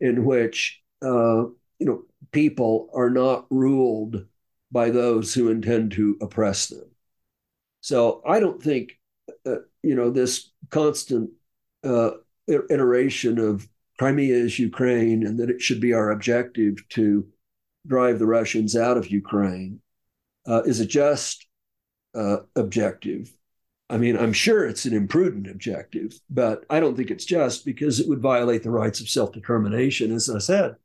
in 0.00 0.24
which 0.26 0.82
uh, 1.02 1.44
you 1.78 1.86
know 1.86 2.02
people 2.30 2.90
are 2.94 3.10
not 3.10 3.46
ruled 3.50 4.26
by 4.70 4.90
those 4.90 5.32
who 5.32 5.48
intend 5.48 5.92
to 5.92 6.18
oppress 6.20 6.66
them 6.66 6.93
so 7.84 8.22
I 8.26 8.40
don't 8.40 8.62
think, 8.62 8.98
uh, 9.44 9.56
you 9.82 9.94
know, 9.94 10.08
this 10.08 10.50
constant 10.70 11.32
uh, 11.84 12.12
iteration 12.48 13.38
of 13.38 13.68
Crimea 13.98 14.36
is 14.36 14.58
Ukraine 14.58 15.26
and 15.26 15.38
that 15.38 15.50
it 15.50 15.60
should 15.60 15.80
be 15.80 15.92
our 15.92 16.10
objective 16.10 16.76
to 16.88 17.26
drive 17.86 18.18
the 18.18 18.26
Russians 18.26 18.74
out 18.74 18.96
of 18.96 19.10
Ukraine 19.10 19.82
uh, 20.48 20.62
is 20.62 20.80
a 20.80 20.86
just 20.86 21.46
uh, 22.14 22.38
objective. 22.56 23.30
I 23.90 23.98
mean, 23.98 24.16
I'm 24.16 24.32
sure 24.32 24.64
it's 24.64 24.86
an 24.86 24.94
imprudent 24.94 25.46
objective, 25.46 26.18
but 26.30 26.64
I 26.70 26.80
don't 26.80 26.96
think 26.96 27.10
it's 27.10 27.26
just 27.26 27.66
because 27.66 28.00
it 28.00 28.08
would 28.08 28.22
violate 28.22 28.62
the 28.62 28.70
rights 28.70 29.02
of 29.02 29.10
self 29.10 29.30
determination. 29.30 30.10
As 30.10 30.30
I 30.30 30.38
said, 30.38 30.76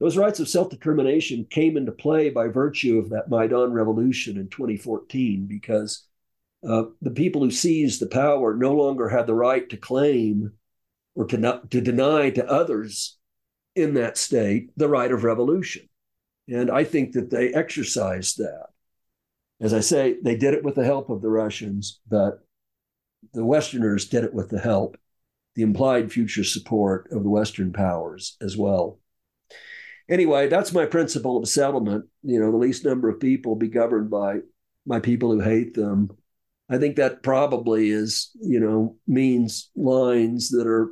those 0.00 0.16
rights 0.16 0.40
of 0.40 0.48
self 0.48 0.70
determination 0.70 1.46
came 1.50 1.76
into 1.76 1.92
play 1.92 2.30
by 2.30 2.48
virtue 2.48 2.98
of 2.98 3.10
that 3.10 3.28
Maidan 3.28 3.74
revolution 3.74 4.38
in 4.38 4.48
2014 4.48 5.44
because 5.46 6.06
uh, 6.68 6.84
the 7.00 7.10
people 7.10 7.42
who 7.42 7.50
seized 7.50 8.00
the 8.00 8.06
power 8.06 8.54
no 8.54 8.72
longer 8.72 9.08
had 9.08 9.26
the 9.26 9.34
right 9.34 9.68
to 9.70 9.76
claim 9.76 10.52
or 11.14 11.26
to, 11.26 11.36
not, 11.36 11.70
to 11.70 11.80
deny 11.80 12.30
to 12.30 12.48
others 12.48 13.18
in 13.74 13.94
that 13.94 14.16
state 14.16 14.70
the 14.76 14.88
right 14.88 15.10
of 15.10 15.24
revolution. 15.24 15.88
And 16.48 16.70
I 16.70 16.84
think 16.84 17.12
that 17.12 17.30
they 17.30 17.52
exercised 17.52 18.38
that. 18.38 18.66
As 19.60 19.72
I 19.72 19.80
say, 19.80 20.16
they 20.22 20.36
did 20.36 20.54
it 20.54 20.64
with 20.64 20.74
the 20.74 20.84
help 20.84 21.08
of 21.10 21.22
the 21.22 21.30
Russians, 21.30 22.00
but 22.08 22.40
the 23.32 23.44
Westerners 23.44 24.08
did 24.08 24.24
it 24.24 24.34
with 24.34 24.48
the 24.50 24.58
help, 24.58 24.96
the 25.54 25.62
implied 25.62 26.12
future 26.12 26.44
support 26.44 27.08
of 27.12 27.22
the 27.22 27.30
Western 27.30 27.72
powers 27.72 28.36
as 28.40 28.56
well. 28.56 28.98
Anyway, 30.08 30.48
that's 30.48 30.72
my 30.72 30.84
principle 30.84 31.38
of 31.38 31.48
settlement. 31.48 32.06
You 32.22 32.40
know, 32.40 32.50
the 32.50 32.56
least 32.56 32.84
number 32.84 33.08
of 33.08 33.20
people 33.20 33.54
be 33.54 33.68
governed 33.68 34.10
by 34.10 34.38
my 34.84 34.98
people 34.98 35.30
who 35.30 35.40
hate 35.40 35.74
them 35.74 36.10
I 36.72 36.78
think 36.78 36.96
that 36.96 37.22
probably 37.22 37.90
is, 37.90 38.30
you 38.40 38.58
know, 38.58 38.96
means 39.06 39.70
lines 39.76 40.48
that 40.50 40.66
are, 40.66 40.90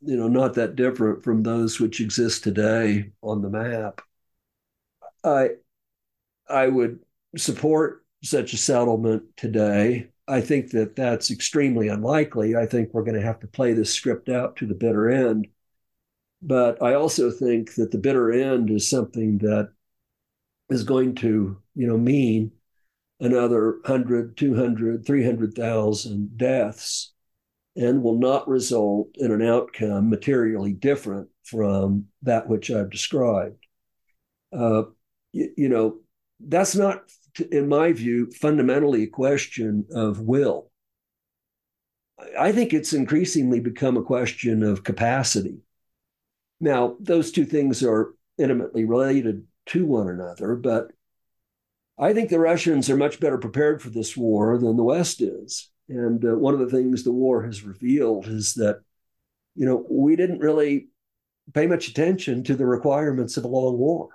you 0.00 0.16
know, 0.16 0.28
not 0.28 0.54
that 0.54 0.76
different 0.76 1.22
from 1.22 1.42
those 1.42 1.78
which 1.78 2.00
exist 2.00 2.42
today 2.42 3.10
on 3.22 3.42
the 3.42 3.50
map. 3.50 4.00
I 5.22 5.50
I 6.48 6.68
would 6.68 7.00
support 7.36 8.06
such 8.24 8.54
a 8.54 8.56
settlement 8.56 9.24
today. 9.36 10.08
I 10.26 10.40
think 10.40 10.70
that 10.70 10.96
that's 10.96 11.30
extremely 11.30 11.88
unlikely. 11.88 12.56
I 12.56 12.64
think 12.64 12.88
we're 12.92 13.04
going 13.04 13.20
to 13.20 13.26
have 13.26 13.40
to 13.40 13.46
play 13.46 13.74
this 13.74 13.92
script 13.92 14.30
out 14.30 14.56
to 14.56 14.66
the 14.66 14.74
bitter 14.74 15.10
end. 15.10 15.48
But 16.40 16.82
I 16.82 16.94
also 16.94 17.30
think 17.30 17.74
that 17.74 17.90
the 17.90 17.98
bitter 17.98 18.32
end 18.32 18.70
is 18.70 18.88
something 18.88 19.38
that 19.38 19.70
is 20.70 20.84
going 20.84 21.14
to, 21.16 21.60
you 21.74 21.86
know, 21.86 21.98
mean 21.98 22.52
another 23.20 23.78
100, 23.82 24.36
200, 24.36 25.06
300,000 25.06 26.36
deaths 26.36 27.12
and 27.76 28.02
will 28.02 28.18
not 28.18 28.48
result 28.48 29.08
in 29.14 29.30
an 29.30 29.42
outcome 29.42 30.10
materially 30.10 30.72
different 30.72 31.28
from 31.44 32.06
that 32.22 32.48
which 32.48 32.70
I've 32.70 32.90
described. 32.90 33.64
Uh, 34.52 34.84
you, 35.32 35.52
you 35.56 35.68
know, 35.68 35.98
that's 36.40 36.74
not, 36.74 37.02
in 37.50 37.68
my 37.68 37.92
view, 37.92 38.30
fundamentally 38.32 39.04
a 39.04 39.08
question 39.08 39.86
of 39.92 40.20
will. 40.20 40.70
I 42.38 42.52
think 42.52 42.72
it's 42.72 42.92
increasingly 42.92 43.60
become 43.60 43.96
a 43.96 44.02
question 44.02 44.62
of 44.62 44.82
capacity. 44.82 45.58
Now, 46.60 46.96
those 47.00 47.30
two 47.30 47.44
things 47.44 47.84
are 47.84 48.12
intimately 48.38 48.84
related 48.84 49.44
to 49.66 49.86
one 49.86 50.08
another, 50.08 50.56
but 50.56 50.90
I 51.98 52.12
think 52.12 52.30
the 52.30 52.38
Russians 52.38 52.88
are 52.88 52.96
much 52.96 53.18
better 53.18 53.38
prepared 53.38 53.82
for 53.82 53.90
this 53.90 54.16
war 54.16 54.56
than 54.58 54.76
the 54.76 54.84
West 54.84 55.20
is. 55.20 55.70
And 55.88 56.24
uh, 56.24 56.36
one 56.36 56.54
of 56.54 56.60
the 56.60 56.68
things 56.68 57.02
the 57.02 57.12
war 57.12 57.42
has 57.44 57.64
revealed 57.64 58.28
is 58.28 58.54
that, 58.54 58.82
you 59.56 59.66
know, 59.66 59.84
we 59.90 60.14
didn't 60.14 60.38
really 60.38 60.88
pay 61.54 61.66
much 61.66 61.88
attention 61.88 62.44
to 62.44 62.54
the 62.54 62.66
requirements 62.66 63.36
of 63.36 63.44
a 63.44 63.48
long 63.48 63.78
war. 63.78 64.08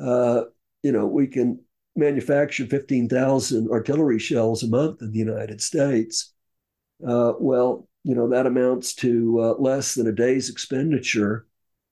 Uh, 0.00 0.42
you 0.82 0.92
know, 0.92 1.06
we 1.06 1.26
can 1.26 1.60
manufacture 1.96 2.66
15,000 2.66 3.70
artillery 3.70 4.18
shells 4.18 4.62
a 4.62 4.68
month 4.68 5.00
in 5.00 5.12
the 5.12 5.18
United 5.18 5.60
States. 5.60 6.32
Uh, 7.06 7.32
well, 7.38 7.88
you 8.04 8.14
know, 8.14 8.28
that 8.28 8.46
amounts 8.46 8.94
to 8.94 9.40
uh, 9.40 9.54
less 9.58 9.94
than 9.94 10.06
a 10.06 10.12
day's 10.12 10.50
expenditure 10.50 11.46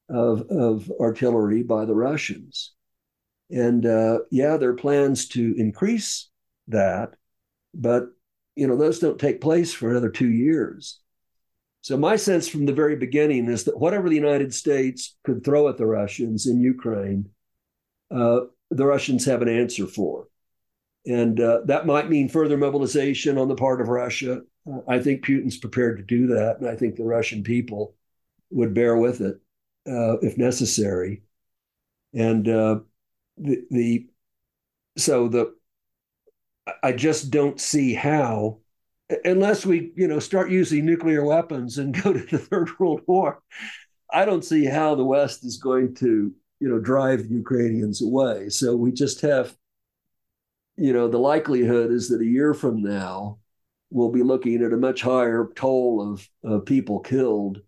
of, 0.08 0.42
of 0.50 0.90
artillery 1.00 1.62
by 1.62 1.84
the 1.84 1.94
Russians. 1.94 2.72
And 3.50 3.86
uh, 3.86 4.20
yeah, 4.30 4.56
there 4.56 4.70
are 4.70 4.74
plans 4.74 5.28
to 5.28 5.54
increase 5.56 6.28
that, 6.68 7.14
but 7.74 8.08
you 8.56 8.66
know 8.66 8.76
those 8.76 8.98
don't 8.98 9.18
take 9.18 9.40
place 9.40 9.72
for 9.72 9.90
another 9.90 10.10
two 10.10 10.30
years. 10.30 11.00
So 11.80 11.96
my 11.96 12.16
sense 12.16 12.48
from 12.48 12.66
the 12.66 12.72
very 12.72 12.96
beginning 12.96 13.48
is 13.48 13.64
that 13.64 13.78
whatever 13.78 14.08
the 14.08 14.16
United 14.16 14.52
States 14.52 15.16
could 15.24 15.44
throw 15.44 15.68
at 15.68 15.78
the 15.78 15.86
Russians 15.86 16.46
in 16.46 16.60
Ukraine, 16.60 17.30
uh, 18.10 18.40
the 18.70 18.84
Russians 18.84 19.24
have 19.24 19.40
an 19.40 19.48
answer 19.48 19.86
for, 19.86 20.28
and 21.06 21.40
uh, 21.40 21.60
that 21.64 21.86
might 21.86 22.10
mean 22.10 22.28
further 22.28 22.58
mobilization 22.58 23.38
on 23.38 23.48
the 23.48 23.54
part 23.54 23.80
of 23.80 23.88
Russia. 23.88 24.42
I 24.86 24.98
think 24.98 25.24
Putin's 25.24 25.56
prepared 25.56 25.96
to 25.96 26.02
do 26.02 26.26
that, 26.26 26.58
and 26.58 26.68
I 26.68 26.76
think 26.76 26.96
the 26.96 27.04
Russian 27.04 27.42
people 27.42 27.94
would 28.50 28.74
bear 28.74 28.96
with 28.96 29.22
it 29.22 29.40
uh, 29.86 30.18
if 30.18 30.36
necessary. 30.36 31.22
And 32.12 32.48
uh, 32.48 32.80
the, 33.40 33.64
the 33.70 34.06
so 34.96 35.28
the 35.28 35.54
I 36.82 36.92
just 36.92 37.30
don't 37.30 37.60
see 37.60 37.94
how 37.94 38.58
unless 39.24 39.64
we 39.64 39.92
you 39.96 40.08
know 40.08 40.18
start 40.18 40.50
using 40.50 40.84
nuclear 40.84 41.24
weapons 41.24 41.78
and 41.78 41.94
go 42.02 42.12
to 42.12 42.24
the 42.26 42.38
third 42.38 42.68
world 42.78 43.00
war 43.06 43.40
i 44.12 44.26
don't 44.26 44.44
see 44.44 44.66
how 44.66 44.94
the 44.94 45.04
west 45.04 45.46
is 45.46 45.56
going 45.56 45.94
to 45.94 46.30
you 46.60 46.68
know 46.68 46.78
drive 46.78 47.26
ukrainians 47.26 48.02
away. 48.02 48.48
So 48.48 48.76
we 48.76 48.92
just 48.92 49.20
have 49.22 49.54
you 50.76 50.92
know 50.92 51.08
the 51.08 51.18
likelihood 51.18 51.90
is 51.90 52.08
that 52.08 52.20
a 52.20 52.26
year 52.26 52.54
from 52.54 52.82
now 52.82 53.38
we'll 53.90 54.10
be 54.10 54.22
looking 54.22 54.62
at 54.62 54.72
a 54.72 54.76
much 54.76 55.00
higher 55.00 55.48
toll 55.54 56.12
of, 56.12 56.28
of 56.44 56.66
people 56.66 57.00
killed 57.00 57.60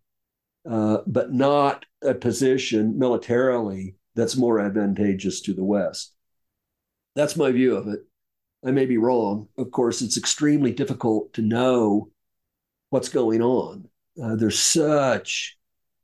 uh, 0.68 0.98
but 1.06 1.32
not 1.32 1.86
a 2.02 2.14
position 2.14 2.98
militarily 2.98 3.97
that's 4.20 4.36
more 4.36 4.60
advantageous 4.60 5.40
to 5.42 5.55
the 5.55 5.64
West. 5.64 6.12
That's 7.16 7.36
my 7.36 7.51
view 7.51 7.76
of 7.76 7.88
it. 7.88 8.01
I 8.64 8.70
may 8.70 8.84
be 8.84 8.98
wrong. 8.98 9.48
Of 9.56 9.70
course, 9.70 10.02
it's 10.02 10.18
extremely 10.18 10.72
difficult 10.72 11.32
to 11.34 11.42
know 11.42 12.10
what's 12.90 13.09
going 13.09 13.40
on. 13.40 13.88
Uh, 14.22 14.36
there's 14.36 14.59
such 14.59 15.56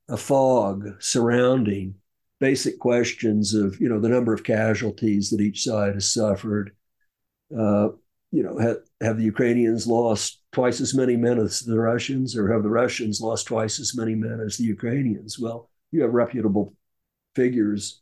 a 0.08 0.16
fog 0.16 0.86
surrounding 0.98 1.96
basic 2.40 2.78
questions 2.78 3.52
of, 3.54 3.78
you 3.80 3.88
know, 3.88 4.00
the 4.00 4.08
number 4.08 4.32
of 4.32 4.44
casualties 4.44 5.30
that 5.30 5.40
each 5.40 5.64
side 5.64 5.94
has 5.94 6.10
suffered. 6.10 6.74
Uh, 7.56 7.88
you 8.32 8.42
know, 8.42 8.58
have, 8.58 8.78
have 9.00 9.18
the 9.18 9.24
Ukrainians 9.24 9.86
lost 9.86 10.40
twice 10.52 10.80
as 10.80 10.94
many 10.94 11.16
men 11.16 11.38
as 11.38 11.60
the 11.60 11.78
Russians, 11.78 12.36
or 12.36 12.50
have 12.52 12.62
the 12.62 12.70
Russians 12.70 13.20
lost 13.20 13.46
twice 13.46 13.78
as 13.78 13.96
many 13.96 14.14
men 14.14 14.40
as 14.40 14.56
the 14.56 14.64
Ukrainians? 14.64 15.38
Well, 15.38 15.70
you 15.92 16.02
have 16.02 16.12
reputable 16.12 16.74
figures 17.34 18.00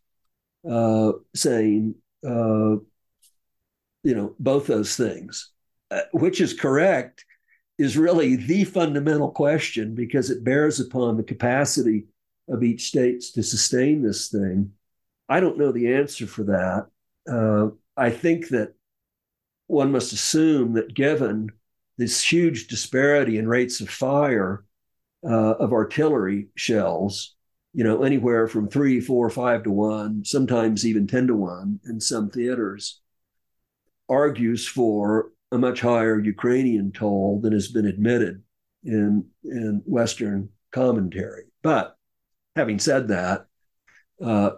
uh, 0.69 1.13
saying, 1.35 1.95
uh, 2.27 2.77
you 4.03 4.15
know, 4.15 4.35
both 4.39 4.67
those 4.67 4.97
things. 4.97 5.51
Uh, 5.91 6.01
which 6.13 6.41
is 6.41 6.55
correct 6.55 7.25
is 7.79 7.97
really 7.97 8.37
the 8.37 8.65
fundamental 8.65 9.31
question 9.31 9.95
because 9.95 10.31
it 10.31 10.45
bears 10.45 10.81
upon 10.81 11.17
the 11.17 11.23
capacity 11.23 12.07
of 12.49 12.63
each 12.63 12.87
state 12.87 13.21
to 13.35 13.43
sustain 13.43 14.03
this 14.03 14.29
thing. 14.29 14.73
I 15.29 15.41
don't 15.41 15.59
know 15.59 15.73
the 15.73 15.95
answer 15.95 16.27
for 16.27 16.45
that. 16.45 16.87
Uh, 17.31 17.75
I 17.97 18.11
think 18.11 18.49
that 18.49 18.75
one 19.67 19.93
must 19.93 20.13
assume 20.13 20.75
that 20.75 20.95
given 20.95 21.51
this 21.97 22.23
huge 22.23 22.67
disparity 22.67 23.39
in 23.39 23.49
rates 23.49 23.81
of 23.81 23.89
fire 23.89 24.65
uh, 25.25 25.53
of 25.53 25.73
artillery 25.73 26.49
shells, 26.55 27.34
you 27.75 27.83
know, 27.83 28.05
anywhere 28.05 28.47
from 28.47 28.69
three, 28.69 29.01
four, 29.01 29.29
five 29.29 29.65
to 29.65 29.71
one, 29.71 30.25
sometimes 30.25 30.87
even 30.87 31.09
10 31.09 31.27
to 31.27 31.35
one 31.35 31.81
in 31.85 32.01
some 32.01 32.31
theaters, 32.31 33.01
argues 34.09 34.67
for 34.67 35.33
a 35.51 35.59
much 35.59 35.81
higher 35.81 36.21
Ukrainian 36.21 36.93
toll 36.93 37.41
than 37.43 37.53
has 37.53 37.69
been 37.69 37.85
admitted 37.85 38.43
in, 38.85 39.27
in 39.43 39.83
Western 39.87 40.51
commentary. 40.71 41.45
But 41.63 41.97
having 42.55 42.79
said 42.79 43.09
that, 43.09 43.47
uh, 44.23 44.51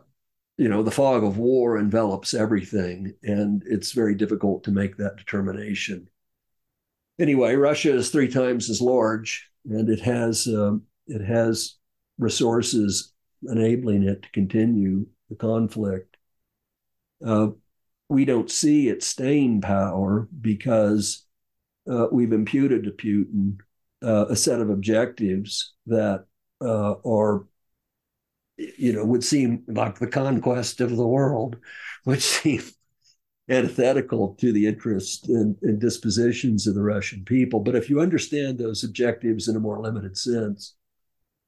you 0.59 0.69
know, 0.69 0.83
the 0.83 0.91
fog 0.91 1.25
of 1.25 1.39
war 1.39 1.79
envelops 1.79 2.35
everything, 2.35 3.15
and 3.23 3.63
it's 3.67 3.93
very 3.93 4.15
difficult 4.15 4.65
to 4.65 4.71
make 4.71 4.97
that 4.97 5.17
determination. 5.17 6.09
Anyway, 7.19 7.55
Russia 7.55 7.95
is 7.95 8.11
three 8.11 8.29
times 8.29 8.69
as 8.69 8.81
large, 8.81 9.51
and 9.65 9.89
it 9.89 10.01
has 10.01 10.47
um, 10.47 10.83
it 11.07 11.23
has 11.23 11.77
resources 12.19 13.13
enabling 13.43 14.03
it 14.03 14.23
to 14.23 14.31
continue 14.31 15.07
the 15.29 15.37
conflict. 15.37 16.17
Uh, 17.25 17.49
we 18.09 18.25
don't 18.25 18.51
see 18.51 18.89
its 18.89 19.07
staying 19.07 19.61
power 19.61 20.29
because 20.41 21.25
uh, 21.91 22.07
we've 22.11 22.33
imputed 22.33 22.85
to 22.85 22.91
Putin 22.91 23.59
uh, 24.03 24.27
a 24.29 24.37
set 24.37 24.61
of 24.61 24.71
objectives 24.71 25.75
that 25.87 26.27
uh, 26.61 26.95
are, 27.05 27.47
you 28.57 28.93
know, 28.93 29.05
would 29.05 29.25
seem 29.25 29.65
like 29.67 29.99
the 29.99 30.07
conquest 30.07 30.81
of 30.81 30.97
the 30.97 31.07
world, 31.07 31.57
which 32.05 32.23
seem 32.23 32.63
antithetical 33.49 34.35
to 34.35 34.53
the 34.53 34.67
interests 34.67 35.29
and, 35.29 35.57
and 35.63 35.81
dispositions 35.81 36.67
of 36.67 36.75
the 36.75 36.83
Russian 36.83 37.25
people. 37.25 37.61
But 37.61 37.77
if 37.77 37.89
you 37.89 38.01
understand 38.01 38.59
those 38.59 38.83
objectives 38.83 39.49
in 39.49 39.57
a 39.57 39.61
more 39.61 39.81
limited 39.81 40.17
sense, 40.17 40.75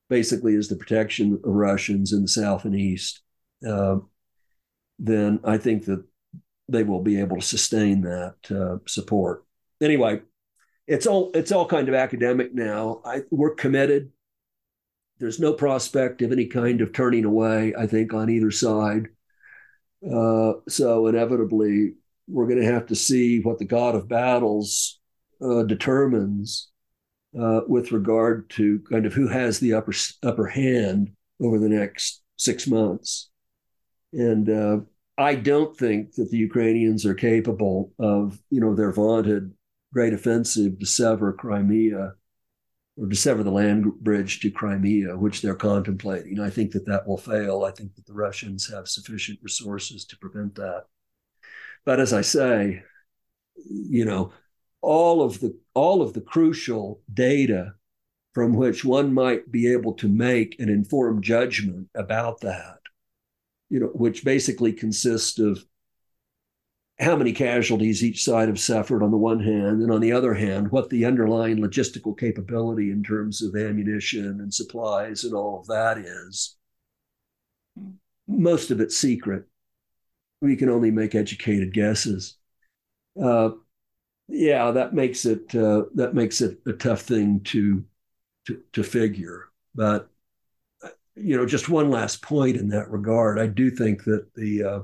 basically 0.09 0.55
is 0.55 0.69
the 0.69 0.77
protection 0.77 1.35
of 1.35 1.41
Russians 1.45 2.13
in 2.13 2.23
the 2.23 2.29
south 2.29 2.65
and 2.65 2.75
east, 2.75 3.23
uh, 3.67 3.97
then 4.99 5.41
I 5.45 5.59
think 5.59 5.85
that 5.87 6.05
they 6.69 6.83
will 6.83 7.03
be 7.03 7.21
able 7.21 7.37
to 7.37 7.43
sustain 7.43 8.03
that 8.03 8.37
uh, 8.51 8.79
support. 8.87 9.45
Anyway, 9.81 10.21
it's 10.87 11.07
all 11.07 11.31
it's 11.35 11.53
all 11.53 11.67
kind 11.67 11.89
of 11.89 11.95
academic 11.95 12.55
now. 12.55 13.01
I, 13.05 13.23
we're 13.31 13.55
committed. 13.55 14.11
There's 15.19 15.41
no 15.41 15.53
prospect 15.53 16.23
of 16.23 16.33
any 16.33 16.47
kind 16.47 16.81
of 16.81 16.93
turning 16.93 17.25
away. 17.25 17.75
I 17.77 17.87
think 17.87 18.15
on 18.15 18.31
either 18.31 18.51
side. 18.51 19.09
Uh, 20.05 20.53
so 20.69 21.09
inevitably, 21.09 21.95
we're 22.29 22.47
going 22.47 22.61
to 22.61 22.73
have 22.73 22.87
to 22.87 22.95
see 22.95 23.41
what 23.41 23.59
the 23.59 23.65
God 23.65 23.95
of 23.95 24.09
battles 24.09 25.01
uh, 25.43 25.65
determines 25.65 26.71
uh, 27.41 27.61
with 27.69 27.93
regard 27.93 28.51
to 28.51 28.81
kind 28.91 29.07
of 29.07 29.15
who 29.15 29.29
has 29.29 29.61
the 29.61 29.75
upper 29.75 29.93
upper 30.23 30.47
hand 30.47 31.11
over 31.41 31.59
the 31.59 31.69
next 31.69 32.23
six 32.37 32.67
months. 32.67 33.31
And 34.13 34.49
uh, 34.49 34.81
I 35.17 35.35
don't 35.35 35.77
think 35.77 36.15
that 36.15 36.31
the 36.31 36.39
Ukrainians 36.39 37.05
are 37.05 37.15
capable 37.15 37.93
of, 37.99 38.39
you 38.51 38.61
know, 38.61 38.75
their 38.75 38.93
vaunted 38.93 39.53
great 39.93 40.13
offensive 40.13 40.79
to 40.79 40.87
sever 40.87 41.33
Crimea 41.33 42.13
or 42.97 43.07
to 43.09 43.17
sever 43.17 43.43
the 43.43 43.51
land 43.51 43.87
bridge 44.01 44.41
to 44.41 44.51
Crimea, 44.51 45.17
which 45.17 45.41
they're 45.43 45.55
contemplating. 45.55 46.41
I 46.41 46.51
think 46.51 46.73
that 46.73 46.87
that 46.87 47.07
will 47.07 47.19
fail. 47.19 47.65
I 47.65 47.71
think 47.71 47.95
that 47.95 48.07
the 48.07 48.15
Russians 48.15 48.69
have 48.73 48.89
sufficient 48.89 49.39
resources 49.43 50.05
to 50.07 50.19
prevent 50.19 50.55
that. 50.57 50.85
but 51.85 52.01
as 52.01 52.13
I 52.13 52.23
say, 52.23 52.83
you 53.69 54.05
know, 54.05 54.33
all 54.81 55.23
of 55.23 55.41
the 55.41 55.59
all 55.75 56.03
of 56.03 56.13
the 56.13 56.21
crucial 56.21 57.01
data 57.13 57.75
from 58.35 58.55
which 58.55 58.85
one 58.85 59.13
might 59.13 59.51
be 59.51 59.73
able 59.73 59.95
to 59.95 60.09
make 60.09 60.59
an 60.61 60.69
informed 60.69 61.25
judgment 61.25 61.89
about 61.95 62.41
that, 62.41 62.79
you 63.69 63.81
know, 63.81 63.87
which 63.89 64.25
basically 64.25 64.73
consists 64.73 65.39
of 65.39 65.65
how 67.01 67.17
many 67.17 67.33
casualties 67.33 68.03
each 68.03 68.25
side 68.25 68.49
have 68.49 68.59
suffered 68.59 69.03
on 69.03 69.11
the 69.11 69.17
one 69.17 69.41
hand, 69.41 69.83
and 69.83 69.93
on 69.93 70.01
the 70.01 70.13
other 70.13 70.35
hand, 70.35 70.71
what 70.71 70.91
the 70.91 71.05
underlying 71.05 71.59
logistical 71.59 72.19
capability 72.19 72.91
in 72.91 73.03
terms 73.05 73.41
of 73.41 73.55
ammunition 73.55 74.41
and 74.41 74.53
supplies 74.53 75.23
and 75.25 75.33
all 75.33 75.61
of 75.61 75.67
that 75.67 75.97
is. 75.99 76.57
Most 78.27 78.71
of 78.71 78.81
it's 78.81 78.97
secret. 78.97 79.45
We 80.41 80.57
can 80.57 80.69
only 80.69 80.91
make 80.91 81.15
educated 81.15 81.73
guesses. 81.73 82.37
Uh, 83.21 83.51
yeah, 84.29 84.71
that 84.71 84.95
makes 84.95 85.25
it 85.25 85.55
uh, 85.55 85.85
that 85.95 86.15
makes 86.15 86.41
it 86.41 86.59
a 86.67 86.73
tough 86.73 87.03
thing 87.03 87.41
to 87.45 87.85
to, 88.47 88.61
to 88.75 88.83
figure. 88.83 89.47
But 89.75 90.11
you 91.17 91.37
know, 91.37 91.47
just 91.47 91.69
one 91.69 91.91
last 91.91 92.23
point 92.23 92.57
in 92.57 92.69
that 92.69 92.91
regard. 92.91 93.39
I 93.39 93.47
do 93.47 93.71
think 93.71 94.05
that 94.05 94.35
the 94.35 94.65
uh, 94.65 94.81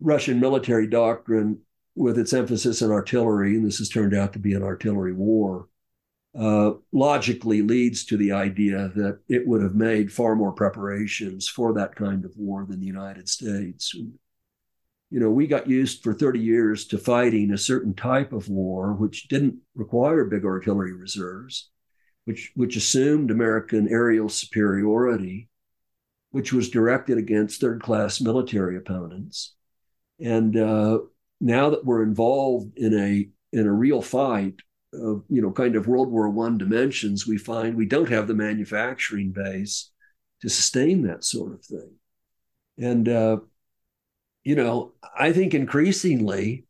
Russian 0.00 0.40
military 0.40 0.86
doctrine, 0.86 1.60
with 1.94 2.18
its 2.18 2.32
emphasis 2.32 2.82
on 2.82 2.90
artillery, 2.90 3.56
and 3.56 3.66
this 3.66 3.78
has 3.78 3.88
turned 3.88 4.14
out 4.14 4.32
to 4.34 4.38
be 4.38 4.54
an 4.54 4.62
artillery 4.62 5.12
war, 5.12 5.68
uh, 6.38 6.72
logically 6.92 7.62
leads 7.62 8.04
to 8.04 8.16
the 8.16 8.32
idea 8.32 8.90
that 8.94 9.20
it 9.28 9.46
would 9.46 9.62
have 9.62 9.74
made 9.74 10.12
far 10.12 10.36
more 10.36 10.52
preparations 10.52 11.48
for 11.48 11.72
that 11.72 11.94
kind 11.94 12.24
of 12.24 12.36
war 12.36 12.66
than 12.68 12.80
the 12.80 12.86
United 12.86 13.28
States. 13.28 13.94
You 15.10 15.20
know, 15.20 15.30
we 15.30 15.46
got 15.46 15.68
used 15.68 16.02
for 16.02 16.12
30 16.12 16.40
years 16.40 16.86
to 16.88 16.98
fighting 16.98 17.52
a 17.52 17.58
certain 17.58 17.94
type 17.94 18.32
of 18.32 18.48
war, 18.48 18.92
which 18.92 19.28
didn't 19.28 19.58
require 19.74 20.24
big 20.24 20.44
artillery 20.44 20.92
reserves, 20.92 21.70
which, 22.24 22.52
which 22.56 22.76
assumed 22.76 23.30
American 23.30 23.88
aerial 23.88 24.28
superiority, 24.28 25.48
which 26.30 26.52
was 26.52 26.70
directed 26.70 27.18
against 27.18 27.60
third 27.60 27.82
class 27.82 28.20
military 28.20 28.76
opponents 28.76 29.54
and 30.20 30.56
uh, 30.56 30.98
now 31.40 31.70
that 31.70 31.84
we're 31.84 32.02
involved 32.02 32.76
in 32.76 32.94
a 32.98 33.28
in 33.56 33.66
a 33.66 33.72
real 33.72 34.02
fight 34.02 34.54
of 34.92 35.24
you 35.28 35.42
know 35.42 35.52
kind 35.52 35.76
of 35.76 35.86
World 35.86 36.10
War 36.10 36.28
One 36.28 36.58
dimensions, 36.58 37.26
we 37.26 37.38
find 37.38 37.76
we 37.76 37.86
don't 37.86 38.08
have 38.08 38.26
the 38.26 38.34
manufacturing 38.34 39.32
base 39.32 39.90
to 40.40 40.48
sustain 40.48 41.02
that 41.02 41.24
sort 41.24 41.52
of 41.52 41.64
thing. 41.64 41.94
And 42.78 43.08
uh, 43.08 43.38
you 44.46 44.54
know, 44.54 44.92
I 45.18 45.32
think 45.32 45.54
increasingly 45.54 46.66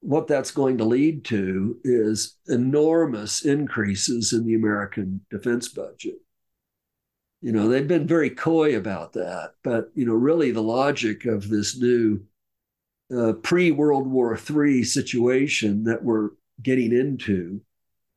what 0.00 0.26
that's 0.26 0.50
going 0.50 0.78
to 0.78 0.84
lead 0.84 1.24
to 1.26 1.78
is 1.84 2.36
enormous 2.48 3.44
increases 3.44 4.32
in 4.32 4.44
the 4.44 4.56
American 4.56 5.20
defense 5.30 5.68
budget. 5.68 6.16
You 7.40 7.52
know, 7.52 7.68
they've 7.68 7.86
been 7.86 8.08
very 8.08 8.30
coy 8.30 8.76
about 8.76 9.12
that, 9.12 9.52
but 9.62 9.92
you 9.94 10.04
know, 10.04 10.14
really 10.14 10.50
the 10.50 10.64
logic 10.64 11.26
of 11.26 11.48
this 11.48 11.78
new 11.78 12.24
uh, 13.16 13.34
pre 13.34 13.70
World 13.70 14.08
War 14.08 14.36
III 14.36 14.82
situation 14.82 15.84
that 15.84 16.02
we're 16.02 16.30
getting 16.60 16.90
into, 16.92 17.60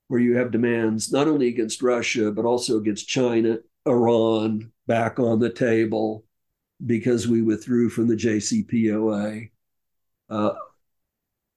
where 0.07 0.20
you 0.20 0.36
have 0.38 0.49
demands 0.49 1.11
not 1.11 1.28
only 1.28 1.48
against 1.48 1.84
Russia, 1.84 2.32
but 2.32 2.45
also 2.45 2.78
against 2.80 3.07
China, 3.07 3.60
Iran 3.86 4.72
back 4.88 5.20
on 5.20 5.38
the 5.38 5.52
table 5.52 6.26
because 6.85 7.27
we 7.27 7.41
withdrew 7.41 7.89
from 7.89 8.07
the 8.07 8.15
JCPOA. 8.15 9.49
Uh, 10.30 10.53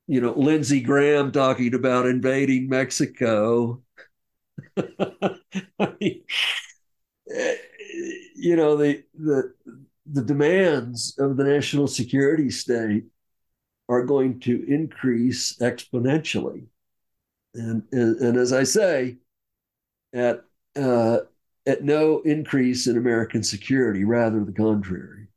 you 0.07 0.21
know, 0.21 0.33
Lindsey 0.33 0.81
Graham 0.81 1.31
talking 1.33 1.75
about 1.75 2.07
invading 2.07 2.69
Mexico. 2.69 3.83
Mean, 6.01 6.25
you 8.35 8.57
know, 8.57 8.77
the, 8.77 9.05
the, 9.15 9.55
the 10.07 10.23
demands 10.23 11.17
of 11.19 11.37
the 11.37 11.45
national 11.45 11.87
security 11.87 12.51
state 12.51 13.05
are 13.89 14.05
going 14.05 14.41
to 14.41 14.65
increase 14.67 15.57
exponentially. 15.59 16.67
And, 17.55 17.83
and, 17.93 18.17
and 18.21 18.37
as 18.39 18.53
I 18.53 18.65
say, 18.65 19.19
at, 20.13 20.45
uh, 20.75 21.19
at 21.67 21.83
no 21.83 22.21
increase 22.21 22.87
in 22.87 22.97
American 22.97 23.43
security, 23.43 24.05
rather 24.05 24.45
the 24.45 24.53
contrary. 24.53 25.29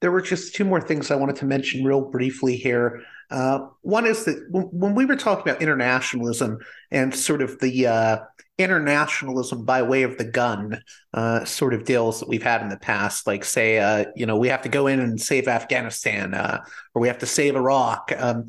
There 0.00 0.10
were 0.10 0.22
just 0.22 0.54
two 0.54 0.64
more 0.64 0.80
things 0.80 1.10
I 1.10 1.16
wanted 1.16 1.36
to 1.36 1.46
mention 1.46 1.84
real 1.84 2.02
briefly 2.02 2.56
here. 2.56 3.02
Uh, 3.30 3.68
one 3.82 4.06
is 4.06 4.24
that 4.26 4.46
when, 4.50 4.64
when, 4.64 4.94
we 4.94 5.06
were 5.06 5.16
talking 5.16 5.50
about 5.50 5.62
internationalism 5.62 6.58
and 6.90 7.14
sort 7.14 7.40
of 7.40 7.58
the 7.60 7.86
uh, 7.86 8.18
internationalism 8.58 9.64
by 9.64 9.82
way 9.82 10.02
of 10.02 10.16
the 10.18 10.24
gun 10.24 10.80
uh, 11.14 11.44
sort 11.44 11.74
of 11.74 11.84
deals 11.84 12.20
that 12.20 12.28
we've 12.28 12.42
had 12.42 12.62
in 12.62 12.68
the 12.68 12.76
past, 12.76 13.26
like 13.26 13.44
say, 13.44 13.78
uh, 13.78 14.04
you 14.14 14.26
know, 14.26 14.36
we 14.36 14.48
have 14.48 14.62
to 14.62 14.68
go 14.68 14.86
in 14.86 15.00
and 15.00 15.20
save 15.20 15.48
Afghanistan 15.48 16.34
uh, 16.34 16.62
or 16.94 17.02
we 17.02 17.08
have 17.08 17.18
to 17.18 17.26
save 17.26 17.56
Iraq. 17.56 18.12
Um, 18.16 18.46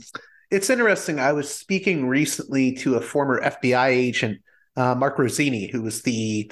it's 0.52 0.70
interesting. 0.70 1.20
I 1.20 1.34
was 1.34 1.54
speaking 1.54 2.08
recently 2.08 2.74
to 2.76 2.96
a 2.96 3.02
former 3.02 3.42
FBI 3.42 3.88
agent, 3.88 4.42
uh, 4.78 4.94
Mark 4.94 5.18
Rossini, 5.18 5.68
who 5.72 5.82
was 5.82 6.04
the 6.04 6.52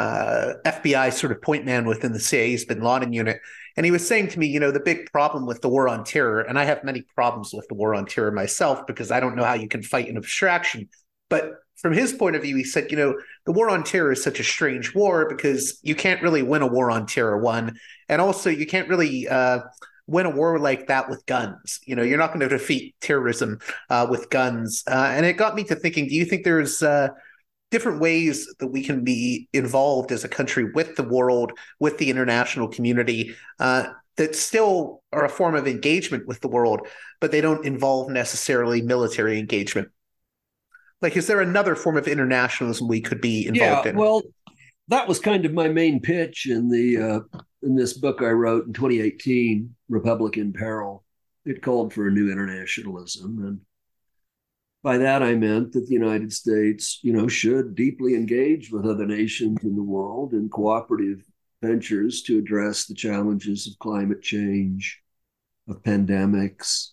uh, 0.00 0.54
FBI 0.64 1.12
sort 1.12 1.30
of 1.30 1.42
point 1.42 1.66
man 1.66 1.84
within 1.84 2.14
the 2.14 2.20
CIA's 2.20 2.64
Bin 2.64 2.80
Laden 2.80 3.12
unit. 3.12 3.38
And 3.76 3.84
he 3.84 3.92
was 3.92 4.06
saying 4.06 4.28
to 4.28 4.38
me, 4.38 4.46
you 4.46 4.58
know, 4.58 4.70
the 4.70 4.80
big 4.80 5.12
problem 5.12 5.44
with 5.44 5.60
the 5.60 5.68
war 5.68 5.88
on 5.88 6.04
terror, 6.04 6.40
and 6.40 6.58
I 6.58 6.64
have 6.64 6.82
many 6.84 7.02
problems 7.14 7.52
with 7.52 7.68
the 7.68 7.74
war 7.74 7.94
on 7.94 8.06
terror 8.06 8.32
myself 8.32 8.86
because 8.86 9.10
I 9.10 9.20
don't 9.20 9.36
know 9.36 9.44
how 9.44 9.54
you 9.54 9.68
can 9.68 9.82
fight 9.82 10.08
an 10.08 10.16
abstraction. 10.16 10.88
But 11.28 11.52
from 11.76 11.92
his 11.92 12.14
point 12.14 12.34
of 12.34 12.42
view, 12.42 12.56
he 12.56 12.64
said, 12.64 12.90
you 12.90 12.96
know, 12.96 13.14
the 13.44 13.52
war 13.52 13.68
on 13.68 13.84
terror 13.84 14.12
is 14.12 14.22
such 14.22 14.40
a 14.40 14.44
strange 14.44 14.94
war 14.94 15.28
because 15.28 15.78
you 15.82 15.94
can't 15.94 16.22
really 16.22 16.42
win 16.42 16.62
a 16.62 16.66
war 16.66 16.90
on 16.90 17.04
terror, 17.04 17.36
one. 17.36 17.76
And 18.08 18.22
also, 18.22 18.48
you 18.48 18.66
can't 18.66 18.88
really 18.88 19.28
uh, 19.28 19.60
win 20.06 20.24
a 20.24 20.30
war 20.30 20.58
like 20.58 20.86
that 20.86 21.10
with 21.10 21.24
guns. 21.26 21.78
You 21.84 21.94
know, 21.94 22.02
you're 22.02 22.18
not 22.18 22.28
going 22.28 22.40
to 22.40 22.48
defeat 22.48 22.96
terrorism 23.02 23.58
uh, 23.90 24.06
with 24.08 24.30
guns. 24.30 24.82
Uh, 24.86 25.10
and 25.12 25.26
it 25.26 25.34
got 25.34 25.54
me 25.54 25.64
to 25.64 25.74
thinking 25.74 26.08
do 26.08 26.14
you 26.14 26.24
think 26.24 26.44
there's 26.44 26.82
uh, 26.82 27.08
different 27.70 28.00
ways 28.00 28.52
that 28.58 28.68
we 28.68 28.82
can 28.82 29.04
be 29.04 29.48
involved 29.52 30.12
as 30.12 30.24
a 30.24 30.28
country 30.28 30.70
with 30.72 30.96
the 30.96 31.02
world, 31.02 31.52
with 31.78 31.98
the 31.98 32.10
international 32.10 32.68
community? 32.68 33.34
Uh, 33.58 33.90
that 34.16 34.36
still 34.36 35.02
are 35.14 35.24
a 35.24 35.30
form 35.30 35.54
of 35.54 35.66
engagement 35.66 36.26
with 36.26 36.40
the 36.40 36.48
world, 36.48 36.86
but 37.20 37.30
they 37.30 37.40
don't 37.40 37.64
involve 37.64 38.10
necessarily 38.10 38.82
military 38.82 39.38
engagement. 39.38 39.88
Like, 41.00 41.16
is 41.16 41.26
there 41.26 41.40
another 41.40 41.74
form 41.74 41.96
of 41.96 42.06
internationalism 42.06 42.86
we 42.86 43.00
could 43.00 43.22
be 43.22 43.46
involved 43.46 43.86
yeah, 43.86 43.92
in? 43.92 43.96
Well, 43.96 44.20
that 44.88 45.08
was 45.08 45.18
kind 45.18 45.46
of 45.46 45.54
my 45.54 45.68
main 45.68 46.00
pitch 46.00 46.46
in 46.46 46.68
the 46.68 46.98
uh, 46.98 47.38
in 47.62 47.74
this 47.74 47.94
book 47.94 48.20
I 48.20 48.30
wrote 48.30 48.66
in 48.66 48.72
2018, 48.72 49.74
Republic 49.88 50.36
in 50.36 50.52
Peril. 50.52 51.02
It 51.46 51.62
called 51.62 51.94
for 51.94 52.06
a 52.06 52.10
new 52.10 52.30
internationalism, 52.30 53.38
and 53.42 53.60
by 54.82 54.98
that 54.98 55.22
I 55.22 55.34
meant 55.34 55.72
that 55.72 55.86
the 55.86 55.92
United 55.94 56.32
States, 56.32 57.00
you 57.02 57.12
know, 57.12 57.28
should 57.28 57.74
deeply 57.74 58.14
engage 58.14 58.70
with 58.70 58.86
other 58.86 59.06
nations 59.06 59.58
in 59.62 59.76
the 59.76 59.82
world 59.82 60.32
in 60.32 60.48
cooperative 60.48 61.22
ventures 61.62 62.22
to 62.22 62.38
address 62.38 62.86
the 62.86 62.94
challenges 62.94 63.66
of 63.66 63.78
climate 63.78 64.22
change, 64.22 65.02
of 65.68 65.82
pandemics, 65.82 66.90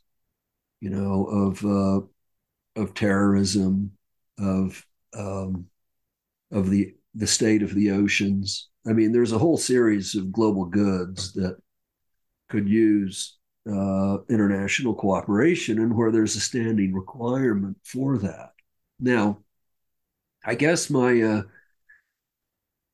you 0.81 0.89
know, 0.89 1.26
of 1.26 1.65
uh, 1.65 2.81
of 2.81 2.93
terrorism, 2.93 3.91
of 4.38 4.85
um, 5.15 5.65
of 6.51 6.69
the 6.69 6.93
the 7.15 7.27
state 7.27 7.64
of 7.64 7.73
the 7.73 7.91
oceans. 7.91 8.69
I 8.85 8.93
mean, 8.93 9.11
there's 9.11 9.31
a 9.31 9.39
whole 9.39 9.57
series 9.57 10.15
of 10.15 10.31
global 10.31 10.65
goods 10.65 11.34
that 11.34 11.57
could 12.49 12.68
use 12.68 13.36
uh, 13.68 14.19
international 14.30 14.94
cooperation, 14.94 15.80
and 15.80 15.95
where 15.95 16.11
there's 16.11 16.35
a 16.35 16.39
standing 16.39 16.94
requirement 16.94 17.77
for 17.84 18.18
that. 18.19 18.53
Now, 18.99 19.39
I 20.45 20.56
guess 20.56 20.89
my 20.89 21.22
uh, 21.22 21.41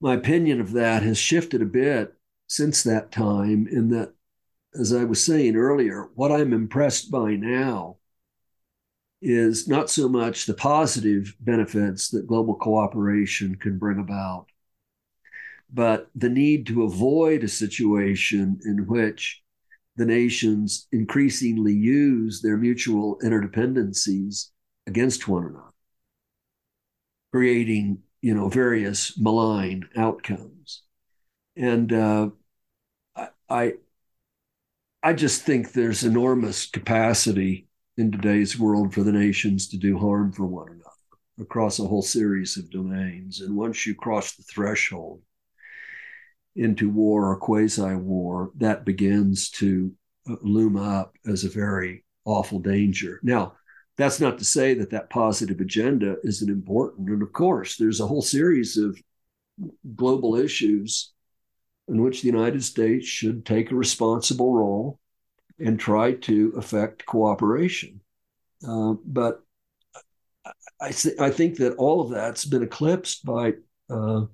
my 0.01 0.15
opinion 0.15 0.59
of 0.59 0.71
that 0.73 1.03
has 1.03 1.17
shifted 1.17 1.61
a 1.61 1.65
bit 1.65 2.13
since 2.47 2.83
that 2.83 3.11
time. 3.11 3.67
In 3.71 3.89
that, 3.89 4.13
as 4.79 4.93
I 4.93 5.03
was 5.03 5.23
saying 5.23 5.55
earlier, 5.55 6.09
what 6.15 6.31
I'm 6.31 6.53
impressed 6.53 7.11
by 7.11 7.35
now 7.35 7.97
is 9.21 9.67
not 9.67 9.89
so 9.89 10.09
much 10.09 10.45
the 10.45 10.53
positive 10.53 11.35
benefits 11.39 12.09
that 12.09 12.27
global 12.27 12.55
cooperation 12.55 13.55
can 13.55 13.77
bring 13.77 13.99
about, 13.99 14.47
but 15.71 16.09
the 16.15 16.29
need 16.29 16.67
to 16.67 16.83
avoid 16.83 17.43
a 17.43 17.47
situation 17.47 18.59
in 18.65 18.87
which 18.87 19.42
the 19.95 20.05
nations 20.05 20.87
increasingly 20.91 21.73
use 21.73 22.41
their 22.41 22.57
mutual 22.57 23.19
interdependencies 23.23 24.49
against 24.87 25.27
one 25.27 25.45
another, 25.45 25.73
creating 27.31 27.99
you 28.21 28.33
know 28.33 28.49
various 28.49 29.17
malign 29.19 29.87
outcomes. 29.95 30.83
And 31.55 31.93
uh, 31.93 32.29
I 33.49 33.73
I 35.03 35.13
just 35.13 35.43
think 35.43 35.71
there's 35.71 36.03
enormous 36.03 36.65
capacity 36.65 37.67
in 37.97 38.11
today's 38.11 38.57
world 38.57 38.93
for 38.93 39.03
the 39.03 39.11
nations 39.11 39.67
to 39.67 39.77
do 39.77 39.97
harm 39.99 40.31
for 40.31 40.45
one 40.45 40.69
another 40.69 40.83
across 41.39 41.79
a 41.79 41.87
whole 41.87 42.01
series 42.01 42.57
of 42.57 42.71
domains. 42.71 43.41
And 43.41 43.55
once 43.55 43.85
you 43.85 43.95
cross 43.95 44.35
the 44.35 44.43
threshold 44.43 45.21
into 46.55 46.89
war 46.89 47.29
or 47.29 47.37
quasi 47.37 47.95
war, 47.95 48.51
that 48.57 48.85
begins 48.85 49.49
to 49.49 49.91
uh, 50.29 50.35
loom 50.41 50.77
up 50.77 51.15
as 51.25 51.43
a 51.43 51.49
very 51.49 52.03
awful 52.25 52.59
danger. 52.59 53.19
Now, 53.23 53.53
that's 53.97 54.19
not 54.19 54.39
to 54.39 54.45
say 54.45 54.73
that 54.75 54.89
that 54.91 55.09
positive 55.09 55.59
agenda 55.59 56.15
isn't 56.23 56.49
important. 56.49 57.09
And 57.09 57.21
of 57.21 57.31
course, 57.31 57.77
there's 57.77 57.99
a 57.99 58.07
whole 58.07 58.21
series 58.21 58.77
of 58.77 58.99
global 59.95 60.35
issues 60.35 61.11
in 61.87 62.01
which 62.01 62.21
the 62.21 62.27
United 62.27 62.63
States 62.63 63.05
should 63.05 63.45
take 63.45 63.71
a 63.71 63.75
responsible 63.75 64.53
role 64.53 64.99
and 65.59 65.79
try 65.79 66.13
to 66.13 66.53
affect 66.57 67.05
cooperation. 67.05 67.99
Uh, 68.67 68.93
but 69.05 69.43
I, 70.81 70.91
th- 70.91 71.19
I 71.19 71.29
think 71.29 71.57
that 71.57 71.75
all 71.75 72.01
of 72.01 72.09
that's 72.09 72.45
been 72.45 72.63
eclipsed 72.63 73.25
by 73.25 73.53
uh, 73.89 74.25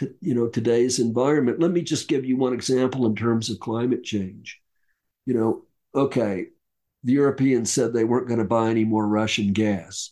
you 0.00 0.34
know 0.34 0.48
today's 0.48 0.98
environment. 0.98 1.60
Let 1.60 1.70
me 1.70 1.82
just 1.82 2.08
give 2.08 2.24
you 2.24 2.36
one 2.36 2.52
example 2.52 3.06
in 3.06 3.14
terms 3.14 3.50
of 3.50 3.60
climate 3.60 4.04
change. 4.04 4.60
You 5.26 5.34
know, 5.34 5.62
okay, 5.94 6.48
the 7.04 7.12
Europeans 7.12 7.72
said 7.72 7.92
they 7.92 8.04
weren't 8.04 8.28
going 8.28 8.38
to 8.38 8.44
buy 8.44 8.70
any 8.70 8.84
more 8.84 9.06
Russian 9.06 9.52
gas, 9.52 10.10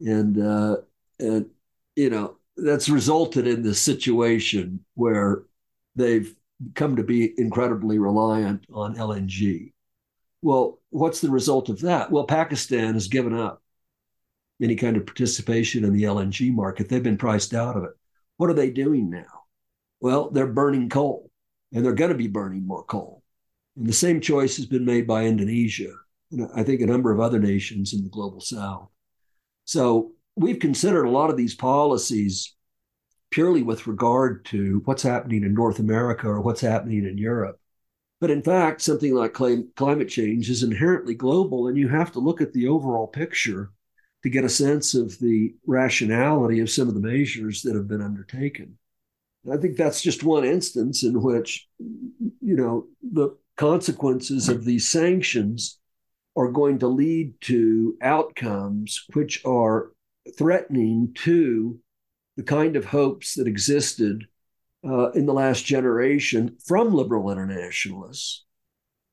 and 0.00 0.38
uh, 0.40 0.76
and 1.18 1.46
you 1.96 2.10
know 2.10 2.36
that's 2.56 2.88
resulted 2.88 3.46
in 3.46 3.62
this 3.62 3.80
situation 3.80 4.84
where 4.94 5.44
they've 5.96 6.34
come 6.74 6.96
to 6.96 7.02
be 7.02 7.32
incredibly 7.38 7.98
reliant 7.98 8.66
on 8.72 8.96
LNG. 8.96 9.72
Well, 10.42 10.80
what's 10.90 11.20
the 11.20 11.30
result 11.30 11.68
of 11.68 11.80
that? 11.80 12.10
Well, 12.10 12.24
Pakistan 12.24 12.94
has 12.94 13.08
given 13.08 13.32
up 13.32 13.62
any 14.60 14.76
kind 14.76 14.96
of 14.96 15.06
participation 15.06 15.84
in 15.84 15.92
the 15.92 16.04
LNG 16.04 16.52
market. 16.52 16.88
They've 16.88 17.02
been 17.02 17.16
priced 17.16 17.54
out 17.54 17.76
of 17.76 17.84
it. 17.84 17.92
What 18.36 18.50
are 18.50 18.54
they 18.54 18.70
doing 18.70 19.10
now? 19.10 19.44
Well, 20.00 20.30
they're 20.30 20.46
burning 20.46 20.88
coal, 20.88 21.30
and 21.72 21.84
they're 21.84 21.92
going 21.92 22.10
to 22.10 22.16
be 22.16 22.28
burning 22.28 22.66
more 22.66 22.84
coal. 22.84 23.22
And 23.76 23.86
the 23.86 23.92
same 23.92 24.20
choice 24.20 24.56
has 24.56 24.66
been 24.66 24.84
made 24.84 25.06
by 25.06 25.24
Indonesia, 25.24 25.92
and 26.30 26.48
I 26.54 26.62
think 26.62 26.80
a 26.80 26.86
number 26.86 27.12
of 27.12 27.20
other 27.20 27.38
nations 27.38 27.92
in 27.92 28.02
the 28.02 28.10
global 28.10 28.40
south. 28.40 28.88
So 29.64 30.12
we've 30.34 30.58
considered 30.58 31.04
a 31.04 31.10
lot 31.10 31.30
of 31.30 31.36
these 31.36 31.54
policies 31.54 32.54
purely 33.30 33.62
with 33.62 33.86
regard 33.86 34.44
to 34.46 34.82
what's 34.84 35.02
happening 35.02 35.44
in 35.44 35.54
North 35.54 35.78
America 35.78 36.26
or 36.26 36.40
what's 36.40 36.60
happening 36.60 37.06
in 37.06 37.16
Europe. 37.16 37.58
But 38.20 38.30
in 38.30 38.42
fact, 38.42 38.82
something 38.82 39.14
like 39.14 39.32
climate 39.32 40.08
change 40.08 40.50
is 40.50 40.62
inherently 40.62 41.14
global, 41.14 41.68
and 41.68 41.76
you 41.76 41.88
have 41.88 42.12
to 42.12 42.20
look 42.20 42.40
at 42.40 42.52
the 42.52 42.68
overall 42.68 43.06
picture 43.06 43.70
to 44.22 44.30
get 44.30 44.44
a 44.44 44.48
sense 44.48 44.94
of 44.94 45.18
the 45.18 45.54
rationality 45.66 46.60
of 46.60 46.70
some 46.70 46.88
of 46.88 46.94
the 46.94 47.00
measures 47.00 47.62
that 47.62 47.74
have 47.74 47.88
been 47.88 48.02
undertaken. 48.02 48.78
I 49.50 49.56
think 49.56 49.76
that's 49.76 50.02
just 50.02 50.22
one 50.22 50.44
instance 50.44 51.02
in 51.02 51.20
which, 51.20 51.68
you 51.78 52.56
know, 52.56 52.86
the 53.02 53.36
consequences 53.56 54.48
of 54.48 54.64
these 54.64 54.88
sanctions 54.88 55.78
are 56.36 56.50
going 56.50 56.78
to 56.78 56.86
lead 56.86 57.34
to 57.42 57.96
outcomes 58.00 59.04
which 59.14 59.44
are 59.44 59.90
threatening 60.38 61.12
to 61.14 61.78
the 62.36 62.42
kind 62.42 62.76
of 62.76 62.84
hopes 62.84 63.34
that 63.34 63.48
existed 63.48 64.24
uh, 64.84 65.10
in 65.10 65.26
the 65.26 65.34
last 65.34 65.64
generation 65.64 66.56
from 66.64 66.94
liberal 66.94 67.30
internationalists 67.30 68.44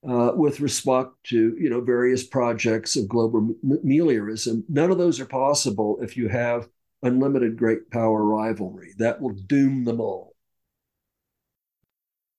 uh, 0.07 0.31
with 0.35 0.59
respect 0.59 1.11
to 1.25 1.55
you 1.59 1.69
know 1.69 1.81
various 1.81 2.25
projects 2.25 2.95
of 2.95 3.07
global 3.07 3.53
meliorism. 3.63 4.63
None 4.69 4.91
of 4.91 4.97
those 4.97 5.19
are 5.19 5.25
possible 5.25 5.99
if 6.01 6.15
you 6.15 6.29
have 6.29 6.67
unlimited 7.03 7.57
great 7.57 7.89
power 7.91 8.23
rivalry. 8.23 8.93
That 8.97 9.21
will 9.21 9.33
doom 9.33 9.85
them 9.85 9.99
all. 9.99 10.35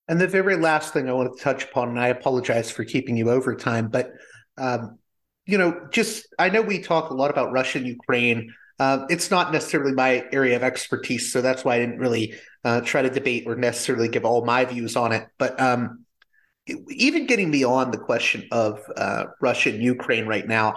And 0.07 0.19
the 0.19 0.27
very 0.27 0.57
last 0.57 0.91
thing 0.91 1.07
I 1.07 1.13
want 1.13 1.35
to 1.35 1.43
touch 1.43 1.63
upon, 1.63 1.89
and 1.89 1.99
I 1.99 2.07
apologize 2.07 2.69
for 2.69 2.83
keeping 2.83 3.15
you 3.15 3.29
over 3.29 3.55
time, 3.55 3.87
but 3.89 4.11
um, 4.57 4.97
you 5.45 5.57
know, 5.57 5.87
just 5.91 6.27
I 6.39 6.49
know 6.49 6.61
we 6.61 6.81
talk 6.81 7.09
a 7.09 7.13
lot 7.13 7.31
about 7.31 7.51
Russia 7.51 7.77
and 7.77 7.87
Ukraine. 7.87 8.53
Uh, 8.79 9.05
it's 9.09 9.29
not 9.29 9.51
necessarily 9.51 9.93
my 9.93 10.25
area 10.31 10.55
of 10.55 10.63
expertise, 10.63 11.31
so 11.31 11.41
that's 11.41 11.63
why 11.63 11.75
I 11.75 11.79
didn't 11.79 11.99
really 11.99 12.33
uh, 12.63 12.81
try 12.81 13.03
to 13.03 13.09
debate 13.09 13.43
or 13.45 13.55
necessarily 13.55 14.07
give 14.07 14.25
all 14.25 14.43
my 14.43 14.65
views 14.65 14.95
on 14.95 15.11
it. 15.11 15.27
But 15.37 15.59
um, 15.61 16.05
even 16.89 17.25
getting 17.25 17.51
beyond 17.51 17.93
the 17.93 17.97
question 17.97 18.47
of 18.51 18.79
uh, 18.95 19.25
Russia 19.41 19.69
and 19.69 19.81
Ukraine 19.81 20.25
right 20.25 20.47
now, 20.47 20.75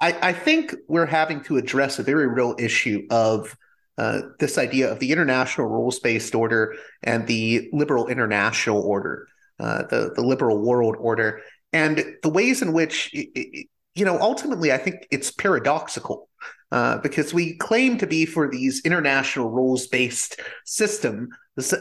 I, 0.00 0.28
I, 0.28 0.32
think 0.32 0.74
we're 0.88 1.06
having 1.06 1.42
to 1.44 1.56
address 1.56 1.98
a 1.98 2.02
very 2.02 2.28
real 2.28 2.54
issue 2.58 3.06
of 3.10 3.56
uh, 3.98 4.20
this 4.38 4.58
idea 4.58 4.90
of 4.92 4.98
the 4.98 5.10
international 5.10 5.68
rules 5.68 5.98
based 6.00 6.34
order 6.34 6.74
and 7.02 7.26
the 7.26 7.68
liberal 7.72 8.08
international 8.08 8.82
order, 8.82 9.26
uh, 9.58 9.84
the 9.84 10.12
the 10.14 10.22
liberal 10.22 10.58
world 10.58 10.96
order, 10.98 11.40
and 11.72 12.04
the 12.22 12.28
ways 12.28 12.60
in 12.60 12.72
which, 12.72 13.12
you 13.14 14.04
know, 14.04 14.18
ultimately, 14.20 14.72
I 14.72 14.78
think 14.78 15.06
it's 15.10 15.30
paradoxical. 15.30 16.28
Uh, 16.72 16.98
because 16.98 17.32
we 17.32 17.56
claim 17.58 17.96
to 17.96 18.08
be 18.08 18.26
for 18.26 18.50
these 18.50 18.84
international 18.84 19.50
rules 19.50 19.86
based 19.86 20.40
system 20.64 21.28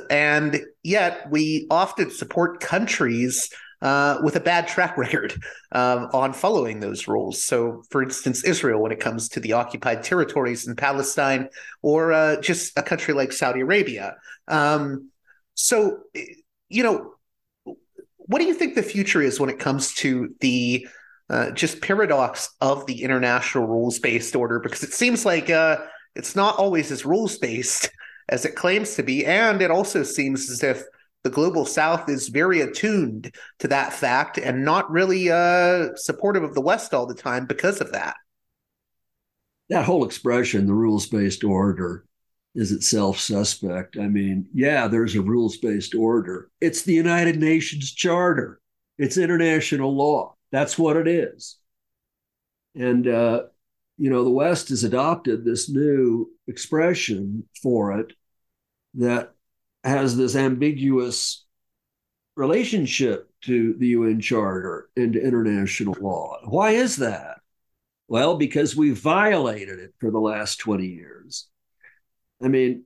and 0.10 0.62
yet 0.84 1.30
we 1.30 1.68
often 1.70 2.10
support 2.10 2.60
countries 2.60 3.50
uh, 3.82 4.20
with 4.24 4.36
a 4.36 4.40
bad 4.40 4.68
track 4.68 4.98
record 4.98 5.34
um, 5.72 6.10
on 6.14 6.34
following 6.34 6.80
those 6.80 7.08
rules. 7.08 7.44
So, 7.44 7.84
for 7.90 8.02
instance, 8.02 8.44
Israel, 8.44 8.82
when 8.82 8.92
it 8.92 9.00
comes 9.00 9.30
to 9.30 9.40
the 9.40 9.54
occupied 9.54 10.04
territories 10.04 10.68
in 10.68 10.76
Palestine, 10.76 11.50
or 11.82 12.12
uh, 12.12 12.42
just 12.42 12.78
a 12.78 12.84
country 12.84 13.14
like 13.14 13.32
Saudi 13.32 13.62
Arabia. 13.62 14.16
Um, 14.48 15.12
so, 15.54 16.00
you 16.70 16.84
know, 16.84 17.14
what 18.18 18.40
do 18.40 18.46
you 18.46 18.54
think 18.54 18.76
the 18.76 18.84
future 18.84 19.22
is 19.22 19.40
when 19.40 19.50
it 19.50 19.60
comes 19.60 19.94
to 19.96 20.34
the 20.40 20.88
uh, 21.30 21.52
just 21.52 21.82
paradox 21.82 22.50
of 22.62 22.86
the 22.88 23.04
international 23.04 23.68
rules 23.68 24.00
based 24.00 24.36
order? 24.36 24.60
Because 24.60 24.84
it 24.84 24.94
seems 24.94 25.26
like 25.26 25.50
uh, 25.50 25.78
it's 26.16 26.36
not 26.36 26.58
always 26.58 26.92
as 26.92 27.06
rules 27.06 27.38
based 27.38 27.90
as 28.30 28.46
it 28.46 28.56
claims 28.56 28.96
to 28.96 29.04
be. 29.04 29.26
And 29.26 29.62
it 29.62 29.72
also 29.72 30.04
seems 30.04 30.50
as 30.50 30.64
if 30.64 30.84
the 31.24 31.30
global 31.30 31.66
south 31.66 32.08
is 32.10 32.28
very 32.28 32.62
attuned 32.62 33.34
to 33.60 33.68
that 33.68 33.94
fact 33.94 34.38
and 34.38 34.64
not 34.64 34.90
really 34.92 35.32
uh, 35.32 35.96
supportive 35.96 36.44
of 36.44 36.54
the 36.54 36.62
West 36.62 36.94
all 36.94 37.08
the 37.08 37.16
time 37.16 37.46
because 37.46 37.82
of 37.82 37.92
that. 37.94 38.16
That 39.70 39.86
whole 39.86 40.06
expression, 40.06 40.68
the 40.68 40.74
rules 40.74 41.08
based 41.08 41.44
order, 41.44 42.06
is 42.54 42.72
itself 42.72 43.20
suspect. 43.20 43.98
I 43.98 44.08
mean, 44.08 44.48
yeah, 44.54 44.88
there's 44.88 45.16
a 45.16 45.22
rules 45.22 45.58
based 45.58 45.96
order. 45.96 46.50
It's 46.62 46.84
the 46.84 46.94
United 46.94 47.38
Nations 47.38 47.92
Charter, 47.92 48.60
it's 48.98 49.18
international 49.18 49.96
law. 49.96 50.36
That's 50.52 50.78
what 50.78 50.96
it 50.96 51.08
is. 51.08 51.58
And 52.76 53.08
uh, 53.08 53.44
you 53.98 54.10
know, 54.10 54.24
the 54.24 54.30
West 54.30 54.70
has 54.70 54.84
adopted 54.84 55.44
this 55.44 55.70
new 55.70 56.30
expression 56.48 57.48
for 57.62 58.00
it 58.00 58.14
that 58.96 59.34
has 59.84 60.18
this 60.18 60.36
ambiguous 60.36 61.46
relationship 62.36 63.30
to 63.42 63.76
the 63.78 63.88
UN 63.90 64.20
Charter 64.20 64.90
and 64.98 65.14
to 65.14 65.22
international 65.22 65.96
law. 66.00 66.38
Why 66.44 66.72
is 66.72 66.98
that? 66.98 67.38
Well, 68.08 68.38
because 68.38 68.76
we 68.76 68.92
violated 68.92 69.80
it 69.80 69.94
for 70.00 70.12
the 70.12 70.20
last 70.20 70.58
20 70.58 70.86
years. 70.86 71.48
I 72.44 72.50
mean, 72.50 72.84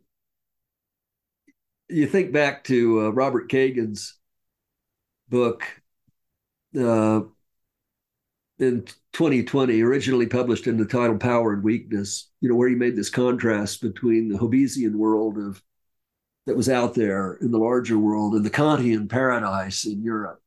you 1.90 2.08
think 2.08 2.32
back 2.32 2.64
to 2.66 3.06
uh, 3.08 3.10
Robert 3.10 3.50
Kagan's 3.50 4.16
book, 5.28 5.64
uh, 6.80 7.22
in 8.60 8.86
2020, 9.14 9.82
originally 9.82 10.28
published 10.28 10.68
in 10.68 10.78
the 10.78 10.86
title 10.86 11.18
Power 11.18 11.54
and 11.54 11.64
Weakness, 11.64 12.30
you 12.42 12.50
know, 12.50 12.56
where 12.56 12.70
he 12.70 12.76
made 12.76 12.96
this 12.96 13.10
contrast 13.10 13.82
between 13.82 14.30
the 14.30 14.38
Hobbesian 14.38 14.96
world 14.96 15.38
of 15.38 15.62
that 16.46 16.56
was 16.56 16.70
out 16.70 16.96
there 16.96 17.38
in 17.42 17.52
the 17.52 17.60
larger 17.60 17.98
world 17.98 18.34
and 18.34 18.46
the 18.46 18.50
Kantian 18.50 19.10
paradise 19.10 19.86
in 19.86 20.02
Europe. 20.02 20.42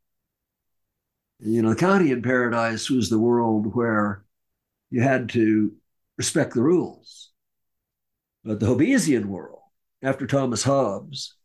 You 1.38 1.62
know, 1.62 1.70
the 1.70 1.76
Kantian 1.76 2.22
paradise 2.22 2.88
was 2.90 3.08
the 3.08 3.18
world 3.18 3.74
where 3.74 4.24
you 4.90 5.00
had 5.00 5.28
to 5.30 5.72
respect 6.16 6.54
the 6.54 6.62
rules. 6.62 7.30
But 8.44 8.60
the 8.60 8.66
Hobbesian 8.66 9.26
world, 9.26 9.60
after 10.02 10.26
Thomas 10.26 10.64
Hobbes, 10.64 11.36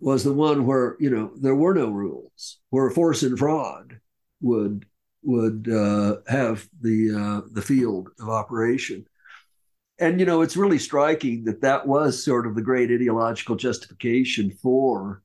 was 0.00 0.22
the 0.22 0.32
one 0.32 0.66
where, 0.66 0.96
you 1.00 1.10
know, 1.10 1.32
there 1.36 1.54
were 1.54 1.74
no 1.74 1.90
rules, 1.90 2.58
where 2.70 2.90
force 2.90 3.22
and 3.22 3.38
fraud 3.38 4.00
would 4.40 4.86
would 5.24 5.68
uh, 5.70 6.16
have 6.28 6.68
the 6.80 7.14
uh, 7.14 7.48
the 7.52 7.62
field 7.62 8.10
of 8.20 8.28
operation. 8.28 9.06
And 9.98 10.18
you 10.18 10.26
know, 10.26 10.42
it's 10.42 10.56
really 10.56 10.78
striking 10.78 11.44
that 11.44 11.60
that 11.60 11.86
was 11.86 12.24
sort 12.24 12.46
of 12.46 12.54
the 12.54 12.62
great 12.62 12.90
ideological 12.90 13.56
justification 13.56 14.50
for 14.50 15.22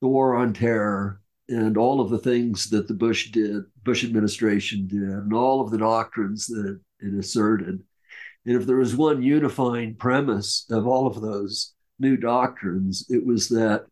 the 0.00 0.08
war 0.08 0.34
on 0.34 0.54
terror 0.54 1.20
and 1.48 1.76
all 1.76 2.00
of 2.00 2.10
the 2.10 2.18
things 2.18 2.70
that 2.70 2.88
the 2.88 2.94
Bush 2.94 3.30
did, 3.30 3.64
Bush 3.84 4.04
administration 4.04 4.86
did, 4.86 5.02
and 5.02 5.34
all 5.34 5.60
of 5.60 5.70
the 5.70 5.78
doctrines 5.78 6.46
that 6.46 6.80
it 7.00 7.14
asserted. 7.18 7.82
And 8.46 8.56
if 8.56 8.66
there 8.66 8.76
was 8.76 8.96
one 8.96 9.22
unifying 9.22 9.94
premise 9.94 10.66
of 10.70 10.86
all 10.86 11.06
of 11.06 11.20
those 11.20 11.74
new 11.98 12.16
doctrines, 12.16 13.06
it 13.08 13.24
was 13.24 13.48
that 13.50 13.86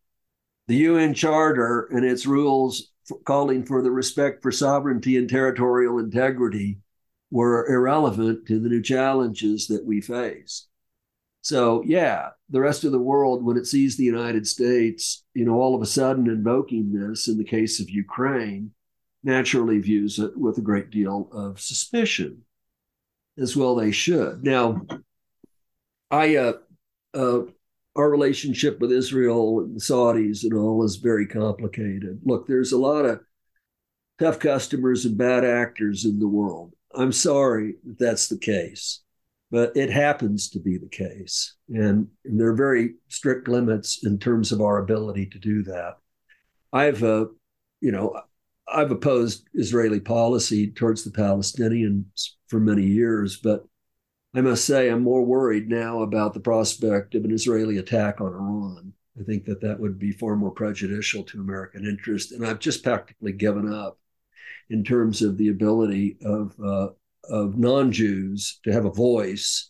the 0.67 0.75
UN 0.77 1.13
Charter 1.13 1.87
and 1.91 2.05
its 2.05 2.25
rules 2.25 2.90
calling 3.25 3.65
for 3.65 3.81
the 3.81 3.91
respect 3.91 4.41
for 4.41 4.51
sovereignty 4.51 5.17
and 5.17 5.29
territorial 5.29 5.99
integrity 5.99 6.79
were 7.29 7.67
irrelevant 7.67 8.47
to 8.47 8.59
the 8.59 8.69
new 8.69 8.81
challenges 8.81 9.67
that 9.67 9.85
we 9.85 10.01
face. 10.01 10.67
So, 11.41 11.81
yeah, 11.85 12.29
the 12.49 12.61
rest 12.61 12.83
of 12.83 12.91
the 12.91 12.99
world, 12.99 13.43
when 13.43 13.57
it 13.57 13.65
sees 13.65 13.97
the 13.97 14.03
United 14.03 14.45
States, 14.45 15.23
you 15.33 15.43
know, 15.43 15.55
all 15.55 15.73
of 15.73 15.81
a 15.81 15.87
sudden 15.87 16.27
invoking 16.27 16.93
this 16.93 17.27
in 17.27 17.37
the 17.37 17.43
case 17.43 17.79
of 17.79 17.89
Ukraine, 17.89 18.71
naturally 19.23 19.79
views 19.79 20.19
it 20.19 20.37
with 20.37 20.57
a 20.57 20.61
great 20.61 20.91
deal 20.91 21.29
of 21.31 21.59
suspicion, 21.59 22.43
as 23.39 23.55
well 23.55 23.75
they 23.75 23.91
should. 23.91 24.43
Now, 24.43 24.81
I, 26.11 26.35
uh, 26.35 26.53
uh, 27.13 27.41
our 27.95 28.09
relationship 28.09 28.79
with 28.79 28.91
Israel 28.91 29.59
and 29.59 29.75
the 29.75 29.81
Saudis 29.81 30.43
and 30.43 30.53
all 30.53 30.83
is 30.83 30.97
very 30.97 31.27
complicated. 31.27 32.21
Look, 32.23 32.47
there's 32.47 32.71
a 32.71 32.77
lot 32.77 33.05
of 33.05 33.19
tough 34.19 34.39
customers 34.39 35.05
and 35.05 35.17
bad 35.17 35.43
actors 35.43 36.05
in 36.05 36.19
the 36.19 36.27
world. 36.27 36.73
I'm 36.93 37.11
sorry 37.11 37.75
that 37.85 37.99
that's 37.99 38.27
the 38.27 38.37
case 38.37 39.01
but 39.51 39.75
it 39.75 39.91
happens 39.91 40.49
to 40.49 40.59
be 40.59 40.77
the 40.77 40.87
case. 40.87 41.55
And, 41.67 42.07
and, 42.23 42.39
there 42.39 42.47
are 42.47 42.55
very 42.55 42.95
strict 43.09 43.49
limits 43.49 44.03
in 44.03 44.17
terms 44.17 44.51
of 44.51 44.61
our 44.61 44.77
ability 44.77 45.27
to 45.27 45.39
do 45.39 45.61
that. 45.63 45.97
I've, 46.71 47.03
uh, 47.03 47.25
you 47.81 47.91
know, 47.91 48.19
I've 48.67 48.91
opposed 48.91 49.45
Israeli 49.53 49.99
policy 49.99 50.71
towards 50.71 51.03
the 51.03 51.11
Palestinians 51.11 52.29
for 52.47 52.61
many 52.61 52.85
years, 52.85 53.37
but 53.43 53.65
I 54.33 54.41
must 54.41 54.65
say 54.65 54.89
I'm 54.89 55.03
more 55.03 55.25
worried 55.25 55.67
now 55.67 56.01
about 56.03 56.33
the 56.33 56.39
prospect 56.39 57.15
of 57.15 57.25
an 57.25 57.31
Israeli 57.31 57.77
attack 57.77 58.21
on 58.21 58.33
Iran. 58.33 58.93
I 59.19 59.23
think 59.23 59.43
that 59.45 59.61
that 59.61 59.79
would 59.79 59.99
be 59.99 60.13
far 60.13 60.37
more 60.37 60.51
prejudicial 60.51 61.23
to 61.23 61.41
American 61.41 61.85
interest, 61.85 62.31
and 62.31 62.45
I've 62.45 62.59
just 62.59 62.83
practically 62.83 63.33
given 63.33 63.71
up 63.71 63.99
in 64.69 64.85
terms 64.85 65.21
of 65.21 65.37
the 65.37 65.49
ability 65.49 66.17
of 66.23 66.55
uh, 66.63 66.89
of 67.29 67.57
non-Jews 67.57 68.59
to 68.63 68.71
have 68.71 68.85
a 68.85 68.91
voice 68.91 69.69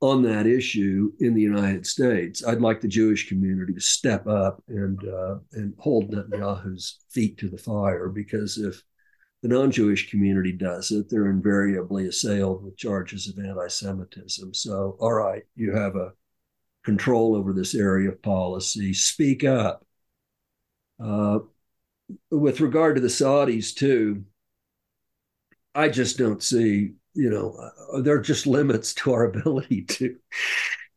on 0.00 0.22
that 0.22 0.46
issue 0.48 1.12
in 1.20 1.32
the 1.32 1.40
United 1.40 1.86
States. 1.86 2.44
I'd 2.44 2.60
like 2.60 2.80
the 2.80 2.88
Jewish 2.88 3.28
community 3.28 3.72
to 3.72 3.80
step 3.80 4.26
up 4.26 4.62
and 4.66 4.98
uh, 5.08 5.36
and 5.52 5.74
hold 5.78 6.10
Netanyahu's 6.10 6.98
feet 7.10 7.38
to 7.38 7.48
the 7.48 7.56
fire 7.56 8.08
because 8.08 8.58
if 8.58 8.82
the 9.42 9.48
non-Jewish 9.48 10.08
community 10.08 10.52
does 10.52 10.92
it, 10.92 11.10
they're 11.10 11.30
invariably 11.30 12.06
assailed 12.06 12.62
with 12.62 12.76
charges 12.76 13.28
of 13.28 13.44
anti-Semitism. 13.44 14.54
So, 14.54 14.96
all 15.00 15.12
right, 15.12 15.42
you 15.56 15.74
have 15.74 15.96
a 15.96 16.12
control 16.84 17.34
over 17.34 17.52
this 17.52 17.74
area 17.74 18.10
of 18.10 18.22
policy. 18.22 18.94
Speak 18.94 19.44
up. 19.44 19.84
Uh, 21.02 21.40
with 22.30 22.60
regard 22.60 22.94
to 22.94 23.00
the 23.00 23.08
Saudis, 23.08 23.74
too, 23.74 24.24
I 25.74 25.88
just 25.88 26.18
don't 26.18 26.42
see, 26.42 26.92
you 27.14 27.30
know, 27.30 27.56
uh, 27.92 28.00
there 28.00 28.16
are 28.16 28.22
just 28.22 28.46
limits 28.46 28.94
to 28.94 29.12
our 29.12 29.24
ability 29.34 29.82
to 29.82 30.16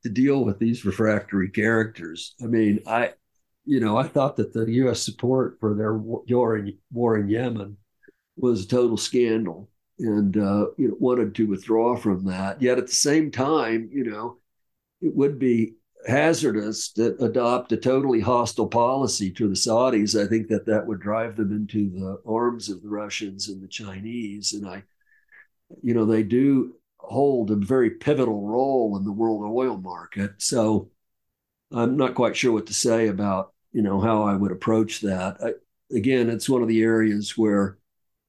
to 0.04 0.10
deal 0.10 0.46
with 0.46 0.60
these 0.60 0.86
refractory 0.86 1.50
characters. 1.50 2.36
I 2.40 2.46
mean, 2.46 2.82
I, 2.86 3.14
you 3.66 3.80
know, 3.80 3.98
I 3.98 4.08
thought 4.08 4.36
that 4.36 4.54
the 4.54 4.66
U.S. 4.74 5.02
support 5.02 5.58
for 5.60 5.74
their 5.74 5.96
war 5.98 6.58
in, 6.58 6.78
war 6.92 7.18
in 7.18 7.28
Yemen 7.28 7.78
was 8.38 8.64
a 8.64 8.68
total 8.68 8.98
scandal, 8.98 9.70
and 10.00 10.38
uh, 10.38 10.68
you 10.78 10.90
know, 10.90 10.96
wanted 11.00 11.36
to 11.36 11.48
withdraw 11.48 11.96
from 11.96 12.26
that. 12.26 12.62
Yet 12.62 12.78
at 12.78 12.88
the 12.88 12.94
same 12.94 13.32
time, 13.32 13.90
you 13.92 14.04
know, 14.04 14.38
it 15.02 15.16
would 15.16 15.40
be 15.40 15.76
hazardous 16.08 16.92
to 16.94 17.16
adopt 17.24 17.72
a 17.72 17.78
totally 17.78 18.20
hostile 18.20 18.68
policy 18.68 19.32
to 19.32 19.48
the 19.48 19.56
Saudis. 19.56 20.22
I 20.22 20.28
think 20.28 20.48
that 20.50 20.66
that 20.68 20.86
would 20.86 21.00
drive 21.00 21.36
them 21.36 21.52
into 21.52 21.90
the 21.90 22.22
arms 22.26 22.70
of 22.70 22.82
the 22.82 22.90
Russians 22.90 23.50
and 23.50 23.62
the 23.62 23.68
Chinese. 23.68 24.54
And 24.54 24.68
I, 24.68 24.84
you 25.82 25.94
know, 25.94 26.06
they 26.06 26.24
do 26.24 26.76
hold 26.98 27.52
a 27.52 27.56
very 27.56 27.92
pivotal 27.92 28.48
role 28.48 28.98
in 28.98 29.04
the 29.04 29.12
world 29.12 29.44
oil 29.44 29.78
market. 29.78 30.34
So 30.38 30.90
I'm 31.72 31.98
not 31.98 32.16
quite 32.16 32.36
sure 32.36 32.52
what 32.52 32.68
to 32.68 32.74
say 32.74 33.08
about, 33.08 33.54
you 33.72 33.82
know, 33.82 34.00
how 34.00 34.24
I 34.24 34.36
would 34.36 34.52
approach 34.52 35.02
that. 35.02 35.38
I, 35.44 35.96
again, 35.96 36.30
it's 36.30 36.50
one 36.50 36.62
of 36.62 36.68
the 36.68 36.82
areas 36.82 37.38
where 37.38 37.78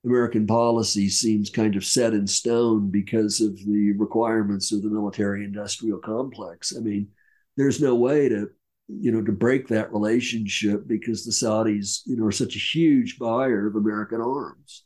American 0.07 0.47
policy 0.47 1.09
seems 1.09 1.51
kind 1.51 1.77
of 1.77 1.85
set 1.85 2.15
in 2.15 2.27
stone 2.27 2.91
because 2.91 3.41
of 3.41 3.59
the 3.67 3.93
requirements 3.93 4.73
of 4.73 4.83
the 4.83 4.89
military 4.89 5.45
industrial 5.45 5.99
complex. 5.99 6.75
I 6.77 6.81
mean, 6.81 7.09
there's 7.57 7.81
no 7.81 7.95
way 7.95 8.29
to 8.29 8.49
you 8.89 9.11
know 9.11 9.23
to 9.23 9.33
break 9.33 9.67
that 9.69 9.93
relationship 9.93 10.87
because 10.87 11.25
the 11.25 11.33
Saudis 11.33 12.03
you 12.07 12.17
know 12.17 12.25
are 12.25 12.33
such 12.33 12.55
a 12.55 12.61
huge 12.61 13.19
buyer 13.19 13.67
of 13.67 13.75
American 13.75 14.21
arms, 14.21 14.85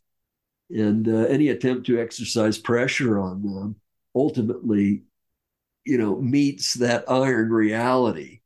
and 0.70 1.06
uh, 1.06 1.26
any 1.26 1.48
attempt 1.48 1.86
to 1.86 2.00
exercise 2.00 2.58
pressure 2.58 3.18
on 3.20 3.42
them 3.42 3.76
ultimately 4.14 5.02
you 5.84 5.98
know 5.98 6.20
meets 6.20 6.74
that 6.74 7.04
iron 7.10 7.50
reality 7.50 8.40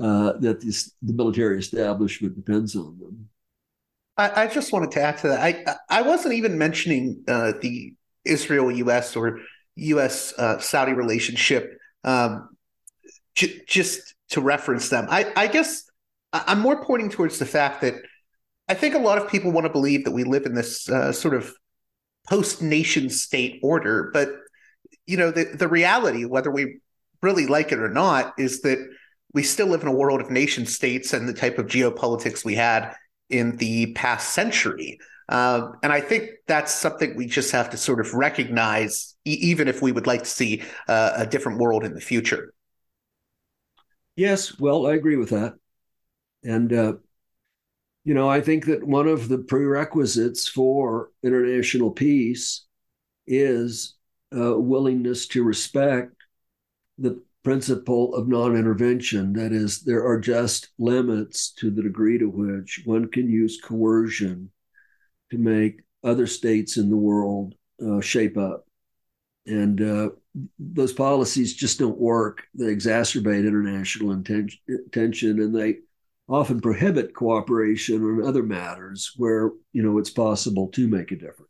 uh, 0.00 0.32
that 0.38 0.60
this, 0.60 0.92
the 1.02 1.12
military 1.12 1.58
establishment 1.58 2.36
depends 2.36 2.76
on 2.76 2.98
them. 2.98 3.28
I, 4.16 4.44
I, 4.44 4.46
just 4.46 4.72
wanted 4.72 4.92
to 4.92 5.02
add 5.02 5.18
to 5.18 5.28
that. 5.28 5.40
I 5.40 5.76
I 5.98 6.02
wasn't 6.02 6.34
even 6.34 6.56
mentioning 6.58 7.22
uh, 7.28 7.52
the 7.60 7.94
Israel 8.24 8.70
U.S. 8.70 9.14
or 9.14 9.40
U.S. 9.76 10.32
Uh, 10.38 10.58
Saudi 10.58 10.92
relationship. 10.92 11.78
Um, 12.04 12.56
j- 13.36 13.60
just 13.66 14.14
to 14.30 14.40
reference 14.40 14.88
them. 14.88 15.06
I, 15.08 15.32
I 15.36 15.46
guess 15.46 15.84
I'm 16.32 16.60
more 16.60 16.82
pointing 16.82 17.10
towards 17.10 17.38
the 17.38 17.46
fact 17.46 17.82
that 17.82 17.94
I 18.68 18.74
think 18.74 18.94
a 18.94 18.98
lot 18.98 19.18
of 19.18 19.30
people 19.30 19.52
want 19.52 19.66
to 19.66 19.72
believe 19.72 20.04
that 20.04 20.10
we 20.10 20.24
live 20.24 20.46
in 20.46 20.54
this 20.54 20.88
uh, 20.88 21.12
sort 21.12 21.34
of 21.34 21.52
post 22.28 22.60
nation 22.60 23.08
state 23.08 23.60
order, 23.62 24.10
but 24.12 24.30
you 25.06 25.16
know 25.16 25.30
the 25.30 25.44
the 25.44 25.68
reality, 25.68 26.24
whether 26.24 26.50
we 26.50 26.78
really 27.22 27.46
like 27.46 27.70
it 27.70 27.78
or 27.78 27.88
not, 27.88 28.34
is 28.38 28.62
that 28.62 28.78
we 29.32 29.42
still 29.42 29.68
live 29.68 29.82
in 29.82 29.88
a 29.88 29.92
world 29.92 30.20
of 30.20 30.30
nation 30.30 30.66
states 30.66 31.12
and 31.12 31.28
the 31.28 31.32
type 31.32 31.58
of 31.58 31.66
geopolitics 31.66 32.44
we 32.44 32.54
had 32.54 32.94
in 33.30 33.56
the 33.56 33.92
past 33.94 34.30
century. 34.34 34.98
Uh, 35.28 35.72
and 35.82 35.92
I 35.92 36.00
think 36.00 36.30
that's 36.46 36.72
something 36.72 37.16
we 37.16 37.26
just 37.26 37.50
have 37.52 37.70
to 37.70 37.76
sort 37.76 38.00
of 38.00 38.14
recognize, 38.14 39.16
e- 39.24 39.38
even 39.40 39.66
if 39.66 39.82
we 39.82 39.90
would 39.92 40.06
like 40.06 40.22
to 40.22 40.28
see 40.30 40.62
uh, 40.88 41.14
a 41.16 41.26
different 41.26 41.58
world 41.58 41.84
in 41.84 41.94
the 41.94 42.00
future. 42.00 42.52
Yes, 44.14 44.58
well, 44.58 44.86
I 44.86 44.94
agree 44.94 45.16
with 45.16 45.30
that. 45.30 45.54
And, 46.44 46.72
uh, 46.72 46.94
you 48.04 48.14
know, 48.14 48.28
I 48.28 48.40
think 48.40 48.66
that 48.66 48.84
one 48.84 49.08
of 49.08 49.28
the 49.28 49.38
prerequisites 49.38 50.46
for 50.48 51.10
international 51.22 51.90
peace 51.90 52.64
is 53.26 53.96
uh, 54.36 54.56
willingness 54.56 55.26
to 55.28 55.42
respect 55.42 56.12
the 56.98 57.20
principle 57.46 58.12
of 58.16 58.26
non 58.26 58.56
intervention. 58.56 59.32
That 59.34 59.52
is, 59.52 59.82
there 59.82 60.04
are 60.04 60.18
just 60.18 60.70
limits 60.80 61.52
to 61.60 61.70
the 61.70 61.80
degree 61.80 62.18
to 62.18 62.28
which 62.28 62.82
one 62.84 63.08
can 63.08 63.30
use 63.30 63.60
coercion 63.60 64.50
to 65.30 65.38
make 65.38 65.82
other 66.02 66.26
states 66.26 66.76
in 66.76 66.90
the 66.90 66.96
world 66.96 67.54
uh, 67.80 68.00
shape 68.00 68.36
up. 68.36 68.66
And 69.46 69.80
uh, 69.80 70.08
those 70.58 70.92
policies 70.92 71.54
just 71.54 71.78
don't 71.78 71.96
work. 71.96 72.42
They 72.52 72.64
exacerbate 72.64 73.46
international 73.46 74.20
tension 74.90 75.40
and 75.40 75.54
they 75.54 75.76
often 76.28 76.60
prohibit 76.60 77.14
cooperation 77.14 78.02
on 78.02 78.26
other 78.26 78.42
matters 78.42 79.12
where 79.18 79.52
you 79.72 79.84
know 79.84 79.98
it's 79.98 80.10
possible 80.10 80.66
to 80.72 80.88
make 80.88 81.12
a 81.12 81.16
difference. 81.16 81.45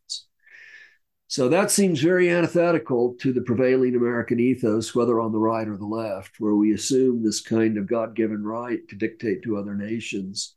So 1.28 1.48
that 1.48 1.72
seems 1.72 2.00
very 2.00 2.30
antithetical 2.30 3.14
to 3.20 3.32
the 3.32 3.40
prevailing 3.40 3.96
American 3.96 4.38
ethos, 4.38 4.94
whether 4.94 5.20
on 5.20 5.32
the 5.32 5.38
right 5.38 5.66
or 5.66 5.76
the 5.76 5.84
left, 5.84 6.36
where 6.38 6.54
we 6.54 6.72
assume 6.72 7.22
this 7.22 7.40
kind 7.40 7.76
of 7.76 7.88
God-given 7.88 8.44
right 8.44 8.86
to 8.88 8.96
dictate 8.96 9.42
to 9.42 9.56
other 9.56 9.74
nations. 9.74 10.54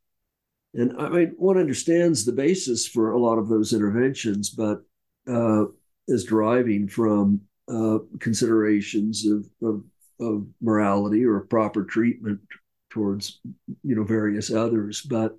And 0.75 0.93
I 0.99 1.09
mean, 1.09 1.33
one 1.37 1.57
understands 1.57 2.23
the 2.23 2.31
basis 2.31 2.87
for 2.87 3.11
a 3.11 3.19
lot 3.19 3.39
of 3.39 3.49
those 3.49 3.73
interventions, 3.73 4.51
but 4.51 4.83
uh, 5.27 5.65
is 6.07 6.25
deriving 6.25 6.87
from 6.87 7.41
uh, 7.67 7.99
considerations 8.19 9.25
of, 9.25 9.49
of, 9.63 9.83
of 10.19 10.45
morality 10.61 11.25
or 11.25 11.39
proper 11.41 11.83
treatment 11.83 12.39
towards 12.89 13.39
you 13.83 13.95
know 13.95 14.03
various 14.03 14.51
others, 14.51 15.01
but 15.01 15.37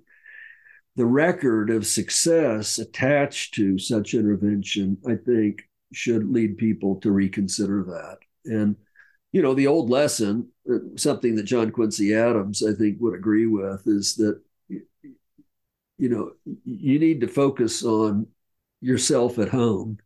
the 0.95 1.05
record 1.05 1.69
of 1.69 1.87
success 1.87 2.77
attached 2.77 3.53
to 3.55 3.77
such 3.77 4.13
intervention, 4.13 4.97
I 5.07 5.15
think, 5.15 5.63
should 5.93 6.29
lead 6.29 6.57
people 6.57 6.99
to 7.01 7.11
reconsider 7.11 7.83
that. 7.83 8.17
And 8.45 8.75
you 9.31 9.41
know, 9.41 9.53
the 9.53 9.67
old 9.67 9.89
lesson, 9.89 10.49
uh, 10.69 10.79
something 10.97 11.35
that 11.35 11.43
John 11.43 11.71
Quincy 11.71 12.13
Adams, 12.13 12.63
I 12.63 12.73
think, 12.73 12.97
would 12.99 13.15
agree 13.15 13.45
with, 13.45 13.83
is 13.87 14.15
that 14.15 14.41
you 14.67 14.81
you 15.97 16.09
know, 16.09 16.31
you 16.65 16.99
need 16.99 17.21
to 17.21 17.27
focus 17.27 17.83
on 17.83 18.27
yourself 18.81 19.37
at 19.37 19.49
home, 19.49 19.99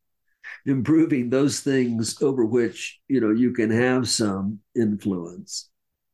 improving 0.65 1.29
those 1.29 1.61
things 1.61 2.21
over 2.21 2.45
which, 2.45 2.99
you 3.07 3.21
know, 3.21 3.31
you 3.31 3.53
can 3.53 3.71
have 3.71 4.09
some 4.09 4.59
influence. 4.75 5.69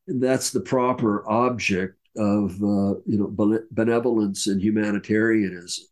And 0.06 0.22
that's 0.22 0.50
the 0.50 0.60
proper 0.60 1.28
object 1.28 1.96
of, 2.16 2.52
uh, 2.62 3.00
you 3.06 3.18
know, 3.18 3.60
benevolence 3.70 4.46
and 4.46 4.60
humanitarianism 4.60 5.84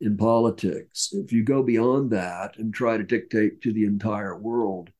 in 0.00 0.16
politics. 0.16 1.10
If 1.12 1.32
you 1.32 1.44
go 1.44 1.62
beyond 1.62 2.10
that 2.12 2.56
and 2.58 2.72
try 2.72 2.96
to 2.96 3.02
dictate 3.02 3.62
to 3.62 3.72
the 3.72 3.84
entire 3.84 4.36
world, 4.36 4.90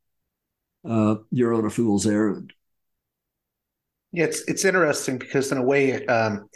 uh, 0.88 1.16
you're 1.30 1.54
on 1.54 1.64
a 1.64 1.70
fool's 1.70 2.06
errand. 2.06 2.52
Yeah, 4.12 4.24
it's 4.24 4.40
it's 4.48 4.64
interesting 4.64 5.18
because 5.18 5.52
in 5.52 5.58
a 5.58 5.62
way, 5.62 6.04
um, 6.06 6.48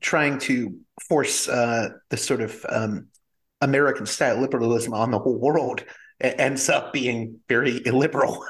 trying 0.00 0.38
to 0.40 0.78
force 1.08 1.48
uh, 1.48 1.90
the 2.10 2.16
sort 2.16 2.40
of 2.40 2.64
um, 2.68 3.08
American 3.60 4.06
style 4.06 4.40
liberalism 4.40 4.94
on 4.94 5.10
the 5.10 5.18
whole 5.18 5.38
world 5.38 5.84
ends 6.20 6.68
up 6.68 6.92
being 6.92 7.40
very 7.48 7.80
illiberal. 7.86 8.44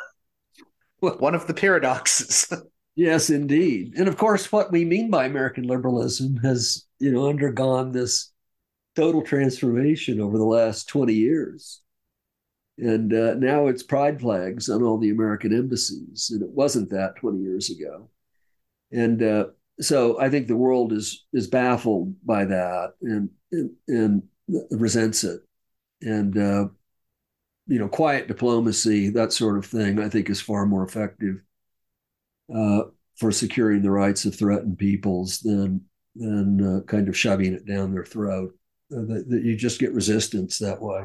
Well, 1.00 1.16
One 1.18 1.34
of 1.34 1.46
the 1.46 1.54
paradoxes. 1.54 2.52
yes, 2.98 3.30
indeed, 3.30 3.94
and 3.96 4.08
of 4.08 4.16
course, 4.16 4.50
what 4.52 4.72
we 4.72 4.84
mean 4.84 5.10
by 5.10 5.26
American 5.26 5.64
liberalism 5.64 6.36
has 6.38 6.84
you 6.98 7.12
know 7.12 7.28
undergone 7.28 7.92
this 7.92 8.32
total 8.96 9.22
transformation 9.22 10.20
over 10.20 10.38
the 10.38 10.44
last 10.44 10.88
twenty 10.88 11.14
years. 11.14 11.82
And 12.78 13.12
uh, 13.12 13.34
now 13.34 13.66
it's 13.66 13.82
pride 13.82 14.20
flags 14.20 14.68
on 14.68 14.82
all 14.82 14.98
the 14.98 15.10
American 15.10 15.52
embassies. 15.52 16.30
And 16.32 16.42
it 16.42 16.50
wasn't 16.50 16.90
that 16.90 17.16
20 17.16 17.40
years 17.40 17.70
ago. 17.70 18.08
And 18.92 19.22
uh, 19.22 19.46
so 19.80 20.20
I 20.20 20.30
think 20.30 20.48
the 20.48 20.56
world 20.56 20.92
is 20.92 21.26
is 21.32 21.48
baffled 21.48 22.14
by 22.26 22.46
that 22.46 22.94
and 23.02 23.30
and, 23.52 23.72
and 23.88 24.22
resents 24.70 25.24
it. 25.24 25.42
And 26.02 26.38
uh, 26.38 26.68
you 27.66 27.78
know, 27.78 27.88
quiet 27.88 28.28
diplomacy, 28.28 29.10
that 29.10 29.32
sort 29.32 29.58
of 29.58 29.66
thing, 29.66 30.00
I 30.00 30.08
think 30.08 30.30
is 30.30 30.40
far 30.40 30.66
more 30.66 30.84
effective 30.84 31.40
uh, 32.54 32.82
for 33.16 33.32
securing 33.32 33.82
the 33.82 33.90
rights 33.90 34.24
of 34.24 34.34
threatened 34.34 34.78
peoples 34.78 35.40
than 35.40 35.82
than 36.16 36.78
uh, 36.78 36.80
kind 36.82 37.08
of 37.08 37.16
shoving 37.16 37.52
it 37.52 37.66
down 37.66 37.92
their 37.92 38.04
throat. 38.04 38.54
Uh, 38.90 39.02
that, 39.02 39.26
that 39.28 39.42
you 39.42 39.54
just 39.54 39.78
get 39.78 39.92
resistance 39.92 40.58
that 40.58 40.80
way. 40.80 41.04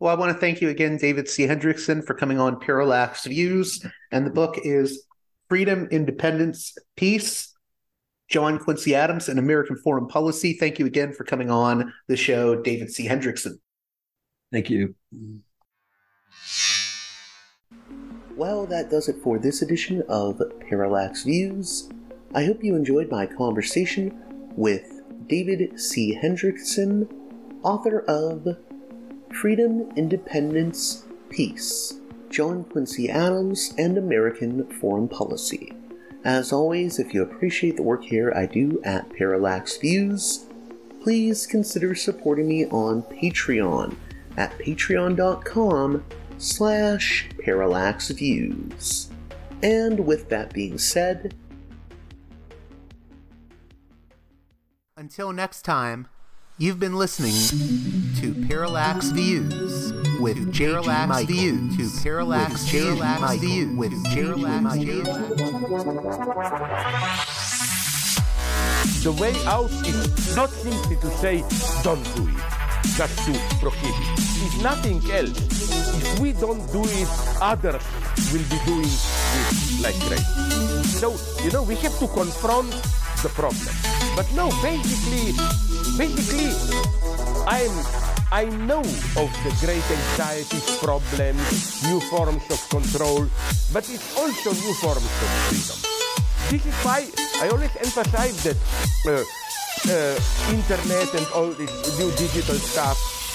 Well, 0.00 0.10
I 0.10 0.18
want 0.18 0.32
to 0.32 0.38
thank 0.38 0.60
you 0.60 0.70
again, 0.70 0.96
David 0.96 1.28
C. 1.28 1.46
Hendrickson, 1.46 2.04
for 2.04 2.14
coming 2.14 2.40
on 2.40 2.58
Parallax 2.58 3.26
Views. 3.26 3.84
And 4.10 4.26
the 4.26 4.30
book 4.30 4.58
is 4.64 5.04
Freedom, 5.48 5.86
Independence, 5.90 6.74
Peace 6.96 7.52
John 8.32 8.58
Quincy 8.58 8.94
Adams 8.94 9.28
and 9.28 9.38
American 9.38 9.76
Foreign 9.76 10.08
Policy. 10.08 10.54
Thank 10.54 10.78
you 10.78 10.86
again 10.86 11.12
for 11.12 11.24
coming 11.24 11.50
on 11.50 11.92
the 12.08 12.16
show, 12.16 12.60
David 12.60 12.90
C. 12.90 13.06
Hendrickson. 13.06 13.58
Thank 14.50 14.70
you. 14.70 14.94
Well, 18.36 18.64
that 18.66 18.90
does 18.90 19.08
it 19.08 19.22
for 19.22 19.38
this 19.38 19.60
edition 19.60 20.02
of 20.08 20.40
Parallax 20.60 21.24
Views. 21.24 21.90
I 22.34 22.44
hope 22.44 22.64
you 22.64 22.74
enjoyed 22.74 23.10
my 23.10 23.26
conversation 23.26 24.50
with 24.56 25.02
David 25.26 25.78
C. 25.78 26.18
Hendrickson, 26.20 27.12
author 27.62 28.00
of 28.08 28.56
Freedom, 29.32 29.92
Independence, 29.96 31.04
Peace, 31.28 32.00
John 32.30 32.64
Quincy 32.64 33.10
Adams, 33.10 33.74
and 33.76 33.98
American 33.98 34.64
Foreign 34.80 35.08
Policy. 35.08 35.74
As 36.24 36.54
always, 36.54 36.98
if 36.98 37.12
you 37.12 37.22
appreciate 37.22 37.76
the 37.76 37.82
work 37.82 38.02
here 38.02 38.32
I 38.34 38.46
do 38.46 38.80
at 38.82 39.12
Parallax 39.14 39.76
Views, 39.76 40.46
please 41.02 41.46
consider 41.46 41.94
supporting 41.94 42.48
me 42.48 42.64
on 42.66 43.02
Patreon 43.02 43.94
at 44.38 44.56
patreon.com 44.58 46.04
slash 46.42 47.28
parallax 47.38 48.08
views. 48.08 49.10
And 49.62 50.06
with 50.06 50.28
that 50.30 50.52
being 50.52 50.78
said, 50.78 51.34
until 54.96 55.32
next 55.32 55.62
time, 55.62 56.08
You've 56.58 56.78
been 56.78 56.94
listening 56.94 57.32
to 58.20 58.46
Parallax 58.46 59.06
Views 59.06 59.92
with 60.20 60.56
Parallax 60.56 61.24
Views 61.24 61.76
to 61.76 62.02
Parallax 62.04 62.70
Parallax 62.70 63.40
Views 63.40 63.76
with 63.76 64.04
Parallax 64.04 64.76
Views. 64.76 65.06
The 69.02 69.12
way 69.18 69.34
out 69.46 69.70
is 69.84 70.36
not 70.36 70.50
simply 70.50 70.96
to 70.96 71.10
say 71.16 71.42
don't 71.82 72.04
do 72.14 72.28
it, 72.28 72.36
just 72.94 73.18
to 73.24 73.32
prohibit. 73.58 74.06
It's 74.18 74.62
nothing 74.62 75.00
else. 75.10 75.61
If 75.94 76.18
we 76.20 76.32
don't 76.32 76.64
do 76.72 76.82
it, 76.84 77.08
others 77.40 77.82
will 78.32 78.46
be 78.48 78.58
doing 78.64 78.88
it 78.88 79.82
like 79.82 79.98
crazy. 80.06 80.82
So, 80.84 81.16
you 81.44 81.50
know, 81.50 81.62
we 81.62 81.76
have 81.76 81.98
to 81.98 82.06
confront 82.08 82.70
the 83.22 83.30
problem. 83.30 83.74
But 84.16 84.26
no, 84.34 84.50
basically, 84.62 85.32
basically, 85.96 86.52
I'm 87.46 87.72
I 88.32 88.46
know 88.64 88.80
of 88.80 89.28
the 89.44 89.52
great 89.60 89.84
anxieties, 89.90 90.78
problems, 90.78 91.84
new 91.84 92.00
forms 92.00 92.42
of 92.48 92.66
control, 92.70 93.28
but 93.74 93.84
it's 93.90 94.16
also 94.16 94.52
new 94.56 94.72
forms 94.80 95.04
of 95.04 95.30
freedom. 95.52 95.78
This 96.48 96.64
is 96.64 96.74
why 96.80 97.04
I 97.44 97.50
always 97.50 97.76
emphasize 97.76 98.42
that 98.44 98.56
uh, 99.04 99.20
uh, 99.92 100.16
internet 100.48 101.12
and 101.12 101.26
all 101.34 101.50
this 101.52 101.98
new 101.98 102.10
digital 102.16 102.56
stuff, 102.56 102.96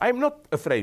I'm 0.00 0.20
not 0.20 0.46
afraid. 0.52 0.74